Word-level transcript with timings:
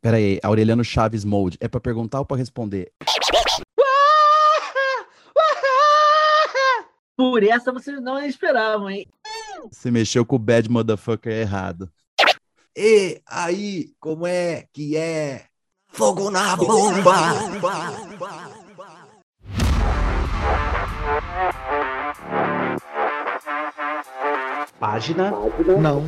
Pera 0.00 0.16
aí, 0.16 0.38
Aureliano 0.42 0.84
Chaves 0.84 1.24
Mode. 1.24 1.58
É 1.60 1.66
pra 1.66 1.80
perguntar 1.80 2.20
ou 2.20 2.24
pra 2.24 2.36
responder? 2.36 2.92
Por 7.16 7.42
essa 7.42 7.72
vocês 7.72 8.00
não 8.00 8.24
esperavam, 8.24 8.88
hein? 8.88 9.06
Você 9.72 9.90
mexeu 9.90 10.24
com 10.24 10.36
o 10.36 10.38
bad 10.38 10.70
motherfucker 10.70 11.32
errado. 11.32 11.90
E 12.76 13.20
aí, 13.26 13.92
como 13.98 14.24
é 14.24 14.66
que 14.72 14.96
é? 14.96 15.46
Fogo 15.88 16.30
na 16.30 16.54
bomba! 16.54 17.12
Página 24.78 25.32
Não. 25.80 26.04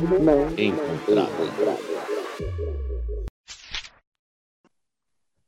encontrada. 0.57 1.31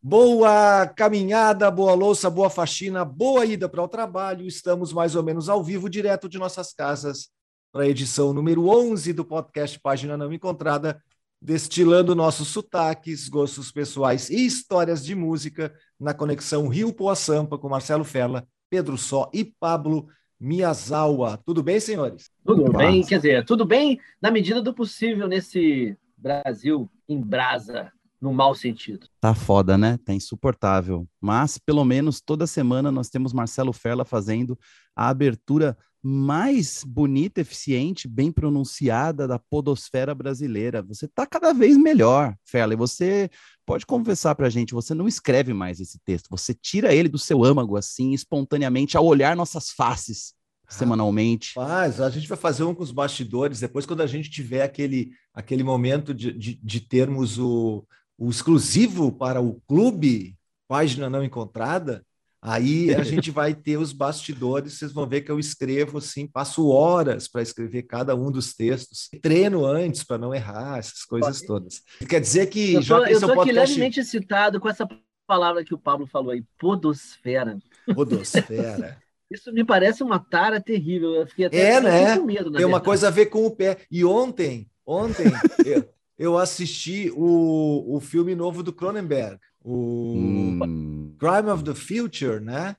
Boa 0.05 0.86
caminhada, 0.86 1.71
boa 1.71 1.93
louça, 1.93 2.29
boa 2.29 2.50
faxina, 2.50 3.05
boa 3.05 3.46
ida 3.46 3.69
para 3.69 3.82
o 3.82 3.87
trabalho. 3.87 4.45
Estamos 4.45 4.91
mais 4.91 5.15
ou 5.15 5.23
menos 5.23 5.47
ao 5.47 5.64
vivo, 5.64 5.89
direto 5.89 6.28
de 6.28 6.37
nossas 6.37 6.73
casas, 6.73 7.29
para 7.71 7.83
a 7.83 7.87
edição 7.87 8.33
número 8.33 8.68
11 8.68 9.14
do 9.14 9.23
podcast 9.23 9.79
Página 9.79 10.18
Não 10.18 10.33
Encontrada, 10.33 11.01
destilando 11.42 12.14
nossos 12.14 12.50
sotaques, 12.50 13.29
gostos 13.29 13.71
pessoais 13.71 14.29
e 14.29 14.45
histórias 14.45 15.05
de 15.05 15.15
música 15.15 15.73
na 15.97 16.14
conexão 16.14 16.67
Rio-Poa 16.67 17.15
Sampa 17.15 17.57
com 17.57 17.70
Marcelo 17.70 18.04
Ferla, 18.04 18.45
Pedro 18.70 18.97
Só 18.97 19.31
e 19.33 19.45
Pablo 19.45 20.09
Miyazawa. 20.37 21.39
Tudo 21.45 21.64
bem, 21.64 21.79
senhores? 21.79 22.29
Tudo 22.45 22.65
Opa. 22.65 22.79
bem, 22.79 23.06
quer 23.06 23.15
dizer, 23.15 23.45
tudo 23.45 23.64
bem 23.64 23.97
na 24.21 24.29
medida 24.29 24.61
do 24.61 24.73
possível 24.73 25.29
nesse 25.29 25.97
Brasil 26.17 26.92
em 27.07 27.21
brasa, 27.21 27.89
no 28.23 28.33
mau 28.33 28.55
sentido. 28.55 29.05
Tá 29.19 29.36
foda, 29.36 29.77
né? 29.77 29.97
Tá 29.97 30.13
insuportável. 30.13 31.05
Mas, 31.19 31.57
pelo 31.57 31.83
menos, 31.83 32.22
toda 32.22 32.48
semana 32.48 32.89
nós 32.89 33.09
temos 33.09 33.34
Marcelo 33.34 33.73
Ferla 33.73 34.06
fazendo 34.06 34.58
a 34.95 35.09
abertura 35.09 35.78
mais 36.02 36.83
bonita, 36.86 37.42
eficiente, 37.42 38.08
bem 38.08 38.31
pronunciada 38.31 39.28
da 39.28 39.38
podosfera 39.38 40.16
brasileira. 40.16 40.81
Você 40.83 41.06
tá 41.06 41.25
cada 41.25 41.53
vez 41.53 41.78
melhor, 41.78 42.33
Ferla. 42.45 42.73
E 42.73 42.78
você 42.78 43.30
pode 43.66 43.86
confessar 43.86 44.36
pra 44.36 44.50
gente, 44.50 44.73
você 44.73 44.94
não 44.94 45.08
escreve 45.08 45.53
mais 45.53 45.81
esse 45.81 46.00
texto. 46.05 46.28
Você 46.30 46.53
tira 46.53 46.94
ele 46.94 47.09
do 47.09 47.20
seu 47.20 47.44
âmago, 47.44 47.76
assim, 47.76 48.14
espontaneamente, 48.14 48.95
ao 48.95 49.05
olhar 49.05 49.36
nossas 49.36 49.70
faces, 49.72 50.33
semanalmente. 50.70 51.53
Mas 51.58 52.00
a 52.00 52.09
gente 52.09 52.28
vai 52.28 52.38
fazer 52.38 52.64
um 52.64 52.73
com 52.73 52.83
os 52.83 52.92
bastidores, 52.92 53.59
depois, 53.59 53.86
quando 53.86 54.02
a 54.02 54.08
gente 54.08 54.30
tiver 54.30 54.64
aquele, 54.64 55.11
aquele 55.33 55.64
momento 55.64 56.14
de, 56.14 56.31
de, 56.31 56.55
de 56.55 56.80
termos 56.81 57.38
o, 57.38 57.86
o 58.26 58.30
exclusivo 58.30 59.12
para 59.12 59.42
o 59.42 59.60
clube, 59.68 60.36
página 60.68 61.10
não 61.10 61.24
encontrada, 61.24 62.06
aí 62.42 62.94
a 62.96 63.04
gente 63.04 63.32
vai 63.32 63.54
ter 63.54 63.78
os 63.78 63.92
bastidores, 63.92 64.74
vocês 64.78 64.92
vão 64.94 65.08
ver 65.08 65.22
que 65.22 65.32
eu 65.32 65.40
escrevo 65.40 65.98
assim, 65.98 66.26
passo 66.28 66.68
horas 66.70 67.28
para 67.28 67.42
escrever 67.42 67.84
cada 67.84 68.16
um 68.16 68.32
dos 68.32 68.54
textos, 68.54 69.10
treino 69.22 69.66
antes 69.66 70.04
para 70.04 70.18
não 70.18 70.34
errar, 70.34 70.80
essas 70.80 71.04
coisas 71.04 71.42
todas. 71.42 71.82
Quer 72.08 72.22
dizer 72.22 72.48
que 72.48 72.76
Eu 72.76 72.82
já 72.82 72.98
tô, 72.98 73.06
que 73.06 73.12
eu 73.14 73.18
é 73.18 73.20
tô 73.20 73.26
aqui 73.28 73.36
podcast 73.36 73.72
levemente 73.74 74.00
excitado 74.00 74.60
com 74.60 74.70
essa 74.70 74.88
palavra 75.28 75.64
que 75.64 75.74
o 75.74 75.78
Pablo 75.80 76.08
falou 76.08 76.32
aí, 76.32 76.44
podosfera. 76.60 77.58
podosfera. 77.94 78.98
Isso 79.32 79.52
me 79.52 79.64
parece 79.66 80.04
uma 80.04 80.20
tara 80.20 80.62
terrível. 80.62 81.12
Eu 81.16 81.26
fiquei 81.28 81.46
até 81.46 81.72
É, 81.72 81.82
né? 81.82 82.18
com 82.18 82.26
medo, 82.26 82.52
Tem 82.52 82.66
uma 82.66 82.78
verdade. 82.78 82.86
coisa 82.86 83.08
a 83.08 83.12
ver 83.12 83.26
com 83.28 83.46
o 83.46 83.52
pé. 83.52 83.80
E 83.90 84.06
ontem, 84.06 84.70
ontem, 84.86 85.26
eu, 85.66 85.90
eu 86.24 86.38
assisti 86.38 87.12
o, 87.16 87.96
o 87.98 88.00
filme 88.00 88.36
novo 88.36 88.64
do 88.64 88.74
Cronenberg, 88.74 89.40
o 89.64 90.56
Hum, 90.56 91.20
Crime 91.20 91.50
of 91.50 91.64
the 91.64 91.74
Future, 91.76 92.40
né? 92.40 92.76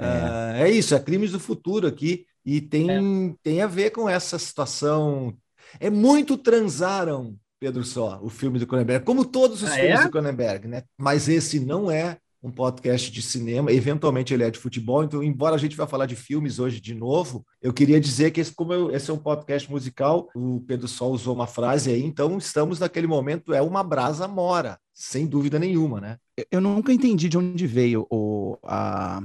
É. 0.00 0.36
Ah, 0.38 0.52
É, 0.58 0.70
isso, 0.70 0.94
é 0.94 1.00
Crimes 1.00 1.32
do 1.32 1.40
Futuro 1.40 1.86
aqui. 1.86 2.26
E 2.44 2.60
tem, 2.60 3.36
tem 3.42 3.62
a 3.62 3.66
ver 3.66 3.90
com 3.90 4.08
essa 4.08 4.38
situação. 4.38 5.36
É 5.80 5.90
muito 5.90 6.36
transaram, 6.38 7.36
Pedro 7.58 7.84
Só, 7.84 8.20
o 8.22 8.28
filme 8.30 8.58
do 8.58 8.66
Cronenberg, 8.66 9.04
como 9.04 9.24
todos 9.24 9.62
os 9.62 9.70
Ah, 9.70 9.76
filmes 9.76 10.00
é? 10.00 10.02
do 10.02 10.10
Cronenberg, 10.10 10.68
né? 10.68 10.82
Mas 10.98 11.28
esse 11.28 11.58
não 11.60 11.90
é 11.90 12.18
um 12.42 12.50
podcast 12.50 13.10
de 13.10 13.22
cinema, 13.22 13.72
eventualmente 13.72 14.32
ele 14.32 14.44
é 14.44 14.50
de 14.50 14.58
futebol, 14.58 15.02
então, 15.02 15.22
embora 15.22 15.54
a 15.56 15.58
gente 15.58 15.76
vá 15.76 15.86
falar 15.86 16.06
de 16.06 16.14
filmes 16.14 16.58
hoje 16.58 16.80
de 16.80 16.94
novo, 16.94 17.44
eu 17.60 17.72
queria 17.72 18.00
dizer 18.00 18.30
que 18.30 18.40
esse, 18.40 18.54
como 18.54 18.72
eu- 18.72 18.90
esse 18.90 19.10
é 19.10 19.14
um 19.14 19.18
podcast 19.18 19.70
musical, 19.70 20.28
o 20.34 20.60
Pedro 20.66 20.86
Sol 20.86 21.12
usou 21.12 21.34
uma 21.34 21.46
frase 21.46 21.90
aí, 21.90 22.02
então 22.04 22.38
estamos 22.38 22.78
naquele 22.78 23.06
momento, 23.06 23.52
é 23.52 23.60
uma 23.60 23.82
brasa 23.82 24.28
mora, 24.28 24.78
sem 24.94 25.26
dúvida 25.26 25.58
nenhuma, 25.58 26.00
né? 26.00 26.18
eu- 26.50 26.60
nunca 26.60 26.92
entendi 26.92 27.28
de 27.28 27.38
onde 27.38 27.66
veio 27.66 28.06
o, 28.10 28.58
a, 28.62 29.20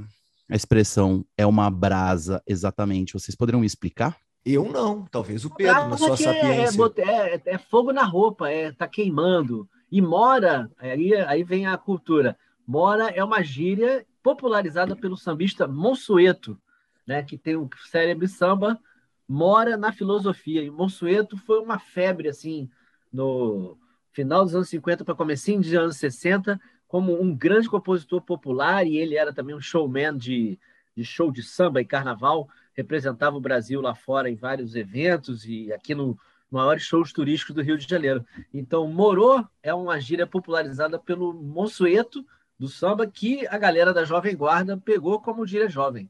a 0.50 0.56
expressão 0.56 1.24
é 1.36 1.46
uma 1.46 1.70
brasa 1.70 2.42
exatamente. 2.46 3.12
Vocês 3.12 3.34
poderiam 3.36 3.60
me 3.60 3.66
explicar? 3.66 4.16
Eu 4.44 4.64
não, 4.72 5.04
talvez 5.10 5.44
o 5.44 5.50
Pedro, 5.54 5.72
na 5.74 5.86
Brasa 5.88 6.04
sua 6.06 6.16
que 6.16 6.24
é, 6.24 6.28
é, 6.28 6.34
sapiência. 6.66 6.76
bot- 6.76 6.98
é- 7.00 7.42
é 7.44 7.58
fogo 7.58 7.92
na 7.92 8.02
roupa, 8.04 8.50
é 8.50 8.72
tá 8.72 8.88
queimando. 8.88 9.68
E 9.90 10.00
mora, 10.00 10.70
aí, 10.78 11.14
aí 11.14 11.44
vem 11.44 11.66
a 11.66 11.76
cultura. 11.76 12.36
Mora 12.66 13.08
é 13.10 13.22
uma 13.22 13.42
gíria 13.42 14.06
popularizada 14.22 14.94
pelo 14.94 15.16
sambista 15.16 15.66
Monsueto, 15.66 16.60
né, 17.06 17.22
que 17.22 17.36
tem 17.36 17.56
o 17.56 17.68
cérebro 17.90 18.28
samba, 18.28 18.78
mora 19.28 19.76
na 19.76 19.92
filosofia. 19.92 20.62
E 20.62 20.70
Monsueto 20.70 21.36
foi 21.36 21.58
uma 21.58 21.78
febre 21.78 22.28
assim 22.28 22.70
no 23.12 23.76
final 24.12 24.44
dos 24.44 24.54
anos 24.54 24.68
50 24.68 25.04
para 25.04 25.14
comecinho 25.14 25.60
dos 25.60 25.72
anos 25.74 25.96
60, 25.96 26.60
como 26.86 27.20
um 27.20 27.34
grande 27.34 27.68
compositor 27.68 28.20
popular 28.20 28.86
e 28.86 28.96
ele 28.96 29.16
era 29.16 29.32
também 29.32 29.54
um 29.54 29.60
showman 29.60 30.16
de, 30.16 30.58
de 30.94 31.04
show 31.04 31.32
de 31.32 31.42
samba 31.42 31.80
e 31.80 31.84
carnaval 31.84 32.48
representava 32.74 33.36
o 33.36 33.40
Brasil 33.40 33.80
lá 33.80 33.94
fora 33.94 34.30
em 34.30 34.34
vários 34.34 34.74
eventos 34.74 35.44
e 35.46 35.72
aqui 35.72 35.94
no 35.94 36.18
maiores 36.50 36.82
shows 36.82 37.12
turísticos 37.12 37.54
do 37.54 37.62
Rio 37.62 37.78
de 37.78 37.88
Janeiro. 37.88 38.26
Então, 38.52 38.86
morô 38.86 39.42
é 39.62 39.72
uma 39.72 39.98
gíria 39.98 40.26
popularizada 40.26 40.98
pelo 40.98 41.32
Monsueto 41.32 42.24
do 42.62 42.68
samba 42.68 43.08
que 43.08 43.44
a 43.48 43.58
galera 43.58 43.92
da 43.92 44.04
Jovem 44.04 44.36
Guarda 44.36 44.76
pegou 44.76 45.20
como 45.20 45.44
gíria 45.44 45.68
jovem. 45.68 46.08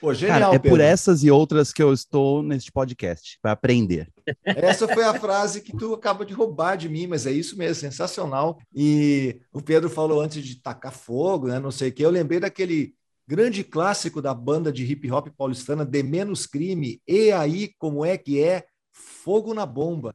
Pô, 0.00 0.14
genial, 0.14 0.40
Cara, 0.40 0.54
é 0.54 0.58
Pedro. 0.60 0.70
por 0.70 0.80
essas 0.80 1.24
e 1.24 1.30
outras 1.30 1.72
que 1.72 1.82
eu 1.82 1.92
estou 1.92 2.40
neste 2.40 2.70
podcast, 2.70 3.36
para 3.42 3.50
aprender. 3.50 4.08
Essa 4.44 4.86
foi 4.86 5.02
a 5.02 5.12
frase 5.18 5.60
que 5.60 5.76
tu 5.76 5.92
acaba 5.92 6.24
de 6.24 6.32
roubar 6.32 6.76
de 6.76 6.88
mim, 6.88 7.08
mas 7.08 7.26
é 7.26 7.32
isso 7.32 7.58
mesmo, 7.58 7.74
sensacional. 7.74 8.60
E 8.72 9.40
o 9.52 9.60
Pedro 9.60 9.90
falou 9.90 10.20
antes 10.20 10.42
de 10.44 10.54
tacar 10.54 10.92
fogo, 10.92 11.48
né? 11.48 11.58
Não 11.58 11.72
sei 11.72 11.88
o 11.88 11.92
que. 11.92 12.04
Eu 12.04 12.10
lembrei 12.10 12.38
daquele 12.38 12.94
grande 13.30 13.62
clássico 13.62 14.20
da 14.20 14.34
banda 14.34 14.72
de 14.72 14.84
hip 14.84 15.08
hop 15.08 15.28
paulistana, 15.28 15.86
De 15.86 16.02
Menos 16.02 16.46
Crime. 16.48 17.00
E 17.06 17.30
aí, 17.30 17.72
como 17.78 18.04
é 18.04 18.18
que 18.18 18.42
é? 18.42 18.66
Fogo 18.90 19.54
na 19.54 19.64
bomba. 19.64 20.12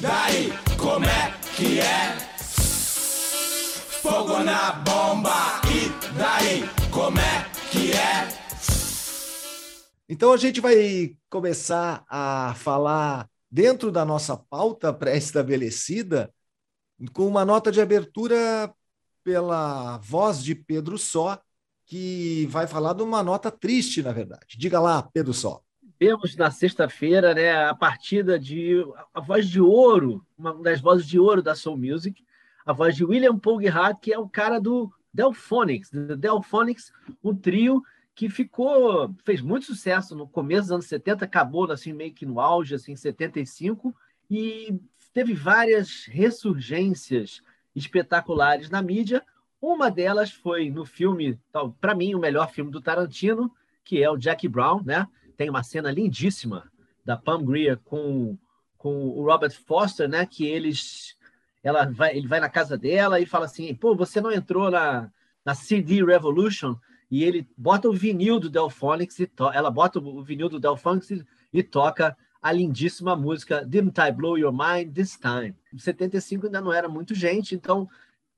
Daí, 0.00 0.50
como 0.76 1.04
é 1.04 1.38
que 1.54 1.78
é? 1.78 2.16
Fogo 4.02 4.42
na 4.42 4.72
bomba. 4.72 5.60
E 5.70 6.18
daí, 6.18 6.68
como 6.90 7.20
é 7.20 7.48
que 7.70 7.92
é? 7.92 8.26
Então 10.08 10.32
a 10.32 10.36
gente 10.36 10.60
vai 10.60 11.14
começar 11.30 12.04
a 12.08 12.54
falar 12.56 13.30
dentro 13.48 13.92
da 13.92 14.04
nossa 14.04 14.36
pauta 14.36 14.92
pré-estabelecida 14.92 16.34
com 17.12 17.24
uma 17.24 17.44
nota 17.44 17.70
de 17.70 17.80
abertura 17.80 18.74
pela 19.22 19.98
voz 19.98 20.42
de 20.42 20.56
Pedro 20.56 20.98
Só, 20.98 21.40
que 21.88 22.46
vai 22.50 22.66
falar 22.66 22.92
de 22.92 23.02
uma 23.02 23.22
nota 23.22 23.50
triste, 23.50 24.02
na 24.02 24.12
verdade. 24.12 24.58
Diga 24.58 24.78
lá, 24.78 25.02
Pedro 25.02 25.32
Só. 25.32 25.62
Vemos 25.98 26.36
na 26.36 26.50
sexta-feira 26.50 27.34
né, 27.34 27.64
a 27.64 27.74
partida 27.74 28.38
de 28.38 28.84
a 29.12 29.20
voz 29.20 29.48
de 29.48 29.60
ouro, 29.60 30.24
uma 30.38 30.54
das 30.62 30.80
vozes 30.80 31.06
de 31.08 31.18
ouro 31.18 31.42
da 31.42 31.54
Soul 31.54 31.78
Music, 31.78 32.22
a 32.64 32.74
voz 32.74 32.94
de 32.94 33.04
William 33.04 33.40
Gerhardt, 33.60 34.00
que 34.02 34.12
é 34.12 34.18
o 34.18 34.28
cara 34.28 34.60
do 34.60 34.92
Delphonics, 35.12 35.90
Delphonics, 36.18 36.92
um 37.24 37.34
trio 37.34 37.82
que 38.14 38.28
ficou 38.28 39.12
fez 39.24 39.40
muito 39.40 39.64
sucesso 39.64 40.14
no 40.14 40.28
começo 40.28 40.64
dos 40.64 40.72
anos 40.72 40.86
70, 40.86 41.24
acabou 41.24 41.70
assim 41.72 41.94
meio 41.94 42.12
que 42.12 42.26
no 42.26 42.38
auge 42.38 42.74
assim 42.74 42.92
em 42.92 42.96
75 42.96 43.96
e 44.30 44.78
teve 45.14 45.32
várias 45.32 46.04
ressurgências 46.04 47.40
espetaculares 47.74 48.68
na 48.68 48.82
mídia. 48.82 49.24
Uma 49.60 49.90
delas 49.90 50.30
foi 50.30 50.70
no 50.70 50.84
filme, 50.84 51.38
para 51.80 51.94
mim, 51.94 52.14
o 52.14 52.18
melhor 52.18 52.50
filme 52.50 52.70
do 52.70 52.80
Tarantino, 52.80 53.50
que 53.84 54.02
é 54.02 54.10
o 54.10 54.18
Jackie 54.18 54.48
Brown, 54.48 54.82
né? 54.84 55.06
Tem 55.36 55.50
uma 55.50 55.62
cena 55.62 55.90
lindíssima 55.90 56.70
da 57.04 57.16
Pam 57.16 57.44
Grier 57.44 57.78
com, 57.84 58.36
com 58.76 59.08
o 59.08 59.24
Robert 59.24 59.52
Foster, 59.66 60.08
né? 60.08 60.26
Que 60.26 60.46
eles, 60.46 61.16
ela 61.62 61.86
vai, 61.86 62.16
ele 62.16 62.28
vai 62.28 62.38
na 62.38 62.48
casa 62.48 62.78
dela 62.78 63.18
e 63.18 63.26
fala 63.26 63.46
assim: 63.46 63.74
"Pô, 63.74 63.96
você 63.96 64.20
não 64.20 64.30
entrou 64.30 64.70
na, 64.70 65.10
na 65.44 65.54
CD 65.54 66.04
Revolution?" 66.04 66.76
e 67.10 67.24
ele 67.24 67.48
bota 67.56 67.88
o 67.88 67.92
vinil 67.92 68.38
do 68.38 68.50
Delphonics 68.50 69.18
e 69.18 69.30
ela 69.54 69.70
bota 69.70 69.98
o 69.98 70.22
vinil 70.22 70.48
do 70.48 70.60
Delphonics 70.60 71.10
e, 71.10 71.26
e 71.52 71.62
toca 71.62 72.16
a 72.40 72.52
lindíssima 72.52 73.16
música 73.16 73.64
Didn't 73.64 73.98
I 74.00 74.12
Blow 74.12 74.38
Your 74.38 74.52
Mind 74.52 74.94
This 74.94 75.16
Time? 75.16 75.56
Em 75.72 75.78
75 75.78 76.46
ainda 76.46 76.60
não 76.60 76.72
era 76.72 76.88
muito 76.88 77.14
gente, 77.14 77.54
então 77.54 77.88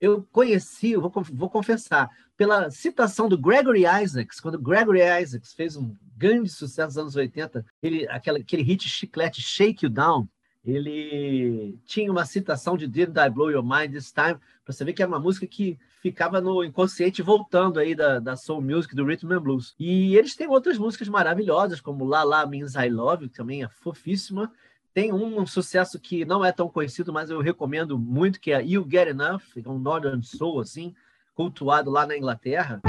eu 0.01 0.27
conheci, 0.33 0.93
eu 0.93 1.01
vou, 1.01 1.13
vou 1.33 1.51
confessar, 1.51 2.09
pela 2.37 2.71
citação 2.71 3.29
do 3.29 3.37
Gregory 3.37 3.85
Isaacs, 3.85 4.41
quando 4.41 4.59
Gregory 4.59 5.01
Isaacs 5.01 5.53
fez 5.53 5.77
um 5.77 5.95
grande 6.17 6.49
sucesso 6.49 6.89
nos 6.89 6.99
anos 6.99 7.17
80, 7.17 7.65
ele, 7.83 8.09
aquela, 8.09 8.39
aquele 8.39 8.63
hit 8.63 8.89
chiclete 8.89 9.43
Shake 9.43 9.85
You 9.85 9.91
Down, 9.91 10.27
ele 10.65 11.79
tinha 11.85 12.11
uma 12.11 12.25
citação 12.25 12.77
de 12.77 12.87
Didn't 12.87 13.19
I 13.19 13.31
Blow 13.31 13.51
Your 13.51 13.63
Mind 13.63 13.93
This 13.93 14.13
Time, 14.13 14.39
para 14.65 14.73
você 14.73 14.85
ver 14.85 14.93
que 14.93 15.03
é 15.03 15.07
uma 15.07 15.19
música 15.19 15.47
que 15.47 15.79
ficava 16.03 16.41
no 16.41 16.65
inconsciente 16.65 17.23
voltando 17.23 17.79
aí 17.79 17.95
da, 17.95 18.19
da 18.19 18.37
soul 18.37 18.61
music, 18.63 18.95
do 18.95 19.05
rhythm 19.05 19.33
and 19.33 19.43
blues. 19.43 19.75
E 19.79 20.17
eles 20.17 20.35
têm 20.35 20.49
outras 20.49 20.79
músicas 20.79 21.09
maravilhosas, 21.09 21.81
como 21.81 22.07
La 22.07 22.23
La 22.23 22.47
Means 22.47 22.75
I 22.75 22.89
Love 22.89 23.29
que 23.29 23.37
também 23.37 23.63
é 23.63 23.69
fofíssima. 23.69 24.51
Tem 24.93 25.13
um, 25.13 25.47
sucesso 25.47 26.01
que 26.01 26.25
não 26.25 26.45
é 26.45 26.51
tão 26.51 26.69
conhecido, 26.69 27.13
mas 27.13 27.31
eu 27.31 27.41
recomendo 27.41 27.97
muito, 27.97 28.41
que 28.41 28.51
é 28.51 28.61
You 28.61 28.85
Get 28.91 29.07
Enough, 29.07 29.43
é 29.57 29.69
um 29.69 29.79
Northern 29.79 30.21
Soul, 30.21 30.59
assim, 30.59 30.93
cultuado 31.33 31.91
lá 31.91 32.05
na 32.05 32.17
Inglaterra. 32.17 32.81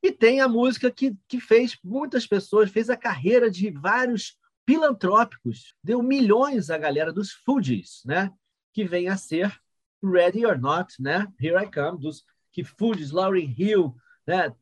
E 0.00 0.12
tem 0.12 0.40
a 0.40 0.46
música 0.46 0.92
que, 0.92 1.16
que 1.26 1.40
fez 1.40 1.76
muitas 1.82 2.24
pessoas, 2.24 2.70
fez 2.70 2.88
a 2.88 2.96
carreira 2.96 3.50
de 3.50 3.68
vários 3.68 4.36
filantrópicos, 4.66 5.74
deu 5.82 6.02
milhões 6.02 6.70
à 6.70 6.76
galera 6.76 7.12
dos 7.12 7.30
Fugees, 7.30 8.02
né? 8.04 8.32
Que 8.72 8.84
vem 8.84 9.08
a 9.08 9.16
ser 9.16 9.56
Ready 10.02 10.44
or 10.44 10.58
Not, 10.58 11.00
né? 11.00 11.26
Here 11.40 11.56
I 11.64 11.70
Come, 11.70 12.00
dos 12.00 12.24
que 12.52 12.64
Fugees, 12.64 13.12
Lauryn 13.12 13.54
Hill, 13.56 13.94
né? 14.26 14.52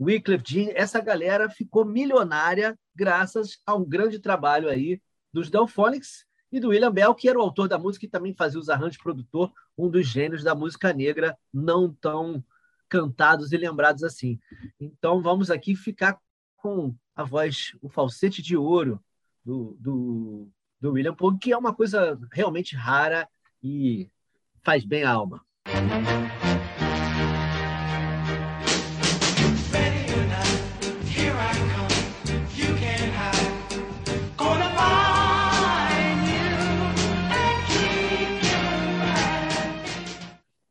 Wycliffe 0.00 0.44
Jean, 0.46 0.72
essa 0.74 1.00
galera 1.00 1.50
ficou 1.50 1.84
milionária 1.84 2.78
graças 2.94 3.58
a 3.66 3.74
um 3.74 3.84
grande 3.84 4.18
trabalho 4.18 4.68
aí 4.68 5.02
dos 5.32 5.50
Delphonics 5.50 6.24
e 6.52 6.60
do 6.60 6.68
William 6.68 6.92
Bell, 6.92 7.14
que 7.14 7.28
era 7.28 7.38
o 7.38 7.42
autor 7.42 7.68
da 7.68 7.78
música 7.78 8.06
e 8.06 8.08
também 8.08 8.34
fazia 8.34 8.58
os 8.58 8.68
arranjos 8.68 9.02
produtor, 9.02 9.52
um 9.76 9.88
dos 9.88 10.06
gênios 10.06 10.42
da 10.42 10.54
música 10.54 10.92
negra, 10.92 11.36
não 11.52 11.92
tão 11.92 12.44
cantados 12.88 13.52
e 13.52 13.56
lembrados 13.56 14.02
assim. 14.02 14.38
Então 14.78 15.22
vamos 15.22 15.50
aqui 15.50 15.76
ficar 15.76 16.18
com 16.56 16.94
a 17.14 17.22
voz, 17.22 17.76
o 17.80 17.88
falsete 17.88 18.42
de 18.42 18.56
ouro 18.56 19.02
do, 19.50 19.76
do, 19.80 20.48
do 20.80 20.92
William 20.92 21.14
Pogue, 21.14 21.40
que 21.40 21.52
é 21.52 21.58
uma 21.58 21.74
coisa 21.74 22.16
realmente 22.32 22.76
rara 22.76 23.28
e 23.60 24.08
faz 24.62 24.84
bem 24.84 25.02
à 25.02 25.10
alma. 25.10 25.44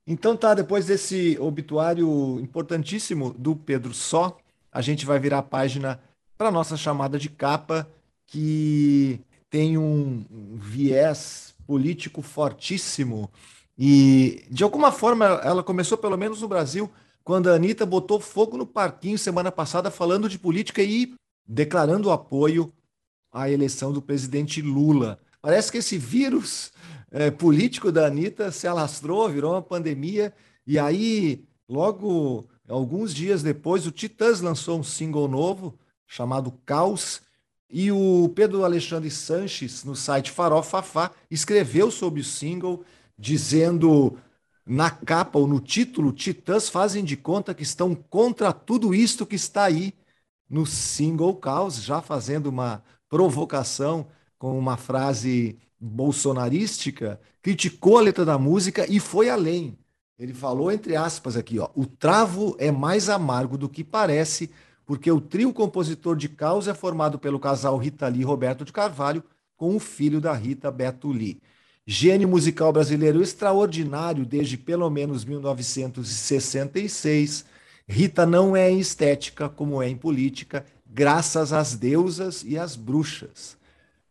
Então 0.08 0.36
tá, 0.36 0.54
depois 0.54 0.88
desse 0.88 1.38
obituário 1.40 2.40
importantíssimo 2.40 3.34
do 3.34 3.56
Pedro 3.56 3.94
Só, 3.94 4.38
a 4.72 4.82
gente 4.82 5.06
vai 5.06 5.20
virar 5.20 5.40
a 5.40 5.44
página 5.44 6.02
para 6.38 6.50
nossa 6.50 6.76
chamada 6.76 7.20
de 7.20 7.30
capa, 7.30 7.88
que 8.30 9.20
tem 9.50 9.78
um 9.78 10.24
viés 10.56 11.56
político 11.66 12.22
fortíssimo. 12.22 13.30
E, 13.78 14.46
de 14.50 14.64
alguma 14.64 14.92
forma, 14.92 15.26
ela 15.44 15.64
começou, 15.64 15.98
pelo 15.98 16.18
menos 16.18 16.42
no 16.42 16.48
Brasil, 16.48 16.90
quando 17.24 17.50
a 17.50 17.56
Anitta 17.56 17.86
botou 17.86 18.20
fogo 18.20 18.56
no 18.56 18.66
parquinho 18.66 19.18
semana 19.18 19.52
passada, 19.52 19.90
falando 19.90 20.30
de 20.30 20.38
política 20.38 20.84
e 20.84 21.14
declarando 21.48 22.12
apoio 22.12 22.72
à 23.32 23.50
eleição 23.50 23.92
do 23.92 24.02
presidente 24.02 24.62
Lula. 24.62 25.20
Parece 25.42 25.72
que 25.72 25.80
esse 25.80 25.98
vírus 25.98 26.72
eh, 27.12 27.32
político 27.32 27.92
da 27.92 28.06
Anitta 28.06 28.52
se 28.52 28.68
alastrou, 28.68 29.30
virou 29.30 29.54
uma 29.54 29.62
pandemia, 29.62 30.34
e 30.68 30.78
aí, 30.78 31.48
logo, 31.68 32.48
alguns 32.68 33.14
dias 33.14 33.42
depois, 33.42 33.88
o 33.88 33.92
Titãs 33.92 34.42
lançou 34.42 34.80
um 34.80 34.84
single 34.84 35.28
novo 35.28 35.80
chamado 36.06 36.52
Caos, 36.66 37.22
e 37.70 37.92
o 37.92 38.32
Pedro 38.36 38.64
Alexandre 38.64 39.12
Sanches, 39.12 39.84
no 39.84 39.96
site 39.96 40.32
Farofafá, 40.32 41.12
escreveu 41.30 41.92
sobre 41.92 42.22
o 42.22 42.24
single, 42.24 42.84
dizendo 43.18 44.18
na 44.66 44.90
capa 44.90 45.38
ou 45.38 45.48
no 45.48 45.60
título: 45.60 46.12
Titãs 46.12 46.70
fazem 46.70 47.04
de 47.04 47.16
conta 47.16 47.54
que 47.54 47.64
estão 47.64 47.94
contra 47.94 48.52
tudo 48.52 48.94
isto 48.94 49.26
que 49.26 49.36
está 49.36 49.66
aí 49.66 49.94
no 50.50 50.66
single 50.66 51.36
Caos, 51.36 51.82
já 51.84 52.02
fazendo 52.02 52.48
uma 52.48 52.84
provocação 53.08 54.08
com 54.38 54.58
uma 54.58 54.78
frase 54.78 55.58
bolsonarística, 55.80 57.20
criticou 57.42 57.98
a 57.98 58.02
letra 58.02 58.26
da 58.26 58.38
música 58.38 58.86
e 58.90 59.00
foi 59.00 59.30
além. 59.30 59.78
Ele 60.18 60.34
falou, 60.34 60.72
entre 60.72 60.96
aspas, 60.96 61.38
aqui, 61.38 61.60
ó, 61.60 61.70
o 61.74 61.86
travo 61.86 62.56
é 62.60 62.72
mais 62.72 63.10
amargo 63.10 63.58
do 63.58 63.70
que 63.70 63.84
parece, 63.84 64.52
porque 64.90 65.10
o 65.12 65.22
trio 65.22 65.54
compositor 65.54 66.16
de 66.16 66.28
Caos 66.28 66.68
é 66.68 66.74
formado 66.74 67.20
pelo 67.20 67.40
casal 67.40 67.78
Rita 67.78 68.08
Lee 68.08 68.22
e 68.22 68.24
Roberto 68.24 68.66
de 68.66 68.74
Carvalho, 68.74 69.24
com 69.56 69.76
o 69.76 69.80
filho 69.80 70.20
da 70.20 70.34
Rita, 70.34 70.72
Beto 70.72 71.12
Lee. 71.12 71.40
Gênio 71.86 72.28
musical 72.28 72.74
brasileiro 72.74 73.22
extraordinário 73.22 74.26
desde 74.26 74.58
pelo 74.58 74.90
menos 74.90 75.24
1966, 75.24 77.46
Rita 77.88 78.26
não 78.26 78.56
é 78.56 78.72
em 78.72 78.80
estética 78.80 79.48
como 79.48 79.80
é 79.80 79.88
em 79.88 79.96
política, 79.96 80.66
graças 80.88 81.54
às 81.54 81.76
deusas 81.76 82.44
e 82.44 82.58
às 82.58 82.76
bruxas. 82.76 83.59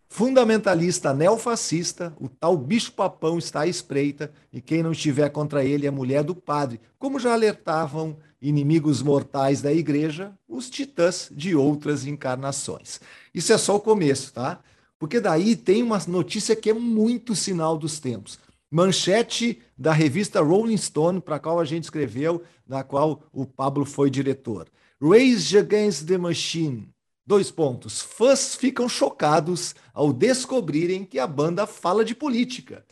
Fundamentalista 0.09 1.13
neofascista, 1.13 2.15
o 2.19 2.29
tal 2.29 2.57
bicho-papão 2.57 3.39
está 3.39 3.61
à 3.61 3.67
espreita 3.67 4.33
e 4.51 4.61
quem 4.61 4.83
não 4.83 4.93
estiver 4.93 5.29
contra 5.29 5.63
ele 5.65 5.87
é 5.87 5.91
mulher 5.91 6.25
do 6.25 6.35
padre, 6.35 6.81
como 6.99 7.21
já 7.21 7.35
alertavam 7.35 8.17
inimigos 8.41 9.03
mortais 9.03 9.61
da 9.61 9.73
igreja, 9.73 10.33
os 10.49 10.71
titãs 10.71 11.29
de 11.31 11.55
outras 11.55 12.07
encarnações. 12.07 13.01
Isso 13.35 13.53
é 13.53 13.59
só 13.59 13.77
o 13.77 13.81
começo, 13.81 14.33
tá? 14.33 14.61
Porque 14.99 15.21
daí 15.21 15.55
tem 15.55 15.83
uma 15.83 15.99
notícia 16.09 16.57
que 16.57 16.71
é 16.71 16.75
muito 16.75 17.37
sinal 17.37 17.77
dos 17.77 18.01
tempos. 18.01 18.39
Manchete 18.71 19.61
da 19.77 19.93
revista 19.93 20.41
Rolling 20.41 20.77
Stone, 20.77 21.21
para 21.21 21.37
a 21.37 21.41
qual 21.41 21.61
a 21.61 21.65
gente 21.65 21.85
escreveu, 21.85 22.43
da 22.67 22.83
qual 22.83 23.23
o 23.33 23.47
Pablo 23.47 23.85
foi 23.85 24.11
diretor. 24.11 24.69
Rage 25.01 25.57
Against 25.57 26.07
the 26.07 26.19
Machine. 26.19 26.89
Dois 27.29 27.51
pontos. 27.51 28.01
Fãs 28.01 28.55
ficam 28.55 28.89
chocados 28.89 29.75
ao 29.93 30.15
descobrirem 30.15 31.05
que 31.05 31.19
a 31.19 31.27
banda 31.27 31.67
fala 31.67 32.03
de 32.03 32.15
política. 32.15 32.83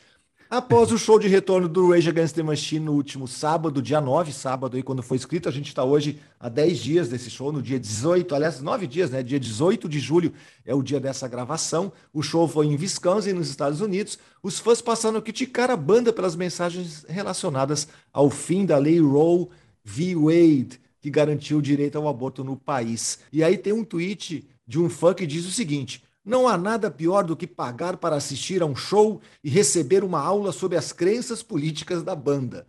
Após 0.50 0.92
o 0.92 0.98
show 0.98 1.18
de 1.18 1.26
retorno 1.26 1.66
do 1.66 1.90
Rage 1.90 2.10
Against 2.10 2.34
the 2.34 2.42
Machine 2.42 2.84
no 2.84 2.92
último 2.92 3.26
sábado, 3.26 3.80
dia 3.80 3.98
9, 3.98 4.34
sábado 4.34 4.76
aí 4.76 4.82
quando 4.82 5.02
foi 5.02 5.16
escrito, 5.16 5.48
a 5.48 5.52
gente 5.52 5.68
está 5.68 5.82
hoje 5.84 6.20
há 6.38 6.50
10 6.50 6.78
dias 6.78 7.08
desse 7.08 7.30
show, 7.30 7.50
no 7.50 7.62
dia 7.62 7.80
18, 7.80 8.34
aliás, 8.34 8.60
9 8.60 8.86
dias, 8.86 9.10
né? 9.10 9.22
Dia 9.22 9.40
18 9.40 9.88
de 9.88 9.98
julho 9.98 10.34
é 10.66 10.74
o 10.74 10.82
dia 10.82 11.00
dessa 11.00 11.26
gravação. 11.26 11.90
O 12.12 12.20
show 12.20 12.46
foi 12.46 12.66
em 12.66 12.76
Wisconsin, 12.76 13.32
nos 13.32 13.48
Estados 13.48 13.80
Unidos. 13.80 14.18
Os 14.42 14.58
fãs 14.58 14.82
passaram 14.82 15.16
a 15.16 15.22
criticar 15.22 15.70
a 15.70 15.76
banda 15.78 16.12
pelas 16.12 16.36
mensagens 16.36 17.06
relacionadas 17.08 17.88
ao 18.12 18.28
fim 18.28 18.66
da 18.66 18.76
lei 18.76 19.00
Roe 19.00 19.48
v. 19.82 20.14
Wade, 20.14 20.78
que 21.06 21.10
garantiu 21.10 21.58
o 21.58 21.62
direito 21.62 21.96
ao 21.96 22.08
aborto 22.08 22.42
no 22.42 22.56
país. 22.56 23.20
E 23.32 23.44
aí 23.44 23.56
tem 23.56 23.72
um 23.72 23.84
tweet 23.84 24.44
de 24.66 24.80
um 24.80 24.90
fã 24.90 25.14
que 25.14 25.24
diz 25.24 25.46
o 25.46 25.52
seguinte: 25.52 26.02
não 26.24 26.48
há 26.48 26.58
nada 26.58 26.90
pior 26.90 27.22
do 27.22 27.36
que 27.36 27.46
pagar 27.46 27.96
para 27.96 28.16
assistir 28.16 28.60
a 28.60 28.66
um 28.66 28.74
show 28.74 29.20
e 29.44 29.48
receber 29.48 30.02
uma 30.02 30.18
aula 30.18 30.50
sobre 30.50 30.76
as 30.76 30.90
crenças 30.90 31.44
políticas 31.44 32.02
da 32.02 32.16
banda. 32.16 32.66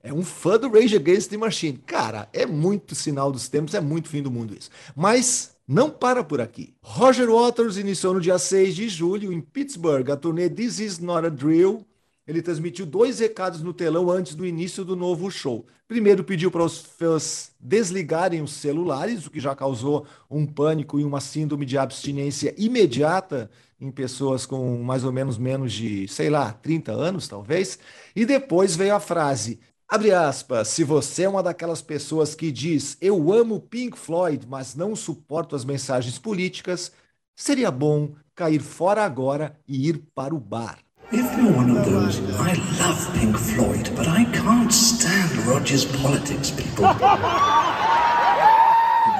É 0.00 0.12
um 0.12 0.22
fã 0.22 0.56
do 0.56 0.70
Rage 0.70 0.94
Against 0.94 1.30
the 1.30 1.36
Machine. 1.36 1.78
Cara, 1.84 2.28
é 2.32 2.46
muito 2.46 2.94
sinal 2.94 3.32
dos 3.32 3.48
tempos, 3.48 3.74
é 3.74 3.80
muito 3.80 4.08
fim 4.08 4.22
do 4.22 4.30
mundo 4.30 4.56
isso. 4.56 4.70
Mas 4.94 5.56
não 5.66 5.90
para 5.90 6.22
por 6.22 6.40
aqui. 6.40 6.76
Roger 6.80 7.28
Waters 7.28 7.76
iniciou 7.76 8.14
no 8.14 8.20
dia 8.20 8.38
6 8.38 8.76
de 8.76 8.88
julho 8.88 9.32
em 9.32 9.40
Pittsburgh 9.40 10.08
a 10.12 10.16
turnê 10.16 10.48
This 10.48 10.78
Is 10.78 10.98
Not 11.00 11.26
a 11.26 11.30
Drill. 11.30 11.84
Ele 12.26 12.40
transmitiu 12.40 12.86
dois 12.86 13.18
recados 13.18 13.60
no 13.62 13.74
telão 13.74 14.10
antes 14.10 14.34
do 14.34 14.46
início 14.46 14.84
do 14.84 14.96
novo 14.96 15.30
show. 15.30 15.66
Primeiro, 15.86 16.24
pediu 16.24 16.50
para 16.50 16.64
os 16.64 16.78
fãs 16.78 17.52
desligarem 17.60 18.40
os 18.40 18.52
celulares, 18.52 19.26
o 19.26 19.30
que 19.30 19.38
já 19.38 19.54
causou 19.54 20.06
um 20.30 20.46
pânico 20.46 20.98
e 20.98 21.04
uma 21.04 21.20
síndrome 21.20 21.66
de 21.66 21.76
abstinência 21.76 22.54
imediata 22.56 23.50
em 23.78 23.90
pessoas 23.90 24.46
com 24.46 24.82
mais 24.82 25.04
ou 25.04 25.12
menos 25.12 25.36
menos 25.36 25.72
de, 25.72 26.08
sei 26.08 26.30
lá, 26.30 26.52
30 26.52 26.92
anos, 26.92 27.28
talvez. 27.28 27.78
E 28.16 28.24
depois 28.24 28.74
veio 28.74 28.94
a 28.94 29.00
frase: 29.00 29.60
Abre 29.88 30.12
aspas, 30.12 30.68
se 30.68 30.82
você 30.82 31.24
é 31.24 31.28
uma 31.28 31.42
daquelas 31.42 31.82
pessoas 31.82 32.34
que 32.34 32.50
diz 32.50 32.96
eu 33.00 33.32
amo 33.32 33.60
Pink 33.60 33.98
Floyd, 33.98 34.46
mas 34.48 34.74
não 34.74 34.96
suporto 34.96 35.54
as 35.54 35.64
mensagens 35.64 36.18
políticas, 36.18 36.90
seria 37.36 37.70
bom 37.70 38.14
cair 38.34 38.60
fora 38.60 39.04
agora 39.04 39.58
e 39.68 39.88
ir 39.88 39.98
para 40.14 40.34
o 40.34 40.40
bar. 40.40 40.83
If 41.12 41.36
you're 41.38 41.52
one 41.52 41.70
of 41.70 41.84
those, 41.84 42.18
I 42.38 42.54
love 42.80 43.14
Pink 43.14 43.36
Floyd, 43.36 43.90
but 43.94 44.08
I 44.08 44.24
can't 44.32 44.72
stand 44.72 45.30
Roger's 45.46 45.84
politics, 45.84 46.50
people. 46.50 46.84
you 46.84 46.92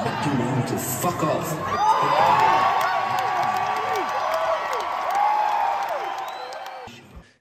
might 0.03 0.23
do 0.23 0.29
wrong 0.43 0.65
to 0.67 0.77
fuck 0.77 1.23
off. 1.23 1.55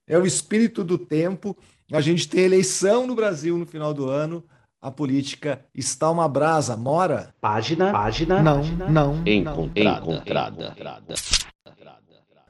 É 0.06 0.18
o 0.18 0.26
espírito 0.26 0.84
do 0.84 0.98
tempo. 0.98 1.56
A 1.92 2.00
gente 2.00 2.28
tem 2.28 2.44
eleição 2.44 3.06
no 3.06 3.14
Brasil 3.14 3.56
no 3.56 3.66
final 3.66 3.94
do 3.94 4.08
ano. 4.10 4.44
A 4.80 4.90
política 4.90 5.64
está 5.74 6.10
uma 6.10 6.28
brasa. 6.28 6.76
Mora? 6.76 7.34
Página, 7.40 7.90
página, 7.90 8.42
Não, 8.42 8.58
página 8.58 8.88
não, 8.90 9.22
encontrada, 9.26 10.04
encontrada. 10.04 11.14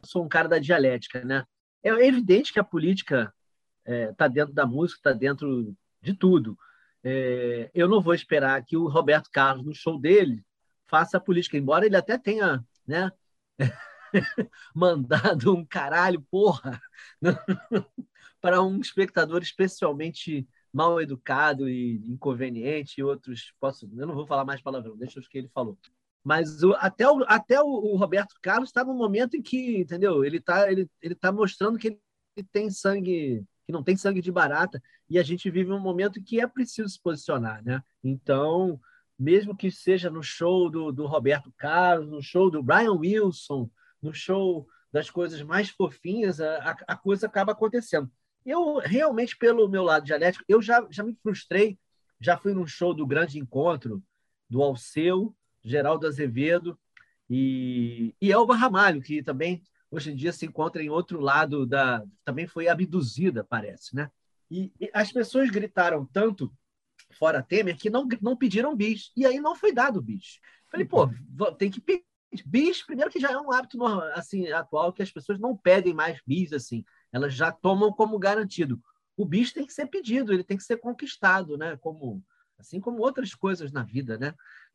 sou 0.04 0.24
um 0.24 0.28
cara 0.28 0.48
da 0.48 0.58
dialética, 0.58 1.24
né? 1.24 1.44
É 1.84 1.90
evidente 1.90 2.52
que 2.52 2.58
a 2.58 2.64
política 2.64 3.32
está 3.86 4.26
dentro 4.26 4.54
da 4.54 4.66
música, 4.66 4.98
está 4.98 5.12
dentro 5.12 5.76
de 6.00 6.14
tudo. 6.14 6.58
É, 7.02 7.70
eu 7.74 7.86
não 7.86 8.00
vou 8.00 8.14
esperar 8.14 8.64
que 8.64 8.76
o 8.76 8.88
Roberto 8.88 9.28
Carlos, 9.30 9.66
no 9.66 9.74
show 9.74 10.00
dele, 10.00 10.42
faça 10.86 11.18
a 11.18 11.20
política, 11.20 11.58
embora 11.58 11.84
ele 11.84 11.96
até 11.96 12.16
tenha 12.16 12.64
né, 12.86 13.12
mandado 14.74 15.54
um 15.54 15.64
caralho, 15.64 16.22
porra, 16.30 16.80
para 18.40 18.62
um 18.62 18.80
espectador 18.80 19.42
especialmente 19.42 20.48
mal 20.72 21.00
educado 21.00 21.68
e 21.68 21.96
inconveniente, 22.10 23.00
e 23.00 23.04
outros. 23.04 23.52
Posso, 23.60 23.88
eu 23.96 24.06
não 24.06 24.14
vou 24.14 24.26
falar 24.26 24.44
mais 24.44 24.62
palavrão, 24.62 24.96
deixa 24.96 25.20
o 25.20 25.22
que 25.22 25.38
ele 25.38 25.48
falou. 25.48 25.78
Mas 26.24 26.62
o, 26.62 26.72
até, 26.78 27.06
o, 27.06 27.22
até 27.28 27.62
o, 27.62 27.66
o 27.66 27.96
Roberto 27.96 28.34
Carlos 28.40 28.70
está 28.70 28.82
num 28.82 28.96
momento 28.96 29.36
em 29.36 29.42
que, 29.42 29.80
entendeu? 29.80 30.24
Ele 30.24 30.38
está 30.38 30.72
ele, 30.72 30.90
ele 31.02 31.14
tá 31.14 31.30
mostrando 31.30 31.78
que 31.78 31.88
ele 31.88 32.48
tem 32.50 32.70
sangue, 32.70 33.44
que 33.66 33.72
não 33.72 33.84
tem 33.84 33.94
sangue 33.94 34.22
de 34.22 34.32
barata, 34.32 34.82
e 35.08 35.18
a 35.18 35.22
gente 35.22 35.50
vive 35.50 35.70
um 35.70 35.78
momento 35.78 36.18
em 36.18 36.22
que 36.22 36.40
é 36.40 36.46
preciso 36.46 36.88
se 36.88 37.00
posicionar, 37.00 37.62
né? 37.62 37.82
Então, 38.02 38.80
mesmo 39.18 39.54
que 39.54 39.70
seja 39.70 40.08
no 40.10 40.22
show 40.22 40.70
do, 40.70 40.90
do 40.90 41.06
Roberto 41.06 41.52
Carlos, 41.58 42.08
no 42.08 42.22
show 42.22 42.50
do 42.50 42.62
Brian 42.62 42.92
Wilson, 42.92 43.70
no 44.00 44.14
show 44.14 44.66
das 44.90 45.10
coisas 45.10 45.42
mais 45.42 45.68
fofinhas, 45.68 46.40
a, 46.40 46.76
a 46.86 46.96
coisa 46.96 47.26
acaba 47.26 47.52
acontecendo. 47.52 48.10
Eu, 48.46 48.78
realmente, 48.78 49.36
pelo 49.36 49.68
meu 49.68 49.82
lado 49.82 50.04
dialético, 50.04 50.44
eu 50.48 50.62
já, 50.62 50.86
já 50.90 51.02
me 51.02 51.14
frustrei, 51.22 51.78
já 52.20 52.36
fui 52.36 52.54
num 52.54 52.66
show 52.66 52.94
do 52.94 53.06
Grande 53.06 53.38
Encontro, 53.38 54.02
do 54.48 54.62
Alceu, 54.62 55.34
Geraldo 55.64 56.06
Azevedo 56.06 56.78
e, 57.28 58.14
e 58.20 58.30
Elba 58.30 58.54
Ramalho, 58.54 59.00
que 59.00 59.22
também 59.22 59.62
hoje 59.90 60.12
em 60.12 60.16
dia 60.16 60.32
se 60.32 60.44
encontra 60.44 60.82
em 60.82 60.90
outro 60.90 61.20
lado 61.20 61.66
da. 61.66 62.04
também 62.24 62.46
foi 62.46 62.68
abduzida, 62.68 63.44
parece, 63.44 63.94
né? 63.94 64.10
E, 64.50 64.72
e 64.80 64.90
as 64.92 65.10
pessoas 65.10 65.50
gritaram 65.50 66.04
tanto 66.06 66.52
fora 67.12 67.42
Temer 67.42 67.76
que 67.76 67.88
não, 67.88 68.06
não 68.20 68.36
pediram 68.36 68.76
bis. 68.76 69.10
E 69.16 69.24
aí 69.24 69.40
não 69.40 69.54
foi 69.54 69.72
dado 69.72 70.02
bis. 70.02 70.38
Falei, 70.70 70.86
pô, 70.86 71.08
tem 71.56 71.70
que 71.70 71.80
pedir. 71.80 72.04
Bis, 72.44 72.82
primeiro 72.82 73.12
que 73.12 73.20
já 73.20 73.30
é 73.30 73.38
um 73.38 73.52
hábito 73.52 73.84
assim, 74.14 74.48
atual 74.50 74.92
que 74.92 75.00
as 75.00 75.10
pessoas 75.10 75.38
não 75.38 75.56
pedem 75.56 75.94
mais 75.94 76.20
bis 76.26 76.52
assim. 76.52 76.84
Elas 77.12 77.32
já 77.32 77.52
tomam 77.52 77.92
como 77.92 78.18
garantido. 78.18 78.82
O 79.16 79.24
bis 79.24 79.52
tem 79.52 79.64
que 79.64 79.72
ser 79.72 79.86
pedido, 79.86 80.32
ele 80.32 80.42
tem 80.42 80.56
que 80.56 80.64
ser 80.64 80.78
conquistado, 80.78 81.56
né? 81.56 81.76
Como, 81.76 82.20
assim 82.58 82.80
como 82.80 82.98
outras 82.98 83.36
coisas 83.36 83.70
na 83.70 83.84
vida, 83.84 84.18
né? 84.18 84.34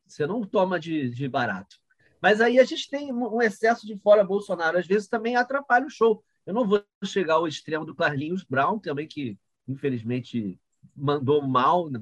Você 0.10 0.25
não 0.25 0.42
toma 0.42 0.80
de, 0.80 1.10
de 1.10 1.28
barato. 1.28 1.78
Mas 2.22 2.42
aí 2.42 2.60
a 2.60 2.63
gente 2.63 2.89
tem 2.89 3.13
um 3.13 3.42
excesso 3.42 3.86
de 3.86 3.96
fora 3.98 4.24
Bolsonaro, 4.24 4.78
às 4.78 4.88
vezes 4.88 5.08
também 5.08 5.36
atrapalha 5.36 5.86
o 5.86 5.89
show. 5.89 6.24
Eu 6.46 6.54
não 6.54 6.68
vou 6.68 6.84
chegar 7.06 7.36
ao 7.36 7.48
extremo 7.48 7.86
do 7.86 7.96
Carlinhos 7.96 8.44
Brown, 8.44 8.80
também 8.80 9.08
que 9.08 9.38
infelizmente 9.68 10.60
mandou 10.96 11.42
mal, 11.42 11.89
né, 11.89 12.01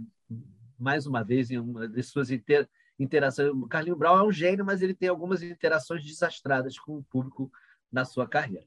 mais 0.79 1.05
uma 1.05 1.23
vez, 1.23 1.51
em 1.51 1.59
uma 1.59 1.87
das 1.87 2.07
suas 2.07 2.31
inter... 2.31 2.67
interações. 2.97 3.49
O 3.49 3.67
Carlinhos 3.67 3.99
Brown 3.99 4.17
é 4.17 4.23
um 4.23 4.31
gênio, 4.31 4.65
mas 4.65 4.81
ele 4.81 4.93
tem 4.93 5.09
algumas 5.09 5.43
interações 5.43 6.03
desastradas 6.03 6.79
com 6.79 6.97
o 6.97 7.03
público 7.03 7.51
na 7.91 8.05
sua 8.05 8.27
carreira. 8.27 8.65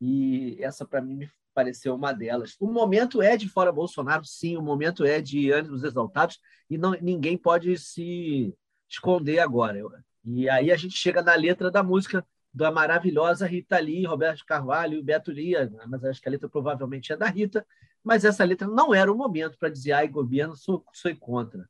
E 0.00 0.58
essa, 0.60 0.84
para 0.84 1.00
mim, 1.00 1.14
me 1.14 1.30
pareceu 1.54 1.94
uma 1.94 2.12
delas. 2.12 2.56
O 2.58 2.66
momento 2.66 3.22
é 3.22 3.36
de 3.36 3.48
fora 3.48 3.72
Bolsonaro, 3.72 4.24
sim, 4.24 4.56
o 4.56 4.62
momento 4.62 5.04
é 5.04 5.20
de 5.20 5.50
ânimos 5.50 5.84
exaltados, 5.84 6.40
e 6.68 6.76
não, 6.76 6.92
ninguém 7.00 7.36
pode 7.36 7.76
se 7.78 8.54
esconder 8.90 9.38
agora. 9.38 9.80
E 10.24 10.48
aí 10.50 10.70
a 10.70 10.76
gente 10.76 10.96
chega 10.96 11.22
na 11.22 11.34
letra 11.34 11.70
da 11.70 11.82
música 11.82 12.26
da 12.52 12.70
maravilhosa 12.70 13.46
Rita 13.46 13.78
Lee, 13.78 14.04
Roberto 14.04 14.44
Carvalho 14.44 14.98
e 14.98 15.02
Beto 15.02 15.30
Lia, 15.30 15.70
mas 15.86 16.04
acho 16.04 16.20
que 16.20 16.28
a 16.28 16.32
letra 16.32 16.48
provavelmente 16.48 17.12
é 17.12 17.16
da 17.16 17.26
Rita, 17.26 17.64
mas 18.02 18.24
essa 18.24 18.44
letra 18.44 18.66
não 18.66 18.92
era 18.92 19.10
o 19.10 19.16
momento 19.16 19.56
para 19.56 19.68
dizer 19.68 19.92
ai, 19.92 20.08
governo, 20.08 20.56
sou, 20.56 20.84
sou 20.92 21.14
contra. 21.16 21.68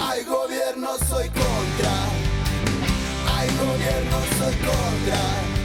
Ai 0.00 0.24
gobierno 0.24 0.88
soy 1.04 1.26
contra. 1.28 1.92
Ai 3.36 3.48
gobierno 3.48 4.18
soy 4.38 4.54
contra. 4.64 5.56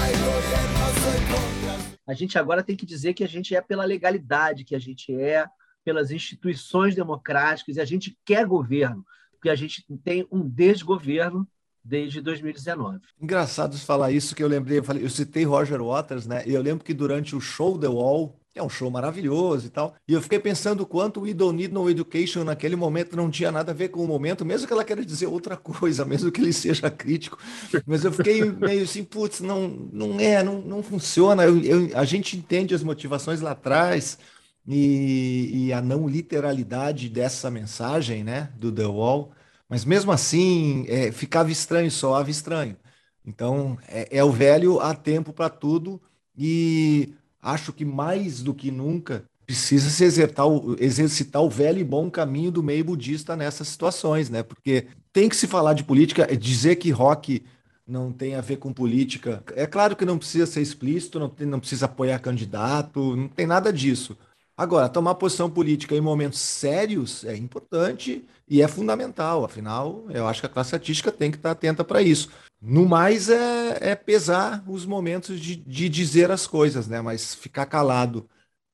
Ai 0.00 0.12
gobierno 0.12 0.84
soy 1.00 1.20
contra. 1.26 2.00
A 2.06 2.14
gente 2.14 2.38
agora 2.38 2.62
tem 2.62 2.76
que 2.76 2.86
dizer 2.86 3.14
que 3.14 3.24
a 3.24 3.28
gente 3.28 3.54
é 3.54 3.60
pela 3.60 3.84
legalidade, 3.84 4.64
que 4.64 4.74
a 4.74 4.78
gente 4.78 5.14
é 5.14 5.46
pelas 5.84 6.10
instituições 6.10 6.94
democráticas 6.94 7.76
e 7.76 7.80
a 7.80 7.84
gente 7.84 8.16
quer 8.24 8.46
governo, 8.46 9.04
porque 9.40 9.48
a 9.48 9.56
gente 9.56 9.82
tem 10.04 10.26
um 10.30 10.46
desgoverno 10.46 11.48
desde 11.82 12.20
2019. 12.20 13.00
Engraçado 13.18 13.76
falar 13.78 14.12
isso, 14.12 14.36
que 14.36 14.42
eu 14.42 14.48
lembrei, 14.48 14.78
eu, 14.78 14.84
falei, 14.84 15.02
eu 15.02 15.08
citei 15.08 15.44
Roger 15.44 15.82
Waters, 15.82 16.26
né? 16.26 16.44
E 16.46 16.52
eu 16.52 16.60
lembro 16.60 16.84
que 16.84 16.92
durante 16.92 17.34
o 17.34 17.40
show 17.40 17.78
The 17.78 17.88
Wall, 17.88 18.38
é 18.54 18.62
um 18.62 18.68
show 18.68 18.90
maravilhoso 18.90 19.66
e 19.66 19.70
tal, 19.70 19.94
e 20.06 20.12
eu 20.12 20.20
fiquei 20.20 20.38
pensando 20.38 20.84
quanto 20.84 21.20
o 21.20 21.22
We 21.22 21.32
Don't 21.32 21.56
Need 21.56 21.72
No 21.72 21.88
Education 21.88 22.44
naquele 22.44 22.76
momento 22.76 23.16
não 23.16 23.30
tinha 23.30 23.50
nada 23.50 23.72
a 23.72 23.74
ver 23.74 23.88
com 23.88 24.04
o 24.04 24.06
momento, 24.06 24.44
mesmo 24.44 24.66
que 24.66 24.72
ela 24.74 24.84
queira 24.84 25.04
dizer 25.06 25.26
outra 25.26 25.56
coisa, 25.56 26.04
mesmo 26.04 26.30
que 26.30 26.42
ele 26.42 26.52
seja 26.52 26.90
crítico. 26.90 27.38
Mas 27.86 28.04
eu 28.04 28.12
fiquei 28.12 28.44
meio 28.44 28.82
assim, 28.82 29.04
putz, 29.04 29.40
não, 29.40 29.68
não 29.90 30.20
é, 30.20 30.42
não, 30.42 30.60
não 30.60 30.82
funciona. 30.82 31.44
Eu, 31.44 31.58
eu, 31.62 31.96
a 31.96 32.04
gente 32.04 32.36
entende 32.36 32.74
as 32.74 32.82
motivações 32.82 33.40
lá 33.40 33.52
atrás. 33.52 34.18
E, 34.66 35.66
e 35.66 35.72
a 35.72 35.80
não 35.80 36.08
literalidade 36.08 37.08
dessa 37.08 37.50
mensagem, 37.50 38.22
né, 38.22 38.52
do 38.56 38.70
The 38.70 38.86
Wall, 38.86 39.32
mas 39.68 39.84
mesmo 39.84 40.12
assim, 40.12 40.84
é, 40.88 41.12
ficava 41.12 41.50
estranho, 41.50 41.90
soava 41.90 42.30
estranho. 42.30 42.76
Então, 43.24 43.78
é, 43.88 44.18
é 44.18 44.24
o 44.24 44.30
velho 44.30 44.80
há 44.80 44.94
tempo 44.94 45.32
para 45.32 45.48
tudo 45.48 46.00
e 46.36 47.14
acho 47.40 47.72
que 47.72 47.84
mais 47.84 48.42
do 48.42 48.54
que 48.54 48.70
nunca 48.70 49.24
precisa 49.46 49.90
se 49.90 50.04
exercitar 50.04 50.46
o, 50.46 50.76
exercitar 50.78 51.42
o 51.42 51.50
velho 51.50 51.78
e 51.80 51.84
bom 51.84 52.10
caminho 52.10 52.50
do 52.52 52.62
meio 52.62 52.84
budista 52.84 53.36
nessas 53.36 53.68
situações, 53.68 54.30
né? 54.30 54.42
Porque 54.42 54.86
tem 55.12 55.28
que 55.28 55.36
se 55.36 55.46
falar 55.46 55.74
de 55.74 55.84
política, 55.84 56.26
dizer 56.36 56.76
que 56.76 56.90
rock 56.90 57.42
não 57.86 58.12
tem 58.12 58.36
a 58.36 58.40
ver 58.40 58.58
com 58.58 58.72
política. 58.72 59.42
É 59.56 59.66
claro 59.66 59.96
que 59.96 60.04
não 60.04 60.18
precisa 60.18 60.46
ser 60.46 60.62
explícito, 60.62 61.18
não, 61.18 61.28
tem, 61.28 61.46
não 61.46 61.58
precisa 61.58 61.86
apoiar 61.86 62.20
candidato, 62.20 63.16
não 63.16 63.28
tem 63.28 63.46
nada 63.46 63.72
disso. 63.72 64.16
Agora, 64.60 64.90
tomar 64.90 65.14
posição 65.14 65.48
política 65.48 65.94
em 65.94 66.02
momentos 66.02 66.38
sérios 66.38 67.24
é 67.24 67.34
importante 67.34 68.26
e 68.46 68.60
é 68.60 68.68
fundamental. 68.68 69.42
Afinal, 69.42 70.04
eu 70.10 70.28
acho 70.28 70.42
que 70.42 70.46
a 70.46 70.50
classe 70.50 70.74
artística 70.74 71.10
tem 71.10 71.30
que 71.30 71.38
estar 71.38 71.52
atenta 71.52 71.82
para 71.82 72.02
isso. 72.02 72.28
No 72.60 72.84
mais, 72.84 73.30
é, 73.30 73.92
é 73.92 73.94
pesar 73.94 74.62
os 74.68 74.84
momentos 74.84 75.40
de, 75.40 75.56
de 75.56 75.88
dizer 75.88 76.30
as 76.30 76.46
coisas, 76.46 76.86
né? 76.86 77.00
Mas 77.00 77.34
ficar 77.34 77.64
calado 77.64 78.28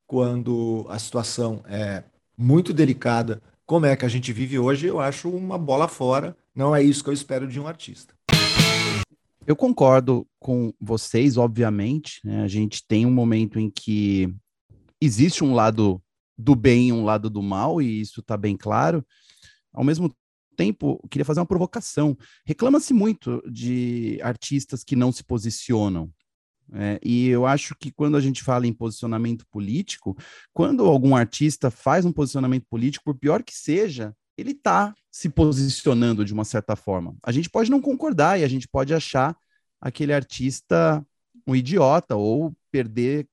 quando 0.09 0.85
a 0.89 0.99
situação 0.99 1.63
é 1.69 2.03
muito 2.37 2.73
delicada, 2.73 3.41
como 3.65 3.87
é 3.87 3.95
que 3.95 4.05
a 4.05 4.09
gente 4.09 4.33
vive 4.33 4.59
hoje, 4.59 4.89
eu 4.89 4.99
acho 4.99 5.31
uma 5.31 5.57
bola 5.57 5.87
fora. 5.87 6.37
Não 6.53 6.75
é 6.75 6.83
isso 6.83 7.05
que 7.05 7.11
eu 7.11 7.15
espero 7.15 7.47
de 7.47 7.61
um 7.61 7.69
artista. 7.69 8.13
Eu 9.47 9.55
concordo 9.55 10.27
com 10.41 10.75
vocês, 10.81 11.37
obviamente. 11.37 12.21
Né? 12.25 12.43
A 12.43 12.49
gente 12.49 12.85
tem 12.85 13.07
um 13.07 13.13
momento 13.13 13.61
em 13.61 13.71
que 13.71 14.35
existe 15.01 15.45
um 15.45 15.55
lado 15.55 16.03
do 16.37 16.55
bem 16.55 16.89
e 16.89 16.93
um 16.93 17.05
lado 17.05 17.31
do 17.31 17.43
mal, 17.43 17.81
e 17.81 18.01
isso 18.01 18.21
está 18.21 18.37
bem 18.37 18.57
claro. 18.57 19.05
Ao 19.73 19.85
mesmo 19.85 20.15
tempo, 20.57 21.01
queria 21.11 21.25
fazer 21.25 21.41
uma 21.41 21.47
provocação. 21.47 22.17
Reclama-se 22.45 22.93
muito 22.93 23.43
de 23.51 24.19
artistas 24.23 24.83
que 24.83 24.97
não 24.97 25.13
se 25.13 25.23
posicionam. 25.23 26.11
É, 26.73 26.99
e 27.03 27.29
eu 27.29 27.47
acho 27.47 27.77
que 27.79 27.93
quando 27.93 28.17
a 28.17 28.21
gente 28.21 28.43
fala 28.43 28.67
em 28.67 28.73
posicionamento 28.73 29.47
político, 29.51 30.17
quando 30.53 30.85
algum 30.85 31.15
artista 31.15 31.71
faz 31.71 32.05
um 32.05 32.13
posicionamento 32.13 32.67
político, 32.69 33.05
por 33.05 33.15
pior 33.15 33.43
que 33.43 33.55
seja, 33.55 34.15
ele 34.37 34.51
está 34.51 34.93
se 35.11 35.29
posicionando 35.29 36.25
de 36.25 36.33
uma 36.33 36.45
certa 36.45 36.75
forma. 36.75 37.17
A 37.23 37.31
gente 37.31 37.49
pode 37.49 37.71
não 37.71 37.81
concordar 37.81 38.39
e 38.39 38.45
a 38.45 38.49
gente 38.49 38.67
pode 38.67 38.93
achar 38.93 39.37
aquele 39.81 40.13
artista 40.13 41.07
um 41.47 41.55
idiota 41.55 42.17
ou 42.17 42.55
perder 42.73 43.27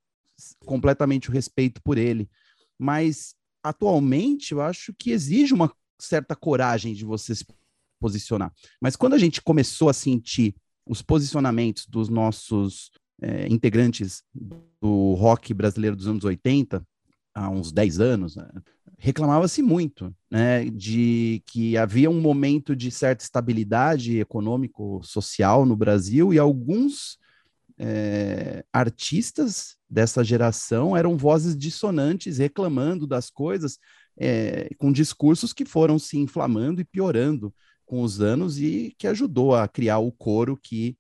completamente 0.66 1.30
o 1.30 1.34
respeito 1.34 1.82
por 1.84 1.98
ele. 1.98 2.30
mas 2.80 3.36
atualmente 3.64 4.52
eu 4.52 4.62
acho 4.62 4.94
que 4.94 5.12
exige 5.12 5.54
uma 5.54 5.72
certa 5.98 6.36
coragem 6.36 6.94
de 6.94 7.06
você 7.06 7.34
se 7.34 7.46
posicionar. 8.00 8.52
Mas 8.82 8.98
quando 8.98 9.14
a 9.14 9.18
gente 9.18 9.42
começou 9.42 9.88
a 9.88 9.94
sentir 9.94 10.54
os 10.86 11.02
posicionamentos 11.02 11.86
dos 11.86 12.10
nossos 12.10 12.92
é, 13.22 13.48
integrantes 13.48 14.22
do 14.82 15.14
rock 15.14 15.54
brasileiro 15.54 15.96
dos 15.96 16.08
anos 16.08 16.26
80, 16.26 16.86
há 17.34 17.50
uns 17.50 17.72
10 17.72 18.00
anos, 18.02 18.36
né, 18.36 18.50
reclamava-se 18.98 19.62
muito 19.62 20.14
né, 20.30 20.66
de 20.66 21.42
que 21.46 21.78
havia 21.78 22.10
um 22.10 22.20
momento 22.20 22.76
de 22.76 22.92
certa 22.92 23.24
estabilidade 23.24 24.20
econômico-social 24.20 25.66
no 25.66 25.76
Brasil 25.76 26.34
e 26.34 26.40
alguns 26.40 27.18
é, 27.78 28.64
artistas 28.72 29.76
dessa 29.90 30.24
geração 30.24 30.96
eram 30.96 31.18
vozes 31.18 31.56
dissonantes 31.56 32.38
reclamando 32.38 33.08
das 33.08 33.30
coisas 33.30 33.78
é, 34.18 34.70
com 34.78 34.92
discursos 34.92 35.54
que 35.54 35.66
foram 35.66 35.98
se 35.98 36.18
inflamando 36.18 36.82
e 36.82 36.86
piorando 36.86 37.54
com 37.86 38.02
os 38.02 38.22
anos 38.22 38.60
e 38.60 38.94
que 38.98 39.08
ajudou 39.08 39.56
a 39.56 39.68
criar 39.68 40.00
o 40.00 40.12
coro 40.12 40.58
que 40.62 40.98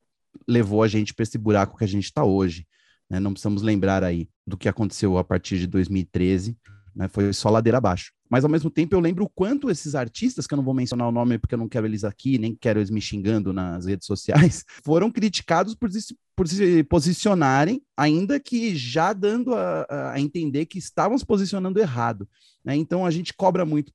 levou 0.47 0.83
a 0.83 0.87
gente 0.87 1.13
para 1.13 1.23
esse 1.23 1.37
buraco 1.37 1.77
que 1.77 1.83
a 1.83 1.87
gente 1.87 2.05
está 2.05 2.23
hoje. 2.23 2.67
Né? 3.09 3.19
Não 3.19 3.31
precisamos 3.31 3.61
lembrar 3.61 4.03
aí 4.03 4.29
do 4.45 4.57
que 4.57 4.67
aconteceu 4.67 5.17
a 5.17 5.23
partir 5.23 5.57
de 5.57 5.67
2013, 5.67 6.57
né? 6.95 7.07
foi 7.07 7.31
só 7.33 7.49
ladeira 7.49 7.77
abaixo. 7.77 8.11
Mas 8.29 8.43
ao 8.43 8.49
mesmo 8.49 8.69
tempo 8.69 8.95
eu 8.95 8.99
lembro 8.99 9.25
o 9.25 9.29
quanto 9.29 9.69
esses 9.69 9.95
artistas, 9.95 10.47
que 10.47 10.53
eu 10.53 10.57
não 10.57 10.63
vou 10.63 10.73
mencionar 10.73 11.07
o 11.07 11.11
nome 11.11 11.37
porque 11.37 11.55
eu 11.55 11.59
não 11.59 11.69
quero 11.69 11.85
eles 11.85 12.03
aqui, 12.03 12.37
nem 12.37 12.55
quero 12.55 12.79
eles 12.79 12.89
me 12.89 13.01
xingando 13.01 13.53
nas 13.53 13.85
redes 13.85 14.07
sociais, 14.07 14.63
foram 14.83 15.11
criticados 15.11 15.75
por 15.75 15.91
se, 15.91 16.17
por 16.35 16.47
se 16.47 16.83
posicionarem, 16.83 17.81
ainda 17.95 18.39
que 18.39 18.75
já 18.75 19.13
dando 19.13 19.53
a, 19.53 20.13
a 20.13 20.19
entender 20.19 20.65
que 20.65 20.79
estavam 20.79 21.17
se 21.17 21.25
posicionando 21.25 21.79
errado. 21.79 22.27
Né? 22.63 22.75
Então 22.75 23.05
a 23.05 23.11
gente 23.11 23.33
cobra 23.33 23.65
muito 23.65 23.93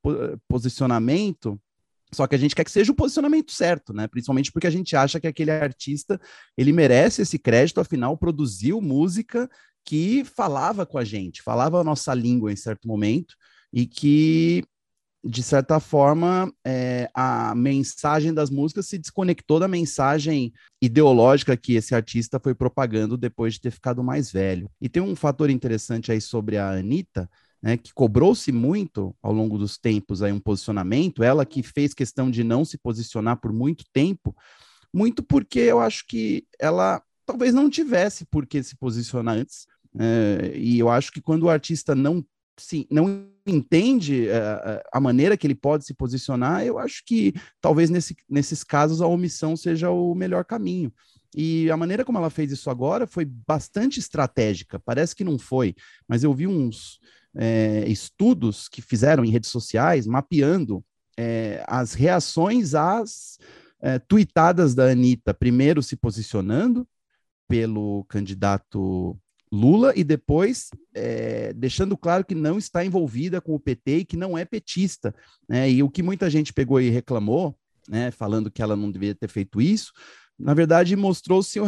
posicionamento 0.48 1.60
só 2.12 2.26
que 2.26 2.34
a 2.34 2.38
gente 2.38 2.54
quer 2.54 2.64
que 2.64 2.70
seja 2.70 2.90
o 2.90 2.94
posicionamento 2.94 3.52
certo, 3.52 3.92
né? 3.92 4.08
Principalmente 4.08 4.50
porque 4.50 4.66
a 4.66 4.70
gente 4.70 4.96
acha 4.96 5.20
que 5.20 5.26
aquele 5.26 5.50
artista 5.50 6.18
ele 6.56 6.72
merece 6.72 7.22
esse 7.22 7.38
crédito, 7.38 7.80
afinal 7.80 8.16
produziu 8.16 8.80
música 8.80 9.48
que 9.84 10.24
falava 10.24 10.84
com 10.84 10.98
a 10.98 11.04
gente, 11.04 11.42
falava 11.42 11.80
a 11.80 11.84
nossa 11.84 12.12
língua 12.14 12.52
em 12.52 12.56
certo 12.56 12.86
momento 12.86 13.34
e 13.72 13.86
que 13.86 14.64
de 15.24 15.42
certa 15.42 15.80
forma 15.80 16.52
é, 16.64 17.10
a 17.12 17.54
mensagem 17.54 18.32
das 18.32 18.50
músicas 18.50 18.86
se 18.86 18.98
desconectou 18.98 19.58
da 19.58 19.66
mensagem 19.66 20.52
ideológica 20.80 21.56
que 21.56 21.74
esse 21.74 21.94
artista 21.94 22.38
foi 22.38 22.54
propagando 22.54 23.16
depois 23.16 23.54
de 23.54 23.60
ter 23.60 23.70
ficado 23.70 24.02
mais 24.02 24.30
velho. 24.30 24.70
E 24.80 24.88
tem 24.88 25.02
um 25.02 25.16
fator 25.16 25.50
interessante 25.50 26.12
aí 26.12 26.20
sobre 26.20 26.56
a 26.56 26.70
Anitta, 26.70 27.28
né, 27.60 27.76
que 27.76 27.92
cobrou-se 27.92 28.52
muito 28.52 29.14
ao 29.20 29.32
longo 29.32 29.58
dos 29.58 29.76
tempos 29.76 30.22
aí 30.22 30.32
um 30.32 30.38
posicionamento, 30.38 31.24
ela 31.24 31.44
que 31.44 31.62
fez 31.62 31.92
questão 31.92 32.30
de 32.30 32.44
não 32.44 32.64
se 32.64 32.78
posicionar 32.78 33.40
por 33.40 33.52
muito 33.52 33.84
tempo, 33.92 34.34
muito 34.94 35.22
porque 35.22 35.58
eu 35.58 35.80
acho 35.80 36.06
que 36.06 36.46
ela 36.58 37.02
talvez 37.28 37.52
não 37.52 37.68
tivesse 37.68 38.24
por 38.24 38.46
que 38.46 38.62
se 38.62 38.74
posicionar 38.74 39.36
antes, 39.36 39.66
é, 39.98 40.52
e 40.56 40.78
eu 40.78 40.88
acho 40.88 41.12
que 41.12 41.20
quando 41.20 41.44
o 41.44 41.50
artista 41.50 41.94
não 41.94 42.24
sim, 42.58 42.86
não 42.90 43.28
entende 43.46 44.26
uh, 44.28 44.82
a 44.92 44.98
maneira 44.98 45.36
que 45.36 45.46
ele 45.46 45.54
pode 45.54 45.84
se 45.84 45.94
posicionar, 45.94 46.64
eu 46.64 46.78
acho 46.78 47.04
que 47.06 47.32
talvez 47.60 47.88
nesse, 47.90 48.16
nesses 48.28 48.64
casos 48.64 49.00
a 49.00 49.06
omissão 49.06 49.56
seja 49.56 49.90
o 49.90 50.14
melhor 50.14 50.44
caminho. 50.44 50.92
E 51.36 51.70
a 51.70 51.76
maneira 51.76 52.04
como 52.04 52.18
ela 52.18 52.30
fez 52.30 52.50
isso 52.50 52.68
agora 52.68 53.06
foi 53.06 53.24
bastante 53.24 54.00
estratégica. 54.00 54.80
Parece 54.80 55.14
que 55.14 55.22
não 55.22 55.38
foi, 55.38 55.74
mas 56.08 56.24
eu 56.24 56.34
vi 56.34 56.46
uns, 56.46 56.98
é, 57.36 57.84
estudos 57.86 58.68
que 58.68 58.82
fizeram 58.82 59.24
em 59.24 59.30
redes 59.30 59.50
sociais 59.50 60.06
mapeando 60.06 60.84
é, 61.16 61.62
as 61.66 61.92
reações 61.92 62.74
às 62.74 63.38
é, 63.80 63.98
tuitadas 63.98 64.74
da 64.74 64.90
Anitta, 64.90 65.32
primeiro 65.32 65.82
se 65.82 65.96
posicionando 65.96 66.86
pelo 67.48 68.04
candidato 68.04 69.18
Lula 69.50 69.94
e 69.96 70.04
depois 70.04 70.68
é, 70.94 71.52
deixando 71.54 71.96
claro 71.96 72.24
que 72.24 72.34
não 72.34 72.58
está 72.58 72.84
envolvida 72.84 73.40
com 73.40 73.54
o 73.54 73.60
PT 73.60 73.96
e 73.98 74.04
que 74.04 74.16
não 74.16 74.36
é 74.36 74.44
petista. 74.44 75.14
Né? 75.48 75.70
E 75.70 75.82
o 75.82 75.88
que 75.88 76.02
muita 76.02 76.28
gente 76.28 76.52
pegou 76.52 76.80
e 76.80 76.90
reclamou, 76.90 77.56
né, 77.88 78.10
falando 78.10 78.50
que 78.50 78.60
ela 78.60 78.76
não 78.76 78.90
deveria 78.90 79.14
ter 79.14 79.28
feito 79.28 79.60
isso, 79.60 79.92
na 80.38 80.52
verdade 80.52 80.94
mostrou-se 80.94 81.58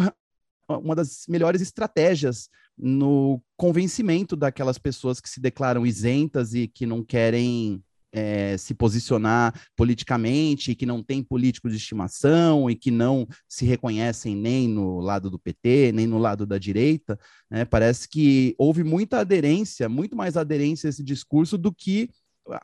uma 0.68 0.94
das 0.94 1.24
melhores 1.26 1.60
estratégias 1.60 2.48
no 2.76 3.42
convencimento 3.56 4.36
daquelas 4.36 4.78
pessoas 4.78 5.20
que 5.20 5.28
se 5.28 5.40
declaram 5.40 5.86
isentas 5.86 6.54
e 6.54 6.68
que 6.68 6.86
não 6.86 7.02
querem 7.02 7.82
é, 8.12 8.56
se 8.56 8.74
posicionar 8.74 9.54
politicamente, 9.76 10.74
que 10.74 10.86
não 10.86 11.02
têm 11.02 11.22
políticos 11.22 11.72
de 11.72 11.78
estimação 11.78 12.70
e 12.70 12.74
que 12.74 12.90
não 12.90 13.26
se 13.48 13.64
reconhecem 13.64 14.34
nem 14.34 14.68
no 14.68 15.00
lado 15.00 15.30
do 15.30 15.38
PT, 15.38 15.92
nem 15.92 16.06
no 16.06 16.18
lado 16.18 16.46
da 16.46 16.58
direita, 16.58 17.18
né? 17.50 17.64
parece 17.64 18.08
que 18.08 18.54
houve 18.58 18.82
muita 18.82 19.20
aderência, 19.20 19.88
muito 19.88 20.16
mais 20.16 20.36
aderência 20.36 20.88
a 20.88 20.90
esse 20.90 21.02
discurso 21.02 21.56
do 21.56 21.72
que 21.72 22.10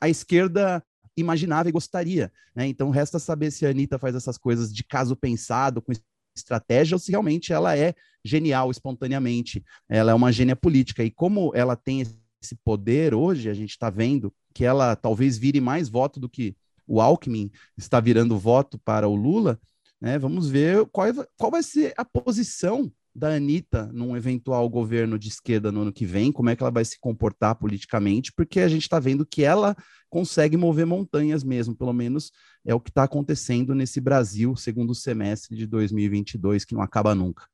a 0.01 0.09
esquerda 0.09 0.83
imaginava 1.17 1.69
e 1.69 1.73
gostaria. 1.73 2.31
Né? 2.55 2.67
Então, 2.67 2.91
resta 2.91 3.19
saber 3.19 3.51
se 3.51 3.65
a 3.65 3.71
Anitta 3.71 3.99
faz 3.99 4.15
essas 4.15 4.37
coisas 4.37 4.73
de 4.73 4.85
caso 4.85 5.17
pensado, 5.17 5.81
com 5.81 5.93
estratégia 6.37 6.95
ou 6.95 6.99
se 6.99 7.11
realmente 7.11 7.53
ela 7.53 7.77
é 7.77 7.95
genial 8.25 8.71
espontaneamente. 8.71 9.65
Ela 9.89 10.13
é 10.13 10.15
uma 10.15 10.33
gênia 10.33 10.55
política. 10.55 11.03
E 11.03 11.11
como 11.11 11.53
ela 11.55 11.75
tem 11.75 12.03
esse 12.03 12.57
poder 12.65 13.15
hoje, 13.15 13.49
a 13.49 13.55
gente 13.55 13.71
está 13.71 13.89
vendo 13.89 14.33
que 14.57 14.65
ela 14.65 14.97
talvez 14.97 15.37
vire 15.37 15.61
mais 15.61 15.87
voto 15.87 16.19
do 16.19 16.31
que 16.31 16.57
o 16.87 16.99
Alckmin 16.99 17.51
está 17.77 18.01
virando 18.01 18.39
voto 18.39 18.79
para 18.79 19.07
o 19.07 19.15
Lula. 19.15 19.61
Né? 20.01 20.19
Vamos 20.19 20.49
ver 20.49 20.87
qual, 20.87 21.09
qual 21.37 21.51
vai 21.51 21.63
ser 21.63 21.93
a 21.95 22.07
posição 22.07 22.91
da 23.15 23.35
Anitta 23.35 23.91
num 23.93 24.17
eventual 24.17 24.67
governo 24.71 25.19
de 25.19 25.29
esquerda 25.29 25.71
no 25.71 25.83
ano 25.83 25.93
que 25.93 26.07
vem, 26.07 26.33
como 26.33 26.49
é 26.49 26.57
que 26.57 26.63
ela 26.63 26.71
vai 26.71 26.87
se 26.87 26.99
comportar 26.99 27.55
politicamente, 27.57 28.33
porque 28.33 28.61
a 28.61 28.69
gente 28.69 28.85
está 28.85 28.99
vendo 28.99 29.27
que 29.27 29.45
ela 29.45 29.77
consegue 30.09 30.57
mover 30.57 30.87
montanhas 30.87 31.45
mesmo, 31.45 31.77
pelo 31.77 31.93
menos 31.93 32.33
é 32.65 32.75
o 32.75 32.81
que 32.81 32.89
está 32.89 33.03
acontecendo 33.03 33.75
nesse 33.75 34.01
Brasil, 34.01 34.57
segundo 34.57 34.95
semestre 34.95 35.55
de 35.55 35.67
2022, 35.67 36.65
que 36.65 36.75
não 36.75 36.81
acaba 36.81 37.15
nunca. 37.15 37.45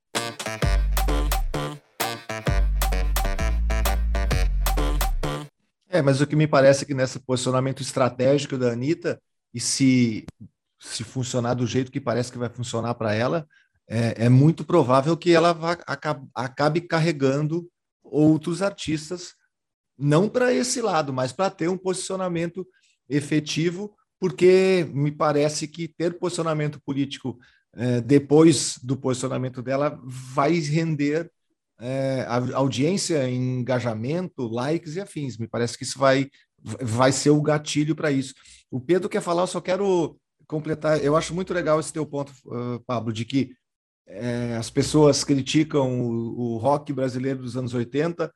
É, 5.94 6.00
mas 6.00 6.22
o 6.22 6.26
que 6.26 6.34
me 6.34 6.46
parece 6.46 6.84
é 6.84 6.86
que 6.86 6.94
nesse 6.94 7.20
posicionamento 7.20 7.82
estratégico 7.82 8.56
da 8.56 8.72
Anitta, 8.72 9.20
e 9.52 9.60
se, 9.60 10.24
se 10.80 11.04
funcionar 11.04 11.52
do 11.52 11.66
jeito 11.66 11.92
que 11.92 12.00
parece 12.00 12.32
que 12.32 12.38
vai 12.38 12.48
funcionar 12.48 12.94
para 12.94 13.12
ela, 13.12 13.46
é, 13.86 14.24
é 14.24 14.28
muito 14.30 14.64
provável 14.64 15.14
que 15.18 15.32
ela 15.32 15.52
vá, 15.52 15.72
acabe, 15.86 16.26
acabe 16.34 16.80
carregando 16.80 17.68
outros 18.02 18.62
artistas, 18.62 19.34
não 19.98 20.30
para 20.30 20.50
esse 20.50 20.80
lado, 20.80 21.12
mas 21.12 21.30
para 21.30 21.50
ter 21.50 21.68
um 21.68 21.76
posicionamento 21.76 22.66
efetivo, 23.06 23.94
porque 24.18 24.88
me 24.94 25.12
parece 25.12 25.68
que 25.68 25.86
ter 25.86 26.18
posicionamento 26.18 26.80
político 26.80 27.38
é, 27.74 28.00
depois 28.00 28.78
do 28.82 28.96
posicionamento 28.96 29.60
dela 29.60 30.00
vai 30.02 30.54
render 30.54 31.30
é, 31.82 32.24
audiência, 32.54 33.28
engajamento, 33.28 34.46
likes 34.46 34.94
e 34.94 35.00
afins. 35.00 35.36
Me 35.36 35.48
parece 35.48 35.76
que 35.76 35.82
isso 35.82 35.98
vai, 35.98 36.30
vai 36.62 37.10
ser 37.10 37.30
o 37.30 37.42
gatilho 37.42 37.96
para 37.96 38.12
isso. 38.12 38.32
O 38.70 38.80
Pedro 38.80 39.08
quer 39.08 39.20
falar, 39.20 39.42
eu 39.42 39.48
só 39.48 39.60
quero 39.60 40.16
completar. 40.46 41.02
Eu 41.02 41.16
acho 41.16 41.34
muito 41.34 41.52
legal 41.52 41.80
esse 41.80 41.92
teu 41.92 42.06
ponto, 42.06 42.32
uh, 42.46 42.80
Pablo, 42.86 43.12
de 43.12 43.24
que 43.24 43.50
é, 44.06 44.56
as 44.56 44.70
pessoas 44.70 45.24
criticam 45.24 46.00
o, 46.00 46.54
o, 46.54 46.56
rock 46.58 46.92
brasileiro 46.92 47.40
dos 47.40 47.56
anos 47.56 47.74
80 47.74 48.32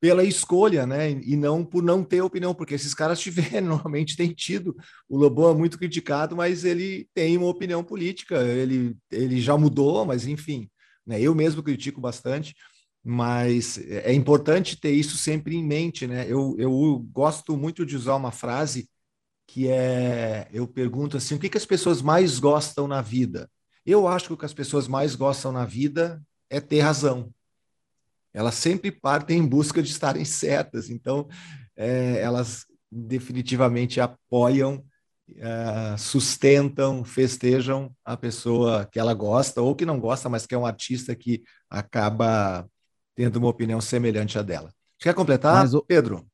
pela 0.00 0.24
escolha, 0.24 0.86
né? 0.86 1.10
E 1.10 1.36
não 1.36 1.64
por 1.64 1.82
não 1.82 2.02
ter 2.02 2.22
opinião, 2.22 2.54
porque 2.54 2.74
esses 2.74 2.94
caras 2.94 3.20
tiveram, 3.20 3.68
normalmente 3.68 4.16
têm 4.16 4.32
tido. 4.32 4.74
O 5.08 5.16
Lobão 5.16 5.52
é 5.52 5.54
muito 5.54 5.78
criticado, 5.78 6.34
mas 6.34 6.64
ele 6.64 7.06
tem 7.14 7.36
uma 7.36 7.48
opinião 7.48 7.84
política, 7.84 8.42
ele, 8.42 8.96
ele 9.12 9.40
já 9.40 9.56
mudou, 9.56 10.04
mas 10.04 10.26
enfim, 10.26 10.68
né? 11.06 11.20
Eu 11.20 11.34
mesmo 11.34 11.62
critico 11.62 12.00
bastante, 12.00 12.54
mas 13.02 13.78
é 13.78 14.12
importante 14.12 14.78
ter 14.78 14.92
isso 14.92 15.16
sempre 15.16 15.56
em 15.56 15.64
mente, 15.64 16.06
né? 16.06 16.26
Eu, 16.28 16.54
eu 16.58 16.98
gosto 17.10 17.56
muito 17.56 17.84
de 17.86 17.96
usar 17.96 18.14
uma 18.16 18.30
frase 18.30 18.88
que 19.46 19.68
é: 19.68 20.48
eu 20.52 20.66
pergunto 20.66 21.16
assim, 21.16 21.34
o 21.34 21.38
que, 21.38 21.48
que 21.48 21.56
as 21.56 21.66
pessoas 21.66 22.02
mais 22.02 22.38
gostam 22.38 22.86
na 22.86 23.00
vida? 23.00 23.50
Eu 23.84 24.06
acho 24.06 24.28
que 24.28 24.32
o 24.34 24.36
que 24.36 24.44
as 24.44 24.54
pessoas 24.54 24.86
mais 24.86 25.14
gostam 25.14 25.50
na 25.50 25.64
vida 25.64 26.22
é 26.50 26.60
ter 26.60 26.80
razão. 26.80 27.32
Elas 28.32 28.54
sempre 28.54 28.92
partem 28.92 29.38
em 29.38 29.46
busca 29.46 29.82
de 29.82 29.90
estarem 29.90 30.24
certas, 30.24 30.90
então 30.90 31.26
é, 31.76 32.20
elas 32.20 32.66
definitivamente 32.92 34.00
apoiam, 34.00 34.84
é, 35.36 35.96
sustentam, 35.96 37.04
festejam 37.04 37.92
a 38.04 38.16
pessoa 38.16 38.86
que 38.86 39.00
ela 39.00 39.14
gosta 39.14 39.62
ou 39.62 39.74
que 39.74 39.86
não 39.86 39.98
gosta, 39.98 40.28
mas 40.28 40.46
que 40.46 40.54
é 40.54 40.58
um 40.58 40.66
artista 40.66 41.14
que 41.16 41.42
acaba 41.68 42.68
tendo 43.14 43.36
uma 43.36 43.48
opinião 43.48 43.80
semelhante 43.80 44.38
à 44.38 44.42
dela. 44.42 44.72
Quer 44.98 45.14
completar, 45.14 45.66
o... 45.74 45.82
Pedro? 45.82 46.26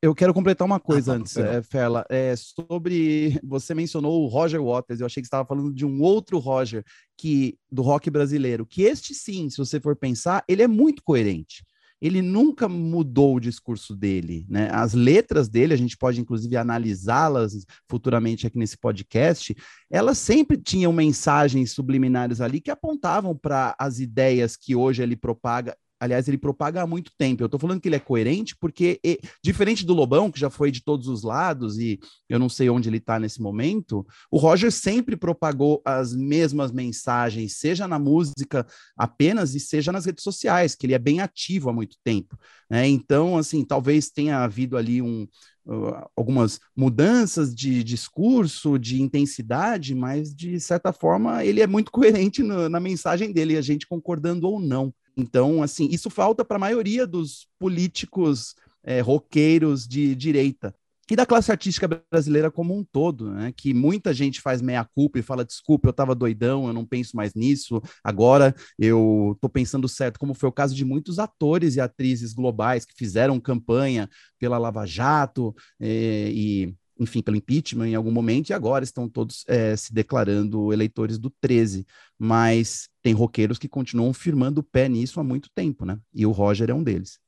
Eu 0.00 0.14
quero 0.14 0.32
completar 0.32 0.64
uma 0.64 0.78
coisa 0.78 1.12
Ah, 1.14 1.16
antes, 1.16 1.36
é, 1.36 1.62
Ferla. 1.62 2.04
É, 2.08 2.34
sobre. 2.36 3.38
Você 3.42 3.74
mencionou 3.74 4.22
o 4.22 4.26
Roger 4.26 4.62
Waters, 4.62 5.00
eu 5.00 5.06
achei 5.06 5.20
que 5.20 5.26
você 5.26 5.28
estava 5.28 5.46
falando 5.46 5.72
de 5.72 5.84
um 5.84 6.00
outro 6.00 6.38
Roger 6.38 6.84
que 7.16 7.56
do 7.70 7.82
rock 7.82 8.08
brasileiro. 8.10 8.64
Que 8.64 8.82
este 8.82 9.14
sim, 9.14 9.50
se 9.50 9.56
você 9.56 9.80
for 9.80 9.96
pensar, 9.96 10.44
ele 10.48 10.62
é 10.62 10.68
muito 10.68 11.02
coerente. 11.02 11.64
Ele 12.00 12.22
nunca 12.22 12.68
mudou 12.68 13.34
o 13.34 13.40
discurso 13.40 13.96
dele, 13.96 14.46
né? 14.48 14.70
As 14.72 14.94
letras 14.94 15.48
dele, 15.48 15.74
a 15.74 15.76
gente 15.76 15.96
pode 15.96 16.20
inclusive 16.20 16.56
analisá-las 16.56 17.66
futuramente 17.90 18.46
aqui 18.46 18.56
nesse 18.56 18.78
podcast. 18.78 19.52
Elas 19.90 20.16
sempre 20.18 20.56
tinham 20.56 20.92
mensagens 20.92 21.72
subliminares 21.72 22.40
ali 22.40 22.60
que 22.60 22.70
apontavam 22.70 23.36
para 23.36 23.74
as 23.76 23.98
ideias 23.98 24.56
que 24.56 24.76
hoje 24.76 25.02
ele 25.02 25.16
propaga 25.16 25.76
Aliás, 26.00 26.28
ele 26.28 26.38
propaga 26.38 26.82
há 26.82 26.86
muito 26.86 27.10
tempo. 27.18 27.42
Eu 27.42 27.46
estou 27.46 27.58
falando 27.58 27.80
que 27.80 27.88
ele 27.88 27.96
é 27.96 28.00
coerente 28.00 28.56
porque, 28.56 29.00
e- 29.04 29.18
diferente 29.42 29.84
do 29.84 29.94
Lobão, 29.94 30.30
que 30.30 30.38
já 30.38 30.48
foi 30.50 30.70
de 30.70 30.82
todos 30.82 31.08
os 31.08 31.22
lados, 31.22 31.78
e 31.78 31.98
eu 32.28 32.38
não 32.38 32.48
sei 32.48 32.70
onde 32.70 32.88
ele 32.88 32.98
está 32.98 33.18
nesse 33.18 33.40
momento, 33.42 34.06
o 34.30 34.38
Roger 34.38 34.70
sempre 34.70 35.16
propagou 35.16 35.82
as 35.84 36.14
mesmas 36.14 36.70
mensagens, 36.72 37.58
seja 37.58 37.88
na 37.88 37.98
música 37.98 38.66
apenas 38.96 39.54
e 39.54 39.60
seja 39.60 39.90
nas 39.92 40.04
redes 40.04 40.22
sociais, 40.22 40.74
que 40.74 40.86
ele 40.86 40.94
é 40.94 40.98
bem 40.98 41.20
ativo 41.20 41.68
há 41.70 41.72
muito 41.72 41.96
tempo. 42.04 42.38
né? 42.70 42.86
Então, 42.88 43.36
assim, 43.36 43.64
talvez 43.64 44.10
tenha 44.10 44.38
havido 44.38 44.76
ali 44.76 45.00
um, 45.02 45.26
uh, 45.66 46.06
algumas 46.16 46.60
mudanças 46.76 47.54
de 47.54 47.82
discurso, 47.84 48.78
de 48.78 49.00
intensidade, 49.02 49.94
mas 49.94 50.34
de 50.34 50.58
certa 50.60 50.92
forma 50.92 51.44
ele 51.44 51.60
é 51.60 51.66
muito 51.66 51.90
coerente 51.92 52.42
no- 52.42 52.68
na 52.68 52.80
mensagem 52.80 53.32
dele, 53.32 53.56
a 53.56 53.62
gente 53.62 53.86
concordando 53.86 54.48
ou 54.48 54.60
não. 54.60 54.92
Então, 55.18 55.64
assim, 55.64 55.88
isso 55.90 56.08
falta 56.08 56.44
para 56.44 56.56
a 56.56 56.60
maioria 56.60 57.04
dos 57.04 57.48
políticos 57.58 58.54
eh, 58.84 59.00
roqueiros 59.00 59.86
de 59.86 60.14
direita 60.14 60.72
e 61.10 61.16
da 61.16 61.26
classe 61.26 61.50
artística 61.50 61.88
brasileira 62.10 62.52
como 62.52 62.76
um 62.76 62.84
todo, 62.84 63.32
né? 63.32 63.52
Que 63.56 63.74
muita 63.74 64.14
gente 64.14 64.40
faz 64.40 64.62
meia-culpa 64.62 65.18
e 65.18 65.22
fala: 65.22 65.44
desculpa, 65.44 65.88
eu 65.88 65.90
estava 65.90 66.14
doidão, 66.14 66.68
eu 66.68 66.72
não 66.72 66.84
penso 66.86 67.16
mais 67.16 67.34
nisso, 67.34 67.82
agora 68.04 68.54
eu 68.78 69.32
estou 69.34 69.50
pensando 69.50 69.88
certo, 69.88 70.20
como 70.20 70.34
foi 70.34 70.48
o 70.48 70.52
caso 70.52 70.74
de 70.74 70.84
muitos 70.84 71.18
atores 71.18 71.74
e 71.74 71.80
atrizes 71.80 72.32
globais 72.32 72.84
que 72.84 72.94
fizeram 72.94 73.40
campanha 73.40 74.08
pela 74.38 74.56
Lava 74.56 74.86
Jato 74.86 75.52
eh, 75.80 76.30
e 76.30 76.74
enfim, 76.98 77.22
pelo 77.22 77.36
impeachment 77.36 77.88
em 77.88 77.94
algum 77.94 78.10
momento, 78.10 78.50
e 78.50 78.52
agora 78.52 78.84
estão 78.84 79.08
todos 79.08 79.44
eh, 79.46 79.76
se 79.76 79.92
declarando 79.92 80.72
eleitores 80.72 81.18
do 81.18 81.30
13. 81.40 81.86
Mas 82.18 82.88
tem 83.02 83.12
roqueiros 83.12 83.58
que 83.58 83.68
continuam 83.68 84.12
firmando 84.12 84.60
o 84.60 84.64
pé 84.64 84.88
nisso 84.88 85.20
há 85.20 85.24
muito 85.24 85.48
tempo, 85.54 85.84
né? 85.84 85.98
E 86.12 86.26
o 86.26 86.30
Roger 86.30 86.70
é 86.70 86.74
um 86.74 86.82
deles. 86.82 87.18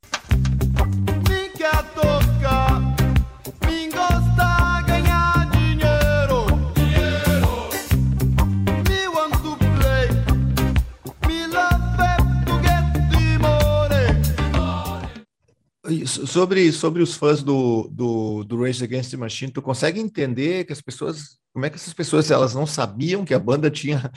Sobre, 16.07 16.71
sobre 16.71 17.01
os 17.01 17.15
fãs 17.15 17.43
do, 17.43 17.87
do, 17.91 18.43
do 18.43 18.61
Rage 18.61 18.83
Against 18.83 19.11
the 19.11 19.17
Machine, 19.17 19.51
tu 19.51 19.61
consegue 19.61 19.99
entender 19.99 20.65
que 20.65 20.73
as 20.73 20.81
pessoas, 20.81 21.37
como 21.53 21.65
é 21.65 21.69
que 21.69 21.75
essas 21.75 21.93
pessoas, 21.93 22.29
elas 22.31 22.53
não 22.53 22.65
sabiam 22.65 23.25
que 23.25 23.33
a 23.33 23.39
banda 23.39 23.69
tinha, 23.69 24.11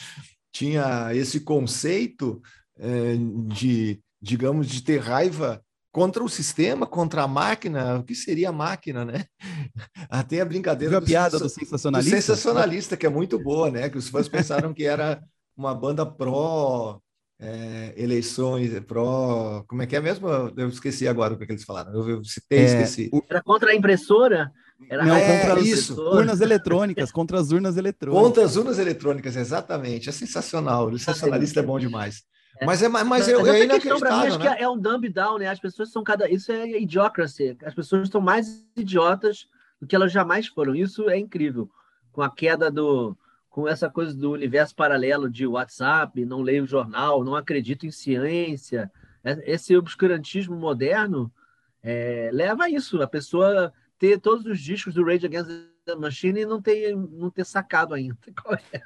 tinha 0.52 1.14
esse 1.14 1.40
conceito 1.40 2.40
eh, 2.78 3.16
de, 3.48 4.00
digamos, 4.20 4.68
de 4.68 4.82
ter 4.82 5.00
raiva 5.00 5.62
contra 5.92 6.24
o 6.24 6.28
sistema, 6.28 6.86
contra 6.86 7.22
a 7.22 7.28
máquina, 7.28 7.98
o 8.00 8.02
que 8.02 8.16
seria 8.16 8.48
a 8.48 8.52
máquina, 8.52 9.04
né? 9.04 9.24
Até 10.10 10.40
a 10.40 10.44
brincadeira 10.44 11.00
do 11.00 11.06
piada 11.06 11.38
do 11.38 11.48
sensa- 11.48 11.60
do 11.60 11.64
sensacionalista? 11.64 12.16
sensacionalista, 12.16 12.96
que 12.96 13.06
é 13.06 13.08
muito 13.08 13.38
boa, 13.38 13.70
né? 13.70 13.88
Que 13.88 13.98
os 13.98 14.08
fãs 14.08 14.28
pensaram 14.28 14.74
que 14.74 14.84
era 14.84 15.22
uma 15.56 15.72
banda 15.72 16.04
pró 16.04 17.00
é, 17.44 17.94
eleições, 17.96 18.72
pró. 18.80 19.62
Como 19.68 19.82
é 19.82 19.86
que 19.86 19.94
é 19.94 20.00
mesmo? 20.00 20.26
Eu 20.56 20.68
esqueci 20.68 21.06
agora 21.06 21.34
o 21.34 21.38
que, 21.38 21.44
que 21.44 21.52
eles 21.52 21.64
falaram. 21.64 21.92
Eu, 21.92 22.08
eu 22.08 22.24
citei, 22.24 22.60
É, 22.60 22.64
esqueci. 22.64 23.10
Era 23.28 23.42
contra 23.42 23.70
a 23.70 23.74
impressora? 23.74 24.50
Era 24.88 25.04
não, 25.04 25.14
É, 25.14 25.46
contra 25.46 25.60
isso, 25.60 26.00
urnas 26.00 26.40
eletrônicas, 26.40 27.12
contra 27.12 27.38
as 27.38 27.50
urnas 27.50 27.76
eletrônicas. 27.76 28.22
Contra 28.22 28.44
as 28.44 28.56
urnas 28.56 28.78
eletrônicas, 28.78 29.36
exatamente. 29.36 30.08
É 30.08 30.12
sensacional. 30.12 30.88
O 30.88 30.98
sensacionalista 30.98 31.60
é 31.60 31.62
bom 31.62 31.78
demais. 31.78 32.22
É. 32.58 32.64
Mas 32.64 32.82
é, 32.82 32.88
mas 32.88 33.06
Mas 33.06 33.28
é, 33.28 33.32
é 33.32 33.64
inacreditável, 33.64 34.28
acho 34.28 34.38
né? 34.38 34.56
que 34.56 34.62
é 34.62 34.68
um 34.68 34.78
dumb 34.78 35.08
down, 35.08 35.38
né? 35.38 35.48
As 35.48 35.60
pessoas 35.60 35.90
são 35.90 36.02
cada. 36.02 36.30
Isso 36.30 36.50
é 36.50 36.80
idiocracy. 36.80 37.56
As 37.64 37.74
pessoas 37.74 38.04
estão 38.04 38.20
mais 38.20 38.64
idiotas 38.76 39.46
do 39.80 39.86
que 39.86 39.94
elas 39.94 40.12
jamais 40.12 40.46
foram. 40.46 40.74
Isso 40.74 41.10
é 41.10 41.18
incrível. 41.18 41.68
Com 42.12 42.22
a 42.22 42.30
queda 42.30 42.70
do. 42.70 43.16
Com 43.54 43.68
essa 43.68 43.88
coisa 43.88 44.12
do 44.12 44.32
universo 44.32 44.74
paralelo 44.74 45.30
de 45.30 45.46
WhatsApp, 45.46 46.24
não 46.24 46.42
leio 46.42 46.66
jornal, 46.66 47.22
não 47.22 47.36
acredito 47.36 47.86
em 47.86 47.90
ciência. 47.92 48.90
É- 49.22 49.52
Esse 49.52 49.76
obscurantismo 49.76 50.56
moderno 50.56 51.32
é, 51.80 52.30
leva 52.32 52.64
a 52.64 52.68
isso. 52.68 53.00
A 53.00 53.06
pessoa 53.06 53.72
ter 53.96 54.18
todos 54.18 54.44
os 54.44 54.58
discos 54.58 54.94
do 54.94 55.04
Rage 55.04 55.26
Against 55.26 55.48
the 55.84 55.94
Machine 55.94 56.40
e 56.40 56.44
não 56.46 56.60
ter, 56.60 56.96
não 56.96 57.30
ter 57.30 57.46
sacado 57.46 57.94
ainda. 57.94 58.18
Qual 58.42 58.56
é? 58.72 58.80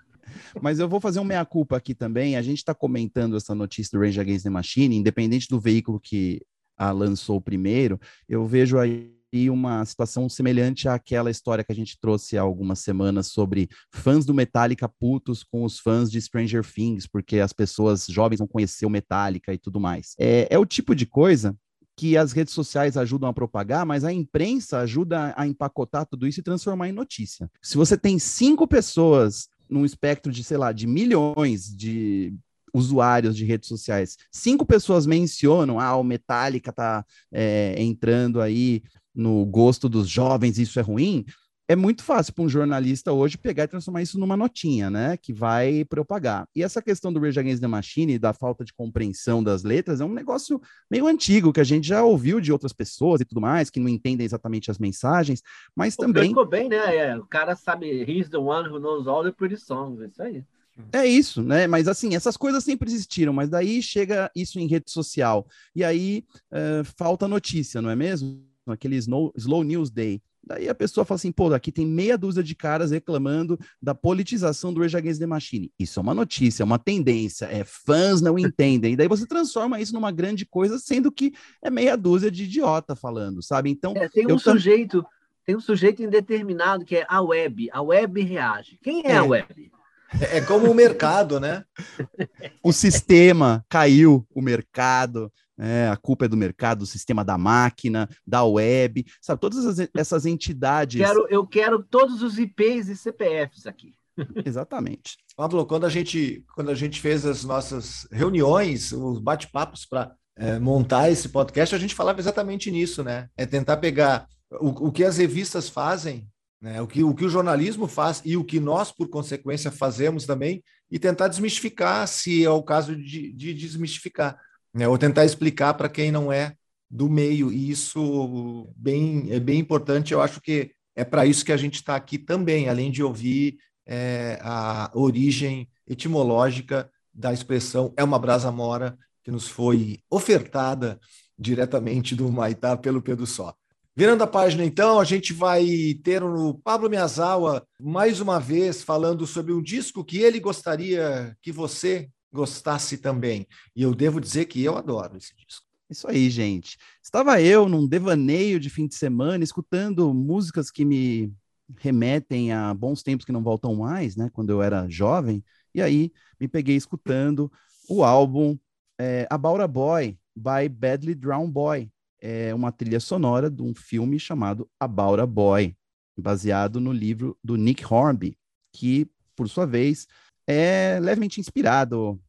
Mas 0.61 0.79
eu 0.79 0.87
vou 0.87 1.01
fazer 1.01 1.19
um 1.19 1.25
meia-culpa 1.25 1.75
aqui 1.75 1.95
também. 1.95 2.37
A 2.37 2.43
gente 2.43 2.59
está 2.59 2.75
comentando 2.75 3.39
essa 3.39 3.55
notícia 3.55 3.99
do 3.99 4.05
Rage 4.05 4.21
Against 4.21 4.45
the 4.45 4.51
Machine, 4.51 4.95
independente 4.95 5.49
do 5.49 5.59
veículo 5.59 5.99
que 5.99 6.43
a 6.77 6.91
lançou 6.91 7.41
primeiro, 7.41 7.99
eu 8.29 8.45
vejo 8.45 8.79
aí 8.79 9.18
uma 9.51 9.85
situação 9.85 10.29
semelhante 10.29 10.89
àquela 10.89 11.31
história 11.31 11.65
que 11.65 11.73
a 11.73 11.75
gente 11.75 11.99
trouxe 12.01 12.39
há 12.39 12.43
algumas 12.43 12.79
semanas 12.79 13.29
sobre 13.29 13.69
fãs 13.93 14.25
do 14.25 14.35
Metallica 14.35 14.89
putos 14.89 15.43
com 15.43 15.65
os 15.65 15.79
fãs 15.79 16.11
de 16.11 16.21
Stranger 16.21 16.65
Things, 16.65 17.07
porque 17.07 17.41
as 17.41 17.53
pessoas 17.53 18.07
jovens 18.07 18.39
vão 18.39 18.49
conhecer 18.49 18.87
o 18.87 18.91
Metallica 18.91 19.53
e 19.53 19.59
tudo 19.59 19.79
mais. 19.79 20.15
É, 20.19 20.49
é 20.51 20.59
o 20.59 20.67
tipo 20.67 20.95
de 20.95 21.07
coisa 21.07 21.57
que 21.99 22.17
as 22.17 22.31
redes 22.31 22.55
sociais 22.55 22.97
ajudam 22.97 23.29
a 23.29 23.33
propagar, 23.33 23.85
mas 23.85 24.05
a 24.05 24.13
imprensa 24.13 24.79
ajuda 24.79 25.35
a 25.37 25.47
empacotar 25.49 26.07
tudo 26.07 26.29
isso 26.29 26.39
e 26.39 26.45
transformar 26.45 26.89
em 26.89 26.93
notícia. 26.93 27.51
Se 27.61 27.77
você 27.77 27.99
tem 27.99 28.21
cinco 28.21 28.69
pessoas 28.69 29.49
num 29.69 29.85
espectro 29.85 30.31
de, 30.31 30.45
sei 30.45 30.57
lá, 30.57 30.71
de 30.71 30.87
milhões 30.87 31.65
de 31.77 32.33
usuários 32.73 33.37
de 33.37 33.45
redes 33.45 33.69
sociais, 33.69 34.17
cinco 34.31 34.65
pessoas 34.65 35.07
mencionam, 35.07 35.81
ah, 35.81 35.97
o 35.97 36.05
Metallica 36.05 36.73
tá 36.73 37.05
é, 37.33 37.75
entrando 37.83 38.41
aí 38.41 38.81
no 39.19 39.45
gosto 39.45 39.89
dos 39.89 40.09
jovens, 40.09 40.59
isso 40.59 40.79
é 40.79 40.83
ruim, 40.83 41.27
é 41.71 41.77
muito 41.77 42.03
fácil 42.03 42.33
para 42.33 42.45
um 42.45 42.49
jornalista 42.49 43.13
hoje 43.13 43.37
pegar 43.37 43.65
e 43.65 43.69
transformar 43.69 44.01
isso 44.01 44.19
numa 44.19 44.39
notinha, 44.39 44.89
né? 44.89 45.19
Que 45.19 45.35
vai 45.35 45.85
propagar. 45.85 46.49
E 46.57 46.63
essa 46.63 46.81
questão 46.81 47.13
do 47.13 47.21
Rage 47.21 47.39
Against 47.39 47.61
the 47.61 47.67
Machine, 47.67 48.19
da 48.19 48.33
falta 48.33 48.65
de 48.65 48.73
compreensão 48.73 49.43
das 49.45 49.65
letras, 49.65 50.01
é 50.01 50.05
um 50.05 50.15
negócio 50.15 50.59
meio 50.91 51.07
antigo, 51.07 51.53
que 51.53 51.61
a 51.61 51.65
gente 51.65 51.87
já 51.87 52.03
ouviu 52.03 52.41
de 52.41 52.51
outras 52.51 52.73
pessoas 52.73 53.21
e 53.21 53.25
tudo 53.27 53.43
mais, 53.43 53.69
que 53.69 53.79
não 53.79 53.89
entendem 53.89 54.25
exatamente 54.25 54.71
as 54.71 54.79
mensagens, 54.79 55.43
mas 55.77 55.95
O 55.95 55.99
também 55.99 56.31
ficou 56.31 56.47
bem, 56.47 56.71
né? 56.71 56.97
É, 56.97 57.19
o 57.19 57.27
cara 57.27 57.55
sabe, 57.55 58.03
he's 58.05 58.31
the 58.31 58.39
one 58.39 58.67
who 58.67 58.79
knows 58.79 59.07
all 59.07 59.23
the 59.23 59.31
pretty 59.31 59.59
songs. 59.59 60.01
Isso 60.01 60.23
aí. 60.23 60.43
É 60.91 61.05
isso, 61.05 61.43
né? 61.43 61.67
Mas 61.67 61.87
assim, 61.87 62.15
essas 62.15 62.37
coisas 62.37 62.65
sempre 62.65 62.89
existiram, 62.89 63.33
mas 63.35 63.51
daí 63.51 63.83
chega 63.83 64.31
isso 64.35 64.59
em 64.59 64.67
rede 64.67 64.91
social. 64.91 65.47
E 65.75 65.85
aí 65.85 66.25
eh, 66.51 66.83
falta 66.97 67.29
notícia, 67.29 67.83
não 67.83 67.91
é 67.91 67.97
mesmo? 67.97 68.48
Aquele 68.73 68.97
slow, 68.97 69.33
slow 69.37 69.63
News 69.65 69.91
Day. 69.91 70.21
Daí 70.45 70.69
a 70.69 70.75
pessoa 70.75 71.05
fala 71.05 71.17
assim, 71.17 71.31
pô, 71.33 71.53
aqui 71.53 71.71
tem 71.71 71.87
meia 71.87 72.17
dúzia 72.17 72.43
de 72.43 72.55
caras 72.55 72.91
reclamando 72.91 73.59
da 73.83 73.95
politização 73.95 74.73
do 74.73 74.81
Rage 74.81 74.97
Against 74.97 75.21
the 75.21 75.27
Machine. 75.27 75.71
Isso 75.79 75.99
é 76.01 76.03
uma 76.03 76.15
notícia, 76.15 76.63
é 76.63 76.65
uma 76.65 76.79
tendência, 76.79 77.45
é 77.47 77.65
fãs 77.65 78.23
não 78.23 78.39
entendem. 78.39 78.95
E 78.95 78.97
daí 78.97 79.09
você 79.09 79.27
transforma 79.27 79.79
isso 79.81 79.93
numa 79.93 80.11
grande 80.11 80.47
coisa, 80.47 80.79
sendo 80.79 81.13
que 81.13 81.35
é 81.63 81.69
meia 81.69 81.97
dúzia 81.97 82.31
de 82.31 82.45
idiota 82.45 82.97
falando, 82.97 83.43
sabe? 83.43 83.69
Então, 83.69 83.93
É, 83.97 84.09
tem 84.09 84.25
um 84.25 84.39
tam- 84.39 84.55
sujeito, 84.55 85.05
tem 85.45 85.55
um 85.57 85.61
sujeito 85.61 86.03
indeterminado 86.03 86.85
que 86.85 86.97
é 86.97 87.07
a 87.09 87.21
web. 87.21 87.69
A 87.71 87.83
web 87.83 88.23
reage. 88.23 88.79
Quem 88.83 89.03
é, 89.05 89.11
É. 89.11 89.17
a 89.17 89.25
web? 89.25 89.71
É, 90.19 90.39
é 90.39 90.41
como 90.41 90.71
o 90.71 90.75
mercado, 90.75 91.39
né? 91.39 91.65
o 92.65 92.73
sistema 92.73 93.63
caiu, 93.69 94.27
o 94.35 94.41
mercado, 94.41 95.31
né? 95.59 95.91
a 95.91 95.97
culpa 95.97 96.27
é 96.27 96.29
do 96.29 96.37
mercado, 96.37 96.79
do 96.81 96.87
sistema 96.87 97.25
da 97.25 97.37
máquina, 97.37 98.09
da 98.27 98.45
web, 98.45 99.05
sabe? 99.21 99.41
Todas 99.41 99.59
essas- 99.67 99.89
essas 99.95 100.25
entidades. 100.27 101.01
Quero, 101.01 101.27
eu 101.29 101.47
quero 101.47 101.83
todos 101.83 102.23
os 102.23 102.39
IPs 102.39 102.89
e 102.89 102.97
CPFs 102.97 103.67
aqui. 103.67 103.93
Exatamente. 104.47 105.17
Pablo, 105.37 105.65
quando 105.67 105.87
a 105.87 105.89
gente, 105.91 106.45
quando 106.55 106.71
a 106.71 106.75
gente 106.75 107.01
fez 107.01 107.25
as 107.27 107.45
nossas 107.45 108.07
reuniões, 108.11 108.93
os 108.93 109.19
bate-papos 109.21 109.85
para 109.87 110.13
montar 110.61 111.11
esse 111.11 111.29
podcast, 111.29 111.75
a 111.75 111.79
gente 111.79 111.95
falava 111.97 112.21
exatamente 112.21 112.71
nisso, 112.71 113.03
né? 113.03 113.29
É 113.37 113.45
tentar 113.45 113.77
pegar 113.79 114.27
o, 114.61 114.87
o 114.87 114.93
que 114.93 115.03
as 115.03 115.17
revistas 115.19 115.69
fazem, 115.69 116.29
né? 116.61 116.81
O 116.81 116.87
que, 116.87 117.03
o 117.03 117.13
que 117.15 117.25
o 117.25 117.29
jornalismo 117.29 117.89
faz 117.89 118.23
e 118.25 118.37
o 118.37 118.45
que 118.45 118.61
nós, 118.61 118.93
por 118.93 119.09
consequência, 119.09 119.71
fazemos 119.71 120.27
também, 120.27 120.63
e 120.91 120.99
tentar 120.99 121.29
desmistificar, 121.29 122.07
se 122.07 122.45
é 122.45 122.51
o 122.51 122.63
caso 122.63 122.95
de, 122.97 123.33
de 123.33 123.53
desmistificar, 123.53 124.39
né? 124.75 124.87
Ou 124.89 124.99
tentar 124.99 125.25
explicar 125.25 125.75
para 125.75 125.89
quem 125.89 126.11
não 126.11 126.33
é 126.33 126.55
do 126.91 127.09
meio, 127.09 127.53
e 127.53 127.71
isso 127.71 128.73
bem, 128.77 129.29
é 129.31 129.39
bem 129.39 129.59
importante. 129.59 130.13
Eu 130.13 130.23
acho 130.23 130.41
que 130.41 130.73
é 130.97 131.05
para 131.05 131.27
isso 131.27 131.45
que 131.45 131.53
a 131.53 131.57
gente 131.57 131.75
está 131.75 131.95
aqui 131.97 132.19
também, 132.19 132.69
além 132.69 132.91
de 132.91 133.03
ouvir 133.03 133.59
é, 133.87 134.39
a 134.43 134.91
origem 134.95 135.69
etimológica 135.87 136.91
da 137.13 137.33
expressão 137.33 137.93
é 137.97 138.05
uma 138.05 138.19
brasa 138.19 138.51
mora, 138.53 138.97
que 139.25 139.31
nos 139.31 139.49
foi 139.49 139.99
ofertada 140.11 141.01
diretamente 141.39 142.15
do 142.15 142.31
Maitá 142.31 142.77
pelo 142.77 143.03
Pedro 143.03 143.27
Só. 143.27 143.55
Virando 143.97 144.23
a 144.23 144.29
página, 144.29 144.65
então, 144.65 145.01
a 145.01 145.05
gente 145.05 145.33
vai 145.33 145.67
ter 146.05 146.23
o 146.23 146.55
Pablo 146.55 146.89
Miyazawa 146.89 147.67
mais 147.81 148.21
uma 148.21 148.39
vez 148.39 148.83
falando 148.83 149.27
sobre 149.27 149.53
um 149.53 149.61
disco 149.61 150.05
que 150.05 150.19
ele 150.19 150.39
gostaria 150.39 151.37
que 151.43 151.51
você 151.51 152.09
gostasse 152.39 152.99
também. 152.99 153.47
E 153.75 153.83
eu 153.83 153.95
devo 153.95 154.21
dizer 154.21 154.45
que 154.45 154.63
eu 154.63 154.77
adoro 154.77 155.17
esse 155.17 155.35
disco. 155.35 155.67
Isso 155.91 156.09
aí, 156.09 156.31
gente. 156.31 156.79
Estava 157.03 157.41
eu 157.41 157.69
num 157.69 157.87
devaneio 157.87 158.61
de 158.61 158.71
fim 158.71 158.87
de 158.87 158.95
semana, 158.95 159.43
escutando 159.43 160.15
músicas 160.15 160.71
que 160.71 160.85
me 160.85 161.33
remetem 161.77 162.53
a 162.53 162.73
bons 162.73 163.03
tempos 163.03 163.25
que 163.25 163.33
não 163.33 163.43
voltam 163.43 163.75
mais, 163.75 164.15
né? 164.15 164.31
Quando 164.33 164.51
eu 164.51 164.63
era 164.63 164.89
jovem. 164.89 165.43
E 165.75 165.83
aí 165.83 166.13
me 166.39 166.47
peguei 166.47 166.77
escutando 166.77 167.51
o 167.89 168.05
álbum 168.05 168.57
é, 168.99 169.27
About 169.31 169.63
a 169.63 169.67
Boy, 169.67 170.17
by 170.37 170.69
Badly 170.69 171.15
Drowned 171.15 171.51
Boy. 171.51 171.91
É 172.21 172.55
uma 172.55 172.71
trilha 172.71 173.01
sonora 173.01 173.51
de 173.51 173.63
um 173.63 173.75
filme 173.75 174.19
chamado 174.19 174.69
About 174.79 175.21
a 175.21 175.27
Boy, 175.27 175.77
baseado 176.17 176.81
no 176.81 176.93
livro 176.93 177.37
do 177.43 177.57
Nick 177.57 177.85
Hornby, 177.85 178.37
que, 178.73 179.09
por 179.35 179.49
sua 179.49 179.67
vez, 179.67 180.07
é 180.47 180.99
levemente 181.01 181.41
inspirado 181.41 182.21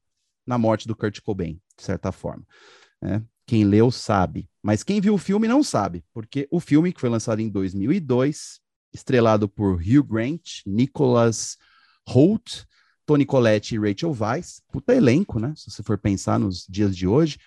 na 0.49 0.57
morte 0.57 0.87
do 0.87 0.95
Kurt 0.95 1.21
Cobain, 1.21 1.61
de 1.77 1.83
certa 1.83 2.11
forma. 2.11 2.43
né? 2.99 3.23
Quem 3.45 3.63
leu 3.63 3.91
sabe, 3.91 4.49
mas 4.63 4.83
quem 4.83 4.99
viu 4.99 5.13
o 5.13 5.17
filme 5.17 5.47
não 5.47 5.61
sabe, 5.61 6.03
porque 6.11 6.47
o 6.51 6.59
filme, 6.59 6.91
que 6.91 6.99
foi 6.99 7.09
lançado 7.09 7.39
em 7.39 7.47
2002, 7.47 8.59
estrelado 8.91 9.47
por 9.47 9.75
Hugh 9.75 10.03
Grant, 10.03 10.61
Nicholas 10.65 11.55
Hoult, 12.07 12.65
Tony 13.05 13.25
Collette 13.25 13.75
e 13.75 13.79
Rachel 13.79 14.15
Weisz, 14.19 14.61
puta 14.71 14.95
elenco, 14.95 15.39
né? 15.39 15.53
Se 15.55 15.69
você 15.69 15.83
for 15.83 15.99
pensar 15.99 16.39
nos 16.39 16.65
dias 16.67 16.95
de 16.95 17.07
hoje, 17.07 17.37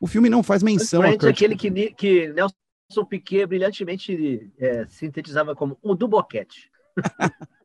o 0.00 0.08
filme 0.08 0.28
não 0.28 0.42
faz 0.42 0.60
menção 0.60 1.02
a 1.02 1.06
Grant, 1.06 1.20
Kurt 1.20 1.34
aquele 1.36 1.56
que, 1.56 1.70
que 1.94 2.32
Nelson 2.32 3.04
Piquet 3.08 3.46
brilhantemente 3.46 4.52
é, 4.58 4.86
sintetizava 4.86 5.54
como 5.54 5.78
um 5.84 5.94
do 5.94 6.08
boquete. 6.08 6.68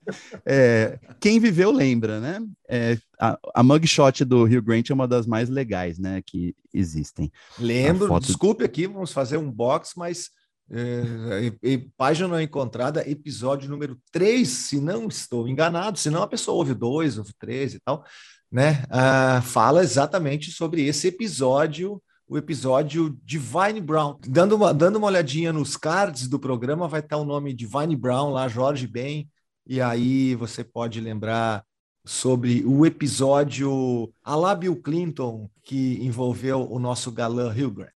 É, 0.45 0.99
quem 1.19 1.39
viveu 1.39 1.71
lembra, 1.71 2.19
né? 2.19 2.39
É, 2.69 2.97
a, 3.19 3.37
a 3.55 3.63
mugshot 3.63 4.23
do 4.25 4.43
Hugh 4.43 4.61
Grant 4.61 4.89
é 4.89 4.93
uma 4.93 5.07
das 5.07 5.25
mais 5.25 5.49
legais, 5.49 5.97
né? 5.99 6.21
Que 6.25 6.55
existem. 6.73 7.31
Lembro, 7.59 8.07
foto- 8.07 8.25
desculpe 8.27 8.63
aqui, 8.63 8.87
vamos 8.87 9.11
fazer 9.11 9.37
um 9.37 9.51
box, 9.51 9.93
mas 9.95 10.29
é, 10.71 11.51
e- 11.63 11.71
e 11.73 11.77
página 11.97 12.27
não 12.27 12.41
encontrada, 12.41 13.07
episódio 13.09 13.69
número 13.69 13.97
3, 14.11 14.47
se 14.47 14.79
não 14.79 15.07
estou 15.07 15.47
enganado, 15.47 15.97
senão 15.99 16.23
a 16.23 16.27
pessoa 16.27 16.57
ouve 16.57 16.73
dois, 16.73 17.17
ouve 17.17 17.33
três 17.39 17.73
e 17.75 17.79
tal, 17.79 18.03
né? 18.51 18.83
Ah, 18.89 19.41
fala 19.43 19.83
exatamente 19.83 20.51
sobre 20.51 20.83
esse 20.85 21.07
episódio, 21.07 22.01
o 22.27 22.35
episódio 22.37 23.15
de 23.23 23.37
Vine 23.37 23.79
Brown. 23.79 24.17
Dando 24.27 24.55
uma, 24.55 24.73
dando 24.73 24.95
uma 24.95 25.05
olhadinha 25.07 25.53
nos 25.53 25.77
cards 25.77 26.27
do 26.27 26.39
programa, 26.39 26.87
vai 26.87 27.01
estar 27.01 27.17
o 27.17 27.25
nome 27.25 27.53
de 27.53 27.67
Vine 27.67 27.95
Brown 27.95 28.31
lá, 28.31 28.47
Jorge 28.47 28.87
Ben, 28.87 29.29
e 29.67 29.81
aí 29.81 30.35
você 30.35 30.63
pode 30.63 30.99
lembrar 31.01 31.63
sobre 32.05 32.63
o 32.65 32.85
episódio 32.85 34.13
a 34.23 34.35
lá 34.35 34.53
Bill 34.53 34.75
Clinton, 34.75 35.49
que 35.63 35.97
envolveu 36.01 36.71
o 36.71 36.77
nosso 36.77 37.11
galã 37.11 37.49
Hugh 37.49 37.71
Grant. 37.71 37.91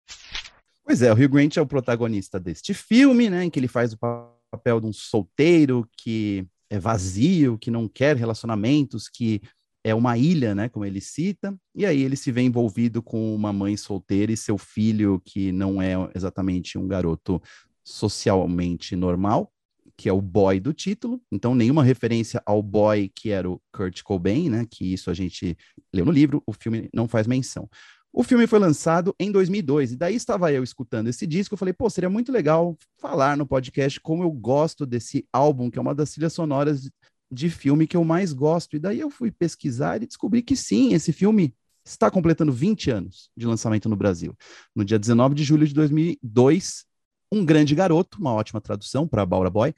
Pois 0.84 1.02
é, 1.02 1.12
o 1.12 1.14
Hugh 1.14 1.28
Grant 1.28 1.56
é 1.58 1.60
o 1.60 1.66
protagonista 1.66 2.40
deste 2.40 2.72
filme, 2.72 3.28
né? 3.28 3.44
Em 3.44 3.50
que 3.50 3.58
ele 3.58 3.68
faz 3.68 3.92
o 3.92 3.98
pa- 3.98 4.34
papel 4.50 4.80
de 4.80 4.86
um 4.86 4.92
solteiro 4.92 5.86
que 5.98 6.46
é 6.70 6.78
vazio, 6.78 7.58
que 7.58 7.70
não 7.70 7.86
quer 7.86 8.16
relacionamentos, 8.16 9.08
que 9.08 9.42
é 9.84 9.94
uma 9.94 10.16
ilha, 10.16 10.54
né? 10.54 10.70
Como 10.70 10.86
ele 10.86 11.02
cita. 11.02 11.54
E 11.74 11.84
aí 11.84 12.02
ele 12.02 12.16
se 12.16 12.32
vê 12.32 12.40
envolvido 12.40 13.02
com 13.02 13.34
uma 13.34 13.52
mãe 13.52 13.76
solteira 13.76 14.32
e 14.32 14.36
seu 14.36 14.56
filho, 14.56 15.20
que 15.22 15.52
não 15.52 15.82
é 15.82 15.92
exatamente 16.14 16.78
um 16.78 16.88
garoto 16.88 17.42
socialmente 17.84 18.96
normal, 18.96 19.52
que 19.98 20.08
é 20.08 20.12
o 20.12 20.22
boy 20.22 20.60
do 20.60 20.72
título. 20.72 21.20
Então, 21.30 21.56
nenhuma 21.56 21.82
referência 21.82 22.40
ao 22.46 22.62
boy 22.62 23.10
que 23.12 23.30
era 23.30 23.50
o 23.50 23.60
Kurt 23.72 24.02
Cobain, 24.02 24.48
né? 24.48 24.64
Que 24.70 24.92
isso 24.92 25.10
a 25.10 25.14
gente 25.14 25.58
leu 25.92 26.04
no 26.04 26.12
livro, 26.12 26.40
o 26.46 26.52
filme 26.52 26.88
não 26.94 27.08
faz 27.08 27.26
menção. 27.26 27.68
O 28.12 28.22
filme 28.22 28.46
foi 28.46 28.60
lançado 28.60 29.14
em 29.18 29.30
2002, 29.30 29.92
e 29.92 29.96
daí 29.96 30.14
estava 30.14 30.52
eu 30.52 30.62
escutando 30.62 31.08
esse 31.08 31.26
disco, 31.26 31.54
eu 31.54 31.58
falei, 31.58 31.74
pô, 31.74 31.90
seria 31.90 32.08
muito 32.08 32.32
legal 32.32 32.76
falar 32.96 33.36
no 33.36 33.46
podcast 33.46 34.00
como 34.00 34.22
eu 34.22 34.30
gosto 34.30 34.86
desse 34.86 35.26
álbum, 35.32 35.70
que 35.70 35.78
é 35.78 35.82
uma 35.82 35.94
das 35.94 36.12
trilhas 36.12 36.32
sonoras 36.32 36.88
de 37.30 37.50
filme 37.50 37.86
que 37.86 37.96
eu 37.96 38.04
mais 38.04 38.32
gosto. 38.32 38.76
E 38.76 38.78
daí 38.78 39.00
eu 39.00 39.10
fui 39.10 39.30
pesquisar 39.30 40.00
e 40.02 40.06
descobri 40.06 40.42
que 40.42 40.56
sim, 40.56 40.94
esse 40.94 41.12
filme 41.12 41.52
está 41.84 42.10
completando 42.10 42.52
20 42.52 42.90
anos 42.90 43.30
de 43.36 43.46
lançamento 43.46 43.88
no 43.88 43.96
Brasil. 43.96 44.34
No 44.74 44.84
dia 44.84 44.98
19 44.98 45.34
de 45.34 45.42
julho 45.44 45.66
de 45.66 45.74
2002, 45.74 46.84
Um 47.30 47.44
Grande 47.44 47.74
Garoto, 47.74 48.18
uma 48.18 48.32
ótima 48.32 48.60
tradução 48.60 49.06
para 49.06 49.26
Baura 49.26 49.50
Boy, 49.50 49.74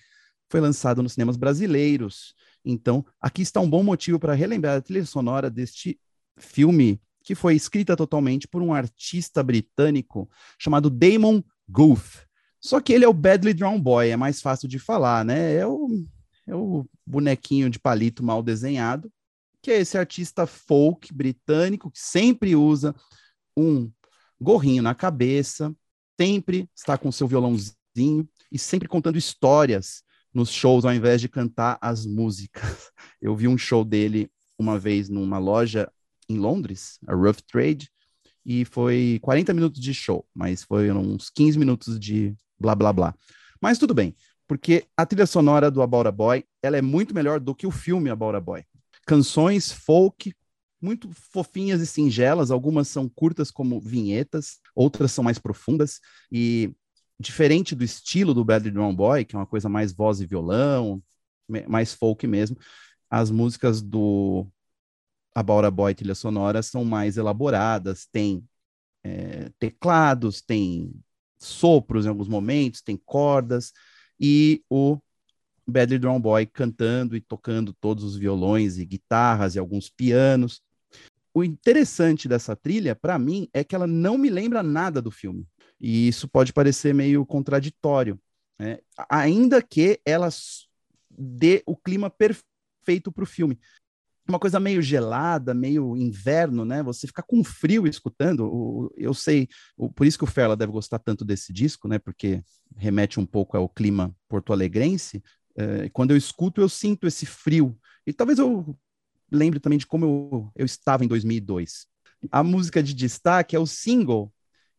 foi 0.49 0.61
lançado 0.61 1.03
nos 1.03 1.13
cinemas 1.13 1.37
brasileiros. 1.37 2.35
Então, 2.65 3.05
aqui 3.21 3.43
está 3.43 3.61
um 3.61 3.71
bom 3.71 3.83
motivo 3.83 4.19
para 4.19 4.35
relembrar 4.35 4.77
a 4.77 4.81
trilha 4.81 5.05
sonora 5.07 5.49
deste 5.51 5.99
filme 6.37 7.01
que 7.23 7.35
foi 7.35 7.55
escrita 7.55 7.97
totalmente 7.97 8.49
por 8.49 8.63
um 8.63 8.73
artista 8.73 9.43
britânico 9.43 10.29
chamado 10.59 10.91
Damon 10.91 11.43
Goof. 11.69 12.25
Só 12.61 12.81
que 12.81 12.93
ele 12.93 13.05
é 13.05 13.09
o 13.09 13.15
Badly 13.15 13.55
Drawn 13.55 13.81
Boy, 13.81 14.11
é 14.11 14.17
mais 14.17 14.41
fácil 14.41 14.69
de 14.69 14.79
falar, 14.79 15.25
né? 15.25 15.55
É 15.55 15.67
o, 15.67 15.89
é 16.47 16.55
o 16.55 16.85
bonequinho 17.07 17.71
de 17.71 17.79
palito 17.79 18.23
mal 18.23 18.43
desenhado, 18.43 19.11
que 19.63 19.71
é 19.71 19.79
esse 19.79 19.97
artista 19.97 20.47
folk 20.47 21.13
britânico 21.13 21.91
que 21.91 22.01
sempre 22.01 22.57
usa 22.57 22.95
um 23.57 23.91
gorrinho 24.41 24.83
na 24.83 24.95
cabeça, 24.95 25.75
sempre 26.21 26.69
está 26.77 26.99
com 26.99 27.11
seu 27.11 27.27
violãozinho 27.27 28.29
e 28.53 28.59
sempre 28.59 28.87
contando 28.87 29.17
histórias 29.17 30.03
nos 30.35 30.51
shows 30.51 30.85
ao 30.85 30.93
invés 30.93 31.19
de 31.19 31.31
cantar 31.31 31.79
as 31.81 32.05
músicas. 32.05 32.91
Eu 33.23 33.35
vi 33.35 33.49
um 33.49 33.57
show 33.57 33.83
dele 33.83 34.31
uma 34.59 34.79
vez 34.79 35.09
numa 35.09 35.39
loja 35.39 35.91
em 36.29 36.37
Londres, 36.37 36.99
a 37.07 37.15
Rough 37.15 37.39
Trade, 37.51 37.91
e 38.45 38.67
foi 38.67 39.19
40 39.23 39.55
minutos 39.55 39.81
de 39.81 39.95
show, 39.95 40.27
mas 40.35 40.63
foi 40.63 40.93
uns 40.93 41.31
15 41.31 41.59
minutos 41.59 41.99
de 41.99 42.35
blá 42.59 42.75
blá 42.75 42.93
blá. 42.93 43.15
Mas 43.59 43.79
tudo 43.79 43.95
bem, 43.95 44.15
porque 44.47 44.85
a 44.95 45.07
trilha 45.07 45.27
sonora 45.27 45.71
do 45.71 45.81
About 45.81 46.09
a 46.09 46.13
Boy, 46.13 46.45
ela 46.63 46.77
é 46.77 46.83
muito 46.83 47.15
melhor 47.15 47.41
do 47.41 47.55
que 47.55 47.67
o 47.67 47.71
filme 47.71 48.11
About 48.11 48.37
a 48.37 48.41
Boy. 48.41 48.63
Canções 49.07 49.73
folk 49.73 50.35
muito 50.81 51.11
fofinhas 51.13 51.81
e 51.81 51.87
singelas, 51.87 52.51
algumas 52.51 52.89
são 52.89 53.09
curtas 53.09 53.51
como 53.51 53.81
vinhetas, 53.81 54.59
outras 54.75 55.13
são 55.13 55.23
mais 55.23 55.39
profundas. 55.39 56.01
E 56.33 56.75
diferente 57.19 57.75
do 57.75 57.85
estilo 57.85 58.33
do 58.33 58.45
Bad 58.45 58.71
Drum 58.71 58.95
Boy, 58.95 59.25
que 59.25 59.37
é 59.37 59.39
uma 59.39 59.47
coisa 59.47 59.69
mais 59.69 59.93
voz 59.93 60.21
e 60.21 60.27
violão, 60.27 61.03
mais 61.69 61.93
folk 61.93 62.27
mesmo, 62.27 62.57
as 63.11 63.31
músicas 63.31 63.83
do 63.83 64.47
About 65.35 65.67
a 65.67 65.71
Boy 65.71 65.95
trilha 65.95 66.15
sonora 66.15 66.63
são 66.63 66.85
mais 66.85 67.17
elaboradas, 67.17 68.07
tem 68.11 68.45
é, 69.05 69.51
teclados, 69.59 70.41
tem 70.41 70.93
sopros 71.39 72.07
em 72.07 72.09
alguns 72.09 72.29
momentos, 72.29 72.83
tem 72.83 72.97
cordas, 72.97 73.73
e 74.19 74.63
o 74.69 74.99
Badly 75.67 75.99
Drum 75.99 76.21
Boy 76.21 76.47
cantando 76.47 77.17
e 77.17 77.21
tocando 77.21 77.73
todos 77.73 78.05
os 78.05 78.17
violões 78.17 78.79
e 78.79 78.85
guitarras 78.85 79.55
e 79.55 79.59
alguns 79.59 79.89
pianos. 79.89 80.61
O 81.33 81.45
interessante 81.45 82.29
dessa 82.29 82.57
trilha, 82.57 82.95
para 82.95 83.19
mim, 83.19 83.49
é 83.53 83.63
que 83.63 83.75
ela 83.75 83.87
não 83.87 84.19
me 84.19 84.29
lembra 84.29 84.63
nada 84.63 85.01
do 85.01 85.11
filme. 85.11 85.47
E 85.81 86.09
isso 86.09 86.29
pode 86.29 86.53
parecer 86.53 86.95
meio 86.95 87.25
contraditório, 87.25 88.21
né? 88.59 88.79
ainda 89.09 89.63
que 89.63 90.01
ela 90.05 90.29
dê 91.11 91.63
o 91.67 91.77
clima 91.77 92.11
perfeito 92.11 93.13
para 93.13 93.25
o 93.25 93.27
filme 93.27 93.59
uma 94.31 94.39
coisa 94.39 94.59
meio 94.59 94.81
gelada, 94.81 95.53
meio 95.53 95.97
inverno, 95.97 96.65
né? 96.65 96.83
Você 96.83 97.07
fica 97.07 97.23
com 97.23 97.45
frio 97.45 97.87
escutando. 97.87 98.91
Eu 98.97 99.13
sei, 99.13 99.49
por 99.95 100.07
isso 100.07 100.17
que 100.17 100.25
o 100.25 100.29
Ferla 100.29 100.57
deve 100.57 100.73
gostar 100.73 100.99
tanto 100.99 101.25
desse 101.25 101.53
disco, 101.53 101.89
né? 101.89 101.99
Porque 101.99 102.43
remete 102.77 103.21
um 103.21 103.27
pouco 103.27 103.57
ao 103.57 103.69
clima 103.69 104.15
porto-alegrense. 104.29 105.23
É, 105.57 105.89
quando 105.91 106.13
eu 106.13 106.17
escuto, 106.17 106.61
eu 106.61 106.69
sinto 106.69 107.07
esse 107.07 107.27
frio. 107.27 107.77
E 108.07 108.13
talvez 108.13 108.39
eu 108.39 108.79
lembre 109.31 109.61
também 109.61 109.79
de 109.79 109.87
como 109.87 110.05
eu, 110.05 110.53
eu 110.57 110.67
estava 110.67 111.05
em 111.05 111.09
2002. 111.09 111.87
A 112.31 112.43
música 112.43 112.83
de 112.83 112.95
destaque 112.95 113.57
é 113.57 113.59
o 113.59 113.67
single, 113.67 114.33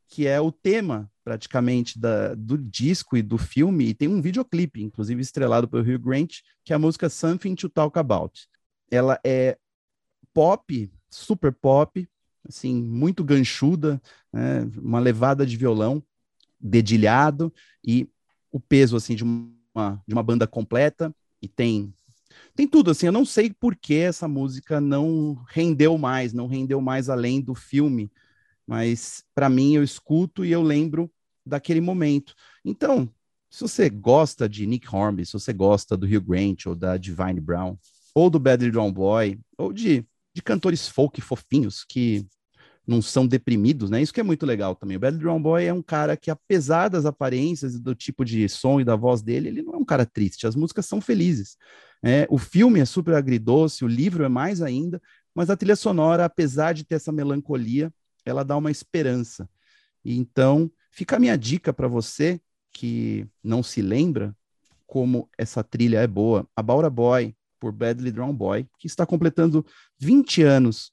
que 0.08 0.28
é 0.28 0.40
o 0.40 0.52
tema 0.52 1.10
praticamente 1.24 2.00
da, 2.00 2.36
do 2.36 2.58
disco 2.58 3.16
e 3.16 3.22
do 3.22 3.38
filme, 3.38 3.90
e 3.90 3.94
tem 3.94 4.08
um 4.08 4.22
videoclipe, 4.22 4.82
inclusive 4.82 5.22
estrelado 5.22 5.68
pelo 5.68 5.84
Hugh 5.84 6.00
Grant, 6.00 6.40
que 6.64 6.74
é 6.74 6.76
a 6.76 6.80
música 6.80 7.10
Something 7.10 7.56
to 7.56 7.70
Talk 7.70 7.98
About 7.98 8.50
ela 8.92 9.18
é 9.24 9.58
pop, 10.34 10.92
super 11.10 11.54
pop, 11.54 12.08
assim, 12.48 12.76
muito 12.84 13.24
ganchuda, 13.24 14.02
né, 14.32 14.70
uma 14.78 15.00
levada 15.00 15.46
de 15.46 15.56
violão. 15.56 16.04
dedilhado 16.64 17.52
e 17.84 18.08
o 18.52 18.60
peso 18.60 18.96
assim 18.96 19.16
de 19.16 19.24
uma, 19.24 20.04
de 20.06 20.14
uma 20.14 20.22
banda 20.22 20.46
completa 20.46 21.12
e 21.42 21.48
tem 21.48 21.92
tem 22.56 22.68
tudo 22.68 22.92
assim. 22.92 23.06
Eu 23.06 23.12
não 23.12 23.26
sei 23.26 23.52
por 23.52 23.76
que 23.76 23.96
essa 23.96 24.28
música 24.28 24.80
não 24.82 25.34
rendeu 25.50 25.98
mais, 25.98 26.34
não 26.34 26.48
rendeu 26.48 26.82
mais 26.82 27.10
além 27.10 27.42
do 27.42 27.56
filme, 27.56 28.12
mas 28.66 29.24
para 29.34 29.50
mim 29.50 29.76
eu 29.76 29.84
escuto 29.84 30.46
e 30.46 30.52
eu 30.52 30.62
lembro 30.62 31.12
daquele 31.46 31.82
momento. 31.82 32.36
Então, 32.64 33.10
se 33.50 33.62
você 33.62 33.90
gosta 33.90 34.48
de 34.48 34.66
Nick 34.66 34.88
Hornby, 34.94 35.26
se 35.26 35.34
você 35.34 35.52
gosta 35.52 35.98
do 35.98 36.06
Hugh 36.06 36.22
Grant 36.22 36.66
ou 36.66 36.76
da 36.76 36.98
Divine 36.98 37.40
Brown, 37.42 37.78
ou 38.16 38.30
do 38.30 38.40
Badly 38.40 38.72
Drawn 38.72 38.92
Boy, 38.92 39.40
ou 39.58 39.74
de, 39.74 40.06
de 40.34 40.42
cantores 40.42 40.88
folk 40.88 41.20
fofinhos 41.22 41.84
que 41.84 42.26
não 42.88 43.02
são 43.02 43.28
deprimidos, 43.28 43.90
né? 43.90 44.02
Isso 44.02 44.14
que 44.14 44.20
é 44.20 44.24
muito 44.24 44.46
legal 44.46 44.76
também. 44.76 44.98
O 44.98 45.00
Badly 45.00 45.20
Drawn 45.20 45.42
Boy 45.42 45.66
é 45.66 45.74
um 45.74 45.82
cara 45.82 46.18
que, 46.18 46.32
apesar 46.32 46.90
das 46.90 47.06
aparências 47.06 47.80
do 47.80 47.94
tipo 47.94 48.26
de 48.26 48.48
som 48.50 48.82
e 48.82 48.84
da 48.84 48.96
voz 48.96 49.22
dele, 49.22 49.50
ele 49.50 49.62
não 49.62 49.76
é 49.76 49.78
um 49.78 49.86
cara 49.86 50.06
triste. 50.06 50.48
As 50.48 50.56
músicas 50.56 50.86
são 50.86 51.00
felizes. 51.00 51.58
É, 52.04 52.28
o 52.30 52.38
filme 52.38 52.80
é 52.80 52.86
super 52.86 53.14
agridoce, 53.14 53.86
o 53.86 53.88
livro 53.88 54.24
é 54.24 54.30
mais 54.30 54.62
ainda, 54.62 55.02
mas 55.36 55.50
a 55.50 55.56
trilha 55.56 55.76
sonora, 55.76 56.26
apesar 56.26 56.74
de 56.74 56.84
ter 56.84 56.96
essa 56.96 57.12
melancolia, 57.12 57.94
ela 58.26 58.44
dá 58.44 58.58
uma 58.58 58.72
esperança. 58.72 59.48
E 60.04 60.18
então, 60.18 60.72
fica 60.90 61.16
a 61.16 61.20
minha 61.20 61.38
dica 61.38 61.72
para 61.72 61.88
você 61.88 62.42
que 62.74 63.28
não 63.44 63.62
se 63.62 63.82
lembra 63.82 64.36
como 64.88 65.30
essa 65.38 65.64
trilha 65.64 66.00
é 66.00 66.08
boa. 66.08 66.48
A 66.56 66.64
Baura 66.64 66.90
Boy, 66.90 67.36
por 67.60 67.72
Badly 67.72 68.12
Drawn 68.12 68.34
Boy, 68.34 68.68
que 68.80 68.88
está 68.88 69.06
completando 69.06 69.66
20 70.00 70.42
anos 70.42 70.92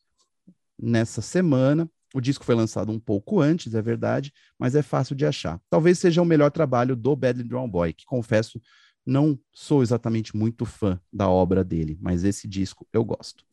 nessa 0.81 1.21
semana. 1.21 1.89
O 2.15 2.21
disco 2.21 2.45
foi 2.45 2.55
lançado 2.55 2.91
um 2.91 2.99
pouco 2.99 3.41
antes, 3.41 3.75
é 3.75 3.83
verdade, 3.83 4.33
mas 4.59 4.75
é 4.75 4.83
fácil 4.83 5.15
de 5.15 5.27
achar. 5.27 5.61
Talvez 5.69 5.99
seja 5.99 6.23
o 6.23 6.25
melhor 6.25 6.51
trabalho 6.51 6.97
do 6.97 7.15
Badly 7.15 7.45
Drawn 7.45 7.69
Boy, 7.69 7.93
que 7.93 8.07
confesso, 8.07 8.61
não 9.05 9.39
sou 9.53 9.83
exatamente 9.83 10.37
muito 10.37 10.65
fã 10.65 10.99
da 11.13 11.29
obra 11.29 11.63
dele, 11.63 11.99
mas 12.01 12.25
esse 12.25 12.49
disco 12.49 12.87
eu 12.93 13.05
gosto. 13.05 13.45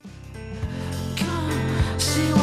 See 1.97 2.34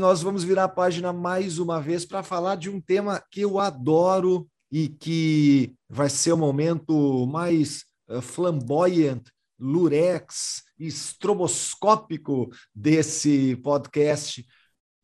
Nós 0.00 0.22
vamos 0.22 0.42
virar 0.42 0.64
a 0.64 0.68
página 0.68 1.12
mais 1.12 1.58
uma 1.58 1.78
vez 1.78 2.06
para 2.06 2.22
falar 2.22 2.56
de 2.56 2.70
um 2.70 2.80
tema 2.80 3.22
que 3.30 3.42
eu 3.42 3.58
adoro 3.58 4.48
e 4.72 4.88
que 4.88 5.74
vai 5.90 6.08
ser 6.08 6.32
o 6.32 6.38
momento 6.38 7.26
mais 7.26 7.84
eh, 8.08 8.22
flamboyant, 8.22 9.22
lurex, 9.58 10.62
estroboscópico 10.78 12.48
desse 12.74 13.56
podcast. 13.56 14.42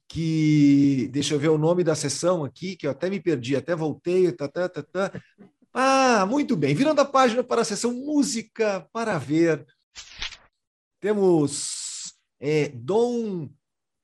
Que 0.09 1.11
deixa 1.13 1.35
eu 1.35 1.39
ver 1.39 1.51
o 1.51 1.59
nome 1.59 1.85
da 1.85 1.95
sessão 1.95 2.43
aqui, 2.43 2.75
que 2.75 2.87
eu 2.87 2.91
até 2.91 3.11
me 3.11 3.21
perdi, 3.21 3.55
até 3.55 3.77
voltei. 3.77 4.33
Tá, 4.33 4.49
tá, 4.49 4.67
tá, 4.67 4.83
tá. 4.83 5.13
Ah, 5.75 6.25
muito 6.25 6.57
bem. 6.57 6.75
Virando 6.75 7.03
a 7.03 7.05
página 7.05 7.45
para 7.45 7.61
a 7.61 7.67
sessão 7.67 7.93
Música 7.93 8.89
para 8.95 9.19
Ver, 9.19 9.67
temos 11.01 12.15
é, 12.41 12.71
Dom 12.71 13.51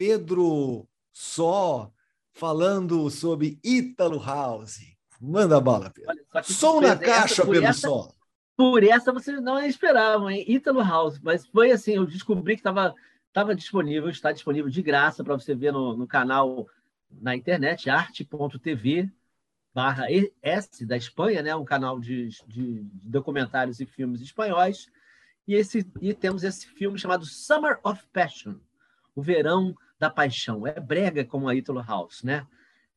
Pedro 0.03 0.89
Só 1.13 1.93
falando 2.33 3.09
sobre 3.09 3.61
Ítalo 3.63 4.19
House. 4.19 4.81
Manda 5.21 5.59
a 5.59 5.61
bala, 5.61 5.91
Pedro. 5.91 6.11
Olha, 6.35 6.43
Som 6.43 6.81
na 6.81 6.89
essa, 6.89 6.99
caixa, 6.99 7.47
Pedro 7.47 7.65
essa- 7.65 7.89
Só. 7.89 8.09
Por 8.57 8.83
essa 8.83 9.13
vocês 9.13 9.41
não 9.41 9.65
esperavam, 9.65 10.29
hein? 10.29 10.45
Ítalo 10.49 10.83
House. 10.83 11.21
Mas 11.23 11.47
foi 11.47 11.71
assim, 11.71 11.93
eu 11.93 12.05
descobri 12.05 12.57
que 12.57 12.61
estava 12.61 12.93
tava 13.33 13.55
disponível, 13.55 14.11
está 14.11 14.33
disponível 14.33 14.69
de 14.69 14.83
graça 14.83 15.23
para 15.23 15.39
você 15.39 15.55
ver 15.55 15.73
no, 15.73 15.97
no 15.97 16.07
canal 16.09 16.67
na 17.09 17.37
internet, 17.37 17.89
arte.tv 17.89 19.09
barra 19.73 20.07
S 20.43 20.85
da 20.85 20.97
Espanha, 20.97 21.43
né? 21.43 21.55
um 21.55 21.65
canal 21.65 22.01
de, 22.01 22.31
de 22.49 22.85
documentários 23.05 23.79
e 23.79 23.87
filmes 23.87 24.21
espanhóis. 24.21 24.91
E, 25.47 25.55
esse, 25.55 25.89
e 26.01 26.13
temos 26.13 26.43
esse 26.43 26.67
filme 26.67 26.99
chamado 26.99 27.25
Summer 27.25 27.79
of 27.85 28.03
Passion, 28.13 28.57
o 29.15 29.23
verão 29.23 29.77
da 30.03 30.11
paixão. 30.11 30.67
É 30.67 30.81
brega 30.81 31.25
como 31.25 31.49
a 31.49 31.55
Ítalo 31.55 31.81
House, 31.81 32.25
né? 32.25 32.45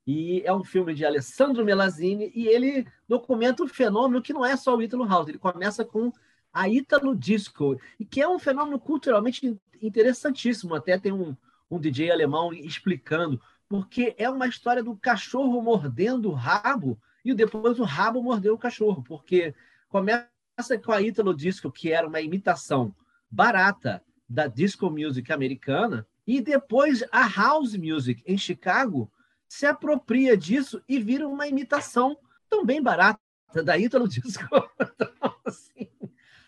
E 0.07 0.41
é 0.43 0.51
um 0.51 0.63
filme 0.63 0.91
de 0.95 1.05
Alessandro 1.05 1.63
Melazzini 1.63 2.31
e 2.33 2.47
ele 2.47 2.87
documenta 3.07 3.61
um 3.63 3.67
fenômeno 3.67 4.23
que 4.23 4.33
não 4.33 4.43
é 4.43 4.57
só 4.57 4.75
o 4.75 4.81
Ítalo 4.81 5.07
House, 5.07 5.27
ele 5.27 5.37
começa 5.37 5.85
com 5.85 6.11
a 6.51 6.67
Ítalo 6.67 7.15
Disco, 7.15 7.79
e 7.99 8.05
que 8.05 8.21
é 8.21 8.27
um 8.27 8.39
fenômeno 8.39 8.79
culturalmente 8.79 9.45
in- 9.45 9.59
interessantíssimo. 9.81 10.73
Até 10.73 10.97
tem 10.97 11.11
um, 11.11 11.35
um 11.69 11.79
DJ 11.79 12.09
alemão 12.09 12.51
explicando, 12.51 13.39
porque 13.69 14.15
é 14.17 14.27
uma 14.27 14.47
história 14.47 14.81
do 14.81 14.95
cachorro 14.95 15.61
mordendo 15.61 16.31
o 16.31 16.33
rabo 16.33 16.97
e 17.23 17.35
depois 17.35 17.79
o 17.79 17.83
rabo 17.83 18.23
mordeu 18.23 18.55
o 18.55 18.57
cachorro, 18.57 19.03
porque 19.03 19.53
começa 19.89 20.27
com 20.83 20.91
a 20.91 21.01
Ítalo 21.01 21.35
Disco, 21.35 21.71
que 21.71 21.91
era 21.91 22.07
uma 22.07 22.21
imitação 22.21 22.95
barata 23.29 24.01
da 24.27 24.47
disco 24.47 24.89
music 24.89 25.31
americana, 25.31 26.07
e 26.25 26.41
depois 26.41 27.03
a 27.11 27.27
house 27.27 27.75
music 27.75 28.23
em 28.25 28.37
Chicago 28.37 29.11
se 29.47 29.65
apropria 29.65 30.35
disso 30.35 30.81
e 30.87 30.99
vira 30.99 31.27
uma 31.27 31.47
imitação 31.47 32.17
também 32.49 32.81
barata 32.81 33.19
da 33.63 33.77
Ítalo 33.77 34.07
Disco. 34.07 34.43
Então, 34.43 35.35
assim, 35.45 35.87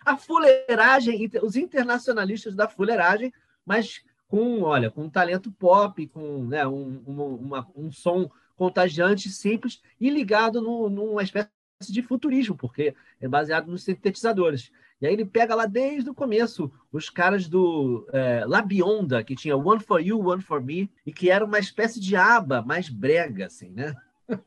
a 0.05 0.17
fuleiragem, 0.17 1.29
os 1.41 1.55
internacionalistas 1.55 2.55
da 2.55 2.67
fuleiragem, 2.67 3.31
mas 3.65 4.01
com, 4.27 4.61
olha, 4.61 4.89
com 4.91 5.03
um 5.03 5.09
talento 5.09 5.51
pop, 5.51 6.05
com 6.07 6.45
né, 6.45 6.67
um, 6.67 7.01
um, 7.07 7.35
uma- 7.35 7.67
um 7.75 7.91
som 7.91 8.29
contagiante, 8.55 9.29
simples 9.29 9.81
e 9.99 10.09
ligado 10.09 10.61
no, 10.61 10.89
numa 10.89 11.23
espécie 11.23 11.49
de 11.81 12.01
futurismo, 12.01 12.55
porque 12.57 12.95
é 13.21 13.27
baseado 13.27 13.67
nos 13.67 13.83
sintetizadores. 13.83 14.71
E 14.99 15.05
aí 15.05 15.13
ele 15.13 15.25
pega 15.25 15.53
lá 15.53 15.65
desde 15.67 16.09
o 16.09 16.13
começo 16.13 16.71
os 16.91 17.09
caras 17.09 17.47
do 17.47 18.07
é, 18.11 18.43
La 18.45 18.61
Bionda, 18.61 19.23
que 19.23 19.35
tinha 19.35 19.55
One 19.55 19.79
for 19.79 19.99
You, 20.01 20.19
One 20.27 20.41
for 20.41 20.61
Me, 20.63 20.89
e 21.05 21.11
que 21.13 21.29
era 21.29 21.45
uma 21.45 21.59
espécie 21.59 21.99
de 21.99 22.15
aba 22.15 22.61
mais 22.63 22.89
brega, 22.89 23.45
assim, 23.45 23.69
né? 23.71 23.93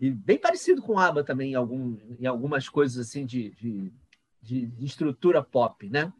E 0.00 0.10
bem 0.10 0.38
parecido 0.38 0.80
com 0.82 0.98
aba 0.98 1.24
também 1.24 1.52
em, 1.52 1.54
algum, 1.56 1.96
em 2.20 2.26
algumas 2.26 2.68
coisas 2.68 2.98
assim 3.08 3.26
de, 3.26 3.50
de, 3.56 3.92
de- 4.40 4.66
de 4.66 4.84
estrutura 4.84 5.42
pop, 5.42 5.88
né? 5.88 6.12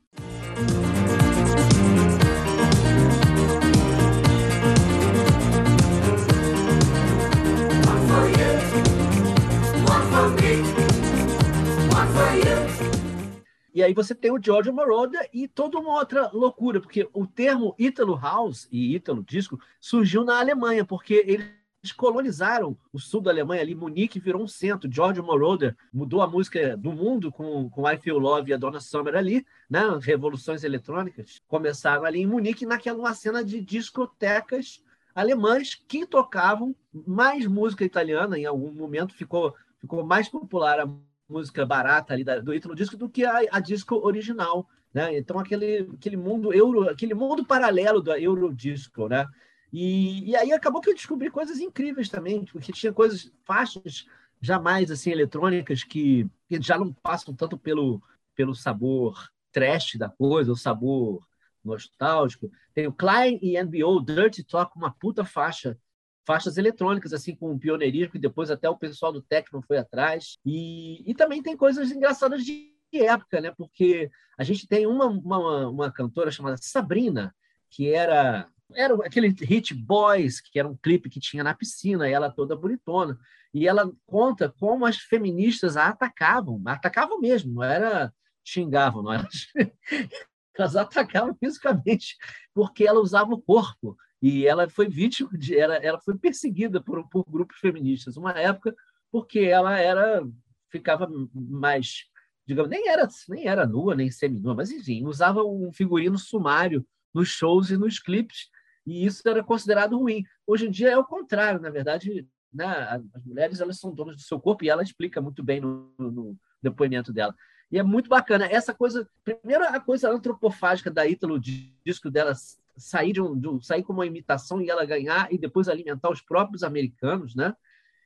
E 13.75 13.83
aí 13.83 13.93
você 13.93 14.15
tem 14.15 14.31
o 14.31 14.41
Giorgio 14.41 14.73
Moroder 14.73 15.29
e 15.33 15.49
toda 15.49 15.79
uma 15.79 15.99
outra 15.99 16.31
loucura, 16.33 16.81
porque 16.81 17.09
o 17.13 17.27
termo 17.27 17.75
Italo 17.77 18.17
House 18.17 18.69
e 18.71 18.95
Italo 18.95 19.25
Disco 19.25 19.59
surgiu 19.81 20.25
na 20.25 20.39
Alemanha, 20.39 20.85
porque 20.85 21.25
eles 21.27 21.93
colonizaram 21.97 22.79
o 22.93 23.01
sul 23.01 23.21
da 23.21 23.33
Alemanha, 23.33 23.63
ali 23.63 23.75
Munique 23.75 24.21
virou 24.21 24.43
um 24.43 24.47
centro. 24.47 24.91
Giorgio 24.91 25.25
Moroder 25.25 25.77
mudou 25.93 26.23
a 26.23 26.27
música 26.27 26.77
do 26.77 26.93
mundo 26.93 27.33
com, 27.33 27.69
com 27.69 27.91
I 27.91 27.99
Feel 27.99 28.19
Love 28.21 28.53
e 28.53 28.55
a 28.55 28.57
Donna 28.57 28.79
Summer 28.79 29.17
ali, 29.17 29.45
né? 29.69 29.83
Revoluções 30.01 30.63
eletrônicas 30.63 31.43
começaram 31.49 32.05
ali 32.05 32.21
em 32.21 32.27
Munique, 32.29 32.65
naquela 32.65 33.13
cena 33.13 33.45
de 33.45 33.61
discotecas 33.61 34.81
alemãs 35.13 35.75
que 35.75 36.07
tocavam 36.07 36.77
mais 36.93 37.45
música 37.47 37.85
italiana, 37.85 38.39
em 38.39 38.47
algum 38.47 38.73
momento 38.73 39.15
ficou, 39.15 39.53
ficou 39.81 40.05
mais 40.05 40.29
popular 40.29 40.79
a 40.79 40.89
música 41.29 41.65
barata 41.65 42.13
ali 42.15 42.25
da- 42.25 42.39
do 42.41 42.75
Disco 42.75 42.97
do 42.97 43.09
que 43.09 43.25
a, 43.25 43.41
a 43.51 43.61
disco 43.61 43.97
original, 43.97 44.69
né? 44.93 45.17
Então 45.17 45.39
aquele, 45.39 45.89
aquele 45.95 46.17
mundo 46.17 46.53
euro, 46.53 46.89
aquele 46.89 47.15
mundo 47.15 47.45
paralelo 47.45 48.03
da 48.03 48.19
Eurodisco, 48.21 49.09
né? 49.09 49.27
E, 49.73 50.31
e 50.31 50.37
aí 50.37 50.53
acabou 50.53 50.81
que 50.81 50.91
eu 50.91 50.95
descobri 50.95 51.31
coisas 51.31 51.59
incríveis 51.59 52.09
também, 52.09 52.45
porque 52.45 52.73
tinha 52.73 52.93
coisas, 52.93 53.33
faixas 53.45 54.07
jamais 54.41 54.91
assim 54.91 55.11
eletrônicas 55.11 55.83
que, 55.83 56.29
que 56.49 56.61
já 56.63 56.79
não 56.79 56.93
passam 56.93 57.35
tanto 57.35 57.59
pelo, 57.59 58.01
pelo 58.37 58.55
sabor 58.55 59.29
trash 59.51 59.97
da 59.97 60.09
coisa, 60.09 60.53
o 60.53 60.57
sabor 60.57 61.27
nostálgico. 61.65 62.51
Tem 62.75 62.87
o 62.87 62.93
Klein 62.93 63.39
e 63.43 63.57
NBO 63.57 64.01
Dirty 64.01 64.45
Talk, 64.45 64.77
uma 64.77 64.93
puta 64.93 65.25
faixa 65.25 65.79
faixas 66.27 66.57
eletrônicas, 66.57 67.13
assim, 67.13 67.35
com 67.35 67.59
pioneirismo, 67.59 68.13
que 68.13 68.19
depois 68.19 68.51
até 68.51 68.69
o 68.69 68.77
pessoal 68.77 69.13
do 69.13 69.23
Tecno 69.23 69.63
foi 69.63 69.79
atrás. 69.79 70.39
E, 70.45 71.03
e 71.09 71.15
também 71.15 71.43
tem 71.43 71.57
coisas 71.57 71.91
engraçadas 71.91 72.45
de 72.45 72.73
época, 72.93 73.41
né? 73.41 73.53
Porque 73.57 74.11
a 74.39 74.45
gente 74.45 74.67
tem 74.67 74.87
uma, 74.87 75.07
uma, 75.07 75.69
uma 75.69 75.93
cantora 75.93 76.31
chamada 76.31 76.57
Sabrina, 76.61 77.35
que 77.71 77.93
era 77.93 78.49
era 78.75 78.95
aquele 79.07 79.29
Hit 79.29 79.75
Boys, 79.75 80.41
que 80.41 80.59
era 80.59 80.67
um 80.67 80.77
clipe 80.77 81.11
que 81.11 81.21
tinha 81.21 81.45
na 81.45 81.55
piscina, 81.55 82.09
ela 82.09 82.31
toda 82.31 82.57
bonitona. 82.57 83.19
E 83.53 83.69
ela 83.69 83.91
conta 84.07 84.53
como 84.59 84.87
as 84.87 84.97
feministas 84.97 85.77
a 85.77 85.89
atacavam, 85.89 86.61
atacavam 86.67 87.21
mesmo, 87.21 87.55
não 87.55 87.63
era 87.63 88.13
xingavam, 88.43 89.03
não 89.03 89.13
era. 89.13 89.29
Elas 90.57 90.77
atacavam 90.77 91.35
fisicamente, 91.35 92.17
porque 92.55 92.87
ela 92.87 93.01
usava 93.01 93.35
o 93.35 93.43
corpo. 93.43 93.97
E 94.25 94.47
ela 94.47 94.67
foi 94.71 94.89
vítima 94.89 95.29
de. 95.37 95.55
Ela, 95.55 95.77
ela 95.77 96.01
foi 96.01 96.17
perseguida 96.17 96.81
por, 96.81 97.07
por 97.11 97.27
grupos 97.29 97.59
feministas, 97.59 98.17
uma 98.17 98.31
época, 98.33 98.75
porque 99.13 99.41
ela 99.41 99.79
era 99.79 100.27
ficava 100.71 101.07
mais 101.33 102.07
digamos, 102.47 102.71
nem 102.71 102.89
era, 102.89 103.09
nem 103.29 103.47
era 103.47 103.67
nua, 103.67 103.95
nem 103.95 104.11
seminua, 104.11 104.55
mas 104.55 104.71
enfim, 104.71 105.05
usava 105.05 105.43
um 105.43 105.73
figurino 105.73 106.19
sumário 106.19 106.87
nos 107.13 107.29
shows 107.29 107.71
e 107.71 107.77
nos 107.77 107.99
clipes, 107.99 108.49
e 108.87 109.05
isso 109.05 109.27
era 109.29 109.43
considerado 109.43 109.99
ruim. 109.99 110.25
Hoje 110.47 110.67
em 110.67 110.71
dia 110.71 110.91
é 110.91 110.99
o 110.99 111.05
contrário, 111.05 111.61
na 111.61 111.71
verdade, 111.71 112.27
né? 112.53 112.67
as 113.15 113.25
mulheres 113.25 113.61
elas 113.61 113.79
são 113.79 113.95
donas 113.95 114.17
do 114.17 114.23
seu 114.23 114.39
corpo 114.39 114.65
e 114.65 114.69
ela 114.69 114.83
explica 114.83 115.21
muito 115.21 115.43
bem 115.43 115.61
no, 115.61 115.93
no 115.99 116.37
depoimento 116.63 117.13
dela. 117.13 117.35
E 117.71 117.79
é 117.79 117.83
muito 117.83 118.09
bacana 118.09 118.47
essa 118.47 118.75
coisa, 118.75 119.09
primeiro 119.25 119.65
a 119.65 119.81
coisa 119.81 120.11
antropofágica 120.11 120.91
da 120.91 121.07
Ítalo 121.07 121.41
disco 121.41 122.11
dela 122.11 122.35
sair 122.77 123.13
de 123.13 123.21
um, 123.21 123.39
de 123.39 123.67
sair 123.67 123.83
como 123.83 124.01
uma 124.01 124.07
imitação 124.07 124.61
e 124.61 124.71
ela 124.71 124.85
ganhar 124.85 125.33
e 125.33 125.39
depois 125.39 125.69
alimentar 125.69 126.11
os 126.11 126.21
próprios 126.21 126.63
americanos, 126.63 127.35
né? 127.35 127.55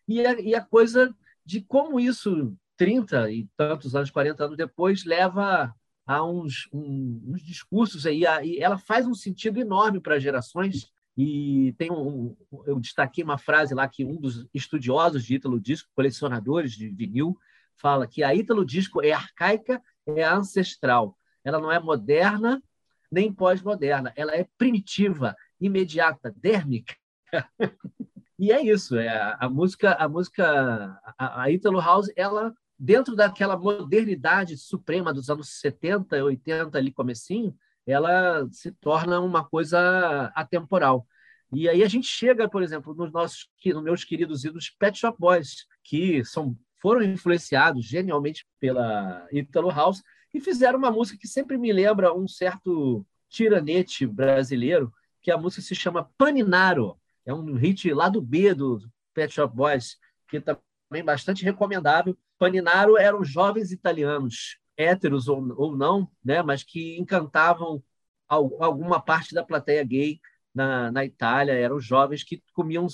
E 0.07 0.25
a, 0.25 0.41
e 0.41 0.55
a 0.55 0.65
coisa 0.65 1.15
de 1.45 1.61
como 1.61 1.99
isso 1.99 2.57
30 2.77 3.31
e 3.31 3.49
tantos 3.57 3.95
anos, 3.95 4.11
40 4.11 4.45
anos 4.45 4.57
depois, 4.57 5.05
leva 5.05 5.75
a 6.07 6.25
uns, 6.25 6.69
um, 6.73 7.23
uns 7.27 7.43
discursos 7.43 8.07
aí, 8.07 8.27
a, 8.27 8.43
e 8.43 8.59
ela 8.59 8.79
faz 8.79 9.07
um 9.07 9.15
sentido 9.15 9.59
enorme 9.59 10.01
para 10.01 10.19
gerações. 10.19 10.91
E 11.17 11.75
tem 11.77 11.91
um, 11.91 12.37
eu 12.65 12.79
destaquei 12.79 13.25
uma 13.25 13.37
frase 13.37 13.75
lá 13.75 13.87
que 13.89 14.05
um 14.05 14.17
dos 14.17 14.47
estudiosos 14.55 15.25
de 15.25 15.35
Ítalo 15.35 15.61
Disco, 15.61 15.91
colecionadores 15.95 16.73
de 16.73 16.89
vinil, 16.89 17.37
fala 17.77 18.07
que 18.07 18.23
a 18.23 18.35
Ítalo 18.35 18.65
Disco 18.65 19.03
é 19.03 19.13
arcaica, 19.13 19.83
é 20.07 20.23
ancestral. 20.23 21.19
Ela 21.45 21.61
não 21.61 21.73
é 21.73 21.79
moderna 21.81 22.63
nem 23.11 23.33
pós-moderna, 23.33 24.13
ela 24.17 24.35
é 24.35 24.47
primitiva, 24.57 25.35
imediata, 25.61 26.35
dérmica. 26.37 26.95
e 28.39 28.53
é 28.53 28.63
isso, 28.63 28.97
é 28.97 29.37
a, 29.39 29.49
música, 29.49 29.93
a 29.95 30.09
música, 30.09 31.01
a, 31.19 31.43
a 31.43 31.51
Italo 31.51 31.81
House, 31.81 32.11
ela 32.17 32.55
dentro 32.79 33.17
daquela 33.17 33.57
modernidade 33.57 34.57
suprema 34.57 35.13
dos 35.13 35.29
anos 35.29 35.61
70, 35.61 36.23
80 36.23 36.79
ali 36.79 36.93
comecinho, 36.93 37.55
ela 37.85 38.47
se 38.53 38.71
torna 38.73 39.19
uma 39.19 39.45
coisa 39.45 40.31
atemporal. 40.35 41.07
E 41.53 41.69
aí 41.69 41.83
a 41.83 41.89
gente 41.89 42.07
chega, 42.07 42.49
por 42.49 42.63
exemplo, 42.63 42.95
nos 42.95 43.11
nossos, 43.11 43.49
nos 43.65 43.83
meus 43.83 44.05
queridos 44.05 44.45
ídolos 44.45 44.71
Pet 44.79 44.97
Shop 44.97 45.19
Boys, 45.19 45.67
que 45.83 46.23
são, 46.25 46.57
foram 46.81 47.03
influenciados 47.03 47.85
genialmente 47.85 48.47
pela 48.61 49.27
Italo 49.33 49.71
House 49.71 50.03
e 50.33 50.41
fizeram 50.41 50.79
uma 50.79 50.91
música 50.91 51.19
que 51.19 51.29
sempre 51.29 51.57
me 51.57 51.73
lembra 51.73 52.15
um 52.15 52.29
certo 52.29 53.05
tiranete 53.29 54.07
brasileiro, 54.07 54.93
que 55.21 55.31
a 55.31 55.39
música 55.39 55.63
se 55.63 55.75
chama 55.75 56.11
Paninaro. 56.17 56.97
É 57.25 57.35
um 57.35 57.55
hit 57.55 57.93
lá 57.93 58.09
do 58.09 58.21
B 58.23 58.55
do 58.55 58.81
Pet 59.15 59.33
Shop 59.33 59.55
Boys, 59.55 59.97
que 60.29 60.41
também 60.41 61.05
bastante 61.05 61.45
recomendável. 61.45 62.17
Paninaro 62.39 62.97
eram 62.97 63.25
jovens 63.25 63.73
italianos, 63.73 64.59
héteros 64.77 65.29
ou, 65.29 65.55
ou 65.57 65.77
não, 65.77 66.11
né, 66.25 66.43
mas 66.43 66.63
que 66.63 66.99
encantavam 66.99 67.83
alguma 68.29 69.01
parte 69.01 69.35
da 69.35 69.43
plateia 69.43 69.83
gay 69.83 70.21
na, 70.55 70.91
na 70.93 71.05
Itália. 71.05 71.53
Eram 71.53 71.81
jovens 71.81 72.23
que 72.23 72.43
comiam, 72.53 72.87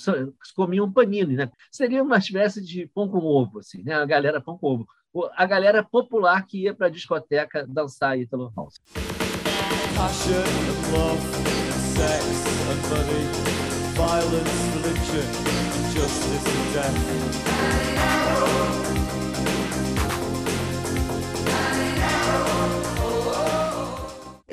comiam 0.55 0.91
panini. 0.91 1.35
Né? 1.35 1.51
Seria 1.71 2.01
uma 2.03 2.17
espécie 2.17 2.63
de 2.63 2.87
pão 2.87 3.07
com 3.09 3.19
ovo, 3.19 3.59
assim, 3.59 3.83
né? 3.83 3.93
a 3.93 4.05
galera 4.05 4.41
pão 4.41 4.57
com 4.57 4.67
ovo. 4.67 4.87
A 5.35 5.45
galera 5.45 5.81
popular 5.81 6.45
que 6.45 6.63
ia 6.63 6.73
para 6.73 6.87
a 6.87 6.89
discoteca 6.89 7.65
dançar 7.65 8.19
Italo 8.19 8.51
House. 8.53 8.75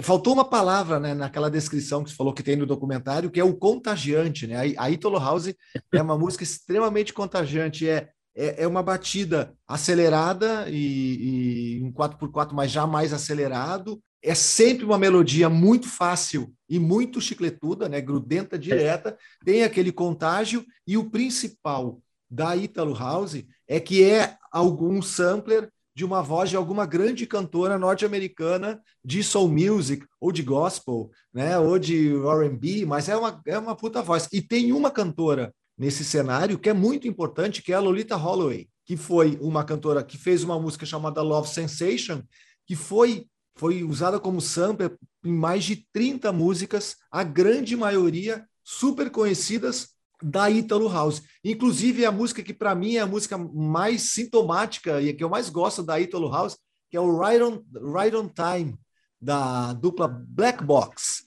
Faltou 0.00 0.32
uma 0.32 0.44
palavra 0.44 1.00
né, 1.00 1.14
naquela 1.14 1.50
descrição 1.50 2.04
que 2.04 2.10
você 2.10 2.16
falou 2.16 2.32
que 2.32 2.42
tem 2.42 2.56
no 2.56 2.66
documentário, 2.66 3.30
que 3.30 3.40
é 3.40 3.44
o 3.44 3.54
contagiante. 3.54 4.46
Né? 4.46 4.74
A 4.76 4.90
Italo 4.90 5.18
House 5.18 5.54
é 5.92 6.02
uma 6.02 6.18
música 6.18 6.44
extremamente 6.44 7.12
contagiante. 7.12 7.88
É, 7.88 8.10
é, 8.34 8.62
é 8.62 8.66
uma 8.66 8.82
batida 8.82 9.54
acelerada 9.66 10.68
e, 10.68 11.78
e 11.78 11.82
em 11.82 11.92
4x4, 11.92 12.52
mas 12.52 12.70
já 12.70 12.86
mais 12.86 13.12
acelerado. 13.12 14.00
É 14.24 14.34
sempre 14.34 14.84
uma 14.84 14.98
melodia 14.98 15.48
muito 15.48 15.88
fácil 15.88 16.52
e 16.68 16.78
muito 16.78 17.20
chicletuda, 17.20 17.88
né? 17.88 18.00
grudenta 18.00 18.58
direta. 18.58 19.16
Tem 19.44 19.64
aquele 19.64 19.90
contágio. 19.90 20.64
E 20.86 20.96
o 20.96 21.10
principal 21.10 22.00
da 22.30 22.56
Italo 22.56 22.94
House 22.94 23.44
é 23.68 23.80
que 23.80 24.04
é 24.04 24.36
algum 24.50 25.02
sampler 25.02 25.70
de 25.94 26.04
uma 26.04 26.22
voz 26.22 26.48
de 26.48 26.56
alguma 26.56 26.86
grande 26.86 27.26
cantora 27.26 27.78
norte-americana 27.78 28.80
de 29.04 29.22
soul 29.22 29.48
music 29.48 30.06
ou 30.20 30.32
de 30.32 30.42
gospel, 30.42 31.10
né, 31.32 31.58
ou 31.58 31.78
de 31.78 32.14
R&B, 32.14 32.86
mas 32.86 33.08
é 33.08 33.16
uma, 33.16 33.42
é 33.46 33.58
uma 33.58 33.76
puta 33.76 34.00
voz. 34.00 34.28
E 34.32 34.40
tem 34.40 34.72
uma 34.72 34.90
cantora 34.90 35.54
nesse 35.76 36.04
cenário 36.04 36.58
que 36.58 36.68
é 36.68 36.72
muito 36.72 37.08
importante, 37.08 37.62
que 37.62 37.72
é 37.72 37.76
a 37.76 37.80
Lolita 37.80 38.16
Holloway, 38.16 38.68
que 38.84 38.96
foi 38.96 39.38
uma 39.40 39.64
cantora 39.64 40.02
que 40.02 40.18
fez 40.18 40.42
uma 40.42 40.58
música 40.58 40.86
chamada 40.86 41.22
Love 41.22 41.48
Sensation, 41.48 42.22
que 42.66 42.76
foi 42.76 43.26
foi 43.54 43.84
usada 43.84 44.18
como 44.18 44.40
sampler 44.40 44.96
em 45.24 45.32
mais 45.32 45.64
de 45.64 45.86
30 45.92 46.32
músicas, 46.32 46.96
a 47.10 47.22
grande 47.22 47.76
maioria 47.76 48.46
super 48.64 49.10
conhecidas 49.10 49.90
da 50.22 50.50
Italo 50.50 50.88
House. 50.88 51.22
Inclusive, 51.44 52.06
a 52.06 52.12
música 52.12 52.42
que 52.42 52.54
para 52.54 52.74
mim 52.74 52.96
é 52.96 53.00
a 53.00 53.06
música 53.06 53.36
mais 53.36 54.12
sintomática 54.12 55.02
e 55.02 55.12
que 55.12 55.22
eu 55.22 55.28
mais 55.28 55.48
gosto 55.48 55.82
da 55.82 56.00
Italo 56.00 56.30
House, 56.30 56.56
que 56.90 56.96
é 56.96 57.00
o 57.00 57.18
Right 57.18 57.42
on, 57.42 57.62
right 57.92 58.16
on 58.16 58.28
Time, 58.28 58.74
da 59.20 59.72
dupla 59.72 60.08
Black 60.08 60.64
Box. 60.64 61.24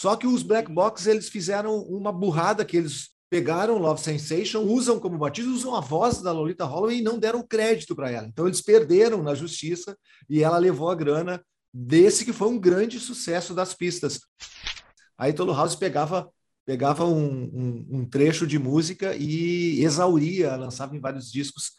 Só 0.00 0.16
que 0.16 0.26
os 0.26 0.42
Black 0.42 0.72
Box 0.72 1.06
eles 1.06 1.28
fizeram 1.28 1.78
uma 1.82 2.10
burrada 2.10 2.64
que 2.64 2.74
eles 2.74 3.10
pegaram 3.28 3.76
Love 3.76 4.00
Sensation, 4.00 4.60
usam 4.60 4.98
como 4.98 5.18
batismo, 5.18 5.52
usam 5.52 5.74
a 5.74 5.80
voz 5.82 6.22
da 6.22 6.32
Lolita 6.32 6.64
Holloway 6.64 7.00
e 7.00 7.02
não 7.02 7.18
deram 7.18 7.46
crédito 7.46 7.94
para 7.94 8.10
ela. 8.10 8.26
Então 8.26 8.46
eles 8.46 8.62
perderam 8.62 9.22
na 9.22 9.34
justiça 9.34 9.94
e 10.26 10.42
ela 10.42 10.56
levou 10.56 10.88
a 10.88 10.94
grana 10.94 11.44
desse 11.70 12.24
que 12.24 12.32
foi 12.32 12.48
um 12.48 12.58
grande 12.58 12.98
sucesso 12.98 13.52
das 13.52 13.74
pistas. 13.74 14.20
Aí 15.18 15.34
Tolo 15.34 15.52
House 15.52 15.76
pegava 15.76 16.30
pegava 16.64 17.04
um, 17.04 17.42
um, 17.52 17.86
um, 17.98 18.04
trecho 18.06 18.46
de 18.46 18.58
música 18.58 19.14
e 19.14 19.84
exauria, 19.84 20.56
lançava 20.56 20.96
em 20.96 21.00
vários 21.00 21.30
discos 21.30 21.72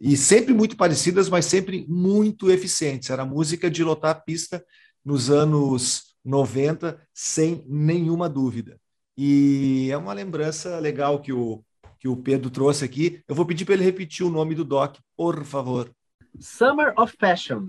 e 0.00 0.16
sempre 0.16 0.52
muito 0.52 0.76
parecidas, 0.76 1.28
mas 1.28 1.44
sempre 1.44 1.86
muito 1.88 2.50
eficientes. 2.50 3.10
Era 3.10 3.24
música 3.24 3.70
de 3.70 3.84
lotar 3.84 4.10
a 4.10 4.20
pista 4.20 4.60
nos 5.04 5.30
anos 5.30 6.09
90, 6.24 7.00
sem 7.12 7.64
nenhuma 7.66 8.28
dúvida. 8.28 8.78
E 9.16 9.88
é 9.90 9.96
uma 9.96 10.12
lembrança 10.12 10.78
legal 10.78 11.20
que 11.20 11.32
o, 11.32 11.62
que 11.98 12.08
o 12.08 12.16
Pedro 12.16 12.50
trouxe 12.50 12.84
aqui. 12.84 13.22
Eu 13.28 13.34
vou 13.34 13.44
pedir 13.44 13.64
para 13.64 13.74
ele 13.74 13.84
repetir 13.84 14.24
o 14.24 14.30
nome 14.30 14.54
do 14.54 14.64
doc, 14.64 14.96
por 15.16 15.44
favor. 15.44 15.90
Summer 16.38 16.94
of 16.96 17.16
Passion. 17.16 17.68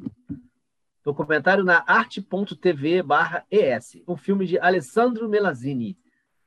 Documentário 1.03 1.63
na 1.63 1.83
arte.tv 1.87 3.01
barra 3.01 3.43
ES. 3.49 3.97
Um 4.07 4.15
filme 4.15 4.45
de 4.45 4.59
Alessandro 4.59 5.27
Melazzini, 5.27 5.97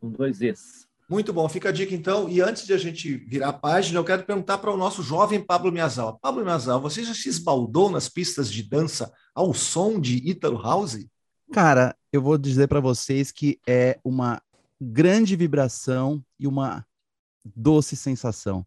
com 0.00 0.10
dois 0.10 0.40
Es. 0.40 0.86
Muito 1.10 1.32
bom, 1.34 1.46
fica 1.48 1.68
a 1.68 1.72
dica 1.72 1.94
então. 1.94 2.28
E 2.28 2.40
antes 2.40 2.66
de 2.66 2.72
a 2.72 2.78
gente 2.78 3.16
virar 3.16 3.48
a 3.48 3.52
página, 3.52 3.98
eu 3.98 4.04
quero 4.04 4.24
perguntar 4.24 4.58
para 4.58 4.72
o 4.72 4.76
nosso 4.76 5.02
jovem 5.02 5.40
Pablo 5.40 5.70
Miazal. 5.70 6.18
Pablo 6.18 6.44
Miazal, 6.44 6.80
você 6.80 7.04
já 7.04 7.12
se 7.12 7.28
esbaldou 7.28 7.90
nas 7.90 8.08
pistas 8.08 8.50
de 8.50 8.62
dança 8.62 9.12
ao 9.34 9.52
som 9.52 10.00
de 10.00 10.16
Italo 10.28 10.62
House? 10.62 11.06
Cara, 11.52 11.96
eu 12.12 12.20
vou 12.20 12.36
dizer 12.36 12.68
para 12.68 12.80
vocês 12.80 13.30
que 13.30 13.60
é 13.66 13.98
uma 14.04 14.42
grande 14.80 15.36
vibração 15.36 16.24
e 16.38 16.46
uma 16.46 16.84
doce 17.44 17.96
sensação. 17.96 18.66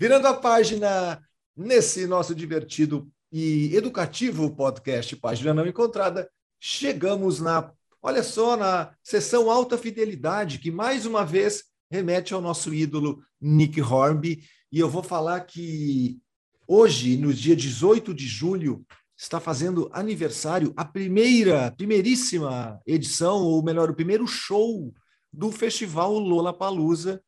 Virando 0.00 0.28
a 0.28 0.34
página 0.34 1.20
nesse 1.56 2.06
nosso 2.06 2.32
divertido 2.32 3.10
e 3.32 3.74
educativo 3.74 4.54
podcast 4.54 5.16
Página 5.16 5.52
Não 5.52 5.66
Encontrada, 5.66 6.30
chegamos 6.60 7.40
na 7.40 7.72
olha 8.02 8.22
só, 8.22 8.56
na 8.56 8.92
sessão 9.02 9.50
Alta 9.50 9.76
Fidelidade, 9.76 10.58
que 10.58 10.70
mais 10.70 11.06
uma 11.06 11.24
vez 11.24 11.64
remete 11.90 12.34
ao 12.34 12.40
nosso 12.40 12.72
ídolo 12.72 13.22
Nick 13.40 13.80
Hornby. 13.80 14.42
E 14.70 14.78
eu 14.78 14.88
vou 14.88 15.02
falar 15.02 15.40
que 15.40 16.18
hoje, 16.66 17.16
no 17.16 17.32
dia 17.32 17.56
18 17.56 18.14
de 18.14 18.26
julho, 18.26 18.84
está 19.16 19.40
fazendo 19.40 19.90
aniversário 19.92 20.72
a 20.76 20.84
primeira, 20.84 21.72
primeiríssima 21.72 22.80
edição, 22.86 23.42
ou 23.42 23.62
melhor, 23.62 23.90
o 23.90 23.94
primeiro 23.94 24.26
show 24.26 24.94
do 25.32 25.50
festival 25.50 26.18
Lollapalooza, 26.18 27.20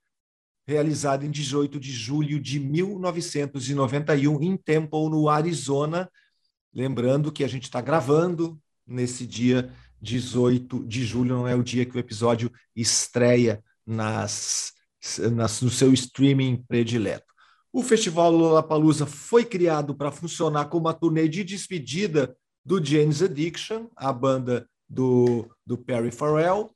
realizado 0.67 1.25
em 1.25 1.31
18 1.31 1.81
de 1.81 1.91
julho 1.91 2.39
de 2.39 2.61
1991 2.61 4.41
em 4.41 4.57
Temple, 4.57 5.09
no 5.11 5.29
Arizona. 5.29 6.09
Lembrando 6.73 7.33
que 7.33 7.43
a 7.43 7.49
gente 7.49 7.65
está 7.65 7.81
gravando 7.81 8.61
nesse 8.87 9.27
dia 9.27 9.73
18 10.01 10.85
de 10.87 11.05
julho, 11.05 11.37
não 11.37 11.49
é 11.49 11.55
o 11.55 11.63
dia 11.63 11.85
que 11.85 11.97
o 11.97 11.99
episódio 11.99 12.51
estreia 12.75 13.63
nas, 13.87 14.73
nas, 15.33 15.61
no 15.61 15.71
seu 15.71 15.93
streaming 15.93 16.65
predileto. 16.69 17.31
O 17.73 17.83
Festival 17.83 18.33
Lollapalooza 18.33 19.07
foi 19.07 19.45
criado 19.45 19.95
para 19.95 20.11
funcionar 20.11 20.67
como 20.67 20.87
uma 20.87 20.95
turnê 20.95 21.29
de 21.29 21.45
despedida 21.45 22.37
do 22.65 22.85
James 22.85 23.23
Addiction, 23.23 23.87
a 23.97 24.13
banda 24.13 24.69
do, 24.89 25.49
do 25.65 25.79
Perry 25.79 26.11
Farrell, 26.11 26.71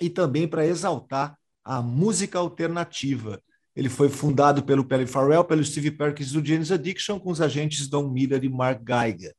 e 0.00 0.10
também 0.10 0.48
para 0.48 0.66
exaltar 0.66 1.38
a 1.64 1.80
música 1.80 2.38
alternativa. 2.38 3.40
Ele 3.74 3.88
foi 3.88 4.08
fundado 4.08 4.62
pelo 4.62 4.84
Perry 4.84 5.06
Farrell, 5.06 5.44
pelo 5.44 5.64
Steve 5.64 5.92
Perkins 5.92 6.32
do 6.32 6.44
James 6.44 6.70
Addiction, 6.70 7.18
com 7.18 7.30
os 7.30 7.40
agentes 7.40 7.88
Don 7.88 8.08
Miller 8.10 8.44
e 8.44 8.48
Mark 8.48 8.82
Geiger. 8.84 9.34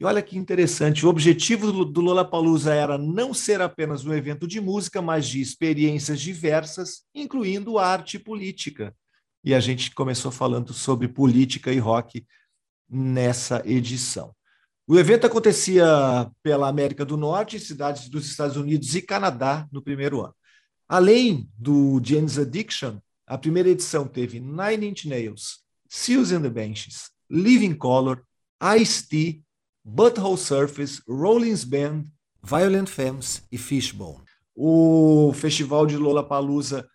E 0.00 0.04
olha 0.06 0.22
que 0.22 0.38
interessante, 0.38 1.04
o 1.04 1.10
objetivo 1.10 1.70
do, 1.70 1.84
do 1.84 2.00
Lollapalooza 2.00 2.72
era 2.72 2.96
não 2.96 3.34
ser 3.34 3.60
apenas 3.60 4.06
um 4.06 4.14
evento 4.14 4.48
de 4.48 4.58
música, 4.58 5.02
mas 5.02 5.28
de 5.28 5.42
experiências 5.42 6.18
diversas, 6.18 7.02
incluindo 7.14 7.78
arte 7.78 8.16
e 8.16 8.18
política. 8.18 8.96
E 9.44 9.54
a 9.54 9.60
gente 9.60 9.94
começou 9.94 10.30
falando 10.30 10.72
sobre 10.72 11.06
política 11.06 11.70
e 11.70 11.78
rock 11.78 12.24
nessa 12.88 13.62
edição. 13.66 14.34
O 14.86 14.98
evento 14.98 15.26
acontecia 15.26 15.84
pela 16.42 16.66
América 16.66 17.04
do 17.04 17.18
Norte, 17.18 17.60
cidades 17.60 18.08
dos 18.08 18.24
Estados 18.24 18.56
Unidos 18.56 18.94
e 18.94 19.02
Canadá 19.02 19.68
no 19.70 19.82
primeiro 19.82 20.22
ano. 20.22 20.34
Além 20.88 21.46
do 21.58 22.00
James 22.02 22.38
Addiction, 22.38 22.98
a 23.26 23.36
primeira 23.36 23.68
edição 23.68 24.08
teve 24.08 24.40
Nine 24.40 24.88
Inch 24.88 25.04
Nails, 25.04 25.60
Seals 25.90 26.32
and 26.32 26.40
the 26.40 26.48
Benches, 26.48 27.10
Living 27.28 27.74
Color, 27.74 28.24
Ice-T, 28.78 29.44
Butthole 29.84 30.38
Surface, 30.38 31.02
Rollins 31.08 31.64
Band, 31.64 32.04
Violent 32.42 32.88
Femmes 32.88 33.42
e 33.50 33.58
Fishbone. 33.58 34.24
O 34.54 35.32
festival 35.34 35.86
de 35.86 35.96
Lollapalooza 35.96 36.88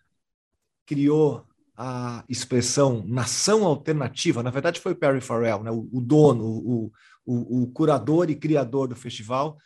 criou 0.84 1.44
a 1.76 2.24
expressão 2.28 3.04
nação 3.06 3.64
alternativa, 3.64 4.42
na 4.42 4.50
verdade 4.50 4.80
foi 4.80 4.94
Perry 4.94 5.20
Farrell, 5.20 5.62
né, 5.62 5.70
o, 5.70 5.88
o 5.92 6.00
dono, 6.00 6.44
o, 6.44 6.92
o, 7.26 7.62
o, 7.62 7.66
curador 7.66 8.30
e 8.30 8.34
criador 8.34 8.88
do 8.88 8.96
festival, 8.96 9.58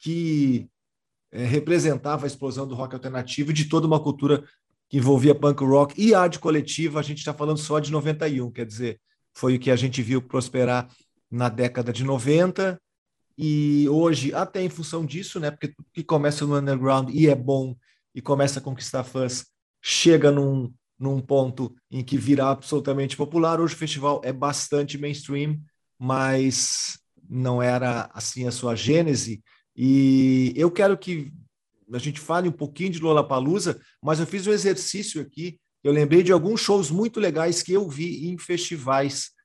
que 0.00 0.68
é, 1.30 1.44
representava 1.44 2.26
a 2.26 2.26
explosão 2.26 2.66
do 2.66 2.74
rock 2.74 2.94
alternativo 2.94 3.50
e 3.50 3.54
de 3.54 3.66
toda 3.66 3.86
uma 3.86 4.02
cultura 4.02 4.44
que 4.88 4.98
envolvia 4.98 5.34
punk 5.34 5.62
rock 5.62 6.00
e 6.00 6.14
arte 6.14 6.38
coletiva, 6.38 6.98
a 6.98 7.02
gente 7.02 7.18
está 7.18 7.32
falando 7.32 7.58
só 7.58 7.78
de 7.78 7.92
91, 7.92 8.50
quer 8.50 8.66
dizer, 8.66 9.00
foi 9.32 9.56
o 9.56 9.58
que 9.58 9.70
a 9.70 9.76
gente 9.76 10.02
viu 10.02 10.20
prosperar 10.20 10.88
na 11.36 11.48
década 11.48 11.92
de 11.92 12.02
90 12.02 12.80
e 13.38 13.86
hoje, 13.88 14.34
até 14.34 14.62
em 14.62 14.70
função 14.70 15.04
disso, 15.04 15.38
né, 15.38 15.50
porque 15.50 15.74
que 15.92 16.02
começa 16.02 16.46
no 16.46 16.56
underground 16.56 17.10
e 17.12 17.28
é 17.28 17.34
bom 17.34 17.76
e 18.14 18.22
começa 18.22 18.58
a 18.58 18.62
conquistar 18.62 19.04
fãs, 19.04 19.46
chega 19.82 20.30
num, 20.30 20.72
num 20.98 21.20
ponto 21.20 21.74
em 21.90 22.02
que 22.02 22.16
virá 22.16 22.50
absolutamente 22.50 23.16
popular. 23.16 23.60
Hoje 23.60 23.74
o 23.74 23.78
festival 23.78 24.22
é 24.24 24.32
bastante 24.32 24.96
mainstream, 24.96 25.60
mas 25.98 26.98
não 27.28 27.62
era 27.62 28.10
assim 28.14 28.46
a 28.46 28.50
sua 28.50 28.74
gênese. 28.74 29.42
E 29.76 30.54
eu 30.56 30.70
quero 30.70 30.96
que 30.96 31.30
a 31.92 31.98
gente 31.98 32.18
fale 32.18 32.48
um 32.48 32.52
pouquinho 32.52 32.90
de 32.90 33.00
Lollapalooza, 33.00 33.78
mas 34.02 34.18
eu 34.18 34.26
fiz 34.26 34.46
um 34.46 34.52
exercício 34.52 35.20
aqui. 35.20 35.60
Eu 35.84 35.92
lembrei 35.92 36.22
de 36.22 36.32
alguns 36.32 36.62
shows 36.62 36.90
muito 36.90 37.20
legais 37.20 37.62
que 37.62 37.74
eu 37.74 37.86
vi 37.86 38.28
em 38.28 38.38
festivais. 38.38 39.35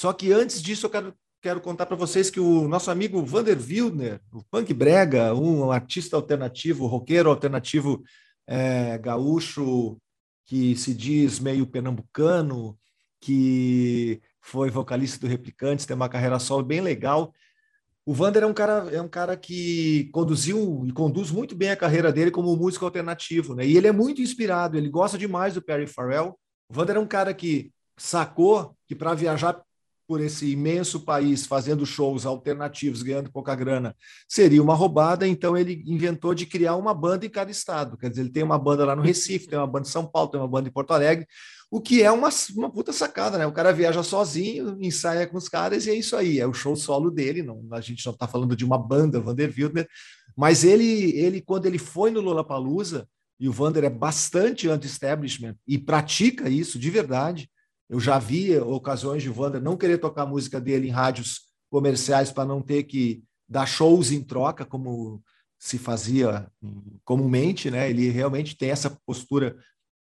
Só 0.00 0.14
que 0.14 0.32
antes 0.32 0.62
disso, 0.62 0.86
eu 0.86 0.90
quero, 0.90 1.14
quero 1.42 1.60
contar 1.60 1.84
para 1.84 1.94
vocês 1.94 2.30
que 2.30 2.40
o 2.40 2.66
nosso 2.66 2.90
amigo 2.90 3.22
Vander 3.22 3.58
Wildner, 3.60 4.18
o 4.32 4.42
Punk 4.44 4.72
Brega, 4.72 5.34
um 5.34 5.70
artista 5.70 6.16
alternativo, 6.16 6.86
roqueiro 6.86 7.28
alternativo 7.28 8.02
é, 8.46 8.96
gaúcho, 8.96 9.98
que 10.46 10.74
se 10.74 10.94
diz 10.94 11.38
meio 11.38 11.66
pernambucano, 11.66 12.78
que 13.20 14.22
foi 14.40 14.70
vocalista 14.70 15.20
do 15.20 15.26
Replicantes, 15.26 15.84
tem 15.84 15.94
uma 15.94 16.08
carreira 16.08 16.38
solo 16.38 16.64
bem 16.64 16.80
legal. 16.80 17.30
O 18.06 18.14
Vander 18.14 18.44
é 18.44 18.46
um 18.46 18.54
cara, 18.54 18.88
é 18.90 19.02
um 19.02 19.08
cara 19.08 19.36
que 19.36 20.08
conduziu 20.14 20.82
e 20.86 20.92
conduz 20.92 21.30
muito 21.30 21.54
bem 21.54 21.72
a 21.72 21.76
carreira 21.76 22.10
dele 22.10 22.30
como 22.30 22.56
músico 22.56 22.86
alternativo, 22.86 23.54
né? 23.54 23.66
E 23.66 23.76
ele 23.76 23.86
é 23.86 23.92
muito 23.92 24.22
inspirado, 24.22 24.78
ele 24.78 24.88
gosta 24.88 25.18
demais 25.18 25.52
do 25.52 25.60
Perry 25.60 25.86
Farrell. 25.86 26.38
O 26.70 26.72
Vander 26.72 26.96
é 26.96 27.00
um 27.00 27.06
cara 27.06 27.34
que 27.34 27.70
sacou 27.98 28.74
que 28.88 28.94
para 28.94 29.12
viajar 29.12 29.62
por 30.10 30.20
esse 30.20 30.50
imenso 30.50 30.98
país 30.98 31.46
fazendo 31.46 31.86
shows 31.86 32.26
alternativos, 32.26 33.00
ganhando 33.00 33.30
pouca 33.30 33.54
grana, 33.54 33.94
seria 34.28 34.60
uma 34.60 34.74
roubada, 34.74 35.24
então 35.24 35.56
ele 35.56 35.84
inventou 35.86 36.34
de 36.34 36.46
criar 36.46 36.74
uma 36.74 36.92
banda 36.92 37.24
em 37.24 37.30
cada 37.30 37.48
estado. 37.48 37.96
Quer 37.96 38.10
dizer, 38.10 38.22
ele 38.22 38.30
tem 38.30 38.42
uma 38.42 38.58
banda 38.58 38.84
lá 38.84 38.96
no 38.96 39.02
Recife, 39.02 39.46
tem 39.46 39.56
uma 39.56 39.68
banda 39.68 39.86
em 39.86 39.90
São 39.92 40.04
Paulo, 40.04 40.28
tem 40.28 40.40
uma 40.40 40.48
banda 40.48 40.68
em 40.68 40.72
Porto 40.72 40.92
Alegre, 40.92 41.28
o 41.70 41.80
que 41.80 42.02
é 42.02 42.10
uma, 42.10 42.28
uma 42.56 42.68
puta 42.68 42.92
sacada, 42.92 43.38
né? 43.38 43.46
O 43.46 43.52
cara 43.52 43.72
viaja 43.72 44.02
sozinho, 44.02 44.76
ensaia 44.80 45.28
com 45.28 45.36
os 45.36 45.48
caras 45.48 45.86
e 45.86 45.90
é 45.90 45.94
isso 45.94 46.16
aí, 46.16 46.40
é 46.40 46.46
o 46.48 46.52
show 46.52 46.74
solo 46.74 47.08
dele, 47.08 47.44
não, 47.44 47.64
a 47.70 47.80
gente 47.80 48.04
não 48.04 48.12
está 48.12 48.26
falando 48.26 48.56
de 48.56 48.64
uma 48.64 48.76
banda, 48.76 49.20
Vander 49.20 49.54
Wildner, 49.56 49.86
mas 50.36 50.64
ele, 50.64 51.12
ele, 51.16 51.40
quando 51.40 51.66
ele 51.66 51.78
foi 51.78 52.10
no 52.10 52.20
Lollapalooza, 52.20 53.06
e 53.38 53.48
o 53.48 53.52
Vander 53.52 53.84
é 53.84 53.90
bastante 53.90 54.68
anti-establishment 54.68 55.54
e 55.68 55.78
pratica 55.78 56.48
isso 56.48 56.80
de 56.80 56.90
verdade, 56.90 57.48
eu 57.90 57.98
já 57.98 58.20
vi 58.20 58.56
ocasiões 58.56 59.20
de 59.20 59.28
Wander 59.28 59.60
não 59.60 59.76
querer 59.76 59.98
tocar 59.98 60.22
a 60.22 60.26
música 60.26 60.60
dele 60.60 60.86
em 60.86 60.92
rádios 60.92 61.50
comerciais 61.68 62.30
para 62.30 62.44
não 62.44 62.62
ter 62.62 62.84
que 62.84 63.24
dar 63.48 63.66
shows 63.66 64.12
em 64.12 64.22
troca, 64.22 64.64
como 64.64 65.20
se 65.58 65.76
fazia 65.76 66.48
comumente, 67.04 67.68
né? 67.68 67.90
Ele 67.90 68.08
realmente 68.08 68.56
tem 68.56 68.70
essa 68.70 68.96
postura 69.04 69.56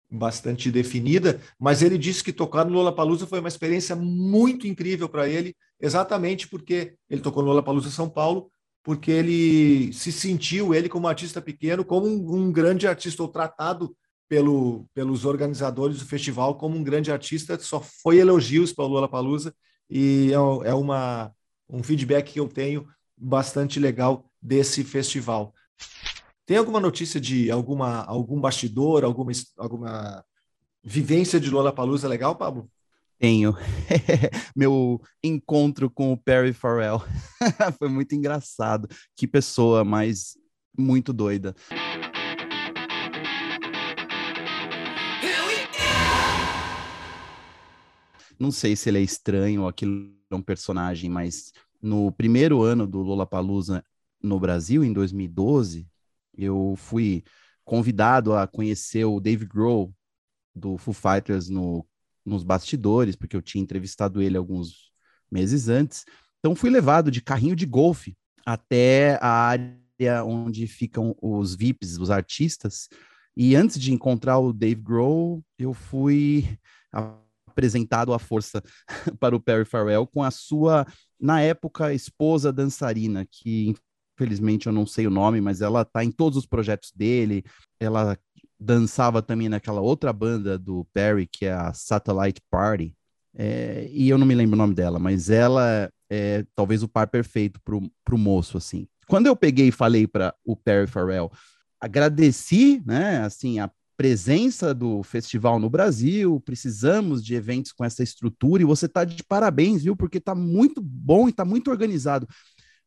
bastante 0.09 0.71
definida, 0.71 1.41
mas 1.59 1.81
ele 1.81 1.97
disse 1.97 2.23
que 2.23 2.31
tocar 2.31 2.63
no 2.63 2.73
Lollapalooza 2.73 3.25
foi 3.25 3.39
uma 3.39 3.49
experiência 3.49 3.95
muito 3.95 4.67
incrível 4.67 5.09
para 5.09 5.27
ele, 5.27 5.55
exatamente 5.81 6.47
porque 6.47 6.95
ele 7.09 7.21
tocou 7.21 7.41
no 7.41 7.49
Lollapalooza 7.49 7.89
São 7.89 8.09
Paulo, 8.09 8.51
porque 8.83 9.11
ele 9.11 9.91
se 9.93 10.11
sentiu, 10.11 10.73
ele 10.73 10.89
como 10.89 11.07
artista 11.07 11.41
pequeno, 11.41 11.83
como 11.83 12.07
um, 12.07 12.35
um 12.35 12.51
grande 12.51 12.87
artista, 12.87 13.21
ou 13.21 13.29
tratado 13.29 13.95
pelo, 14.29 14.85
pelos 14.93 15.25
organizadores 15.25 15.97
do 15.99 16.05
festival 16.05 16.55
como 16.55 16.77
um 16.77 16.83
grande 16.83 17.11
artista, 17.11 17.57
só 17.59 17.81
foi 17.81 18.19
elogios 18.19 18.71
para 18.71 18.85
o 18.85 18.87
Lollapalooza 18.87 19.53
e 19.89 20.31
é, 20.31 20.69
é 20.69 20.73
uma, 20.73 21.33
um 21.67 21.81
feedback 21.81 22.33
que 22.33 22.39
eu 22.39 22.47
tenho 22.47 22.87
bastante 23.17 23.79
legal 23.79 24.31
desse 24.39 24.83
festival. 24.83 25.53
Tem 26.45 26.57
alguma 26.57 26.79
notícia 26.79 27.19
de 27.19 27.49
alguma, 27.49 28.03
algum 28.03 28.39
bastidor, 28.39 29.03
alguma, 29.03 29.31
alguma 29.57 30.23
vivência 30.83 31.39
de 31.39 31.49
Lollapalooza 31.49 32.07
legal, 32.07 32.35
Pablo? 32.35 32.69
Tenho. 33.17 33.53
Meu 34.55 35.01
encontro 35.23 35.89
com 35.89 36.13
o 36.13 36.17
Perry 36.17 36.53
Farrell 36.53 37.03
foi 37.77 37.89
muito 37.89 38.15
engraçado. 38.15 38.87
Que 39.15 39.27
pessoa, 39.27 39.83
mas 39.83 40.37
muito 40.77 41.11
doida. 41.11 41.53
Não 48.39 48.51
sei 48.51 48.75
se 48.75 48.89
ele 48.89 48.99
é 48.99 49.01
estranho 49.01 49.63
ou 49.63 49.67
aquilo 49.67 50.11
é 50.31 50.35
um 50.35 50.41
personagem, 50.41 51.09
mas 51.09 51.51
no 51.81 52.11
primeiro 52.11 52.61
ano 52.61 52.87
do 52.87 52.99
Lollapalooza 53.01 53.83
no 54.21 54.39
Brasil, 54.39 54.83
em 54.83 54.93
2012, 54.93 55.87
eu 56.37 56.75
fui 56.77 57.23
convidado 57.65 58.33
a 58.33 58.47
conhecer 58.47 59.05
o 59.05 59.19
Dave 59.19 59.45
Grohl 59.45 59.93
do 60.55 60.77
Foo 60.77 60.93
Fighters 60.93 61.49
no, 61.49 61.85
nos 62.25 62.43
bastidores, 62.43 63.15
porque 63.15 63.35
eu 63.35 63.41
tinha 63.41 63.61
entrevistado 63.61 64.21
ele 64.21 64.37
alguns 64.37 64.91
meses 65.31 65.67
antes. 65.67 66.05
Então 66.39 66.55
fui 66.55 66.69
levado 66.69 67.11
de 67.11 67.21
carrinho 67.21 67.55
de 67.55 67.65
golfe 67.65 68.17
até 68.45 69.17
a 69.21 69.29
área 69.29 70.23
onde 70.25 70.65
ficam 70.67 71.15
os 71.21 71.55
VIPs, 71.55 71.97
os 71.97 72.09
artistas. 72.09 72.89
E 73.35 73.55
antes 73.55 73.79
de 73.79 73.93
encontrar 73.93 74.39
o 74.39 74.53
Dave 74.53 74.81
Grohl, 74.81 75.43
eu 75.57 75.73
fui 75.73 76.57
apresentado 77.59 78.13
a 78.13 78.19
força 78.19 78.63
para 79.19 79.35
o 79.35 79.39
Perry 79.39 79.65
Farrell 79.65 80.07
com 80.07 80.23
a 80.23 80.31
sua, 80.31 80.87
na 81.19 81.41
época, 81.41 81.93
esposa 81.93 82.53
dançarina, 82.53 83.27
que 83.29 83.75
infelizmente 84.15 84.67
eu 84.67 84.73
não 84.73 84.85
sei 84.85 85.05
o 85.05 85.11
nome, 85.11 85.41
mas 85.41 85.61
ela 85.61 85.83
tá 85.83 86.03
em 86.03 86.11
todos 86.11 86.37
os 86.37 86.45
projetos 86.45 86.91
dele. 86.95 87.43
Ela 87.79 88.17
dançava 88.57 89.21
também 89.21 89.49
naquela 89.49 89.81
outra 89.81 90.13
banda 90.13 90.57
do 90.57 90.85
Perry, 90.93 91.27
que 91.27 91.45
é 91.45 91.53
a 91.53 91.73
Satellite 91.73 92.41
Party. 92.49 92.95
É, 93.35 93.89
e 93.91 94.09
eu 94.09 94.17
não 94.17 94.25
me 94.25 94.35
lembro 94.35 94.55
o 94.55 94.57
nome 94.57 94.73
dela, 94.73 94.99
mas 94.99 95.29
ela 95.29 95.89
é 96.09 96.45
talvez 96.55 96.81
o 96.81 96.87
par 96.87 97.07
perfeito 97.07 97.59
pro, 97.61 97.81
pro 98.03 98.17
moço, 98.17 98.57
assim. 98.57 98.87
Quando 99.07 99.27
eu 99.27 99.35
peguei 99.35 99.67
e 99.67 99.71
falei 99.71 100.07
para 100.07 100.33
o 100.45 100.55
Perry 100.55 100.87
Farrell, 100.87 101.31
agradeci, 101.79 102.81
né, 102.85 103.21
assim, 103.21 103.59
a 103.59 103.69
presença 103.99 104.73
do 104.73 105.03
festival 105.03 105.59
no 105.59 105.69
Brasil, 105.69 106.39
precisamos 106.45 107.21
de 107.21 107.35
eventos 107.35 107.73
com 107.73 107.83
essa 107.83 108.01
estrutura 108.01 108.63
e 108.63 108.65
você 108.65 108.87
tá 108.87 109.03
de 109.03 109.21
parabéns, 109.21 109.83
viu? 109.83 109.93
Porque 109.93 110.21
tá 110.21 110.33
muito 110.33 110.79
bom 110.81 111.27
e 111.27 111.33
tá 111.33 111.43
muito 111.43 111.69
organizado. 111.69 112.25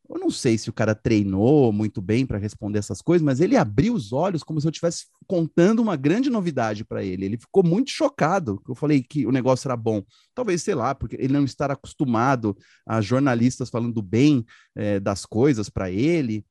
Eu 0.09 0.17
não 0.17 0.31
sei 0.31 0.57
se 0.57 0.71
o 0.71 0.73
cara 0.73 0.95
treinou 0.95 1.71
muito 1.71 2.01
bem 2.01 2.25
para 2.25 2.39
responder 2.39 2.79
essas 2.79 2.99
coisas, 2.99 3.23
mas 3.23 3.39
ele 3.39 3.55
abriu 3.55 3.93
os 3.93 4.11
olhos 4.11 4.43
como 4.43 4.59
se 4.59 4.65
eu 4.65 4.71
estivesse 4.71 5.05
contando 5.27 5.83
uma 5.83 5.95
grande 5.95 6.31
novidade 6.31 6.83
para 6.83 7.03
ele. 7.03 7.25
Ele 7.25 7.37
ficou 7.37 7.63
muito 7.63 7.91
chocado. 7.91 8.59
Eu 8.67 8.73
falei 8.73 9.03
que 9.03 9.23
o 9.27 9.31
negócio 9.31 9.67
era 9.67 9.77
bom. 9.77 10.01
Talvez, 10.33 10.63
sei 10.63 10.73
lá, 10.73 10.95
porque 10.95 11.15
ele 11.15 11.31
não 11.31 11.45
estar 11.45 11.69
acostumado 11.69 12.57
a 12.87 12.99
jornalistas 13.01 13.69
falando 13.69 14.01
bem 14.01 14.43
eh, 14.75 14.99
das 14.99 15.27
coisas 15.27 15.69
para 15.69 15.91
ele, 15.91 16.43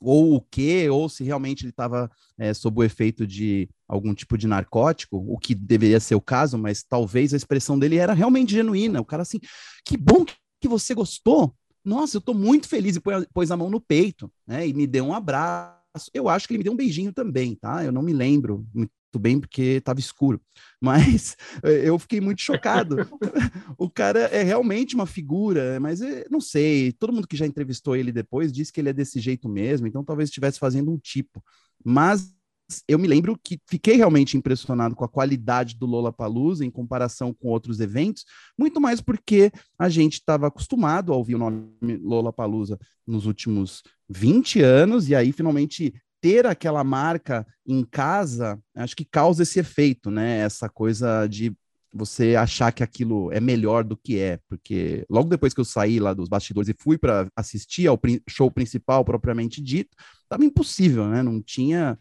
ou 0.00 0.34
o 0.34 0.40
que, 0.40 0.88
ou 0.88 1.08
se 1.08 1.22
realmente 1.22 1.62
ele 1.62 1.70
estava 1.70 2.10
é, 2.38 2.54
sob 2.54 2.80
o 2.80 2.84
efeito 2.84 3.26
de 3.26 3.68
algum 3.86 4.14
tipo 4.14 4.38
de 4.38 4.46
narcótico, 4.46 5.16
o 5.16 5.38
que 5.38 5.54
deveria 5.54 6.00
ser 6.00 6.14
o 6.14 6.20
caso, 6.20 6.56
mas 6.56 6.82
talvez 6.82 7.34
a 7.34 7.36
expressão 7.36 7.78
dele 7.78 7.96
era 7.96 8.14
realmente 8.14 8.52
genuína. 8.52 9.00
O 9.00 9.04
cara 9.04 9.22
assim, 9.22 9.40
que 9.84 9.96
bom 9.96 10.24
que 10.60 10.68
você 10.68 10.94
gostou. 10.94 11.54
Nossa, 11.84 12.16
eu 12.16 12.20
estou 12.20 12.34
muito 12.34 12.68
feliz 12.68 12.96
e 12.96 13.00
pôs, 13.00 13.50
a 13.50 13.56
mão 13.56 13.70
no 13.70 13.80
peito, 13.80 14.30
né? 14.46 14.66
E 14.66 14.72
me 14.72 14.86
deu 14.86 15.04
um 15.06 15.14
abraço. 15.14 16.10
Eu 16.14 16.28
acho 16.28 16.46
que 16.46 16.52
ele 16.52 16.58
me 16.58 16.64
deu 16.64 16.72
um 16.72 16.76
beijinho 16.76 17.12
também, 17.12 17.54
tá? 17.54 17.84
Eu 17.84 17.90
não 17.90 18.02
me 18.02 18.12
lembro 18.12 18.66
muito 18.72 18.92
bem 19.18 19.40
porque 19.40 19.62
estava 19.62 20.00
escuro, 20.00 20.40
mas 20.80 21.36
eh, 21.62 21.88
eu 21.88 21.98
fiquei 21.98 22.20
muito 22.20 22.40
chocado. 22.40 22.96
o 23.78 23.90
cara 23.90 24.20
é 24.20 24.42
realmente 24.42 24.94
uma 24.94 25.06
figura, 25.06 25.78
mas 25.80 26.00
eh, 26.00 26.26
não 26.30 26.40
sei. 26.40 26.92
Todo 26.92 27.12
mundo 27.12 27.28
que 27.28 27.36
já 27.36 27.46
entrevistou 27.46 27.96
ele 27.96 28.12
depois 28.12 28.52
disse 28.52 28.72
que 28.72 28.80
ele 28.80 28.90
é 28.90 28.92
desse 28.92 29.20
jeito 29.20 29.48
mesmo, 29.48 29.86
então 29.86 30.04
talvez 30.04 30.28
estivesse 30.28 30.58
fazendo 30.58 30.90
um 30.90 30.98
tipo. 30.98 31.42
Mas 31.84 32.34
eu 32.86 32.98
me 32.98 33.08
lembro 33.08 33.38
que 33.42 33.60
fiquei 33.66 33.96
realmente 33.96 34.36
impressionado 34.36 34.94
com 34.94 35.04
a 35.04 35.08
qualidade 35.08 35.76
do 35.76 35.86
Lollapalooza 35.86 36.64
em 36.64 36.70
comparação 36.70 37.32
com 37.34 37.48
outros 37.48 37.80
eventos, 37.80 38.24
muito 38.58 38.80
mais 38.80 39.00
porque 39.00 39.50
a 39.78 39.88
gente 39.88 40.14
estava 40.14 40.46
acostumado 40.46 41.12
a 41.12 41.16
ouvir 41.16 41.34
o 41.34 41.38
nome 41.38 41.96
Lollapalooza 42.02 42.78
nos 43.06 43.26
últimos 43.26 43.82
20 44.08 44.60
anos, 44.60 45.08
e 45.08 45.14
aí 45.14 45.32
finalmente 45.32 45.94
ter 46.20 46.46
aquela 46.46 46.84
marca 46.84 47.46
em 47.66 47.84
casa, 47.84 48.58
acho 48.74 48.96
que 48.96 49.04
causa 49.04 49.42
esse 49.42 49.58
efeito, 49.60 50.10
né? 50.10 50.38
Essa 50.40 50.68
coisa 50.68 51.26
de 51.26 51.52
você 51.92 52.36
achar 52.36 52.70
que 52.72 52.84
aquilo 52.84 53.32
é 53.32 53.40
melhor 53.40 53.82
do 53.82 53.96
que 53.96 54.18
é, 54.18 54.38
porque 54.48 55.04
logo 55.10 55.28
depois 55.28 55.52
que 55.52 55.60
eu 55.60 55.64
saí 55.64 55.98
lá 55.98 56.14
dos 56.14 56.28
bastidores 56.28 56.68
e 56.68 56.76
fui 56.78 56.96
para 56.96 57.28
assistir 57.34 57.88
ao 57.88 57.98
show 58.28 58.48
principal 58.50 59.04
propriamente 59.04 59.60
dito, 59.60 59.96
estava 60.22 60.44
impossível, 60.44 61.08
né? 61.08 61.20
Não 61.22 61.42
tinha, 61.42 61.98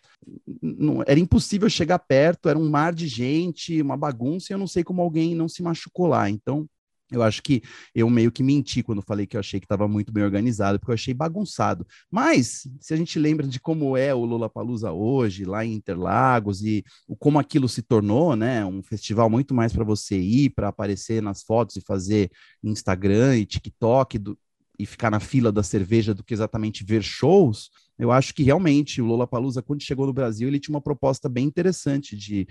não- 0.61 1.01
era 1.07 1.19
impossível 1.19 1.69
chegar 1.69 1.99
perto, 1.99 2.49
era 2.49 2.57
um 2.59 2.69
mar 2.69 2.93
de 2.93 3.07
gente, 3.07 3.81
uma 3.81 3.97
bagunça, 3.97 4.51
e 4.51 4.53
eu 4.53 4.59
não 4.59 4.67
sei 4.67 4.83
como 4.83 5.01
alguém 5.01 5.33
não 5.35 5.47
se 5.49 5.63
machucou 5.63 6.07
lá. 6.07 6.29
Então, 6.29 6.67
eu 7.11 7.23
acho 7.23 7.41
que 7.41 7.61
eu 7.93 8.09
meio 8.09 8.31
que 8.31 8.43
menti 8.43 8.83
quando 8.83 9.01
falei 9.01 9.25
que 9.25 9.35
eu 9.35 9.39
achei 9.39 9.59
que 9.59 9.65
estava 9.65 9.87
muito 9.87 10.11
bem 10.11 10.23
organizado, 10.23 10.79
porque 10.79 10.91
eu 10.91 10.95
achei 10.95 11.13
bagunçado. 11.13 11.85
Mas, 12.11 12.67
se 12.79 12.93
a 12.93 12.97
gente 12.97 13.17
lembra 13.17 13.47
de 13.47 13.59
como 13.59 13.97
é 13.97 14.13
o 14.13 14.25
Lollapalooza 14.25 14.91
hoje, 14.91 15.43
lá 15.45 15.65
em 15.65 15.73
Interlagos, 15.73 16.63
e 16.63 16.83
como 17.17 17.39
aquilo 17.39 17.67
se 17.67 17.81
tornou, 17.81 18.35
né, 18.35 18.63
um 18.65 18.83
festival 18.83 19.29
muito 19.29 19.53
mais 19.53 19.73
para 19.73 19.83
você 19.83 20.19
ir, 20.19 20.51
para 20.51 20.67
aparecer 20.67 21.21
nas 21.21 21.41
fotos 21.43 21.75
e 21.77 21.81
fazer 21.81 22.29
Instagram 22.63 23.37
e 23.37 23.45
TikTok 23.45 24.17
do- 24.19 24.37
e 24.77 24.85
ficar 24.85 25.09
na 25.11 25.19
fila 25.19 25.51
da 25.51 25.61
cerveja 25.61 26.13
do 26.13 26.23
que 26.23 26.33
exatamente 26.33 26.85
ver 26.85 27.03
shows, 27.03 27.69
eu 27.97 28.11
acho 28.13 28.33
que 28.33 28.43
realmente 28.43 29.01
o 29.01 29.05
Lollapalooza, 29.05 29.61
quando 29.61 29.83
chegou 29.83 30.05
no 30.07 30.13
Brasil, 30.13 30.47
ele 30.47 30.57
tinha 30.59 30.73
uma 30.73 30.79
proposta 30.81 31.27
bem 31.27 31.45
interessante 31.45 32.15
de 32.15 32.47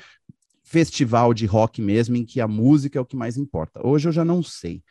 festival 0.69 1.33
de 1.35 1.47
rock 1.47 1.81
mesmo, 1.81 2.17
em 2.17 2.25
que 2.25 2.41
a 2.41 2.49
música 2.49 2.99
é 2.99 3.03
o 3.03 3.07
que 3.07 3.17
mais 3.17 3.37
importa. 3.37 3.81
Hoje 3.87 4.09
eu 4.09 4.13
já 4.13 4.25
não 4.25 4.43
sei. 4.43 4.83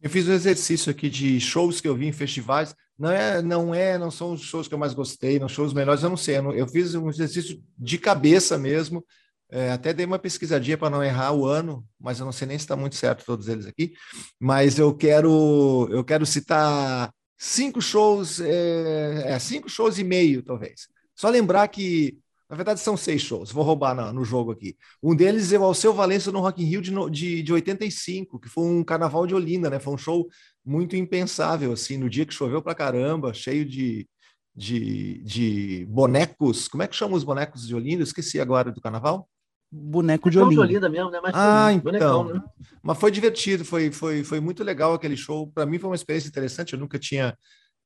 Eu 0.00 0.08
fiz 0.10 0.28
um 0.28 0.32
exercício 0.32 0.90
aqui 0.90 1.10
de 1.10 1.40
shows 1.40 1.80
que 1.80 1.88
eu 1.88 1.96
vi 1.96 2.06
em 2.06 2.12
festivais. 2.12 2.74
Não 2.98 3.10
é, 3.10 3.42
não 3.42 3.74
é, 3.74 3.98
não 3.98 4.10
são 4.10 4.32
os 4.32 4.40
shows 4.42 4.66
que 4.68 4.74
eu 4.74 4.78
mais 4.78 4.94
gostei, 4.94 5.38
não 5.38 5.48
são 5.48 5.64
os 5.64 5.72
melhores, 5.72 6.02
eu 6.02 6.10
não 6.10 6.16
sei. 6.16 6.38
Eu, 6.38 6.42
não- 6.42 6.54
eu 6.54 6.66
fiz 6.68 6.94
um 6.94 7.08
exercício 7.08 7.62
de 7.76 7.98
cabeça 7.98 8.56
mesmo. 8.58 9.04
é, 9.50 9.72
até 9.72 9.94
dei 9.94 10.04
uma 10.04 10.18
pesquisadinha 10.18 10.76
para 10.76 10.90
não 10.90 11.02
errar 11.02 11.32
o 11.32 11.46
ano, 11.46 11.82
mas 11.98 12.18
eu 12.20 12.26
não 12.26 12.32
sei 12.32 12.46
nem 12.46 12.58
se 12.58 12.64
está 12.64 12.76
muito 12.76 12.96
certo 12.96 13.24
todos 13.24 13.48
eles 13.48 13.64
aqui. 13.66 13.94
Mas 14.38 14.78
eu 14.78 14.94
quero, 14.94 15.88
eu 15.90 16.04
quero 16.04 16.26
citar 16.26 17.10
cinco 17.38 17.80
shows, 17.80 18.40
é, 18.40 19.32
é, 19.32 19.38
cinco 19.38 19.68
shows 19.70 19.98
e 19.98 20.04
meio, 20.04 20.42
talvez. 20.42 20.88
Só 21.14 21.28
lembrar 21.30 21.66
que, 21.68 22.18
na 22.48 22.56
verdade, 22.56 22.80
são 22.80 22.96
seis 22.96 23.20
shows. 23.22 23.52
Vou 23.52 23.62
roubar 23.64 23.94
na- 23.94 24.12
no 24.12 24.24
jogo 24.24 24.52
aqui. 24.52 24.76
Um 25.02 25.14
deles 25.14 25.52
é 25.52 25.58
o 25.58 25.64
Alceu 25.64 25.92
Valença 25.92 26.32
no 26.32 26.40
Rock 26.40 26.62
in 26.62 26.66
Rio 26.66 26.80
de, 26.80 26.92
de, 27.10 27.42
de 27.42 27.52
85, 27.52 28.38
que 28.40 28.48
foi 28.48 28.64
um 28.64 28.82
carnaval 28.82 29.26
de 29.26 29.34
Olinda, 29.34 29.68
né? 29.68 29.78
Foi 29.78 29.92
um 29.92 29.98
show 29.98 30.26
muito 30.64 30.96
impensável, 30.96 31.72
assim, 31.72 31.96
no 31.98 32.08
dia 32.08 32.24
que 32.24 32.32
choveu 32.34 32.62
pra 32.62 32.74
caramba, 32.74 33.34
cheio 33.34 33.64
de, 33.66 34.08
de, 34.56 35.22
de 35.24 35.86
bonecos. 35.90 36.68
Como 36.68 36.82
é 36.82 36.86
que 36.88 36.96
chama 36.96 37.16
os 37.16 37.24
bonecos 37.24 37.66
de 37.66 37.74
Olinda? 37.74 38.00
Eu 38.02 38.04
esqueci 38.04 38.40
agora 38.40 38.72
do 38.72 38.80
carnaval. 38.80 39.28
Boneco 39.70 40.30
de 40.30 40.38
Bonecão 40.38 40.50
de 40.50 40.58
Olinda. 40.58 40.86
Olinda 40.86 40.88
mesmo, 40.88 41.10
né? 41.10 41.20
Mas 41.22 41.34
Ah, 41.34 41.68
foi 41.70 41.80
bonecão, 41.82 42.24
então. 42.24 42.34
né? 42.34 42.42
Mas 42.82 42.98
foi 42.98 43.10
divertido, 43.10 43.64
foi, 43.66 43.90
foi, 43.92 44.24
foi 44.24 44.40
muito 44.40 44.64
legal 44.64 44.94
aquele 44.94 45.16
show. 45.16 45.46
Para 45.52 45.66
mim 45.66 45.78
foi 45.78 45.90
uma 45.90 45.96
experiência 45.96 46.28
interessante. 46.28 46.72
Eu 46.72 46.78
nunca 46.78 46.98
tinha, 46.98 47.36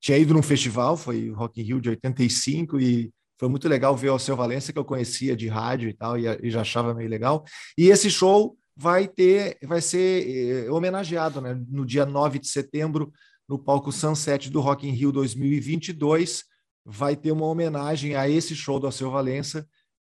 tinha 0.01 0.17
ido 0.17 0.33
num 0.33 0.43
festival, 0.43 0.97
foi 0.97 1.31
o 1.31 1.35
Rock 1.35 1.61
in 1.61 1.65
Rio 1.65 1.81
de 1.81 1.89
85 1.91 2.79
e 2.79 3.13
foi 3.43 3.49
muito 3.49 3.69
legal 3.69 3.97
ver 3.97 4.09
o 4.09 4.13
Alceu 4.13 4.37
Valença 4.37 4.73
que 4.73 4.79
eu 4.79 4.85
conhecia 4.85 5.35
de 5.35 5.49
rádio 5.49 5.89
e 5.89 5.93
tal 5.93 6.17
e, 6.17 6.27
e 6.45 6.49
já 6.49 6.61
achava 6.61 6.95
meio 6.95 7.11
legal. 7.11 7.45
E 7.77 7.89
esse 7.89 8.09
show 8.09 8.57
vai 8.77 9.09
ter, 9.09 9.59
vai 9.65 9.81
ser 9.81 10.29
eh, 10.29 10.71
homenageado, 10.71 11.41
né, 11.41 11.61
no 11.69 11.85
dia 11.85 12.07
9 12.07 12.39
de 12.39 12.47
setembro 12.47 13.13
no 13.49 13.59
palco 13.59 13.91
Sunset 13.91 14.49
do 14.49 14.61
Rock 14.61 14.87
in 14.87 14.93
Rio 14.93 15.11
2022. 15.11 16.45
Vai 16.85 17.17
ter 17.17 17.33
uma 17.33 17.47
homenagem 17.47 18.15
a 18.15 18.29
esse 18.29 18.55
show 18.55 18.79
do 18.79 18.87
Alceu 18.87 19.11
Valença 19.11 19.67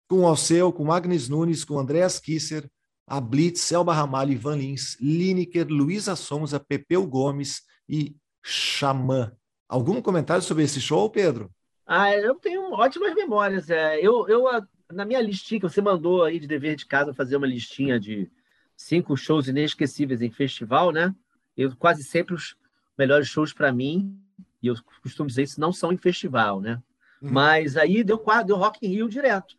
com 0.09 0.25
Alceu, 0.25 0.73
com 0.73 0.91
Agnes 0.91 1.29
Nunes, 1.29 1.63
com 1.63 1.77
Andreas 1.77 2.19
Kisser, 2.19 2.67
a 3.05 3.21
Blitz, 3.21 3.61
Selma 3.61 3.93
Ramalho, 3.93 4.31
Ivan 4.31 4.55
Lins, 4.55 4.97
Lineker, 4.99 5.67
Luísa 5.67 6.15
Souza, 6.15 6.59
Pepeu 6.59 7.05
Gomes 7.05 7.61
e 7.87 8.15
Xamã. 8.43 9.31
Algum 9.69 10.01
comentário 10.01 10.41
sobre 10.41 10.63
esse 10.63 10.81
show, 10.81 11.07
Pedro? 11.11 11.51
Ah, 11.91 12.13
eu 12.15 12.35
tenho 12.35 12.71
ótimas 12.71 13.15
memórias. 13.15 13.67
É, 13.71 13.99
eu, 13.99 14.27
eu, 14.27 14.47
a- 14.47 14.65
na 14.91 15.03
minha 15.05 15.19
listinha 15.19 15.59
que 15.59 15.67
você 15.67 15.81
mandou 15.81 16.23
aí 16.23 16.39
de 16.39 16.45
dever 16.45 16.75
de 16.75 16.85
casa 16.85 17.15
fazer 17.15 17.35
uma 17.35 17.47
listinha 17.47 17.99
de 17.99 18.29
cinco 18.77 19.17
shows 19.17 19.47
inesquecíveis 19.47 20.21
em 20.21 20.29
festival, 20.29 20.91
né? 20.91 21.13
Eu 21.57 21.75
quase 21.75 22.03
sempre 22.03 22.35
os 22.35 22.55
melhores 22.95 23.27
shows 23.27 23.53
para 23.53 23.71
mim, 23.71 24.21
e 24.61 24.67
eu 24.67 24.75
costumo 25.01 25.27
dizer 25.27 25.43
isso, 25.43 25.59
não 25.59 25.73
são 25.73 25.91
em 25.91 25.97
festival, 25.97 26.61
né? 26.61 26.79
Uhum. 27.23 27.31
Mas 27.31 27.75
aí 27.75 28.03
deu 28.03 28.23
deu 28.45 28.55
Rock 28.55 28.85
in 28.85 28.89
Rio 28.89 29.09
direto. 29.09 29.55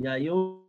E 0.00 0.08
aí 0.08 0.24
eu 0.24 0.66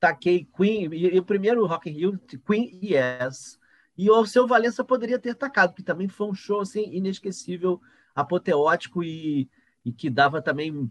taquei 0.00 0.48
Queen, 0.56 0.88
e, 0.94 1.16
e 1.16 1.18
o 1.18 1.24
primeiro 1.24 1.66
Rock 1.66 1.90
in 1.90 1.92
Rio, 1.92 2.18
Queen 2.46 2.78
e 2.80 2.94
Yes. 2.94 3.58
E 3.94 4.10
o 4.10 4.24
seu 4.24 4.46
Valença 4.46 4.82
poderia 4.82 5.18
ter 5.18 5.34
tacado, 5.34 5.74
que 5.74 5.82
também 5.82 6.08
foi 6.08 6.28
um 6.28 6.34
show 6.34 6.60
assim 6.60 6.90
inesquecível, 6.94 7.78
apoteótico 8.14 9.04
e, 9.04 9.46
e 9.84 9.92
que 9.92 10.10
dava 10.10 10.42
também 10.42 10.88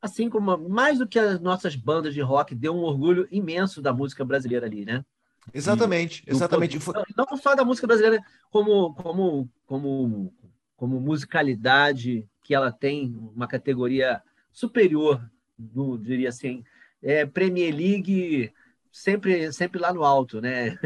assim 0.00 0.28
como 0.28 0.68
mais 0.68 0.98
do 0.98 1.06
que 1.08 1.18
as 1.18 1.40
nossas 1.40 1.74
bandas 1.74 2.12
de 2.12 2.20
rock, 2.20 2.54
deu 2.54 2.74
um 2.74 2.82
orgulho 2.82 3.26
imenso 3.30 3.80
da 3.80 3.92
música 3.92 4.24
brasileira 4.24 4.66
ali, 4.66 4.84
né? 4.84 5.04
Exatamente, 5.52 6.24
Do- 6.26 6.32
exatamente. 6.32 6.78
Não, 7.16 7.26
não 7.30 7.36
só 7.36 7.54
da 7.54 7.64
música 7.64 7.86
brasileira, 7.86 8.22
como, 8.50 8.94
como, 8.94 9.48
como, 9.66 10.34
como 10.76 11.00
musicalidade, 11.00 12.28
que 12.42 12.54
ela 12.54 12.70
tem 12.70 13.14
uma 13.34 13.46
categoria 13.46 14.22
superior, 14.52 15.22
do, 15.56 15.96
diria 15.96 16.28
assim, 16.28 16.62
é, 17.02 17.24
Premier 17.24 17.74
League 17.74 18.52
sempre, 18.94 19.52
sempre 19.52 19.80
lá 19.80 19.92
no 19.92 20.04
alto, 20.04 20.40
né? 20.40 20.78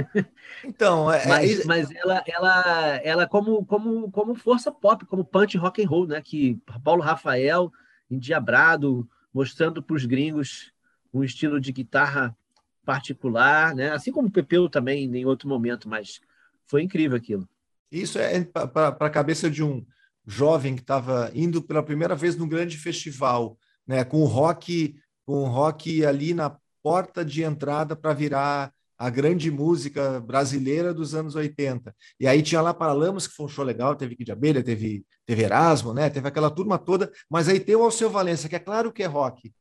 Então, 0.65 1.11
é, 1.13 1.27
Mas, 1.29 1.61
é- 1.61 1.65
mas 1.65 1.91
ela, 1.91 2.25
ela, 2.27 2.97
ela 3.05 3.29
como, 3.29 3.65
como, 3.67 4.11
como 4.11 4.35
força 4.35 4.73
pop, 4.73 5.05
como 5.07 5.25
punch 5.25 5.57
rock 5.59 5.83
and 5.85 5.89
roll, 5.89 6.07
né? 6.07 6.23
Que 6.23 6.59
Paulo 6.83 7.03
Rafael, 7.03 7.71
endiabrado, 8.11 9.09
mostrando 9.33 9.83
para 9.83 9.95
os 9.95 10.07
gringos 10.07 10.73
um 11.13 11.23
estilo 11.23 11.61
de 11.61 11.71
guitarra 11.71 12.37
particular, 12.85 13.75
né? 13.75 13.91
Assim 13.91 14.11
como 14.11 14.29
o 14.29 14.31
Pepeu 14.31 14.69
também 14.69 15.05
em 15.05 15.27
outro 15.27 15.47
momento, 15.49 15.89
mas 15.89 16.21
foi 16.67 16.83
incrível 16.83 17.17
aquilo. 17.17 17.47
Isso 17.93 18.19
é 18.19 18.43
para 18.45 18.89
a 18.89 19.11
cabeça 19.11 19.51
de 19.51 19.63
um 19.63 19.85
jovem 20.27 20.75
que 20.75 20.83
estava 20.83 21.31
indo 21.35 21.63
pela 21.63 21.83
primeira 21.83 22.15
vez 22.15 22.37
num 22.37 22.49
grande 22.49 22.77
festival, 22.77 23.59
né, 23.87 24.05
com 24.05 24.19
o 24.21 24.27
rock, 24.27 24.95
com 25.25 25.43
o 25.43 25.47
rock 25.47 26.05
ali 26.05 26.35
na 26.35 26.55
porta 26.89 27.23
de 27.23 27.43
entrada 27.43 27.95
para 27.95 28.15
virar 28.15 28.73
a 28.97 29.11
grande 29.11 29.51
música 29.51 30.19
brasileira 30.21 30.95
dos 30.95 31.15
anos 31.15 31.35
80. 31.35 31.95
E 32.19 32.27
aí 32.27 32.41
tinha 32.41 32.63
lá 32.63 32.73
Paralamas, 32.73 33.27
que 33.27 33.35
foi 33.35 33.45
um 33.45 33.49
show 33.49 33.63
legal, 33.63 33.95
teve 33.95 34.17
Kid 34.17 34.33
Abelha, 34.33 34.63
teve, 34.63 35.05
teve 35.27 35.43
Erasmo, 35.43 35.93
né, 35.93 36.09
teve 36.09 36.27
aquela 36.27 36.51
turma 36.51 36.79
toda, 36.79 37.13
mas 37.29 37.47
aí 37.47 37.61
tem 37.61 37.77
o 37.77 37.83
Alceu 37.83 38.09
Valença, 38.09 38.49
que 38.49 38.57
é 38.57 38.59
claro 38.59 38.91
que 38.91 39.03
é 39.03 39.07
rock, 39.07 39.53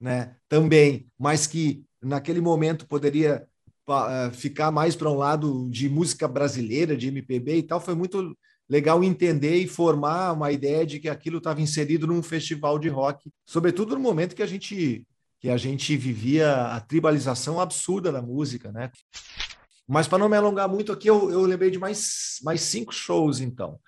né, 0.00 0.36
também, 0.48 1.08
mas 1.18 1.44
que 1.44 1.84
naquele 2.00 2.40
momento 2.40 2.86
poderia 2.86 3.44
eh, 3.88 4.30
ficar 4.32 4.70
mais 4.70 4.94
para 4.94 5.10
um 5.10 5.16
lado 5.16 5.68
de 5.68 5.88
música 5.88 6.28
brasileira, 6.28 6.96
de 6.96 7.08
MPB 7.08 7.56
e 7.56 7.62
tal, 7.64 7.80
foi 7.80 7.96
muito 7.96 8.32
legal 8.68 9.02
entender 9.02 9.56
e 9.56 9.66
formar 9.66 10.32
uma 10.34 10.52
ideia 10.52 10.86
de 10.86 11.00
que 11.00 11.08
aquilo 11.08 11.38
estava 11.38 11.60
inserido 11.60 12.06
num 12.06 12.22
festival 12.22 12.78
de 12.78 12.88
rock, 12.88 13.28
sobretudo 13.44 13.96
no 13.96 14.00
momento 14.00 14.36
que 14.36 14.42
a 14.42 14.46
gente 14.46 15.04
que 15.38 15.48
a 15.48 15.56
gente 15.56 15.96
vivia 15.96 16.66
a 16.66 16.80
tribalização 16.80 17.60
absurda 17.60 18.10
da 18.10 18.22
música, 18.22 18.72
né? 18.72 18.90
Mas 19.86 20.08
para 20.08 20.18
não 20.18 20.28
me 20.28 20.36
alongar 20.36 20.68
muito 20.68 20.92
aqui, 20.92 21.08
eu, 21.08 21.30
eu 21.30 21.42
lembrei 21.42 21.70
de 21.70 21.78
mais, 21.78 22.38
mais 22.42 22.60
cinco 22.62 22.92
shows, 22.92 23.40
então. 23.40 23.78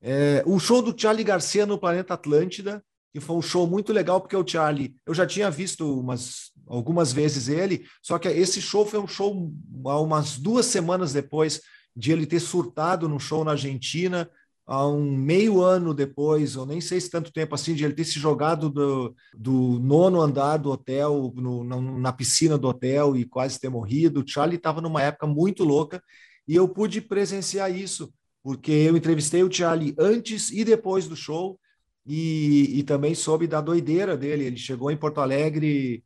É, 0.00 0.42
o 0.46 0.58
show 0.58 0.82
do 0.82 0.98
Charlie 0.98 1.24
Garcia 1.24 1.64
no 1.64 1.78
Planeta 1.78 2.14
Atlântida, 2.14 2.84
que 3.12 3.20
foi 3.20 3.36
um 3.36 3.42
show 3.42 3.66
muito 3.66 3.92
legal, 3.92 4.20
porque 4.20 4.36
o 4.36 4.46
Charlie, 4.46 4.94
eu 5.06 5.14
já 5.14 5.26
tinha 5.26 5.50
visto 5.50 5.98
umas, 5.98 6.52
algumas 6.66 7.12
vezes 7.12 7.48
ele, 7.48 7.86
só 8.02 8.18
que 8.18 8.28
esse 8.28 8.60
show 8.60 8.84
foi 8.84 9.00
um 9.00 9.06
show 9.06 9.50
umas 9.72 10.38
duas 10.38 10.66
semanas 10.66 11.12
depois 11.12 11.62
de 11.96 12.12
ele 12.12 12.26
ter 12.26 12.40
surtado 12.40 13.08
num 13.08 13.18
show 13.18 13.44
na 13.44 13.52
Argentina, 13.52 14.30
há 14.68 14.86
um 14.86 15.16
meio 15.16 15.62
ano 15.62 15.94
depois, 15.94 16.56
ou 16.56 16.66
nem 16.66 16.80
sei 16.80 17.00
se 17.00 17.10
tanto 17.10 17.32
tempo 17.32 17.54
assim, 17.54 17.74
de 17.74 17.84
ele 17.84 17.94
ter 17.94 18.04
se 18.04 18.20
jogado 18.20 18.70
do, 18.70 19.14
do 19.34 19.78
nono 19.80 20.20
andar 20.20 20.58
do 20.58 20.70
hotel, 20.70 21.32
no- 21.36 21.64
na, 21.64 21.80
na 21.80 22.12
piscina 22.12 22.58
do 22.58 22.68
hotel 22.68 23.16
e 23.16 23.24
quase 23.24 23.58
ter 23.58 23.70
morrido. 23.70 24.20
O 24.20 24.28
Charlie 24.28 24.56
estava 24.58 24.80
numa 24.82 25.02
época 25.02 25.26
muito 25.26 25.64
louca 25.64 26.02
e 26.46 26.54
eu 26.54 26.68
pude 26.68 27.00
presenciar 27.00 27.74
isso, 27.74 28.12
porque 28.42 28.70
eu 28.72 28.96
entrevistei 28.96 29.42
o 29.42 29.52
Charlie 29.52 29.94
antes 29.98 30.50
e 30.50 30.64
depois 30.64 31.08
do 31.08 31.16
show 31.16 31.58
e, 32.06 32.78
e 32.78 32.82
também 32.82 33.14
soube 33.14 33.46
da 33.46 33.60
doideira 33.60 34.16
dele. 34.16 34.44
Ele 34.44 34.56
chegou 34.56 34.90
em 34.90 34.96
Porto 34.96 35.20
Alegre, 35.20 36.04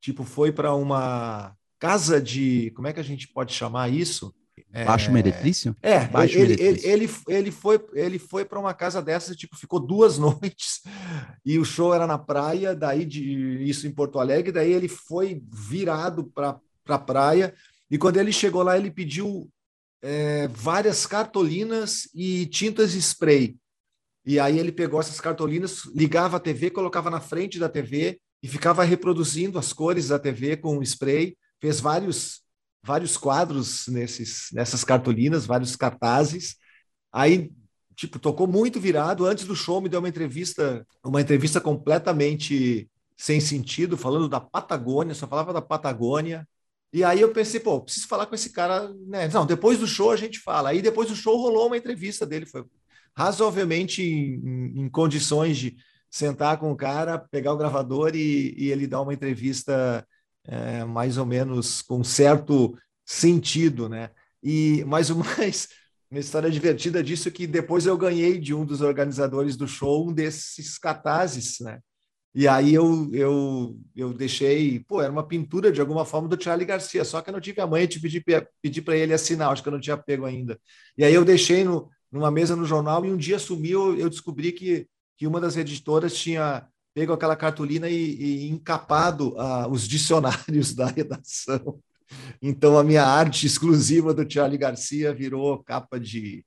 tipo, 0.00 0.24
foi 0.24 0.52
para 0.52 0.74
uma 0.74 1.54
casa 1.78 2.20
de. 2.20 2.70
Como 2.72 2.88
é 2.88 2.92
que 2.92 3.00
a 3.00 3.04
gente 3.04 3.28
pode 3.28 3.52
chamar 3.52 3.88
isso? 3.90 4.34
É, 4.72 4.84
Baixo 4.84 5.10
meretrício? 5.12 5.76
é, 5.82 6.06
Baixo 6.06 6.38
ele, 6.38 6.56
meretrício. 6.56 6.90
ele, 6.90 7.10
ele 7.28 7.50
foi, 7.50 7.84
ele 7.94 8.18
foi 8.18 8.44
para 8.44 8.58
uma 8.58 8.74
casa 8.74 9.00
dessas, 9.00 9.36
tipo, 9.36 9.56
ficou 9.56 9.80
duas 9.80 10.18
noites 10.18 10.82
e 11.44 11.58
o 11.58 11.64
show 11.64 11.94
era 11.94 12.06
na 12.06 12.18
praia, 12.18 12.74
daí 12.74 13.04
de 13.04 13.62
isso 13.64 13.86
em 13.86 13.92
Porto 13.92 14.18
Alegre, 14.18 14.52
daí 14.52 14.72
ele 14.72 14.88
foi 14.88 15.42
virado 15.50 16.24
para 16.24 16.58
a 16.88 16.98
praia 16.98 17.54
e 17.90 17.98
quando 17.98 18.16
ele 18.16 18.32
chegou 18.32 18.62
lá 18.62 18.76
ele 18.76 18.90
pediu 18.90 19.48
é, 20.02 20.48
várias 20.48 21.06
cartolinas 21.06 22.08
e 22.14 22.46
tintas 22.46 22.94
spray. 22.94 23.56
E 24.26 24.38
aí 24.38 24.58
ele 24.58 24.72
pegou 24.72 25.00
essas 25.00 25.20
cartolinas, 25.20 25.84
ligava 25.94 26.36
a 26.36 26.40
TV, 26.40 26.70
colocava 26.70 27.10
na 27.10 27.20
frente 27.20 27.58
da 27.58 27.68
TV 27.68 28.18
e 28.42 28.48
ficava 28.48 28.84
reproduzindo 28.84 29.58
as 29.58 29.72
cores 29.72 30.08
da 30.08 30.18
TV 30.18 30.56
com 30.56 30.82
spray, 30.82 31.36
fez 31.60 31.80
vários 31.80 32.43
vários 32.84 33.16
quadros 33.16 33.88
nesses, 33.88 34.48
nessas 34.52 34.84
cartolinas, 34.84 35.46
vários 35.46 35.74
cartazes. 35.74 36.56
Aí, 37.10 37.50
tipo, 37.96 38.18
tocou 38.18 38.46
muito 38.46 38.78
virado. 38.78 39.24
Antes 39.24 39.46
do 39.46 39.56
show, 39.56 39.80
me 39.80 39.88
deu 39.88 40.00
uma 40.00 40.08
entrevista, 40.08 40.86
uma 41.02 41.20
entrevista 41.20 41.60
completamente 41.60 42.88
sem 43.16 43.40
sentido, 43.40 43.96
falando 43.96 44.28
da 44.28 44.40
Patagônia, 44.40 45.14
só 45.14 45.26
falava 45.26 45.52
da 45.52 45.62
Patagônia. 45.62 46.46
E 46.92 47.02
aí 47.02 47.20
eu 47.20 47.32
pensei, 47.32 47.58
pô, 47.58 47.80
preciso 47.80 48.06
falar 48.06 48.26
com 48.26 48.34
esse 48.34 48.50
cara, 48.50 48.92
né? 49.06 49.28
Não, 49.28 49.46
depois 49.46 49.78
do 49.78 49.86
show 49.86 50.10
a 50.10 50.16
gente 50.16 50.38
fala. 50.38 50.70
Aí 50.70 50.82
depois 50.82 51.08
do 51.08 51.16
show 51.16 51.36
rolou 51.40 51.68
uma 51.68 51.76
entrevista 51.76 52.26
dele, 52.26 52.44
foi 52.44 52.64
razoavelmente 53.16 54.02
em, 54.02 54.80
em 54.82 54.88
condições 54.88 55.56
de 55.56 55.76
sentar 56.10 56.58
com 56.58 56.70
o 56.70 56.76
cara, 56.76 57.18
pegar 57.18 57.52
o 57.52 57.56
gravador 57.56 58.14
e, 58.14 58.54
e 58.56 58.70
ele 58.70 58.86
dar 58.86 59.00
uma 59.00 59.14
entrevista 59.14 60.06
é, 60.46 60.84
mais 60.84 61.18
ou 61.18 61.26
menos 61.26 61.82
com 61.82 62.02
certo 62.04 62.76
sentido, 63.04 63.88
né? 63.88 64.10
E 64.42 64.84
mas 64.86 65.10
o 65.10 65.16
mais 65.16 65.68
uma 66.10 66.20
história 66.20 66.50
divertida 66.50 67.02
disso 67.02 67.30
que 67.30 67.46
depois 67.46 67.86
eu 67.86 67.96
ganhei 67.96 68.38
de 68.38 68.54
um 68.54 68.64
dos 68.64 68.80
organizadores 68.80 69.56
do 69.56 69.66
show 69.66 70.08
um 70.08 70.12
desses 70.12 70.78
cartazes, 70.78 71.58
né? 71.60 71.80
E 72.34 72.48
aí 72.48 72.74
eu, 72.74 73.08
eu, 73.12 73.78
eu 73.94 74.12
deixei, 74.12 74.80
pô, 74.80 75.00
era 75.00 75.12
uma 75.12 75.26
pintura 75.26 75.70
de 75.70 75.80
alguma 75.80 76.04
forma 76.04 76.28
do 76.28 76.42
Charlie 76.42 76.66
Garcia, 76.66 77.04
só 77.04 77.22
que 77.22 77.30
eu 77.30 77.32
não 77.32 77.40
tive 77.40 77.60
a 77.60 77.66
manha 77.66 77.86
de 77.86 78.00
pedir, 78.00 78.24
pedir 78.60 78.82
para 78.82 78.96
ele 78.96 79.14
assinar, 79.14 79.52
acho 79.52 79.62
que 79.62 79.68
eu 79.68 79.72
não 79.72 79.80
tinha 79.80 79.96
pego 79.96 80.24
ainda. 80.24 80.58
E 80.98 81.04
aí 81.04 81.14
eu 81.14 81.24
deixei 81.24 81.62
no, 81.62 81.88
numa 82.10 82.32
mesa 82.32 82.56
no 82.56 82.64
jornal 82.64 83.04
e 83.04 83.12
um 83.12 83.16
dia 83.16 83.38
sumiu, 83.38 83.96
eu 83.96 84.10
descobri 84.10 84.50
que, 84.50 84.88
que 85.16 85.28
uma 85.28 85.40
das 85.40 85.56
editoras 85.56 86.12
tinha 86.14 86.66
pego 86.94 87.12
aquela 87.12 87.34
cartolina 87.36 87.88
e, 87.88 88.14
e 88.14 88.48
encapado 88.48 89.34
ah, 89.36 89.66
os 89.68 89.86
dicionários 89.86 90.72
da 90.74 90.86
redação. 90.86 91.80
Então, 92.40 92.78
a 92.78 92.84
minha 92.84 93.04
arte 93.04 93.46
exclusiva 93.46 94.14
do 94.14 94.30
Charlie 94.30 94.58
Garcia 94.58 95.12
virou 95.12 95.62
capa 95.64 95.98
de 95.98 96.44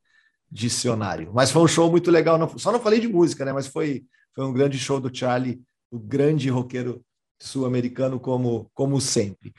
dicionário. 0.50 1.32
Mas 1.34 1.52
foi 1.52 1.62
um 1.62 1.68
show 1.68 1.92
muito 1.92 2.10
legal. 2.10 2.38
Não- 2.38 2.58
só 2.58 2.72
não 2.72 2.80
falei 2.80 3.00
de 3.02 3.08
música, 3.08 3.44
né? 3.44 3.52
Mas 3.52 3.68
foi, 3.68 4.06
foi 4.34 4.46
um 4.46 4.54
grande 4.54 4.80
show 4.80 5.00
do 5.00 5.14
Charlie, 5.14 5.62
o 5.92 6.00
grande 6.00 6.50
roqueiro 6.50 7.04
sul-americano, 7.40 8.20
como, 8.20 8.72
como 8.74 9.02
sempre. 9.02 9.54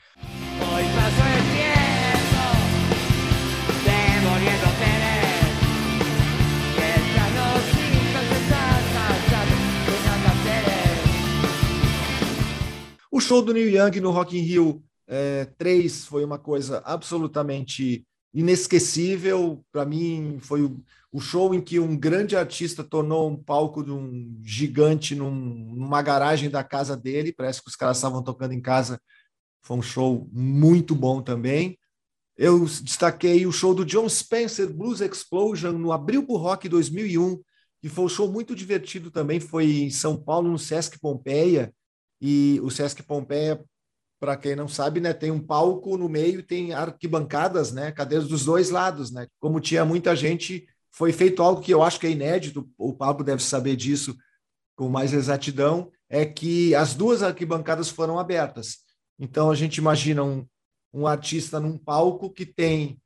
O 13.19 13.21
show 13.21 13.41
do 13.41 13.51
Neil 13.53 13.67
Young 13.69 13.99
no 13.99 14.11
Rock 14.11 14.37
in 14.37 14.43
Rio 14.43 14.81
é, 15.05 15.43
3 15.57 16.05
foi 16.05 16.23
uma 16.23 16.39
coisa 16.39 16.81
absolutamente 16.85 18.07
inesquecível. 18.33 19.61
Para 19.73 19.83
mim, 19.83 20.37
foi 20.39 20.61
o, 21.11 21.19
show 21.19 21.53
em 21.53 21.59
que 21.59 21.81
um 21.81 21.97
grande 21.97 22.37
artista 22.37 22.81
tornou 22.81 23.29
um 23.29 23.35
palco 23.35 23.83
de 23.83 23.91
um 23.91 24.39
gigante 24.41 25.15
num- 25.15 25.75
numa 25.75 26.01
garagem 26.01 26.49
da 26.49 26.63
casa 26.63 26.95
dele. 26.95 27.33
Parece 27.33 27.61
que 27.61 27.67
os 27.67 27.75
caras 27.75 27.97
estavam 27.97 28.23
tocando 28.23 28.53
em 28.53 28.61
casa. 28.61 28.97
Foi 29.61 29.75
um 29.75 29.81
show 29.81 30.29
muito 30.31 30.95
bom 30.95 31.21
também. 31.21 31.77
Eu 32.37 32.63
destaquei 32.63 33.45
o 33.45 33.51
show 33.51 33.75
do 33.75 33.83
John 33.83 34.07
Spencer 34.07 34.71
Blues 34.71 35.01
Explosion 35.01 35.73
no 35.73 35.91
Abril 35.91 36.25
pro 36.25 36.37
Rock 36.37 36.69
2001, 36.69 37.37
que 37.81 37.89
foi 37.89 38.05
um 38.05 38.09
show 38.09 38.31
muito 38.31 38.55
divertido 38.55 39.11
também. 39.11 39.41
Foi 39.41 39.65
em 39.65 39.89
São 39.89 40.15
Paulo, 40.15 40.49
no 40.49 40.57
Sesc 40.57 40.97
Pompeia. 41.01 41.73
E 42.21 42.59
o 42.61 42.69
Sesc 42.69 43.03
Pompeia, 43.03 43.63
para 44.19 44.35
quem 44.35 44.55
não 44.55 44.67
sabe, 44.67 44.99
né, 44.99 45.13
tem 45.13 45.31
um 45.31 45.39
palco 45.39 45.97
no 45.97 46.09
meio 46.09 46.43
tem 46.43 46.73
arquibancadas, 46.73 47.71
né, 47.71 47.91
cadeiras 47.91 48.27
dos 48.27 48.43
dois 48.43 48.69
lados, 48.69 49.11
né? 49.11 49.27
Como 49.39 49.61
tinha 49.61 49.85
muita 49.85 50.15
gente, 50.15 50.67
foi 50.91 51.13
feito 51.13 51.41
algo 51.41 51.61
que 51.61 51.73
eu 51.73 51.81
acho 51.81 51.99
que 51.99 52.07
é 52.07 52.11
inédito, 52.11 52.69
o 52.77 52.93
Pablo 52.93 53.23
deve 53.23 53.41
saber 53.41 53.75
disso 53.77 54.17
com 54.75 54.89
mais 54.89 55.13
exatidão, 55.13 55.89
é 56.09 56.25
que 56.25 56.75
as 56.75 56.93
duas 56.93 57.23
arquibancadas 57.23 57.89
foram 57.89 58.19
abertas. 58.19 58.79
Então 59.17 59.49
a 59.49 59.55
gente 59.55 59.77
imagina 59.77 60.23
um, 60.23 60.45
um 60.93 61.07
artista 61.07 61.59
num 61.59 61.77
palco 61.77 62.29
que 62.29 62.45
tem 62.45 62.99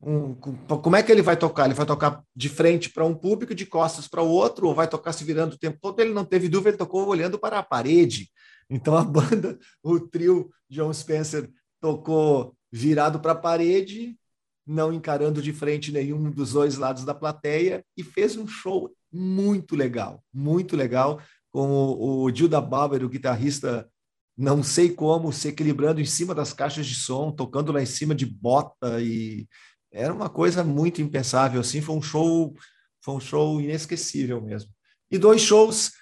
um, 0.00 0.34
com- 0.34 0.56
como 0.66 0.96
é 0.96 1.02
que 1.02 1.10
ele 1.10 1.22
vai 1.22 1.36
tocar? 1.36 1.66
Ele 1.66 1.74
vai 1.74 1.86
tocar 1.86 2.22
de 2.34 2.48
frente 2.48 2.90
para 2.90 3.04
um 3.04 3.14
público, 3.14 3.54
de 3.54 3.66
costas 3.66 4.06
para 4.08 4.22
o 4.22 4.28
outro, 4.28 4.68
ou 4.68 4.74
vai 4.74 4.88
tocar 4.88 5.12
se 5.12 5.24
virando 5.24 5.54
o 5.54 5.58
tempo 5.58 5.78
todo? 5.80 6.00
Ele 6.00 6.12
não 6.12 6.24
teve 6.24 6.48
dúvida, 6.48 6.70
ele 6.70 6.76
tocou 6.76 7.06
olhando 7.06 7.38
para 7.38 7.58
a 7.58 7.62
parede. 7.62 8.30
Então 8.68 8.96
a 8.96 9.04
banda, 9.04 9.58
o 9.82 10.00
trio 10.00 10.50
John 10.68 10.92
Spencer 10.92 11.50
tocou 11.80 12.56
virado 12.70 13.20
para 13.20 13.32
a 13.32 13.36
parede, 13.36 14.18
não 14.66 14.92
encarando 14.92 15.40
de 15.40 15.52
frente 15.52 15.92
nenhum 15.92 16.30
dos 16.30 16.52
dois 16.52 16.76
lados 16.76 17.04
da 17.04 17.14
plateia 17.14 17.84
e 17.96 18.02
fez 18.02 18.36
um 18.36 18.46
show 18.46 18.92
muito 19.12 19.76
legal, 19.76 20.22
muito 20.32 20.76
legal, 20.76 21.20
com 21.52 21.68
o, 21.68 22.24
o 22.24 22.34
Gilda 22.34 22.60
Bauer, 22.60 23.04
o 23.04 23.08
guitarrista, 23.08 23.88
não 24.36 24.62
sei 24.62 24.92
como, 24.92 25.32
se 25.32 25.48
equilibrando 25.48 26.00
em 26.00 26.04
cima 26.04 26.34
das 26.34 26.52
caixas 26.52 26.86
de 26.86 26.94
som, 26.94 27.30
tocando 27.30 27.72
lá 27.72 27.80
em 27.80 27.86
cima 27.86 28.14
de 28.14 28.26
bota 28.26 29.00
e 29.00 29.46
era 29.92 30.12
uma 30.12 30.28
coisa 30.28 30.62
muito 30.62 31.00
impensável 31.00 31.60
assim, 31.60 31.80
foi 31.80 31.94
um 31.94 32.02
show, 32.02 32.54
foi 33.00 33.14
um 33.14 33.20
show 33.20 33.60
inesquecível 33.60 34.42
mesmo. 34.42 34.70
E 35.10 35.16
dois 35.16 35.40
shows 35.40 35.92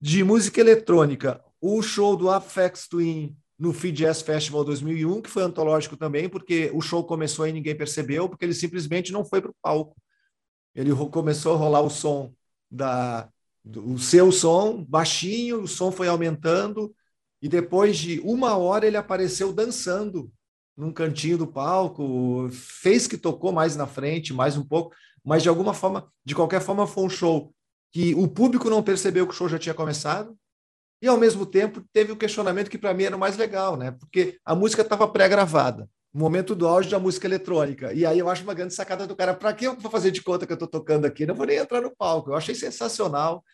de 0.00 0.22
música 0.22 0.60
eletrônica, 0.60 1.42
o 1.66 1.80
show 1.80 2.14
do 2.14 2.28
Aphex 2.28 2.86
Twin 2.86 3.34
no 3.58 3.72
Free 3.72 3.90
Jazz 3.90 4.20
Festival 4.20 4.64
2001, 4.64 5.22
que 5.22 5.30
foi 5.30 5.42
antológico 5.42 5.96
também, 5.96 6.28
porque 6.28 6.70
o 6.74 6.82
show 6.82 7.02
começou 7.02 7.48
e 7.48 7.52
ninguém 7.52 7.74
percebeu, 7.74 8.28
porque 8.28 8.44
ele 8.44 8.52
simplesmente 8.52 9.10
não 9.10 9.24
foi 9.24 9.40
para 9.40 9.50
o 9.50 9.56
palco. 9.62 9.96
Ele 10.74 10.94
começou 11.10 11.54
a 11.54 11.56
rolar 11.56 11.80
o 11.80 11.88
som 11.88 12.34
da 12.70 13.30
o 13.64 13.98
seu 13.98 14.30
som 14.30 14.84
baixinho, 14.84 15.62
o 15.62 15.66
som 15.66 15.90
foi 15.90 16.06
aumentando 16.06 16.94
e 17.40 17.48
depois 17.48 17.96
de 17.96 18.20
uma 18.20 18.58
hora 18.58 18.86
ele 18.86 18.98
apareceu 18.98 19.50
dançando 19.50 20.30
num 20.76 20.92
cantinho 20.92 21.38
do 21.38 21.46
palco, 21.46 22.50
fez 22.50 23.06
que 23.06 23.16
tocou 23.16 23.52
mais 23.52 23.74
na 23.74 23.86
frente, 23.86 24.34
mais 24.34 24.58
um 24.58 24.64
pouco, 24.66 24.94
mas 25.24 25.42
de 25.42 25.48
alguma 25.48 25.72
forma, 25.72 26.12
de 26.22 26.34
qualquer 26.34 26.60
forma, 26.60 26.86
foi 26.86 27.04
um 27.04 27.08
show 27.08 27.54
que 27.90 28.14
o 28.14 28.28
público 28.28 28.68
não 28.68 28.82
percebeu 28.82 29.26
que 29.26 29.32
o 29.32 29.36
show 29.36 29.48
já 29.48 29.58
tinha 29.58 29.74
começado 29.74 30.36
e 31.04 31.08
ao 31.08 31.18
mesmo 31.18 31.44
tempo 31.44 31.84
teve 31.92 32.12
o 32.12 32.16
questionamento 32.16 32.70
que 32.70 32.78
para 32.78 32.94
mim 32.94 33.04
era 33.04 33.14
o 33.14 33.18
mais 33.18 33.36
legal, 33.36 33.76
né? 33.76 33.90
Porque 33.90 34.38
a 34.42 34.54
música 34.54 34.80
estava 34.80 35.06
pré-gravada, 35.06 35.86
momento 36.10 36.54
do 36.54 36.66
auge 36.66 36.88
da 36.88 36.98
música 36.98 37.26
eletrônica. 37.26 37.92
E 37.92 38.06
aí 38.06 38.18
eu 38.18 38.30
acho 38.30 38.42
uma 38.42 38.54
grande 38.54 38.72
sacada 38.72 39.06
do 39.06 39.14
cara, 39.14 39.34
para 39.34 39.52
que 39.52 39.66
eu 39.66 39.78
vou 39.78 39.90
fazer 39.90 40.10
de 40.10 40.22
conta 40.22 40.46
que 40.46 40.52
eu 40.52 40.54
estou 40.54 40.66
tocando 40.66 41.04
aqui? 41.04 41.26
Não 41.26 41.34
vou 41.34 41.44
nem 41.44 41.58
entrar 41.58 41.82
no 41.82 41.94
palco. 41.94 42.30
Eu 42.30 42.34
achei 42.34 42.54
sensacional. 42.54 43.44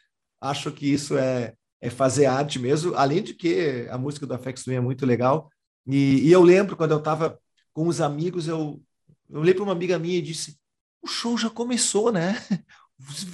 Acho 0.41 0.71
que 0.71 0.93
isso 0.93 1.19
é, 1.19 1.55
é 1.81 1.91
fazer 1.91 2.27
arte 2.27 2.61
mesmo, 2.61 2.95
além 2.95 3.21
de 3.21 3.35
que 3.35 3.85
a 3.91 3.99
música 3.99 4.25
do 4.27 4.35
Afex 4.35 4.63
Twin 4.63 4.77
é 4.77 4.81
muito 4.81 5.05
legal. 5.05 5.51
E, 5.85 6.29
e 6.29 6.31
eu 6.31 6.45
lembro 6.45 6.77
quando 6.77 6.93
eu 6.93 6.99
estava 6.99 7.37
com 7.73 7.89
os 7.89 8.01
amigos, 8.01 8.47
eu, 8.47 8.81
eu 9.29 9.41
olhei 9.41 9.55
para 9.55 9.65
uma 9.65 9.73
amiga 9.73 9.99
minha 9.99 10.19
e 10.19 10.23
disse: 10.23 10.57
o 11.03 11.09
show 11.09 11.37
já 11.37 11.51
começou, 11.51 12.13
né? 12.13 12.37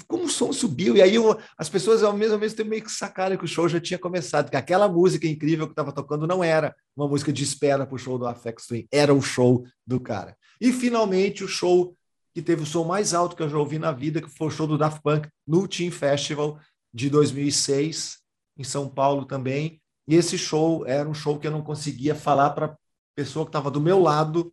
Como 0.07 0.25
o 0.25 0.29
som 0.29 0.53
subiu, 0.53 0.97
e 0.97 1.03
aí 1.03 1.15
eu- 1.15 1.39
as 1.59 1.69
pessoas 1.69 2.03
ao 2.03 2.13
mesmo, 2.13 2.39
tempo 2.39 2.71
meio 2.71 2.85
que 2.85 2.91
sacaram 2.91 3.37
que 3.37 3.45
o 3.45 3.49
show 3.49 3.69
já 3.69 3.81
tinha 3.81 3.99
começado, 3.99 4.51
que 4.51 4.57
aquela 4.57 4.89
música 4.89 5.27
incrível 5.27 5.67
que 5.67 5.73
estava 5.73 5.93
tocando 5.93 6.27
não 6.27 6.43
era 6.43 6.75
uma 6.97 7.09
música 7.09 7.33
de 7.33 7.43
espera 7.43 7.87
para 7.87 7.95
o 7.95 7.99
show 7.99 8.19
do 8.19 8.27
Afex 8.27 8.67
Twin, 8.67 8.87
era 8.93 9.13
o 9.13 9.21
show 9.21 9.65
do 9.87 9.99
cara. 9.99 10.37
E 10.61 10.73
finalmente 10.73 11.43
o 11.43 11.49
show 11.49 11.97
que 12.35 12.43
teve 12.43 12.63
o 12.63 12.67
som 12.67 12.85
mais 12.85 13.15
alto 13.15 13.35
que 13.35 13.43
eu 13.43 13.49
já 13.49 13.57
ouvi 13.59 13.79
na 13.79 13.93
vida, 13.93 14.21
que 14.21 14.29
foi 14.29 14.49
o 14.49 14.51
show 14.51 14.67
do 14.67 14.77
Daft 14.77 15.01
Punk 15.03 15.29
no 15.47 15.67
Team 15.67 15.91
Festival 15.91 16.59
de 16.93 17.09
2006, 17.09 18.19
em 18.59 18.65
São 18.65 18.89
Paulo 18.89 19.25
também. 19.25 19.81
E 20.07 20.15
esse 20.15 20.39
show 20.39 20.87
era 20.87 21.09
um 21.09 21.15
show 21.15 21.39
que 21.39 21.47
eu 21.47 21.51
não 21.51 21.63
conseguia 21.63 22.15
falar 22.15 22.51
para 22.51 22.67
a 22.67 22.77
pessoa 23.17 23.45
que 23.45 23.49
estava 23.49 23.71
do 23.71 23.81
meu 23.81 24.01
lado, 24.01 24.53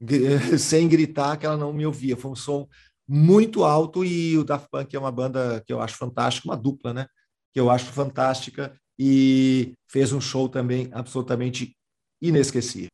sem 0.58 0.88
gritar, 0.88 1.36
que 1.36 1.44
ela 1.44 1.56
não 1.56 1.72
me 1.72 1.84
ouvia. 1.84 2.16
Foi 2.16 2.30
um 2.30 2.36
som 2.36 2.68
muito 3.06 3.64
alto 3.64 4.04
e 4.04 4.36
o 4.38 4.44
Daft 4.44 4.68
Punk 4.70 4.94
é 4.94 4.98
uma 4.98 5.12
banda 5.12 5.62
que 5.66 5.72
eu 5.72 5.80
acho 5.80 5.96
fantástica, 5.96 6.48
uma 6.48 6.56
dupla, 6.56 6.94
né? 6.94 7.06
Que 7.52 7.60
eu 7.60 7.70
acho 7.70 7.86
fantástica 7.86 8.74
e 8.98 9.74
fez 9.88 10.12
um 10.12 10.20
show 10.20 10.48
também 10.48 10.88
absolutamente 10.92 11.76
inesquecível. 12.20 12.88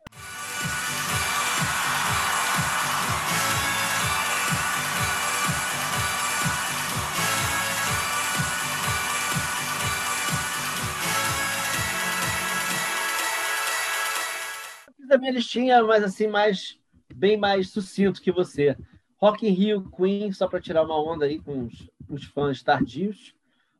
Fiz 14.97 15.11
a 15.11 15.19
minha 15.19 15.33
listinha, 15.33 15.83
mas 15.85 16.03
assim, 16.03 16.27
mais, 16.27 16.79
bem 17.15 17.37
mais 17.37 17.71
sucinto 17.71 18.21
que 18.21 18.33
você. 18.33 18.77
Rock 19.21 19.47
in 19.47 19.53
Rio, 19.53 19.91
Queen, 19.91 20.33
só 20.33 20.49
para 20.49 20.61
tirar 20.61 20.83
uma 20.83 20.99
onda 21.01 21.27
aí 21.27 21.39
com 21.39 21.65
os, 21.67 21.91
os 22.09 22.25
fãs 22.25 22.63
tardios. 22.63 23.35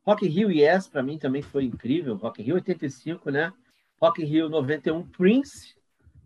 Rock 0.05 0.25
in 0.25 0.29
Rio 0.29 0.51
Yes, 0.51 0.87
para 0.87 1.01
mim 1.01 1.17
também 1.17 1.41
foi 1.41 1.65
incrível. 1.65 2.15
Rock 2.15 2.41
in 2.41 2.45
Rio 2.45 2.55
85, 2.55 3.29
né? 3.31 3.51
Rock 3.99 4.21
in 4.21 4.25
Rio 4.25 4.49
91, 4.49 5.03
Prince, 5.07 5.75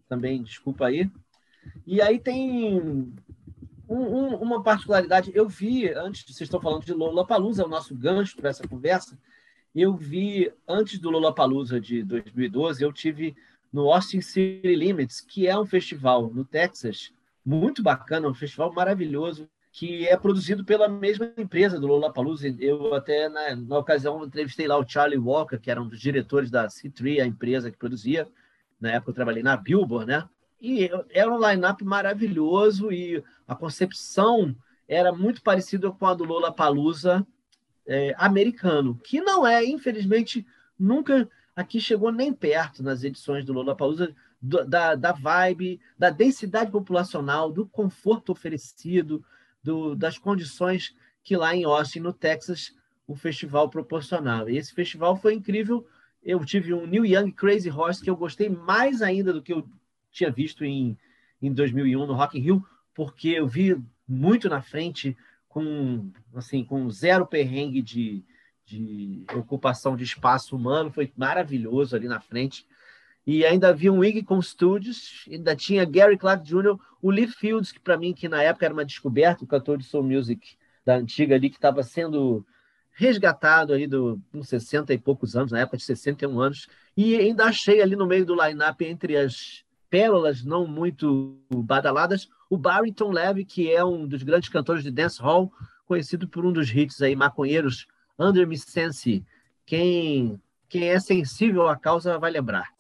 também, 0.08 0.44
desculpa 0.44 0.88
aí. 0.88 1.10
E 1.86 2.02
aí 2.02 2.20
tem 2.20 2.74
um- 2.74 3.14
um- 3.90 4.36
uma 4.36 4.62
particularidade. 4.62 5.32
Eu 5.34 5.48
vi, 5.48 5.90
antes, 5.90 6.24
vocês 6.24 6.42
estão 6.48 6.62
falando 6.62 6.86
de 6.86 6.94
Lollapalooza, 6.94 7.64
é 7.64 7.66
o 7.66 7.70
nosso 7.70 7.96
gancho 7.96 8.36
para 8.36 8.50
essa 8.50 8.68
conversa. 8.68 9.18
Eu 9.74 9.96
vi, 9.96 10.52
antes 10.68 11.00
do 11.00 11.10
Lollapalooza 11.10 11.80
de 11.80 12.04
2012, 12.04 12.84
eu 12.84 12.94
tive 12.94 13.36
no 13.74 13.92
Austin 13.92 14.22
City 14.22 14.76
Limits, 14.76 15.20
que 15.22 15.48
é 15.48 15.58
um 15.58 15.66
festival 15.66 16.30
no 16.34 16.46
Texas, 16.46 17.12
muito 17.46 17.84
bacana, 17.84 18.28
um 18.28 18.34
festival 18.34 18.74
maravilhoso, 18.74 19.48
que 19.72 20.08
é 20.08 20.16
produzido 20.18 20.64
pela 20.64 20.88
mesma 20.88 21.32
empresa 21.38 21.80
do 21.80 21.86
Lollapalooza. 21.86 22.48
Eu 22.60 22.94
até, 22.96 23.28
na, 23.30 23.56
na 23.56 23.78
ocasião, 23.78 24.24
entrevistei 24.26 24.68
lá 24.68 24.78
o 24.78 24.88
Charlie 24.88 25.20
Walker, 25.20 25.60
que 25.60 25.70
era 25.70 25.82
um 25.82 25.88
dos 25.88 26.00
diretores 26.00 26.50
da 26.50 26.68
C3, 26.68 27.22
a 27.22 27.26
empresa 27.26 27.70
que 27.70 27.78
produzia. 27.78 28.28
Na 28.80 28.92
época 28.92 29.12
eu 29.12 29.16
trabalhei 29.16 29.44
na 29.44 29.58
Billboard, 29.58 30.08
né? 30.08 30.28
E 30.62 30.90
era 31.12 31.32
um 31.32 31.38
line-up 31.38 31.84
maravilhoso 31.84 32.92
e 32.92 33.22
a 33.48 33.54
concepção 33.54 34.56
era 34.88 35.12
muito 35.12 35.42
parecida 35.42 35.92
com 35.92 36.08
a 36.08 36.14
do 36.14 36.24
Lollapalooza 36.24 37.28
é, 37.86 38.16
americano, 38.18 39.00
que 39.04 39.22
não 39.22 39.46
é, 39.46 39.64
infelizmente, 39.64 40.46
nunca 40.80 41.30
aqui 41.56 41.80
chegou 41.80 42.12
nem 42.12 42.34
perto 42.34 42.82
nas 42.82 43.04
edições 43.04 43.46
do 43.46 43.54
Lollapalooza 43.54 44.16
da, 44.46 44.96
da 44.96 45.12
vibe, 45.12 45.80
da 45.98 46.10
densidade 46.10 46.72
populacional, 46.72 47.52
do 47.52 47.66
conforto 47.66 48.32
oferecido, 48.32 49.24
do, 49.64 49.96
das 49.96 50.18
condições 50.18 50.96
que 51.24 51.36
lá 51.36 51.56
em 51.56 51.64
Austin, 51.64 52.00
no 52.00 52.14
Texas, 52.14 52.76
o 53.08 53.16
festival 53.16 53.70
proporcionava. 53.70 54.52
E 54.52 54.58
esse 54.58 54.74
festival 54.74 55.16
foi 55.16 55.34
incrível. 55.34 55.88
Eu 56.22 56.44
tive 56.46 56.74
um 56.74 56.86
New 56.86 57.06
Young 57.06 57.32
Crazy 57.32 57.70
Horse 57.70 58.04
que 58.04 58.10
eu 58.10 58.16
gostei 58.16 58.50
mais 58.50 59.02
ainda 59.02 59.34
do 59.34 59.42
que 59.42 59.54
eu 59.54 59.68
tinha 60.12 60.32
visto 60.32 60.64
em, 60.64 60.98
em 61.42 61.52
2001 61.52 62.06
no 62.06 62.14
Rock 62.14 62.38
in 62.38 62.42
Rio, 62.42 62.66
porque 62.94 63.30
eu 63.30 63.48
vi 63.48 63.76
muito 64.08 64.48
na 64.48 64.62
frente 64.62 65.18
com 65.48 66.12
assim 66.36 66.64
com 66.64 66.90
zero 66.90 67.26
perrengue 67.26 67.82
de, 67.82 68.24
de 68.66 69.26
ocupação 69.36 69.96
de 69.96 70.04
espaço 70.04 70.56
humano, 70.56 70.92
foi 70.92 71.12
maravilhoso 71.16 71.96
ali 71.96 72.08
na 72.08 72.20
frente. 72.20 72.66
E 73.26 73.44
ainda 73.44 73.70
havia 73.70 73.92
um 73.92 74.04
Iggy 74.04 74.24
Studios, 74.42 75.26
ainda 75.32 75.56
tinha 75.56 75.84
Gary 75.84 76.18
Clark 76.18 76.44
Jr., 76.44 76.78
o 77.02 77.10
Lee 77.10 77.28
Fields, 77.28 77.72
que 77.72 77.80
para 77.80 77.98
mim 77.98 78.14
que 78.14 78.30
na 78.30 78.44
época 78.44 78.66
era 78.66 78.74
uma 78.74 78.86
descoberta, 78.86 79.44
o 79.44 79.48
cantor 79.48 79.78
de 79.78 79.86
soul 79.86 80.04
music 80.04 80.56
da 80.86 80.96
antiga 80.96 81.36
ali 81.36 81.50
que 81.50 81.56
estava 81.56 81.82
sendo 81.82 82.46
resgatado 82.92 83.74
aí 83.74 83.88
do 83.88 84.22
uns 84.34 84.48
60 84.48 84.94
e 84.94 84.98
poucos 84.98 85.36
anos, 85.36 85.52
na 85.52 85.60
época 85.60 85.78
de 85.78 85.84
61 85.84 86.40
anos, 86.40 86.68
e 86.96 87.16
ainda 87.18 87.46
achei 87.46 87.82
ali 87.82 87.96
no 87.96 88.06
meio 88.06 88.26
do 88.26 88.36
line-up 88.36 88.86
entre 88.86 89.18
as 89.18 89.66
pérolas 89.90 90.44
não 90.44 90.68
muito 90.68 91.38
badaladas, 91.52 92.30
o 92.50 92.58
Barrington 92.58 93.12
Levy, 93.12 93.44
que 93.44 93.72
é 93.72 93.84
um 93.84 94.08
dos 94.08 94.24
grandes 94.24 94.50
cantores 94.50 94.84
de 94.84 94.92
dance 94.92 95.22
hall, 95.22 95.52
conhecido 95.86 96.28
por 96.28 96.46
um 96.46 96.54
dos 96.54 96.70
hits 96.70 97.02
aí 97.02 97.16
maconheiros, 97.16 97.88
Under 98.18 98.48
Me 98.48 98.58
Sense. 98.58 99.26
Quem 99.66 100.40
quem 100.68 100.90
é 100.90 101.00
sensível 101.00 101.68
à 101.68 101.76
causa 101.76 102.18
vai 102.18 102.32
lembrar. 102.32 102.75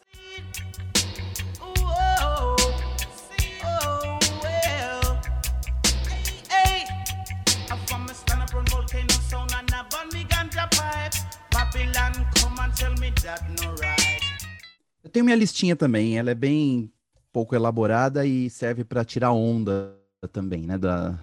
Eu 15.04 15.10
tenho 15.10 15.26
minha 15.26 15.38
listinha 15.38 15.76
também, 15.76 16.18
ela 16.18 16.32
é 16.32 16.36
bem 16.36 16.92
pouco 17.32 17.56
elaborada 17.56 18.26
e 18.26 18.50
serve 18.50 18.84
para 18.84 19.04
tirar 19.04 19.32
onda 19.32 19.98
também, 20.32 20.66
né, 20.66 20.78
da, 20.78 21.20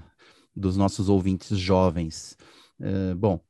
dos 0.55 0.77
nossos 0.77 1.09
ouvintes 1.09 1.59
jovens. 1.59 2.37
Eh, 2.81 3.15
bom, 3.15 3.41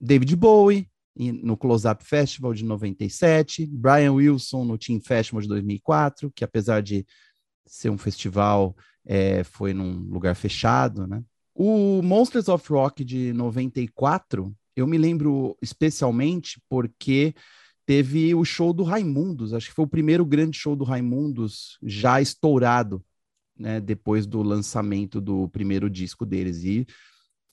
David 0.00 0.34
Bowie 0.36 0.88
no 1.16 1.56
Close 1.56 1.88
Up 1.88 2.04
Festival 2.04 2.52
de 2.52 2.64
97, 2.64 3.66
Brian 3.66 4.12
Wilson 4.12 4.64
no 4.64 4.76
Team 4.76 5.00
Festival 5.00 5.40
de 5.42 5.48
2004, 5.48 6.30
que 6.30 6.44
apesar 6.44 6.82
de 6.82 7.06
ser 7.64 7.90
um 7.90 7.98
festival, 7.98 8.76
eh, 9.04 9.42
foi 9.44 9.72
num 9.72 9.98
lugar 10.10 10.34
fechado, 10.36 11.06
né? 11.06 11.22
O 11.54 12.02
Monsters 12.02 12.48
of 12.48 12.70
Rock 12.70 13.02
de 13.02 13.32
94, 13.32 14.54
eu 14.76 14.86
me 14.86 14.98
lembro 14.98 15.56
especialmente 15.62 16.60
porque 16.68 17.34
teve 17.86 18.34
o 18.34 18.44
show 18.44 18.72
do 18.74 18.82
Raimundos, 18.82 19.54
acho 19.54 19.68
que 19.68 19.74
foi 19.74 19.84
o 19.86 19.88
primeiro 19.88 20.24
grande 20.26 20.58
show 20.58 20.76
do 20.76 20.84
Raimundos 20.84 21.78
já 21.82 22.20
estourado, 22.20 23.02
né, 23.58 23.80
depois 23.80 24.26
do 24.26 24.42
lançamento 24.42 25.18
do 25.18 25.48
primeiro 25.48 25.88
disco 25.88 26.26
deles, 26.26 26.62
e 26.62 26.86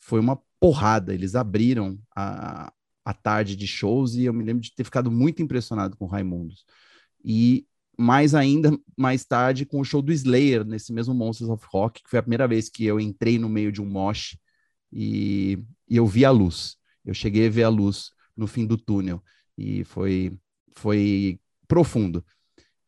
foi 0.02 0.20
uma 0.20 0.38
porrada, 0.60 1.14
eles 1.14 1.34
abriram 1.34 1.98
a, 2.14 2.74
a 3.06 3.14
tarde 3.14 3.56
de 3.56 3.68
shows 3.68 4.16
e 4.16 4.26
eu 4.26 4.34
me 4.34 4.44
lembro 4.44 4.62
de 4.62 4.74
ter 4.74 4.84
ficado 4.84 5.12
muito 5.12 5.42
impressionado 5.42 5.98
com 5.98 6.06
Raimundos. 6.06 6.66
E 7.24 7.66
mais 7.98 8.34
ainda, 8.34 8.78
mais 8.98 9.24
tarde, 9.26 9.66
com 9.66 9.80
o 9.80 9.84
show 9.86 10.02
do 10.02 10.12
Slayer, 10.12 10.66
nesse 10.66 10.92
mesmo 10.92 11.14
Monsters 11.14 11.50
of 11.50 11.66
Rock, 11.72 12.02
que 12.04 12.10
foi 12.10 12.20
a 12.20 12.24
primeira 12.24 12.48
vez 12.48 12.70
que 12.70 12.86
eu 12.86 13.00
entrei 13.00 13.38
no 13.38 13.50
meio 13.50 13.72
de 13.72 13.82
um 13.82 13.86
mosh 13.86 14.38
e, 14.92 15.60
e 15.88 15.98
eu 15.98 16.08
vi 16.08 16.26
a 16.26 16.32
luz. 16.32 16.78
Eu 17.06 17.14
cheguei 17.14 17.48
a 17.48 17.50
ver 17.50 17.64
a 17.64 17.70
luz 17.70 18.12
no 18.36 18.48
fim 18.48 18.66
do 18.66 18.78
túnel 18.78 19.22
e 19.58 19.84
foi, 19.84 20.38
foi 20.76 21.40
profundo. 21.68 22.24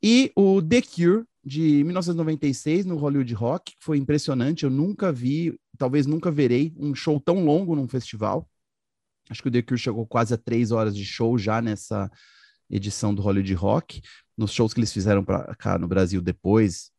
E 0.02 0.32
o 0.36 0.62
The 0.62 0.82
Cure, 0.82 1.26
de 1.44 1.84
1996, 1.84 2.86
no 2.86 2.96
Hollywood 2.96 3.34
Rock, 3.34 3.74
foi 3.80 3.98
impressionante. 3.98 4.64
Eu 4.64 4.70
nunca 4.70 5.12
vi, 5.12 5.60
talvez 5.78 6.06
nunca 6.06 6.32
verei 6.32 6.74
um 6.78 6.96
show 6.96 7.20
tão 7.20 7.46
longo 7.46 7.76
num 7.76 7.88
festival. 7.88 8.50
Acho 9.30 9.42
que 9.42 9.48
o 9.48 9.52
The 9.52 9.62
Cure 9.62 9.80
chegou 9.80 10.06
quase 10.06 10.34
a 10.34 10.38
três 10.38 10.72
horas 10.72 10.96
de 10.96 11.04
show 11.04 11.38
já 11.38 11.62
nessa 11.62 12.12
edição 12.70 13.14
do 13.14 13.22
Hollywood 13.22 13.54
Rock. 13.54 14.02
Nos 14.38 14.52
shows 14.52 14.74
que 14.74 14.80
eles 14.80 14.94
fizeram 14.94 15.24
para 15.24 15.56
cá 15.56 15.78
no 15.80 15.88
Brasil 15.88 16.22
depois, 16.22 16.92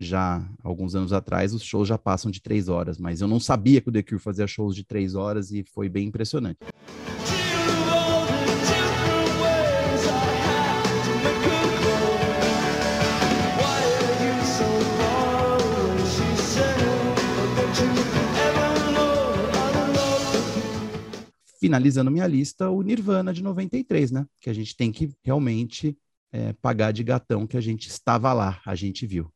já 0.00 0.48
alguns 0.62 0.94
anos 0.94 1.12
atrás, 1.12 1.52
os 1.52 1.62
shows 1.62 1.86
já 1.86 1.98
passam 1.98 2.30
de 2.30 2.40
três 2.40 2.68
horas. 2.68 2.98
Mas 2.98 3.20
eu 3.20 3.28
não 3.28 3.38
sabia 3.38 3.80
que 3.80 3.88
o 3.88 3.92
The 3.92 4.02
Cure 4.02 4.18
fazia 4.20 4.46
shows 4.46 4.74
de 4.74 4.84
três 4.84 5.14
horas 5.14 5.52
e 5.52 5.62
foi 5.62 5.88
bem 5.88 6.08
impressionante. 6.08 6.58
Finalizando 21.60 22.10
minha 22.10 22.26
lista, 22.26 22.70
o 22.70 22.80
Nirvana 22.82 23.32
de 23.32 23.42
93, 23.42 24.10
né? 24.10 24.26
Que 24.40 24.48
a 24.48 24.52
gente 24.54 24.74
tem 24.74 24.90
que 24.90 25.12
realmente 25.22 25.96
é, 26.32 26.54
pagar 26.54 26.90
de 26.90 27.04
gatão 27.04 27.46
que 27.46 27.56
a 27.56 27.60
gente 27.60 27.88
estava 27.88 28.32
lá, 28.32 28.60
a 28.64 28.74
gente 28.74 29.06
viu. 29.06 29.30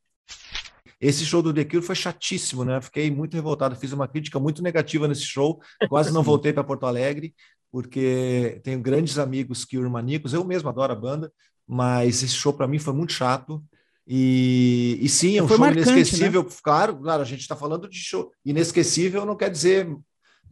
Esse 1.00 1.26
show 1.26 1.42
do 1.42 1.52
The 1.52 1.64
Cure 1.64 1.82
foi 1.82 1.94
chatíssimo, 1.94 2.64
né? 2.64 2.80
Fiquei 2.80 3.10
muito 3.10 3.34
revoltado, 3.34 3.76
fiz 3.76 3.92
uma 3.92 4.08
crítica 4.08 4.40
muito 4.40 4.62
negativa 4.62 5.06
nesse 5.06 5.24
show, 5.24 5.60
quase 5.88 6.12
não 6.12 6.22
voltei 6.24 6.52
para 6.52 6.64
Porto 6.64 6.86
Alegre, 6.86 7.34
porque 7.70 8.60
tenho 8.64 8.80
grandes 8.80 9.18
amigos 9.18 9.64
Cure 9.64 9.88
maníacos, 9.90 10.32
eu 10.32 10.44
mesmo 10.44 10.70
adoro 10.70 10.92
a 10.92 10.96
banda, 10.96 11.30
mas 11.66 12.22
esse 12.22 12.34
show 12.34 12.54
para 12.54 12.66
mim 12.66 12.78
foi 12.78 12.94
muito 12.94 13.12
chato. 13.12 13.62
E, 14.06 14.98
e 15.00 15.08
sim, 15.08 15.36
é 15.36 15.42
um 15.42 15.48
Foi 15.48 15.56
show 15.56 15.66
marcante, 15.66 15.90
inesquecível. 15.90 16.46
Claro, 16.62 16.96
claro, 16.96 17.22
a 17.22 17.26
gente 17.26 17.40
está 17.40 17.56
falando 17.56 17.88
de 17.88 17.98
show 17.98 18.30
inesquecível, 18.44 19.26
não 19.26 19.36
quer 19.36 19.50
dizer 19.50 19.86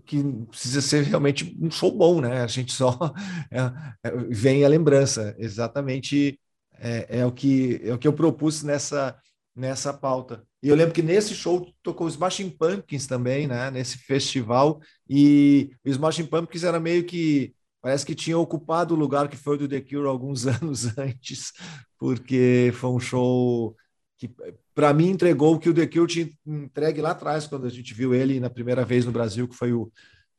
que 0.04 0.22
precisa 0.48 0.80
ser 0.80 1.04
realmente 1.04 1.56
um 1.60 1.70
show 1.70 1.90
bom, 1.90 2.20
né? 2.20 2.42
A 2.42 2.46
gente 2.46 2.72
só 2.72 2.98
é, 3.50 3.60
é, 4.04 4.10
vem 4.28 4.64
a 4.64 4.68
lembrança, 4.68 5.34
exatamente 5.38 6.38
é, 6.78 7.20
é, 7.20 7.26
o 7.26 7.32
que 7.32 7.80
é 7.84 7.92
o 7.94 7.98
que 7.98 8.08
eu 8.08 8.12
propus 8.12 8.62
nessa 8.62 9.16
nessa 9.54 9.92
pauta. 9.92 10.44
E 10.62 10.68
eu 10.68 10.76
lembro 10.76 10.94
que 10.94 11.02
nesse 11.02 11.34
show 11.34 11.70
tocou 11.82 12.08
Smashing 12.08 12.50
Pumpkins 12.50 13.06
também, 13.06 13.46
né? 13.46 13.70
Nesse 13.70 13.98
festival 13.98 14.80
e 15.08 15.70
os 15.84 15.92
Smashing 15.92 16.26
Pumpkins 16.26 16.64
era 16.64 16.80
meio 16.80 17.04
que 17.04 17.54
parece 17.80 18.06
que 18.06 18.14
tinha 18.14 18.38
ocupado 18.38 18.94
o 18.94 18.98
lugar 18.98 19.28
que 19.28 19.36
foi 19.36 19.58
do 19.58 19.68
The 19.68 19.80
Cure 19.80 20.06
alguns 20.06 20.46
anos 20.46 20.96
antes, 20.96 21.52
porque 21.98 22.72
foi 22.74 22.90
um 22.90 23.00
show 23.00 23.76
que 24.22 24.32
para 24.72 24.94
mim 24.94 25.08
entregou 25.08 25.54
o 25.54 25.58
que 25.58 25.68
o 25.68 25.74
The 25.74 25.88
Cure 25.88 26.06
tinha 26.06 26.30
entregue 26.46 27.00
lá 27.00 27.10
atrás, 27.10 27.48
quando 27.48 27.66
a 27.66 27.70
gente 27.70 27.92
viu 27.92 28.14
ele 28.14 28.38
na 28.38 28.48
primeira 28.48 28.84
vez 28.84 29.04
no 29.04 29.10
Brasil, 29.10 29.48
que 29.48 29.56
foi 29.56 29.72
o, 29.72 29.90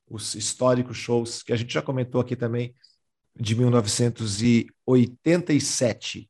os 0.09 0.36
históricos 0.36 0.95
shows, 0.95 1.43
que 1.43 1.51
a 1.51 1.57
gente 1.57 1.73
já 1.73 1.81
comentou 1.81 2.21
aqui 2.21 2.34
também, 2.34 2.73
de 3.38 3.53
1987. 3.55 6.29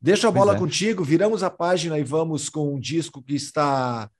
Deixa 0.00 0.28
a 0.28 0.30
bola 0.30 0.56
é. 0.56 0.58
contigo, 0.58 1.04
viramos 1.04 1.42
a 1.42 1.50
página 1.50 1.98
e 1.98 2.04
vamos 2.04 2.48
com 2.48 2.74
um 2.74 2.80
disco 2.80 3.22
que 3.22 3.34
está 3.34 4.10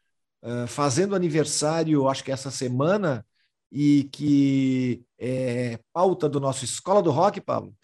uh, 0.43 0.66
fazendo 0.66 1.16
aniversário, 1.16 2.07
acho 2.09 2.22
que 2.22 2.33
essa 2.33 2.51
semana, 2.51 3.24
e 3.72 4.05
que 4.12 5.03
é 5.18 5.79
pauta 5.95 6.29
do 6.29 6.41
nosso 6.41 6.66
Escola 6.66 7.03
do 7.03 7.11
Rock, 7.11 7.41
Pablo. 7.41 7.74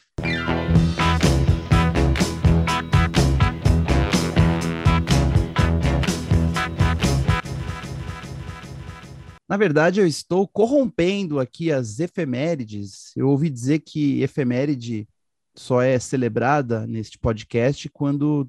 Na 9.52 9.58
verdade, 9.58 10.00
eu 10.00 10.06
estou 10.06 10.48
corrompendo 10.48 11.38
aqui 11.38 11.70
as 11.70 12.00
efemérides. 12.00 13.14
Eu 13.14 13.28
ouvi 13.28 13.50
dizer 13.50 13.80
que 13.80 14.22
efeméride 14.22 15.06
só 15.54 15.82
é 15.82 15.98
celebrada 15.98 16.86
neste 16.86 17.18
podcast 17.18 17.86
quando 17.90 18.48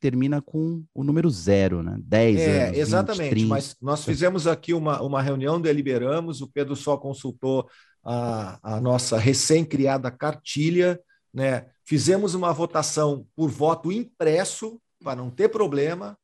termina 0.00 0.40
com 0.40 0.84
o 0.94 1.02
número 1.02 1.28
zero, 1.28 1.82
né? 1.82 1.98
10 2.04 2.38
É, 2.38 2.62
anos, 2.62 2.76
20, 2.76 2.80
exatamente, 2.80 3.30
30. 3.30 3.48
mas 3.48 3.76
nós 3.82 4.04
fizemos 4.04 4.46
aqui 4.46 4.72
uma, 4.72 5.02
uma 5.02 5.20
reunião, 5.20 5.60
deliberamos, 5.60 6.40
o 6.40 6.46
Pedro 6.46 6.76
só 6.76 6.96
consultou 6.96 7.68
a, 8.04 8.76
a 8.76 8.80
nossa 8.80 9.18
recém-criada 9.18 10.12
cartilha, 10.12 11.00
né? 11.34 11.66
Fizemos 11.84 12.36
uma 12.36 12.52
votação 12.52 13.26
por 13.34 13.50
voto 13.50 13.90
impresso, 13.90 14.80
para 15.02 15.16
não 15.16 15.28
ter 15.28 15.48
problema, 15.48 16.16